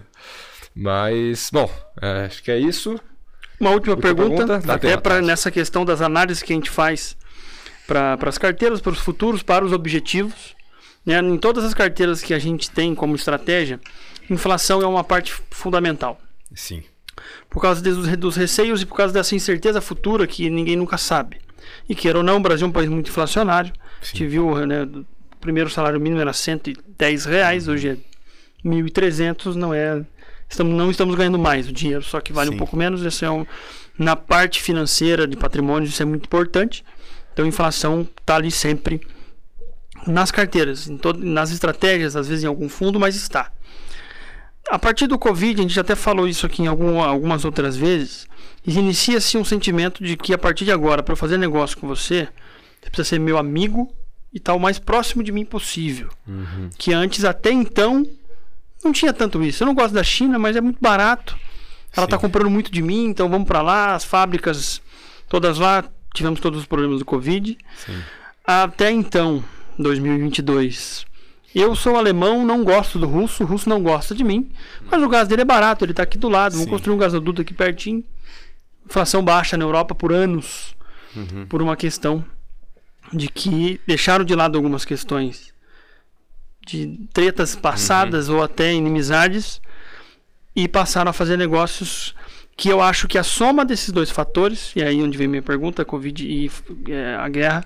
Mas, 0.75 1.49
bom, 1.51 1.69
é, 2.01 2.25
acho 2.25 2.43
que 2.43 2.51
é 2.51 2.59
isso. 2.59 2.99
Uma 3.61 3.69
última 3.69 3.95
pergunta, 3.95 4.47
pergunta, 4.47 4.73
até 4.73 4.97
para 4.97 5.21
nessa 5.21 5.51
questão 5.51 5.85
das 5.85 6.01
análises 6.01 6.41
que 6.41 6.51
a 6.51 6.55
gente 6.55 6.71
faz 6.71 7.15
para 7.85 8.17
as 8.23 8.39
carteiras, 8.39 8.81
para 8.81 8.91
os 8.91 8.99
futuros, 8.99 9.43
para 9.43 9.63
os 9.63 9.71
objetivos. 9.71 10.55
Né? 11.05 11.19
Em 11.19 11.37
todas 11.37 11.63
as 11.63 11.73
carteiras 11.75 12.23
que 12.23 12.33
a 12.33 12.39
gente 12.39 12.71
tem 12.71 12.95
como 12.95 13.15
estratégia, 13.15 13.79
inflação 14.31 14.81
é 14.81 14.87
uma 14.87 15.03
parte 15.03 15.31
fundamental. 15.51 16.19
Sim. 16.55 16.83
Por 17.51 17.61
causa 17.61 17.83
dos, 17.83 18.17
dos 18.17 18.35
receios 18.35 18.81
e 18.81 18.85
por 18.85 18.95
causa 18.95 19.13
dessa 19.13 19.35
incerteza 19.35 19.79
futura 19.79 20.25
que 20.25 20.49
ninguém 20.49 20.75
nunca 20.75 20.97
sabe. 20.97 21.37
E 21.87 21.93
queira 21.93 22.17
ou 22.17 22.23
não, 22.23 22.37
o 22.37 22.41
Brasil 22.41 22.65
é 22.65 22.69
um 22.69 22.73
país 22.73 22.89
muito 22.89 23.11
inflacionário. 23.11 23.71
Sim. 23.71 23.77
A 24.01 24.05
gente 24.05 24.27
viu, 24.27 24.65
né, 24.65 24.83
o 24.83 25.05
primeiro 25.39 25.69
salário 25.69 25.99
mínimo 26.01 26.19
era 26.19 26.33
110 26.33 27.25
reais, 27.25 27.67
hoje 27.67 27.89
é 27.89 27.97
1.300, 28.67 29.53
não 29.53 29.71
é 29.71 30.03
estamos, 30.51 30.75
não 30.75 30.91
estamos 30.91 31.15
ganhando 31.15 31.39
mais 31.39 31.67
o 31.67 31.71
dinheiro, 31.71 32.03
só 32.03 32.19
que 32.19 32.31
vale 32.31 32.49
Sim. 32.49 32.55
um 32.55 32.57
pouco 32.57 32.75
menos. 32.75 33.01
Isso 33.01 33.25
é 33.25 33.31
um, 33.31 33.45
na 33.97 34.15
parte 34.15 34.61
financeira 34.61 35.27
de 35.27 35.35
patrimônio, 35.35 35.87
isso 35.87 36.01
é 36.01 36.05
muito 36.05 36.25
importante. 36.25 36.83
Então, 37.33 37.45
a 37.45 37.47
inflação 37.47 38.07
está 38.19 38.35
ali 38.35 38.51
sempre 38.51 39.01
nas 40.05 40.31
carteiras, 40.31 40.87
em 40.87 40.97
todo, 40.97 41.23
nas 41.23 41.51
estratégias, 41.51 42.15
às 42.15 42.27
vezes 42.27 42.43
em 42.43 42.47
algum 42.47 42.67
fundo, 42.67 42.99
mas 42.99 43.15
está. 43.15 43.51
A 44.69 44.79
partir 44.79 45.07
do 45.07 45.17
Covid, 45.17 45.59
a 45.59 45.63
gente 45.63 45.73
já 45.73 45.81
até 45.81 45.95
falou 45.95 46.27
isso 46.27 46.45
aqui 46.45 46.63
em 46.63 46.67
algum, 46.67 47.01
algumas 47.01 47.45
outras 47.45 47.75
vezes, 47.75 48.27
inicia-se 48.65 49.37
um 49.37 49.43
sentimento 49.43 50.03
de 50.03 50.15
que 50.15 50.33
a 50.33 50.37
partir 50.37 50.65
de 50.65 50.71
agora, 50.71 51.03
para 51.03 51.15
fazer 51.15 51.37
negócio 51.37 51.77
com 51.77 51.87
você, 51.87 52.27
você 52.81 52.89
precisa 52.89 53.09
ser 53.09 53.19
meu 53.19 53.37
amigo 53.37 53.93
e 54.33 54.37
estar 54.37 54.53
tá 54.53 54.57
o 54.57 54.59
mais 54.59 54.79
próximo 54.79 55.23
de 55.23 55.31
mim 55.31 55.45
possível. 55.45 56.09
Uhum. 56.27 56.69
Que 56.77 56.93
antes, 56.93 57.23
até 57.25 57.51
então, 57.51 58.05
não 58.83 58.91
tinha 58.91 59.13
tanto 59.13 59.41
isso. 59.43 59.63
Eu 59.63 59.67
não 59.67 59.75
gosto 59.75 59.93
da 59.93 60.03
China, 60.03 60.37
mas 60.39 60.55
é 60.55 60.61
muito 60.61 60.79
barato. 60.79 61.37
Ela 61.95 62.05
está 62.05 62.17
comprando 62.17 62.49
muito 62.49 62.71
de 62.71 62.81
mim, 62.81 63.05
então 63.05 63.29
vamos 63.29 63.47
para 63.47 63.61
lá. 63.61 63.95
As 63.95 64.03
fábricas 64.03 64.81
todas 65.27 65.57
lá, 65.57 65.83
tivemos 66.13 66.39
todos 66.39 66.59
os 66.59 66.65
problemas 66.65 66.99
do 66.99 67.05
Covid. 67.05 67.57
Sim. 67.85 68.01
Até 68.45 68.91
então, 68.91 69.43
2022. 69.77 71.05
Eu 71.53 71.75
sou 71.75 71.97
alemão, 71.97 72.45
não 72.45 72.63
gosto 72.63 72.97
do 72.97 73.05
russo, 73.05 73.43
o 73.43 73.45
russo 73.45 73.67
não 73.67 73.83
gosta 73.83 74.15
de 74.15 74.23
mim, 74.23 74.49
mas 74.89 75.03
o 75.03 75.09
gás 75.09 75.27
dele 75.27 75.41
é 75.41 75.45
barato, 75.45 75.83
ele 75.83 75.91
está 75.91 76.03
aqui 76.03 76.17
do 76.17 76.29
lado. 76.29 76.53
Vamos 76.53 76.69
construir 76.69 76.95
um 76.95 76.97
gasoduto 76.97 77.41
aqui 77.41 77.53
pertinho. 77.53 78.03
Inflação 78.85 79.23
baixa 79.23 79.57
na 79.57 79.65
Europa 79.65 79.93
por 79.93 80.13
anos, 80.13 80.75
uhum. 81.15 81.45
por 81.47 81.61
uma 81.61 81.75
questão 81.75 82.23
de 83.11 83.27
que 83.27 83.81
deixaram 83.85 84.23
de 84.23 84.33
lado 84.33 84.57
algumas 84.57 84.85
questões 84.85 85.53
de 86.65 87.07
tretas 87.13 87.55
passadas 87.55 88.29
uhum. 88.29 88.37
ou 88.37 88.43
até 88.43 88.73
inimizades 88.73 89.61
e 90.55 90.67
passaram 90.67 91.09
a 91.09 91.13
fazer 91.13 91.37
negócios 91.37 92.15
que 92.55 92.69
eu 92.69 92.81
acho 92.81 93.07
que 93.07 93.17
a 93.17 93.23
soma 93.23 93.65
desses 93.65 93.91
dois 93.91 94.11
fatores, 94.11 94.71
e 94.75 94.83
aí 94.83 95.01
onde 95.01 95.17
vem 95.17 95.27
minha 95.27 95.41
pergunta, 95.41 95.81
a 95.81 95.85
Covid 95.85 96.23
e 96.23 96.51
é, 96.89 97.15
a 97.15 97.27
guerra, 97.27 97.65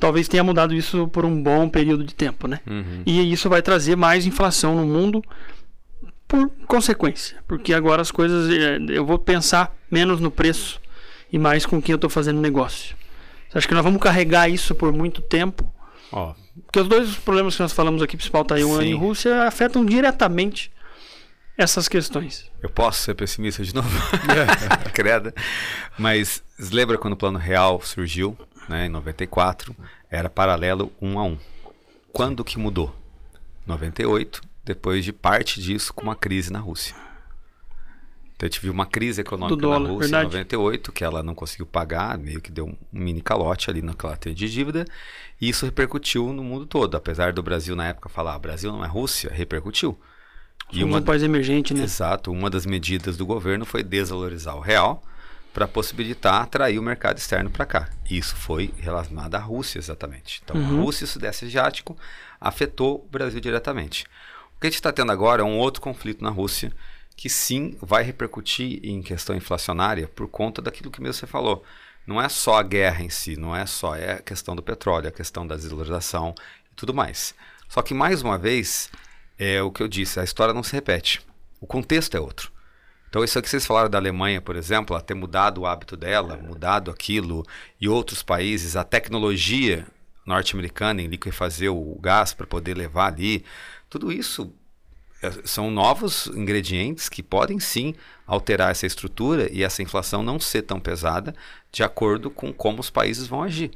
talvez 0.00 0.26
tenha 0.26 0.42
mudado 0.42 0.74
isso 0.74 1.06
por 1.08 1.24
um 1.24 1.40
bom 1.40 1.68
período 1.68 2.02
de 2.02 2.14
tempo, 2.14 2.48
né? 2.48 2.60
Uhum. 2.66 3.02
E 3.06 3.32
isso 3.32 3.48
vai 3.48 3.62
trazer 3.62 3.94
mais 3.94 4.26
inflação 4.26 4.74
no 4.74 4.86
mundo 4.86 5.22
por 6.26 6.50
consequência, 6.66 7.36
porque 7.46 7.72
agora 7.72 8.02
as 8.02 8.10
coisas 8.10 8.50
é, 8.50 8.78
eu 8.88 9.06
vou 9.06 9.18
pensar 9.18 9.74
menos 9.90 10.18
no 10.20 10.30
preço 10.30 10.80
e 11.32 11.38
mais 11.38 11.64
com 11.64 11.80
quem 11.80 11.92
eu 11.92 11.96
estou 11.96 12.10
fazendo 12.10 12.40
negócio. 12.40 12.96
Você 13.48 13.58
acha 13.58 13.68
que 13.68 13.74
nós 13.74 13.84
vamos 13.84 14.02
carregar 14.02 14.48
isso 14.48 14.74
por 14.74 14.92
muito 14.92 15.22
tempo? 15.22 15.72
Ó, 16.10 16.34
porque 16.64 16.80
os 16.80 16.88
dois 16.88 17.16
problemas 17.16 17.56
que 17.56 17.62
nós 17.62 17.72
falamos 17.72 18.02
aqui, 18.02 18.16
principal 18.16 18.44
Taiwan 18.44 18.80
Sim. 18.80 18.88
e 18.88 18.94
Rússia, 18.94 19.44
afetam 19.44 19.84
diretamente 19.84 20.72
essas 21.56 21.88
questões. 21.88 22.50
Eu 22.62 22.68
posso 22.68 23.02
ser 23.02 23.14
pessimista 23.14 23.62
de 23.62 23.74
novo? 23.74 23.88
Credo. 24.92 25.32
Mas 25.98 26.42
lembra 26.70 26.98
quando 26.98 27.14
o 27.14 27.16
Plano 27.16 27.38
Real 27.38 27.80
surgiu, 27.82 28.36
né, 28.68 28.86
em 28.86 28.88
94, 28.88 29.74
era 30.10 30.28
paralelo 30.28 30.92
um 31.00 31.18
a 31.18 31.24
um. 31.24 31.38
Quando 32.12 32.44
que 32.44 32.58
mudou? 32.58 32.94
98, 33.66 34.42
depois 34.64 35.04
de 35.04 35.12
parte 35.12 35.60
disso 35.60 35.92
com 35.92 36.02
uma 36.02 36.16
crise 36.16 36.52
na 36.52 36.58
Rússia. 36.58 36.94
Então 38.36 38.46
gente 38.46 38.60
viu 38.60 38.70
uma 38.70 38.84
crise 38.84 39.22
econômica 39.22 39.56
dólar, 39.60 39.80
na 39.80 39.88
Rússia 39.88 40.00
verdade. 40.00 40.24
em 40.24 40.28
98, 40.28 40.92
que 40.92 41.02
ela 41.02 41.22
não 41.22 41.34
conseguiu 41.34 41.64
pagar, 41.64 42.18
meio 42.18 42.38
que 42.40 42.52
deu 42.52 42.66
um 42.66 42.76
mini 42.92 43.22
calote 43.22 43.70
ali 43.70 43.80
naquela 43.80 44.14
teia 44.14 44.34
de 44.34 44.50
dívida, 44.50 44.84
e 45.40 45.48
isso 45.48 45.64
repercutiu 45.64 46.32
no 46.34 46.44
mundo 46.44 46.66
todo. 46.66 46.96
Apesar 46.96 47.32
do 47.32 47.42
Brasil 47.42 47.74
na 47.74 47.86
época 47.88 48.10
falar, 48.10 48.34
ah, 48.34 48.38
Brasil 48.38 48.70
não 48.70 48.84
é 48.84 48.88
Rússia, 48.88 49.30
repercutiu. 49.32 49.98
E 50.70 50.84
uma, 50.84 50.98
um 50.98 51.02
país 51.02 51.22
emergente, 51.22 51.72
né? 51.72 51.84
Exato. 51.84 52.30
Uma 52.30 52.50
das 52.50 52.66
medidas 52.66 53.16
do 53.16 53.24
governo 53.24 53.64
foi 53.64 53.82
desvalorizar 53.82 54.54
o 54.54 54.60
real 54.60 55.02
para 55.54 55.66
possibilitar 55.66 56.42
atrair 56.42 56.78
o 56.78 56.82
mercado 56.82 57.16
externo 57.16 57.50
para 57.50 57.64
cá. 57.64 57.88
Isso 58.10 58.36
foi 58.36 58.74
relacionado 58.78 59.34
à 59.34 59.38
Rússia, 59.38 59.78
exatamente. 59.78 60.42
Então, 60.44 60.56
uhum. 60.56 60.80
a 60.80 60.82
Rússia 60.82 61.04
e 61.04 61.06
o 61.06 61.08
Sudeste 61.08 61.46
Asiático 61.46 61.96
afetou 62.38 62.96
o 62.96 63.08
Brasil 63.10 63.40
diretamente. 63.40 64.04
O 64.56 64.60
que 64.60 64.66
a 64.66 64.70
gente 64.70 64.74
está 64.74 64.92
tendo 64.92 65.10
agora 65.12 65.40
é 65.40 65.44
um 65.44 65.56
outro 65.56 65.80
conflito 65.80 66.22
na 66.22 66.28
Rússia, 66.28 66.70
que 67.16 67.30
sim 67.30 67.76
vai 67.80 68.02
repercutir 68.02 68.78
em 68.84 69.02
questão 69.02 69.34
inflacionária 69.34 70.06
por 70.06 70.28
conta 70.28 70.60
daquilo 70.60 70.90
que 70.90 71.00
mesmo 71.00 71.14
você 71.14 71.26
falou. 71.26 71.64
Não 72.06 72.20
é 72.20 72.28
só 72.28 72.58
a 72.58 72.62
guerra 72.62 73.02
em 73.02 73.08
si, 73.08 73.36
não 73.36 73.56
é 73.56 73.64
só 73.66 73.96
é 73.96 74.12
a 74.12 74.22
questão 74.22 74.54
do 74.54 74.62
petróleo, 74.62 75.08
a 75.08 75.12
questão 75.12 75.46
da 75.46 75.56
desvalorização 75.56 76.34
e 76.70 76.74
tudo 76.76 76.94
mais. 76.94 77.34
Só 77.68 77.82
que 77.82 77.94
mais 77.94 78.22
uma 78.22 78.38
vez 78.38 78.90
é 79.38 79.62
o 79.62 79.72
que 79.72 79.82
eu 79.82 79.88
disse, 79.88 80.20
a 80.20 80.24
história 80.24 80.54
não 80.54 80.62
se 80.62 80.72
repete. 80.72 81.20
O 81.60 81.66
contexto 81.66 82.16
é 82.16 82.20
outro. 82.20 82.52
Então, 83.08 83.24
isso 83.24 83.40
que 83.40 83.48
vocês 83.48 83.64
falaram 83.64 83.88
da 83.88 83.98
Alemanha, 83.98 84.42
por 84.42 84.56
exemplo, 84.56 84.94
ela 84.94 85.02
ter 85.02 85.14
mudado 85.14 85.62
o 85.62 85.66
hábito 85.66 85.96
dela, 85.96 86.36
mudado 86.36 86.90
aquilo, 86.90 87.44
e 87.80 87.88
outros 87.88 88.22
países, 88.22 88.76
a 88.76 88.84
tecnologia 88.84 89.86
norte-americana 90.26 91.00
em 91.00 91.06
liquefazer 91.06 91.72
o 91.72 91.98
gás 92.00 92.34
para 92.34 92.46
poder 92.46 92.76
levar 92.76 93.06
ali, 93.06 93.44
tudo 93.88 94.12
isso 94.12 94.52
são 95.44 95.70
novos 95.70 96.26
ingredientes 96.28 97.08
que 97.08 97.22
podem 97.22 97.58
sim 97.58 97.94
alterar 98.26 98.70
essa 98.70 98.86
estrutura 98.86 99.50
e 99.52 99.62
essa 99.62 99.82
inflação 99.82 100.22
não 100.22 100.38
ser 100.38 100.62
tão 100.62 100.80
pesada 100.80 101.34
de 101.72 101.82
acordo 101.82 102.30
com 102.30 102.52
como 102.52 102.80
os 102.80 102.90
países 102.90 103.26
vão 103.26 103.42
agir. 103.42 103.70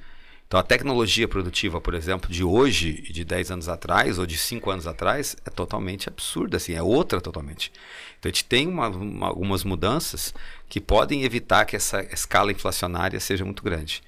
Então, 0.50 0.58
a 0.58 0.64
tecnologia 0.64 1.28
produtiva, 1.28 1.80
por 1.80 1.94
exemplo, 1.94 2.28
de 2.28 2.42
hoje 2.42 3.04
e 3.08 3.12
de 3.12 3.24
10 3.24 3.52
anos 3.52 3.68
atrás 3.68 4.18
ou 4.18 4.26
de 4.26 4.36
5 4.36 4.68
anos 4.68 4.84
atrás 4.84 5.36
é 5.46 5.50
totalmente 5.50 6.08
absurda, 6.08 6.56
assim, 6.56 6.72
é 6.74 6.82
outra 6.82 7.20
totalmente. 7.20 7.70
Então, 8.18 8.28
a 8.28 8.32
gente 8.32 8.44
tem 8.44 8.66
uma, 8.66 8.88
uma, 8.88 9.28
algumas 9.28 9.62
mudanças 9.62 10.34
que 10.68 10.80
podem 10.80 11.22
evitar 11.22 11.64
que 11.66 11.76
essa 11.76 12.02
escala 12.12 12.50
inflacionária 12.50 13.20
seja 13.20 13.44
muito 13.44 13.62
grande. 13.62 14.02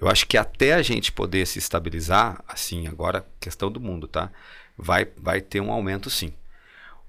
Eu 0.00 0.08
acho 0.08 0.26
que 0.26 0.38
até 0.38 0.72
a 0.72 0.80
gente 0.80 1.12
poder 1.12 1.46
se 1.46 1.58
estabilizar, 1.58 2.42
assim, 2.48 2.86
agora, 2.86 3.26
questão 3.38 3.70
do 3.70 3.78
mundo, 3.78 4.08
tá? 4.08 4.32
Vai, 4.78 5.06
vai 5.18 5.42
ter 5.42 5.60
um 5.60 5.70
aumento 5.70 6.08
sim. 6.08 6.32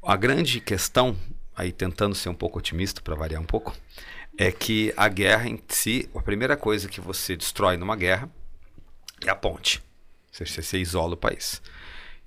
A 0.06 0.18
grande 0.18 0.60
questão, 0.60 1.16
aí 1.56 1.72
tentando 1.72 2.14
ser 2.14 2.28
um 2.28 2.34
pouco 2.34 2.60
otimista 2.60 3.02
para 3.02 3.16
variar 3.16 3.42
um 3.42 3.46
pouco, 3.46 3.74
é 4.38 4.52
que 4.52 4.94
a 4.98 5.08
guerra 5.08 5.48
em 5.48 5.58
si, 5.70 6.10
a 6.14 6.22
primeira 6.22 6.58
coisa 6.58 6.90
que 6.90 7.00
você 7.00 7.38
destrói 7.38 7.78
numa 7.78 7.96
guerra 7.96 8.30
é 9.26 9.30
a 9.30 9.36
ponte. 9.36 9.82
Você, 10.30 10.46
você 10.46 10.78
isola 10.78 11.14
o 11.14 11.18
país. 11.18 11.62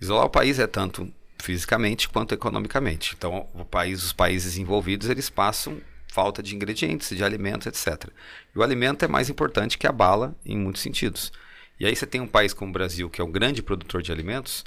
Isolar 0.01 0.25
o 0.25 0.31
país 0.31 0.59
é 0.59 0.67
tanto 0.67 1.13
fisicamente 1.39 2.09
quanto 2.09 2.33
economicamente. 2.33 3.15
Então, 3.15 3.47
o 3.53 3.63
país, 3.63 4.03
os 4.03 4.13
países 4.13 4.57
envolvidos, 4.57 5.11
eles 5.11 5.29
passam 5.29 5.79
falta 6.09 6.43
de 6.43 6.57
ingredientes, 6.57 7.15
de 7.15 7.23
alimentos, 7.23 7.67
etc. 7.67 8.09
E 8.55 8.59
o 8.59 8.63
alimento 8.63 9.05
é 9.05 9.09
mais 9.09 9.29
importante 9.29 9.77
que 9.77 9.87
a 9.87 9.93
bala 9.93 10.35
em 10.47 10.57
muitos 10.57 10.81
sentidos. 10.81 11.31
E 11.79 11.85
aí 11.85 11.95
você 11.95 12.07
tem 12.07 12.23
um 12.23 12.27
país 12.27 12.55
como 12.55 12.71
o 12.71 12.73
Brasil, 12.73 13.11
que 13.11 13.21
é 13.21 13.25
um 13.25 13.31
grande 13.31 13.63
produtor 13.63 14.01
de 14.01 14.11
alimentos, 14.11 14.65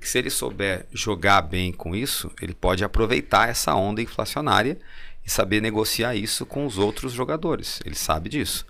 que 0.00 0.08
se 0.08 0.18
ele 0.18 0.30
souber 0.30 0.86
jogar 0.92 1.42
bem 1.42 1.72
com 1.72 1.94
isso, 1.94 2.32
ele 2.40 2.54
pode 2.54 2.82
aproveitar 2.82 3.48
essa 3.48 3.74
onda 3.74 4.00
inflacionária 4.00 4.78
e 5.24 5.30
saber 5.30 5.60
negociar 5.60 6.14
isso 6.14 6.46
com 6.46 6.64
os 6.64 6.78
outros 6.78 7.12
jogadores. 7.12 7.80
Ele 7.84 7.94
sabe 7.94 8.28
disso. 8.28 8.66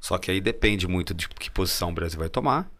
Só 0.00 0.18
que 0.18 0.30
aí 0.30 0.40
depende 0.40 0.86
muito 0.86 1.12
de 1.12 1.28
que 1.28 1.50
posição 1.50 1.90
o 1.90 1.94
Brasil 1.94 2.18
vai 2.18 2.28
tomar 2.28 2.70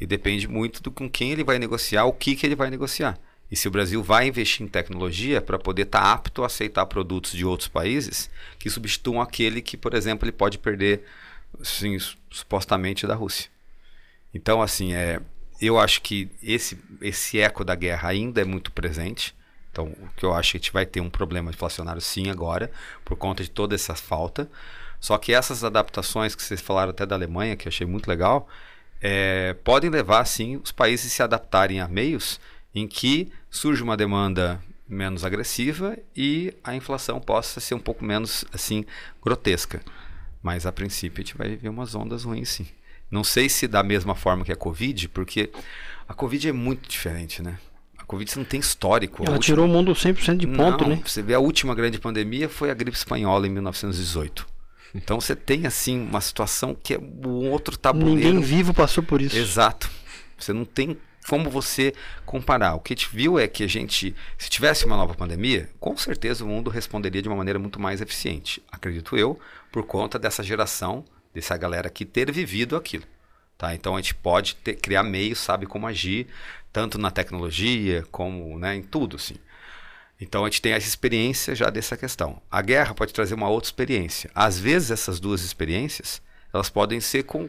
e 0.00 0.06
depende 0.06 0.48
muito 0.48 0.82
do 0.82 0.90
com 0.90 1.08
quem 1.08 1.30
ele 1.30 1.44
vai 1.44 1.58
negociar, 1.58 2.04
o 2.04 2.12
que, 2.12 2.34
que 2.34 2.46
ele 2.46 2.56
vai 2.56 2.70
negociar. 2.70 3.18
E 3.50 3.56
se 3.56 3.68
o 3.68 3.70
Brasil 3.70 4.02
vai 4.02 4.26
investir 4.26 4.64
em 4.64 4.68
tecnologia 4.68 5.40
para 5.40 5.58
poder 5.58 5.82
estar 5.82 6.00
tá 6.00 6.12
apto 6.12 6.42
a 6.42 6.46
aceitar 6.46 6.86
produtos 6.86 7.32
de 7.32 7.44
outros 7.44 7.68
países 7.68 8.30
que 8.58 8.70
substituam 8.70 9.20
aquele 9.20 9.60
que, 9.60 9.76
por 9.76 9.94
exemplo, 9.94 10.24
ele 10.24 10.32
pode 10.32 10.58
perder, 10.58 11.04
assim, 11.60 11.98
supostamente 12.30 13.06
da 13.06 13.14
Rússia. 13.14 13.50
Então, 14.32 14.62
assim, 14.62 14.94
é, 14.94 15.20
eu 15.66 15.78
acho 15.78 16.02
que 16.02 16.28
esse, 16.42 16.78
esse 17.00 17.38
eco 17.38 17.64
da 17.64 17.74
guerra 17.74 18.08
ainda 18.08 18.40
é 18.40 18.44
muito 18.44 18.72
presente. 18.72 19.34
Então, 19.70 19.86
o 19.86 20.08
que 20.16 20.24
eu 20.24 20.34
acho 20.34 20.50
é 20.50 20.52
que 20.52 20.56
a 20.56 20.60
gente 20.60 20.72
vai 20.72 20.84
ter 20.84 21.00
um 21.00 21.08
problema 21.08 21.50
inflacionário 21.50 22.00
sim 22.00 22.28
agora, 22.28 22.70
por 23.04 23.16
conta 23.16 23.42
de 23.42 23.50
toda 23.50 23.74
essa 23.74 23.94
falta. 23.94 24.50
Só 25.00 25.16
que 25.16 25.32
essas 25.32 25.64
adaptações 25.64 26.34
que 26.34 26.42
vocês 26.42 26.60
falaram 26.60 26.90
até 26.90 27.06
da 27.06 27.14
Alemanha, 27.14 27.56
que 27.56 27.66
eu 27.66 27.70
achei 27.70 27.86
muito 27.86 28.08
legal, 28.08 28.48
é, 29.00 29.54
podem 29.64 29.88
levar, 29.88 30.24
sim, 30.26 30.56
os 30.56 30.70
países 30.70 31.12
a 31.12 31.14
se 31.16 31.22
adaptarem 31.22 31.80
a 31.80 31.88
meios 31.88 32.38
em 32.74 32.86
que 32.86 33.32
surge 33.50 33.82
uma 33.82 33.96
demanda 33.96 34.60
menos 34.88 35.24
agressiva 35.24 35.96
e 36.14 36.54
a 36.62 36.74
inflação 36.74 37.20
possa 37.20 37.60
ser 37.60 37.74
um 37.74 37.80
pouco 37.80 38.04
menos, 38.04 38.44
assim, 38.52 38.84
grotesca. 39.22 39.80
Mas, 40.42 40.66
a 40.66 40.72
princípio, 40.72 41.22
a 41.22 41.24
gente 41.24 41.36
vai 41.36 41.56
ver 41.56 41.68
umas 41.68 41.94
ondas 41.94 42.24
ruins, 42.24 42.48
sim. 42.48 42.66
Não 43.12 43.22
sei 43.22 43.50
se 43.50 43.68
da 43.68 43.82
mesma 43.82 44.14
forma 44.14 44.42
que 44.42 44.50
a 44.50 44.56
Covid, 44.56 45.10
porque 45.10 45.50
a 46.08 46.14
Covid 46.14 46.48
é 46.48 46.52
muito 46.52 46.88
diferente, 46.88 47.42
né? 47.42 47.58
A 47.98 48.04
Covid 48.04 48.28
você 48.28 48.38
não 48.38 48.46
tem 48.46 48.58
histórico. 48.58 49.22
Ela 49.22 49.34
última... 49.34 49.54
tirou 49.54 49.66
o 49.66 49.68
mundo 49.68 49.92
100% 49.92 50.38
de 50.38 50.46
ponto, 50.46 50.84
não, 50.84 50.96
né? 50.96 51.02
Você 51.04 51.20
vê 51.20 51.34
a 51.34 51.38
última 51.38 51.74
grande 51.74 51.98
pandemia 51.98 52.48
foi 52.48 52.70
a 52.70 52.74
gripe 52.74 52.96
espanhola 52.96 53.46
em 53.46 53.50
1918. 53.50 54.46
Então 54.94 55.20
você 55.20 55.36
tem 55.36 55.66
assim 55.66 56.00
uma 56.00 56.22
situação 56.22 56.74
que 56.74 56.94
é 56.94 56.98
um 56.98 57.50
outro 57.50 57.76
tabuleiro. 57.76 58.14
Ninguém 58.14 58.40
vivo 58.40 58.72
passou 58.72 59.04
por 59.04 59.20
isso. 59.20 59.36
Exato. 59.36 59.90
Você 60.38 60.54
não 60.54 60.64
tem 60.64 60.96
como 61.28 61.50
você 61.50 61.92
comparar. 62.24 62.74
O 62.74 62.80
que 62.80 62.94
a 62.94 62.96
gente 62.96 63.14
viu 63.14 63.38
é 63.38 63.46
que 63.46 63.62
a 63.62 63.68
gente, 63.68 64.14
se 64.38 64.48
tivesse 64.48 64.86
uma 64.86 64.96
nova 64.96 65.14
pandemia, 65.14 65.68
com 65.78 65.94
certeza 65.98 66.44
o 66.44 66.48
mundo 66.48 66.70
responderia 66.70 67.20
de 67.20 67.28
uma 67.28 67.36
maneira 67.36 67.58
muito 67.58 67.78
mais 67.78 68.00
eficiente, 68.00 68.62
acredito 68.72 69.16
eu, 69.16 69.38
por 69.70 69.84
conta 69.84 70.18
dessa 70.18 70.42
geração, 70.42 71.04
dessa 71.34 71.56
galera 71.56 71.90
que 71.90 72.04
ter 72.04 72.30
vivido 72.30 72.76
aquilo. 72.76 73.04
Tá? 73.56 73.74
Então 73.74 73.94
a 73.94 74.00
gente 74.00 74.14
pode 74.14 74.56
ter, 74.56 74.74
criar 74.74 75.02
meios, 75.02 75.38
sabe 75.38 75.66
como 75.66 75.86
agir, 75.86 76.26
tanto 76.72 76.98
na 76.98 77.10
tecnologia 77.10 78.04
como 78.10 78.58
né, 78.58 78.74
em 78.74 78.82
tudo. 78.82 79.16
Assim. 79.16 79.36
Então 80.20 80.44
a 80.44 80.48
gente 80.48 80.62
tem 80.62 80.72
essa 80.72 80.86
experiência 80.86 81.54
já 81.54 81.70
dessa 81.70 81.96
questão. 81.96 82.40
A 82.50 82.60
guerra 82.62 82.94
pode 82.94 83.12
trazer 83.12 83.34
uma 83.34 83.48
outra 83.48 83.68
experiência. 83.68 84.30
Às 84.34 84.58
vezes 84.58 84.90
essas 84.90 85.20
duas 85.20 85.42
experiências 85.42 86.20
elas 86.52 86.68
podem 86.68 87.00
ser 87.00 87.22
com, 87.22 87.48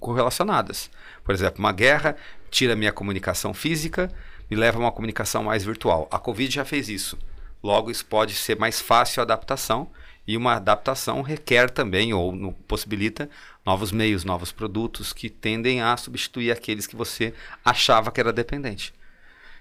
correlacionadas. 0.00 0.90
Por 1.22 1.34
exemplo, 1.34 1.58
uma 1.58 1.72
guerra 1.72 2.16
tira 2.50 2.74
minha 2.74 2.92
comunicação 2.92 3.52
física, 3.52 4.10
me 4.50 4.56
leva 4.56 4.78
a 4.78 4.80
uma 4.80 4.92
comunicação 4.92 5.44
mais 5.44 5.64
virtual. 5.64 6.08
A 6.10 6.18
Covid 6.18 6.54
já 6.54 6.64
fez 6.64 6.88
isso. 6.88 7.18
Logo, 7.62 7.90
isso 7.90 8.04
pode 8.06 8.34
ser 8.34 8.58
mais 8.58 8.80
fácil 8.80 9.20
a 9.20 9.24
adaptação 9.24 9.90
e 10.26 10.36
uma 10.36 10.54
adaptação 10.54 11.20
requer 11.22 11.70
também 11.70 12.12
ou 12.12 12.32
no, 12.32 12.52
possibilita 12.52 13.28
novos 13.64 13.90
meios, 13.92 14.24
novos 14.24 14.52
produtos 14.52 15.12
que 15.12 15.28
tendem 15.28 15.80
a 15.80 15.96
substituir 15.96 16.50
aqueles 16.50 16.86
que 16.86 16.96
você 16.96 17.34
achava 17.64 18.10
que 18.10 18.20
era 18.20 18.32
dependente. 18.32 18.94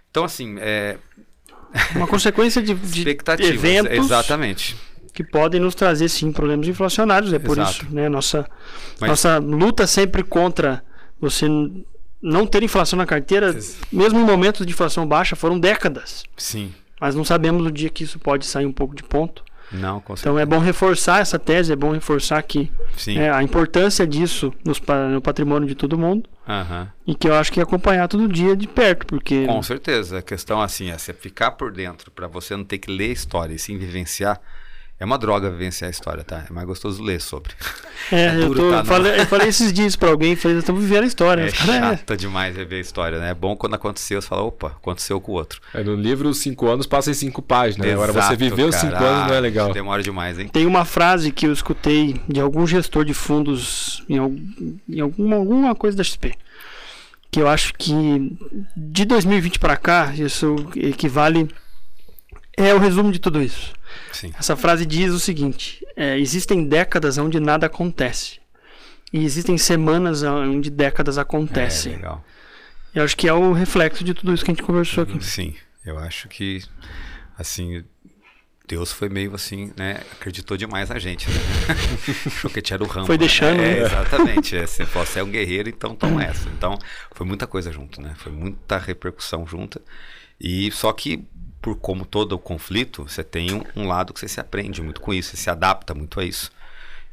Então, 0.09 0.23
assim, 0.23 0.55
é... 0.59 0.97
Uma 1.95 2.07
consequência 2.07 2.61
de, 2.61 2.73
de 2.73 3.09
eventos 3.45 3.93
exatamente. 3.93 4.75
que 5.13 5.23
podem 5.23 5.59
nos 5.59 5.73
trazer, 5.73 6.09
sim, 6.09 6.31
problemas 6.31 6.67
inflacionários. 6.67 7.31
É 7.31 7.39
por 7.39 7.57
Exato. 7.57 7.85
isso, 7.85 7.95
né? 7.95 8.09
Nossa, 8.09 8.45
Mas... 8.99 9.09
nossa 9.09 9.37
luta 9.37 9.87
sempre 9.87 10.21
contra 10.21 10.83
você 11.19 11.47
não 12.21 12.45
ter 12.45 12.61
inflação 12.61 12.97
na 12.97 13.05
carteira, 13.05 13.57
mesmo 13.91 14.19
em 14.19 14.23
momentos 14.23 14.65
de 14.65 14.73
inflação 14.73 15.07
baixa, 15.07 15.35
foram 15.35 15.57
décadas. 15.57 16.23
Sim. 16.35 16.73
Mas 16.99 17.15
não 17.15 17.23
sabemos 17.23 17.65
o 17.65 17.71
dia 17.71 17.89
que 17.89 18.03
isso 18.03 18.19
pode 18.19 18.45
sair 18.45 18.65
um 18.65 18.73
pouco 18.73 18.93
de 18.93 19.03
ponto. 19.03 19.43
Não, 19.71 20.03
Então 20.09 20.37
é 20.37 20.45
bom 20.45 20.59
reforçar 20.59 21.21
essa 21.21 21.39
tese, 21.39 21.71
é 21.71 21.75
bom 21.75 21.91
reforçar 21.91 22.41
que 22.43 22.71
é, 23.07 23.29
a 23.29 23.41
importância 23.41 24.05
disso 24.05 24.53
nos, 24.65 24.81
no 25.11 25.21
patrimônio 25.21 25.67
de 25.67 25.75
todo 25.75 25.97
mundo. 25.97 26.29
Uhum. 26.47 26.87
E 27.07 27.15
que 27.15 27.27
eu 27.27 27.35
acho 27.35 27.51
que 27.51 27.59
é 27.59 27.63
acompanhar 27.63 28.07
todo 28.07 28.27
dia 28.27 28.55
de 28.55 28.67
perto, 28.67 29.05
porque. 29.05 29.45
Com 29.45 29.61
certeza. 29.63 30.19
A 30.19 30.21
questão 30.21 30.61
assim 30.61 30.89
é 30.89 30.97
você 30.97 31.13
ficar 31.13 31.51
por 31.51 31.71
dentro 31.71 32.11
para 32.11 32.27
você 32.27 32.55
não 32.55 32.63
ter 32.63 32.79
que 32.79 32.91
ler 32.91 33.09
a 33.09 33.13
história 33.13 33.53
e 33.53 33.59
sim 33.59 33.77
vivenciar 33.77 34.41
é 35.01 35.05
uma 35.05 35.17
droga 35.17 35.49
vivenciar 35.49 35.87
a 35.87 35.91
história, 35.91 36.23
tá? 36.23 36.45
É 36.47 36.53
mais 36.53 36.67
gostoso 36.67 37.01
ler 37.01 37.19
sobre. 37.19 37.53
É, 38.11 38.25
é 38.25 38.43
eu, 38.43 38.53
tô, 38.53 38.69
tá 38.69 38.85
falei, 38.85 39.19
eu, 39.19 39.25
falei, 39.25 39.47
esses 39.47 39.73
dias 39.73 39.95
pra 39.95 40.09
alguém, 40.09 40.35
falei, 40.35 40.57
estamos 40.57 40.79
vivendo 40.79 41.05
a 41.05 41.07
história. 41.07 41.41
É 41.41 41.49
chata 41.49 42.13
é. 42.13 42.17
demais 42.17 42.55
rever 42.55 42.77
a 42.77 42.81
história, 42.81 43.19
né? 43.19 43.31
É 43.31 43.33
bom 43.33 43.55
quando 43.55 43.73
aconteceu, 43.73 44.21
você 44.21 44.27
fala, 44.27 44.43
opa, 44.43 44.67
aconteceu 44.67 45.19
com 45.19 45.31
o 45.31 45.35
outro. 45.35 45.59
É, 45.73 45.83
no 45.83 45.95
livro, 45.95 46.29
os 46.29 46.37
cinco 46.37 46.67
anos 46.67 46.85
passam 46.85 47.11
em 47.11 47.15
cinco 47.15 47.41
páginas. 47.41 47.87
Exato, 47.87 48.03
Agora 48.03 48.13
você 48.13 48.35
viver 48.35 48.63
os 48.63 48.75
cinco 48.75 48.95
anos 48.95 49.27
não 49.27 49.33
é 49.33 49.39
legal. 49.39 49.73
Demora 49.73 50.03
demais, 50.03 50.37
hein? 50.37 50.47
Tem 50.49 50.67
uma 50.67 50.85
frase 50.85 51.31
que 51.31 51.47
eu 51.47 51.51
escutei 51.51 52.21
de 52.27 52.39
algum 52.39 52.67
gestor 52.67 53.03
de 53.03 53.15
fundos 53.15 54.03
em, 54.07 54.17
em 54.87 54.99
alguma, 54.99 55.35
alguma 55.35 55.73
coisa 55.73 55.97
da 55.97 56.03
XP. 56.03 56.35
Que 57.31 57.41
eu 57.41 57.47
acho 57.47 57.73
que 57.73 58.37
de 58.77 59.05
2020 59.05 59.57
para 59.57 59.77
cá, 59.77 60.13
isso 60.15 60.55
equivale. 60.75 61.49
É 62.55 62.71
o 62.75 62.77
resumo 62.77 63.11
de 63.11 63.17
tudo 63.17 63.41
isso 63.41 63.73
Sim. 64.11 64.33
Essa 64.37 64.55
frase 64.55 64.85
diz 64.85 65.11
o 65.13 65.19
seguinte: 65.19 65.85
é, 65.95 66.17
existem 66.19 66.67
décadas 66.67 67.17
onde 67.17 67.39
nada 67.39 67.65
acontece. 67.65 68.39
E 69.13 69.23
existem 69.25 69.57
semanas 69.57 70.23
onde 70.23 70.69
décadas 70.69 71.17
acontecem. 71.17 71.93
É, 71.93 71.95
legal. 71.97 72.25
Eu 72.93 73.03
acho 73.03 73.15
que 73.15 73.27
é 73.27 73.33
o 73.33 73.53
reflexo 73.53 74.03
de 74.03 74.13
tudo 74.13 74.33
isso 74.33 74.43
que 74.43 74.51
a 74.51 74.53
gente 74.53 74.63
conversou 74.63 75.03
aqui. 75.03 75.23
Sim, 75.23 75.55
eu 75.85 75.97
acho 75.97 76.27
que, 76.27 76.61
assim, 77.37 77.83
Deus 78.67 78.91
foi 78.91 79.09
meio 79.09 79.35
assim, 79.35 79.73
né? 79.75 80.01
Acreditou 80.13 80.55
demais 80.55 80.89
na 80.89 80.97
gente. 80.97 81.29
Né? 81.29 81.35
Achou 82.25 82.49
que 82.49 82.61
tinha 82.61 82.81
o 82.81 82.85
ramo. 82.85 83.05
Foi 83.05 83.17
deixando. 83.17 83.59
É, 83.59 83.81
né? 83.81 83.85
Exatamente. 83.85 84.55
É, 84.55 84.65
se 84.65 84.85
você 84.85 85.19
é 85.19 85.23
um 85.23 85.29
guerreiro, 85.29 85.67
então 85.67 85.93
toma 85.93 86.23
essa. 86.23 86.47
Então, 86.49 86.77
foi 87.11 87.25
muita 87.25 87.45
coisa 87.45 87.69
junto, 87.69 88.01
né? 88.01 88.13
Foi 88.17 88.31
muita 88.31 88.77
repercussão 88.77 89.45
junta. 89.45 89.81
E 90.39 90.71
só 90.71 90.91
que 90.93 91.27
por 91.61 91.75
como 91.75 92.05
todo 92.05 92.33
o 92.33 92.39
conflito, 92.39 93.03
você 93.03 93.23
tem 93.23 93.53
um, 93.53 93.63
um, 93.75 93.87
lado 93.87 94.13
que 94.13 94.19
você 94.19 94.27
se 94.27 94.39
aprende 94.39 94.81
muito 94.81 94.99
com 94.99 95.13
isso, 95.13 95.31
você 95.31 95.37
se 95.37 95.49
adapta 95.49 95.93
muito 95.93 96.19
a 96.19 96.25
isso. 96.25 96.51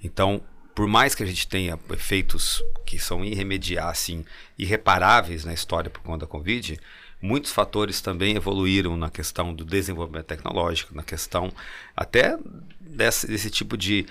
Então, 0.02 0.40
por 0.74 0.86
mais 0.86 1.14
que 1.14 1.22
a 1.22 1.26
gente 1.26 1.46
tenha 1.46 1.78
efeitos 1.90 2.62
que 2.86 2.98
são 2.98 3.24
irremediar, 3.24 3.88
assim, 3.88 4.24
irreparáveis 4.56 5.44
na 5.44 5.52
história 5.52 5.90
por 5.90 6.00
conta 6.00 6.24
da 6.24 6.26
Covid, 6.26 6.78
muitos 7.20 7.52
fatores 7.52 8.00
também 8.00 8.36
evoluíram 8.36 8.96
na 8.96 9.10
questão 9.10 9.52
do 9.52 9.64
desenvolvimento 9.64 10.26
tecnológico, 10.26 10.94
na 10.94 11.02
questão 11.02 11.52
até 11.96 12.38
desse, 12.80 13.26
desse 13.26 13.50
tipo 13.50 13.76
de, 13.76 14.06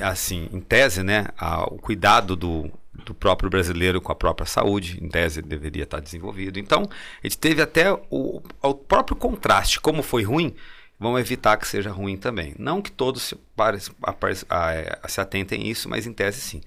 assim, 0.00 0.48
em 0.52 0.60
tese, 0.60 1.02
né, 1.02 1.28
a, 1.36 1.64
o 1.64 1.78
cuidado 1.78 2.36
do, 2.36 2.70
do 3.04 3.14
próprio 3.14 3.50
brasileiro 3.50 4.00
com 4.00 4.10
a 4.10 4.14
própria 4.14 4.46
saúde, 4.46 4.98
em 5.02 5.08
tese 5.08 5.42
deveria 5.42 5.84
estar 5.84 6.00
desenvolvido. 6.00 6.58
Então, 6.58 6.88
a 7.22 7.26
gente 7.26 7.38
teve 7.38 7.62
até 7.62 7.92
o, 8.10 8.42
o 8.62 8.74
próprio 8.74 9.16
contraste, 9.16 9.80
como 9.80 10.02
foi 10.02 10.22
ruim, 10.22 10.54
vamos 10.98 11.20
evitar 11.20 11.56
que 11.56 11.68
seja 11.68 11.90
ruim 11.90 12.16
também. 12.16 12.54
Não 12.58 12.80
que 12.80 12.90
todos 12.90 13.22
se, 13.22 13.36
pare, 13.56 13.78
a, 14.02 15.00
a, 15.02 15.08
se 15.08 15.20
atentem 15.20 15.62
a 15.62 15.66
isso, 15.66 15.88
mas 15.88 16.06
em 16.06 16.12
tese 16.12 16.40
sim. 16.40 16.60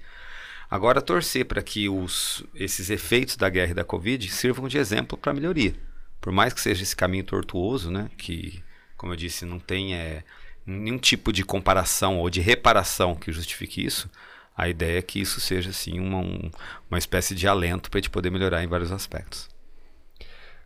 Agora, 0.70 1.00
torcer 1.00 1.46
para 1.46 1.62
que 1.62 1.88
os, 1.88 2.44
esses 2.54 2.90
efeitos 2.90 3.36
da 3.36 3.48
guerra 3.48 3.70
e 3.70 3.74
da 3.74 3.84
Covid 3.84 4.28
sirvam 4.28 4.68
de 4.68 4.76
exemplo 4.76 5.16
para 5.16 5.32
melhoria. 5.32 5.74
Por 6.20 6.32
mais 6.32 6.52
que 6.52 6.60
seja 6.60 6.82
esse 6.82 6.94
caminho 6.94 7.24
tortuoso, 7.24 7.90
né, 7.90 8.10
que, 8.18 8.62
como 8.96 9.12
eu 9.12 9.16
disse, 9.16 9.46
não 9.46 9.58
tem 9.58 9.94
é, 9.94 10.22
nenhum 10.66 10.98
tipo 10.98 11.32
de 11.32 11.42
comparação 11.42 12.18
ou 12.18 12.28
de 12.28 12.40
reparação 12.40 13.14
que 13.14 13.32
justifique 13.32 13.84
isso, 13.84 14.10
a 14.58 14.68
ideia 14.68 14.98
é 14.98 15.02
que 15.02 15.20
isso 15.20 15.40
seja 15.40 15.70
assim 15.70 16.00
uma, 16.00 16.18
um, 16.18 16.50
uma 16.90 16.98
espécie 16.98 17.32
de 17.32 17.46
alento 17.46 17.88
para 17.88 17.98
a 17.98 18.00
gente 18.00 18.10
poder 18.10 18.28
melhorar 18.28 18.64
em 18.64 18.66
vários 18.66 18.90
aspectos. 18.90 19.48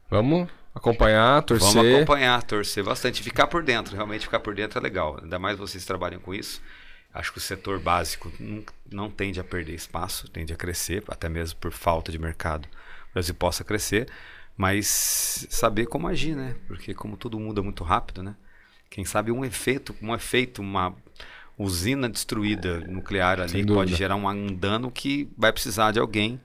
Vamos 0.09 0.49
acompanhar, 0.75 1.43
torcer. 1.43 1.75
Vamos 1.75 1.95
acompanhar, 1.95 2.43
torcer 2.43 2.83
bastante, 2.83 3.23
ficar 3.23 3.49
por 3.49 3.63
dentro, 3.63 3.95
realmente 3.95 4.23
ficar 4.23 4.41
por 4.41 4.55
dentro 4.55 4.79
é 4.79 4.83
legal. 4.83 5.19
Ainda 5.23 5.39
mais 5.39 5.59
vocês 5.59 5.85
trabalham 5.85 6.19
com 6.19 6.33
isso. 6.33 6.63
Acho 7.13 7.33
que 7.33 7.39
o 7.39 7.41
setor 7.43 7.79
básico 7.79 8.33
não, 8.41 8.65
não 8.91 9.11
tende 9.11 9.39
a 9.39 9.45
perder 9.45 9.75
espaço, 9.75 10.27
tende 10.31 10.55
a 10.55 10.57
crescer, 10.57 11.05
até 11.09 11.29
mesmo 11.29 11.59
por 11.59 11.71
falta 11.71 12.11
de 12.11 12.19
mercado. 12.19 12.67
O 13.11 13.13
Brasil 13.13 13.35
possa 13.35 13.63
crescer, 13.63 14.09
mas 14.57 15.47
saber 15.51 15.85
como 15.85 16.09
agir, 16.09 16.35
né? 16.35 16.57
Porque 16.67 16.95
como 16.95 17.15
tudo 17.19 17.39
muda 17.39 17.63
muito 17.63 17.85
rápido, 17.85 18.23
né? 18.23 18.35
Quem 18.89 19.05
sabe 19.05 19.31
um 19.31 19.45
efeito, 19.45 19.95
um 20.01 20.15
efeito, 20.15 20.63
uma 20.63 20.97
usina 21.59 22.09
destruída 22.09 22.81
nuclear 22.81 23.41
ali 23.41 23.65
pode 23.65 23.95
gerar 23.95 24.17
um, 24.17 24.29
um, 24.29 24.55
dano 24.55 24.91
que 24.91 25.29
vai 25.37 25.53
precisar 25.53 25.93
de 25.93 25.99
alguém, 25.99 26.41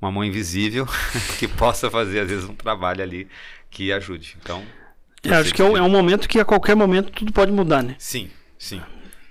uma 0.00 0.10
mão 0.10 0.24
invisível, 0.24 0.86
que 1.38 1.46
possa 1.46 1.90
fazer 1.90 2.20
às 2.20 2.28
vezes 2.28 2.44
um 2.44 2.54
trabalho 2.54 3.02
ali 3.02 3.28
que 3.70 3.92
ajude. 3.92 4.36
Então, 4.42 4.64
é, 5.22 5.34
acho 5.34 5.54
que 5.54 5.60
é 5.60 5.64
um, 5.64 5.76
é 5.76 5.82
um, 5.82 5.88
momento 5.88 6.28
que 6.28 6.40
a 6.40 6.44
qualquer 6.44 6.74
momento 6.74 7.12
tudo 7.12 7.32
pode 7.32 7.52
mudar, 7.52 7.82
né? 7.82 7.94
Sim, 7.98 8.30
sim. 8.58 8.80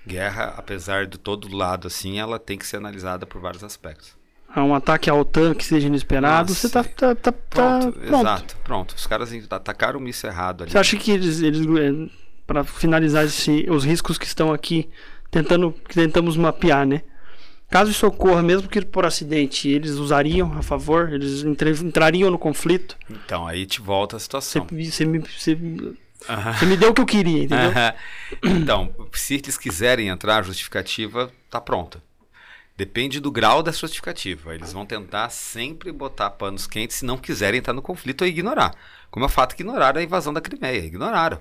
Guerra, 0.05 0.55
apesar 0.57 1.05
de 1.05 1.17
todo 1.17 1.53
lado 1.55 1.88
assim, 1.88 2.20
ela 2.20 2.39
tem 2.39 2.57
que 2.57 2.65
ser 2.65 2.78
analisada 2.78 3.26
por 3.26 3.41
vários 3.41 3.63
aspectos. 3.63 4.17
Há 4.47 4.63
um 4.63 4.74
ataque 4.74 5.09
à 5.09 5.13
OTAN 5.13 5.53
que 5.53 5.63
seja 5.63 5.88
inesperado, 5.88 6.49
Nossa, 6.49 6.67
você 6.67 6.74
tá, 6.74 6.84
tá, 6.84 7.15
tá, 7.15 7.32
pronto, 7.32 7.91
tá 7.91 7.91
pronto. 7.91 8.22
Exato, 8.22 8.57
pronto. 8.63 8.95
Os 8.95 9.05
caras 9.05 9.32
atacaram 9.49 9.99
o 9.99 10.01
míssil 10.01 10.30
errado 10.30 10.63
ali. 10.63 10.72
Você 10.72 10.78
acha 10.78 10.97
que 10.97 11.11
eles, 11.11 11.41
eles 11.41 11.61
eh, 11.61 12.09
para 12.50 12.64
finalizar 12.64 13.26
esse, 13.26 13.68
os 13.70 13.86
riscos 13.86 14.18
que 14.18 14.26
estão 14.26 14.52
aqui, 14.52 14.89
tentando 15.30 15.72
que 15.72 15.93
tentamos 15.93 16.36
mapear, 16.36 16.84
né? 16.84 17.04
Caso 17.70 17.91
isso 17.91 18.08
ocorra, 18.08 18.41
mesmo 18.41 18.68
que 18.68 18.84
por 18.84 19.06
acidente, 19.06 19.70
eles 19.70 19.91
usariam 19.91 20.52
a 20.58 20.64
favor? 20.64 21.14
Eles 21.14 21.43
entrariam 21.43 22.32
no 22.32 22.39
conflito? 22.39 22.97
Então, 23.08 23.45
aí 23.45 23.68
te 23.68 23.80
volta 23.80 24.18
a 24.18 24.20
situação. 24.20 24.66
Você 24.68 25.06
me, 25.06 25.20
você, 25.20 25.56
você 25.56 26.66
me 26.66 26.76
deu 26.76 26.89
o 26.89 26.93
que 26.95 27.02
eu 27.02 27.06
queria, 27.06 27.43
entendeu? 27.43 27.72
Então, 28.43 28.95
se 29.14 29.36
eles 29.36 29.56
quiserem 29.56 30.08
entrar, 30.08 30.39
a 30.39 30.41
justificativa 30.41 31.32
está 31.45 31.62
pronta. 31.62 32.02
Depende 32.76 33.20
do 33.20 33.32
grau 33.32 33.62
da 33.62 33.72
justificativa. 33.72 34.56
Eles 34.56 34.74
vão 34.74 34.88
tentar 34.88 35.30
sempre 35.30 35.91
botar 35.91 36.32
panos 36.32 36.66
quentes 36.66 36.97
se 36.97 37.06
não 37.06 37.18
quiserem 37.18 37.60
entrar 37.60 37.74
no 37.74 37.82
conflito 37.84 38.24
ou 38.24 38.28
ignorar. 38.28 38.74
Como 39.12 39.24
é 39.24 39.28
o 39.28 39.32
fato 39.32 39.56
que 39.56 39.62
ignoraram 39.62 40.02
a 40.02 40.04
invasão 40.04 40.34
da 40.34 40.41
Crimeia. 40.41 40.80
Ignoraram. 40.80 41.39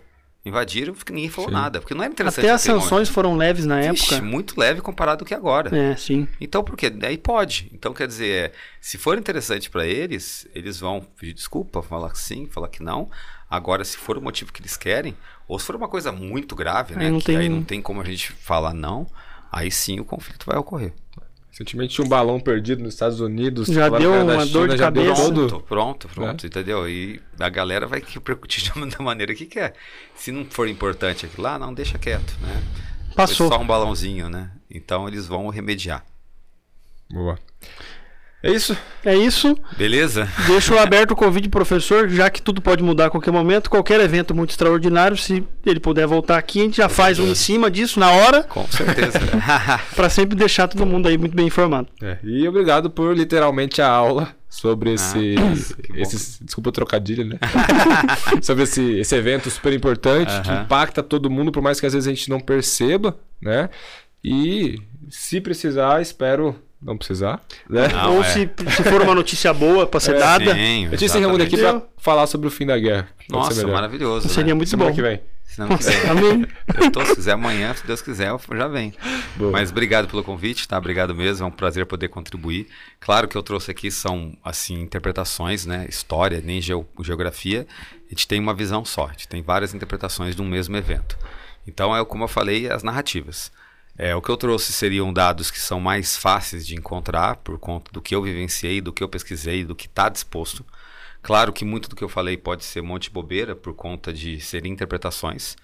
Invadiram, 0.49 0.95
ninguém 1.11 1.29
falou 1.29 1.51
sim. 1.51 1.55
nada. 1.55 1.81
Porque 1.81 1.95
não 1.95 2.03
era 2.03 2.13
interessante. 2.13 2.45
Até 2.45 2.53
as 2.53 2.63
sanções 2.63 3.09
foram 3.09 3.37
leves 3.37 3.67
na 3.67 3.81
Vixe, 3.81 4.15
época. 4.15 4.27
Muito 4.27 4.59
leve 4.59 4.81
comparado 4.81 5.25
com 5.25 5.29
que 5.29 5.35
agora. 5.35 5.77
É, 5.77 5.95
sim. 5.97 6.27
Então, 6.41 6.65
por 6.65 6.77
quê? 6.77 6.93
Aí 7.03 7.19
pode. 7.19 7.71
Então, 7.73 7.93
quer 7.93 8.07
dizer, 8.07 8.53
se 8.81 8.99
for 8.99 9.19
interessante 9.19 9.69
para 9.71 9.87
eles, 9.87 10.49
eles 10.55 10.81
vão 10.81 11.01
pedir 11.01 11.35
desculpa, 11.35 11.83
falar 11.83 12.11
que 12.11 12.19
sim, 12.19 12.47
falar 12.47 12.69
que 12.69 12.83
não. 12.83 13.11
Agora, 13.51 13.85
se 13.85 13.97
for 13.97 14.19
o 14.19 14.23
motivo 14.23 14.53
que 14.53 14.61
eles 14.61 14.77
querem, 14.77 15.17
ou 15.47 15.59
se 15.59 15.67
for 15.67 15.77
uma 15.77 15.89
coisa 15.89 16.13
muito 16.13 16.55
grave, 16.55 16.95
né? 16.95 17.07
Aí 17.07 17.19
que 17.19 17.25
tem... 17.25 17.37
aí 17.37 17.49
não 17.49 17.63
tem 17.63 17.81
como 17.81 18.01
a 18.01 18.05
gente 18.05 18.33
falar 18.33 18.75
não, 18.75 19.07
aí 19.51 19.71
sim 19.71 20.01
o 20.01 20.05
conflito 20.05 20.47
vai 20.47 20.59
ocorrer. 20.59 20.93
Recentemente 21.51 21.95
tinha 21.95 22.05
um 22.05 22.09
balão 22.09 22.39
perdido 22.39 22.83
nos 22.83 22.95
Estados 22.95 23.21
Unidos. 23.21 23.67
Já 23.69 23.89
deu 23.89 24.13
uma 24.13 24.41
China, 24.41 24.47
dor 24.47 24.69
de 24.69 24.77
cabeça. 24.77 25.23
Pronto, 25.33 25.61
pronto, 25.61 26.09
pronto, 26.09 26.45
é. 26.45 26.47
entendeu? 26.47 26.89
E 26.89 27.21
a 27.39 27.49
galera 27.49 27.87
vai 27.87 28.03
repercutir 28.07 28.73
da 28.73 29.05
maneira 29.05 29.35
que 29.35 29.47
quer. 29.47 29.75
Se 30.15 30.31
não 30.31 30.45
for 30.45 30.69
importante 30.69 31.27
aquilo 31.27 31.43
lá, 31.43 31.59
não 31.59 31.75
deixa 31.75 31.99
quieto, 31.99 32.37
né? 32.41 32.63
Passou. 33.17 33.49
Foi 33.49 33.57
só 33.57 33.63
um 33.63 33.67
balãozinho, 33.67 34.29
né? 34.29 34.51
Então 34.71 35.09
eles 35.09 35.27
vão 35.27 35.49
remediar. 35.49 36.05
Boa. 37.11 37.39
É 38.41 38.53
isso? 38.53 38.77
É 39.05 39.17
isso. 39.17 39.57
Beleza? 39.77 40.29
Deixo 40.47 40.79
aberto 40.79 41.11
o 41.11 41.17
convite, 41.17 41.49
professor, 41.49 42.09
já 42.09 42.31
que 42.31 42.41
tudo 42.41 42.63
pode 42.63 42.85
mudar 42.85 43.07
a 43.07 43.11
qualquer 43.11 43.33
momento. 43.33 43.69
Qualquer 43.69 44.01
evento 44.01 44.33
muito 44.33 44.51
extraordinário, 44.51 45.17
se 45.17 45.45
ele 45.67 45.81
puder 45.81 46.07
voltar 46.07 46.39
aqui, 46.39 46.61
a 46.61 46.65
gente 46.65 46.77
já 46.77 46.89
faz 46.89 47.19
um 47.19 47.27
em 47.27 47.35
cima 47.35 47.69
disso 47.69 47.99
na 47.99 48.13
hora. 48.13 48.45
Com 48.45 48.65
certeza. 48.69 49.19
para 49.97 50.09
sempre 50.09 50.37
deixar 50.37 50.69
todo 50.69 50.87
mundo 50.87 51.09
aí 51.09 51.19
muito 51.19 51.35
bem 51.35 51.49
informado. 51.49 51.89
É, 52.01 52.19
e 52.23 52.47
obrigado 52.47 52.89
por 52.89 53.17
literalmente 53.17 53.83
a 53.83 53.89
aula 53.89 54.33
sobre 54.49 54.91
ah, 54.91 54.95
esse, 54.95 55.35
ah, 55.37 56.01
esse 56.01 56.45
desculpa 56.45 56.69
o 56.69 56.73
trocadilho, 56.73 57.25
né? 57.25 57.39
sobre 58.41 58.63
esse, 58.63 59.01
esse 59.01 59.17
evento 59.17 59.51
super 59.51 59.73
importante 59.73 60.31
uh 60.31 60.37
-huh. 60.37 60.43
que 60.43 60.63
impacta 60.63 61.03
todo 61.03 61.29
mundo, 61.29 61.51
por 61.51 61.63
mais 61.63 61.81
que 61.81 61.87
às 61.87 61.93
vezes 61.93 62.07
a 62.07 62.11
gente 62.11 62.31
não 62.31 62.39
perceba, 62.39 63.19
né? 63.43 63.69
E 64.23 64.81
se 65.11 65.41
precisar, 65.41 66.01
espero 66.01 66.55
não 66.81 66.97
precisar. 66.97 67.43
Né? 67.69 67.89
Não, 67.89 68.17
Ou 68.17 68.23
é. 68.23 68.25
se, 68.25 68.51
se 68.77 68.83
for 68.85 69.03
uma 69.03 69.15
notícia 69.15 69.53
boa 69.53 69.87
para 69.87 70.01
ser 70.01 70.15
é, 70.15 70.19
dada. 70.19 70.55
Sim, 70.55 70.87
a 70.87 70.91
gente 70.91 71.09
se 71.09 71.19
reúne 71.19 71.45
aqui 71.45 71.57
para 71.57 71.83
falar 71.99 72.27
sobre 72.27 72.47
o 72.47 72.51
fim 72.51 72.67
da 72.67 72.79
guerra. 72.79 73.09
Nossa, 73.29 73.67
maravilhoso. 73.67 74.29
Seria 74.29 74.55
né? 74.55 74.55
muito 74.55 74.71
Semana 74.71 74.91
bom. 74.91 74.97
que 74.97 75.03
vem. 75.03 75.21
Amém. 76.09 76.47
Eu 76.81 76.93
tô, 76.93 77.05
se 77.05 77.17
quiser 77.17 77.33
amanhã, 77.33 77.75
se 77.75 77.85
Deus 77.85 78.01
quiser, 78.01 78.29
eu 78.29 78.41
já 78.57 78.69
vem. 78.69 78.95
Boa. 79.37 79.51
Mas 79.51 79.71
obrigado 79.71 80.07
pelo 80.07 80.23
convite, 80.23 80.69
tá? 80.69 80.79
Obrigado 80.79 81.15
mesmo, 81.15 81.45
é 81.45 81.49
um 81.49 81.51
prazer 81.51 81.85
poder 81.87 82.09
contribuir. 82.09 82.69
Claro 83.01 83.27
que 83.27 83.37
eu 83.37 83.43
trouxe 83.43 83.71
aqui 83.71 83.91
são 83.91 84.37
assim 84.45 84.81
interpretações, 84.81 85.67
né? 85.67 85.87
História, 85.89 86.41
nem 86.41 86.61
geografia. 86.61 87.67
A 88.07 88.11
gente 88.11 88.29
tem 88.29 88.39
uma 88.39 88.55
visão 88.55 88.85
só, 88.85 89.07
a 89.07 89.13
gente 89.13 89.27
tem 89.27 89.43
várias 89.43 89.75
interpretações 89.75 90.37
de 90.37 90.43
um 90.43 90.47
mesmo 90.47 90.77
evento. 90.77 91.19
Então 91.67 91.97
é 91.97 92.05
como 92.05 92.25
eu 92.25 92.29
falei, 92.29 92.71
as 92.71 92.83
narrativas. 92.83 93.51
É, 93.99 94.15
o 94.15 94.23
que 94.23 94.31
eu 94.31 94.37
trouxe 94.37 94.73
seriam 94.73 95.13
dados 95.13 95.51
que 95.51 95.59
são 95.59 95.81
mais 95.81 96.17
fáceis 96.17 96.65
de 96.65 96.77
encontrar 96.77 97.37
por 97.39 97.59
conta 97.59 97.91
do 97.91 98.01
que 98.01 98.15
eu 98.15 98.23
vivenciei, 98.23 98.81
do 98.81 98.93
que 98.93 99.03
eu 99.03 99.09
pesquisei, 99.09 99.65
do 99.65 99.75
que 99.75 99.87
está 99.87 100.09
disposto. 100.09 100.65
Claro 101.21 101.53
que 101.53 101.65
muito 101.65 101.89
do 101.89 101.97
que 101.97 102.05
eu 102.05 102.09
falei 102.09 102.37
pode 102.37 102.65
ser 102.65 102.81
monte 102.81 103.05
de 103.05 103.11
bobeira 103.11 103.57
por 103.57 103.75
conta 103.75 104.13
de 104.13 104.41
serem 104.41 104.73
interpretações, 104.73 105.57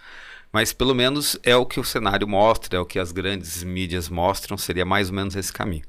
mas 0.52 0.72
pelo 0.72 0.96
menos 0.96 1.38
é 1.44 1.54
o 1.54 1.64
que 1.64 1.78
o 1.78 1.84
cenário 1.84 2.26
mostra, 2.26 2.76
é 2.76 2.80
o 2.80 2.84
que 2.84 2.98
as 2.98 3.12
grandes 3.12 3.62
mídias 3.62 4.08
mostram, 4.08 4.58
seria 4.58 4.84
mais 4.84 5.10
ou 5.10 5.14
menos 5.14 5.36
esse 5.36 5.52
caminho. 5.52 5.84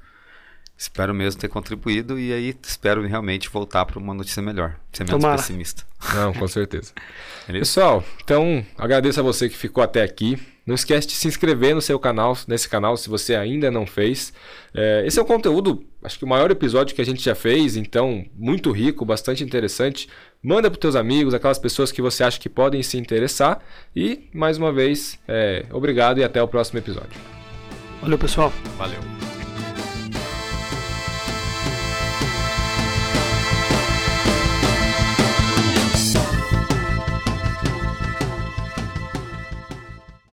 Espero 0.77 1.15
mesmo 1.15 1.41
ter 1.41 1.47
contribuído 1.47 2.19
e 2.19 2.31
aí 2.31 2.55
espero 2.61 3.07
realmente 3.07 3.49
voltar 3.49 3.85
para 3.85 3.97
uma 3.97 4.13
notícia 4.13 4.43
melhor. 4.43 4.76
Ser 4.91 5.05
menos 5.05 5.22
Tomara. 5.22 5.41
pessimista. 5.41 5.84
Não, 6.13 6.34
com 6.34 6.47
certeza. 6.47 6.93
Pessoal, 7.47 8.03
então 8.23 8.63
agradeço 8.77 9.19
a 9.19 9.23
você 9.23 9.49
que 9.49 9.57
ficou 9.57 9.84
até 9.84 10.03
aqui. 10.03 10.38
Não 10.65 10.73
esquece 10.73 11.07
de 11.07 11.13
se 11.13 11.27
inscrever 11.27 11.75
no 11.75 11.81
seu 11.81 11.99
canal, 11.99 12.35
nesse 12.47 12.67
canal, 12.67 12.97
se 12.97 13.07
você 13.07 13.35
ainda 13.35 13.69
não 13.69 13.85
fez. 13.85 14.33
É, 14.73 15.03
esse 15.05 15.19
é 15.19 15.21
o 15.21 15.25
conteúdo, 15.25 15.85
acho 16.03 16.17
que 16.17 16.25
o 16.25 16.27
maior 16.27 16.49
episódio 16.49 16.95
que 16.95 17.01
a 17.01 17.05
gente 17.05 17.23
já 17.23 17.35
fez, 17.35 17.77
então 17.77 18.25
muito 18.35 18.71
rico, 18.71 19.05
bastante 19.05 19.43
interessante. 19.43 20.09
Manda 20.41 20.69
para 20.69 20.77
os 20.77 20.81
teus 20.81 20.95
amigos, 20.95 21.33
aquelas 21.33 21.59
pessoas 21.59 21.91
que 21.91 22.01
você 22.01 22.23
acha 22.23 22.39
que 22.39 22.49
podem 22.49 22.81
se 22.81 22.97
interessar. 22.97 23.63
E 23.95 24.27
mais 24.33 24.57
uma 24.57 24.71
vez, 24.71 25.19
é, 25.27 25.65
obrigado 25.71 26.19
e 26.19 26.23
até 26.23 26.41
o 26.41 26.47
próximo 26.47 26.79
episódio. 26.79 27.19
Valeu, 28.01 28.17
pessoal. 28.17 28.51
Valeu. 28.77 29.35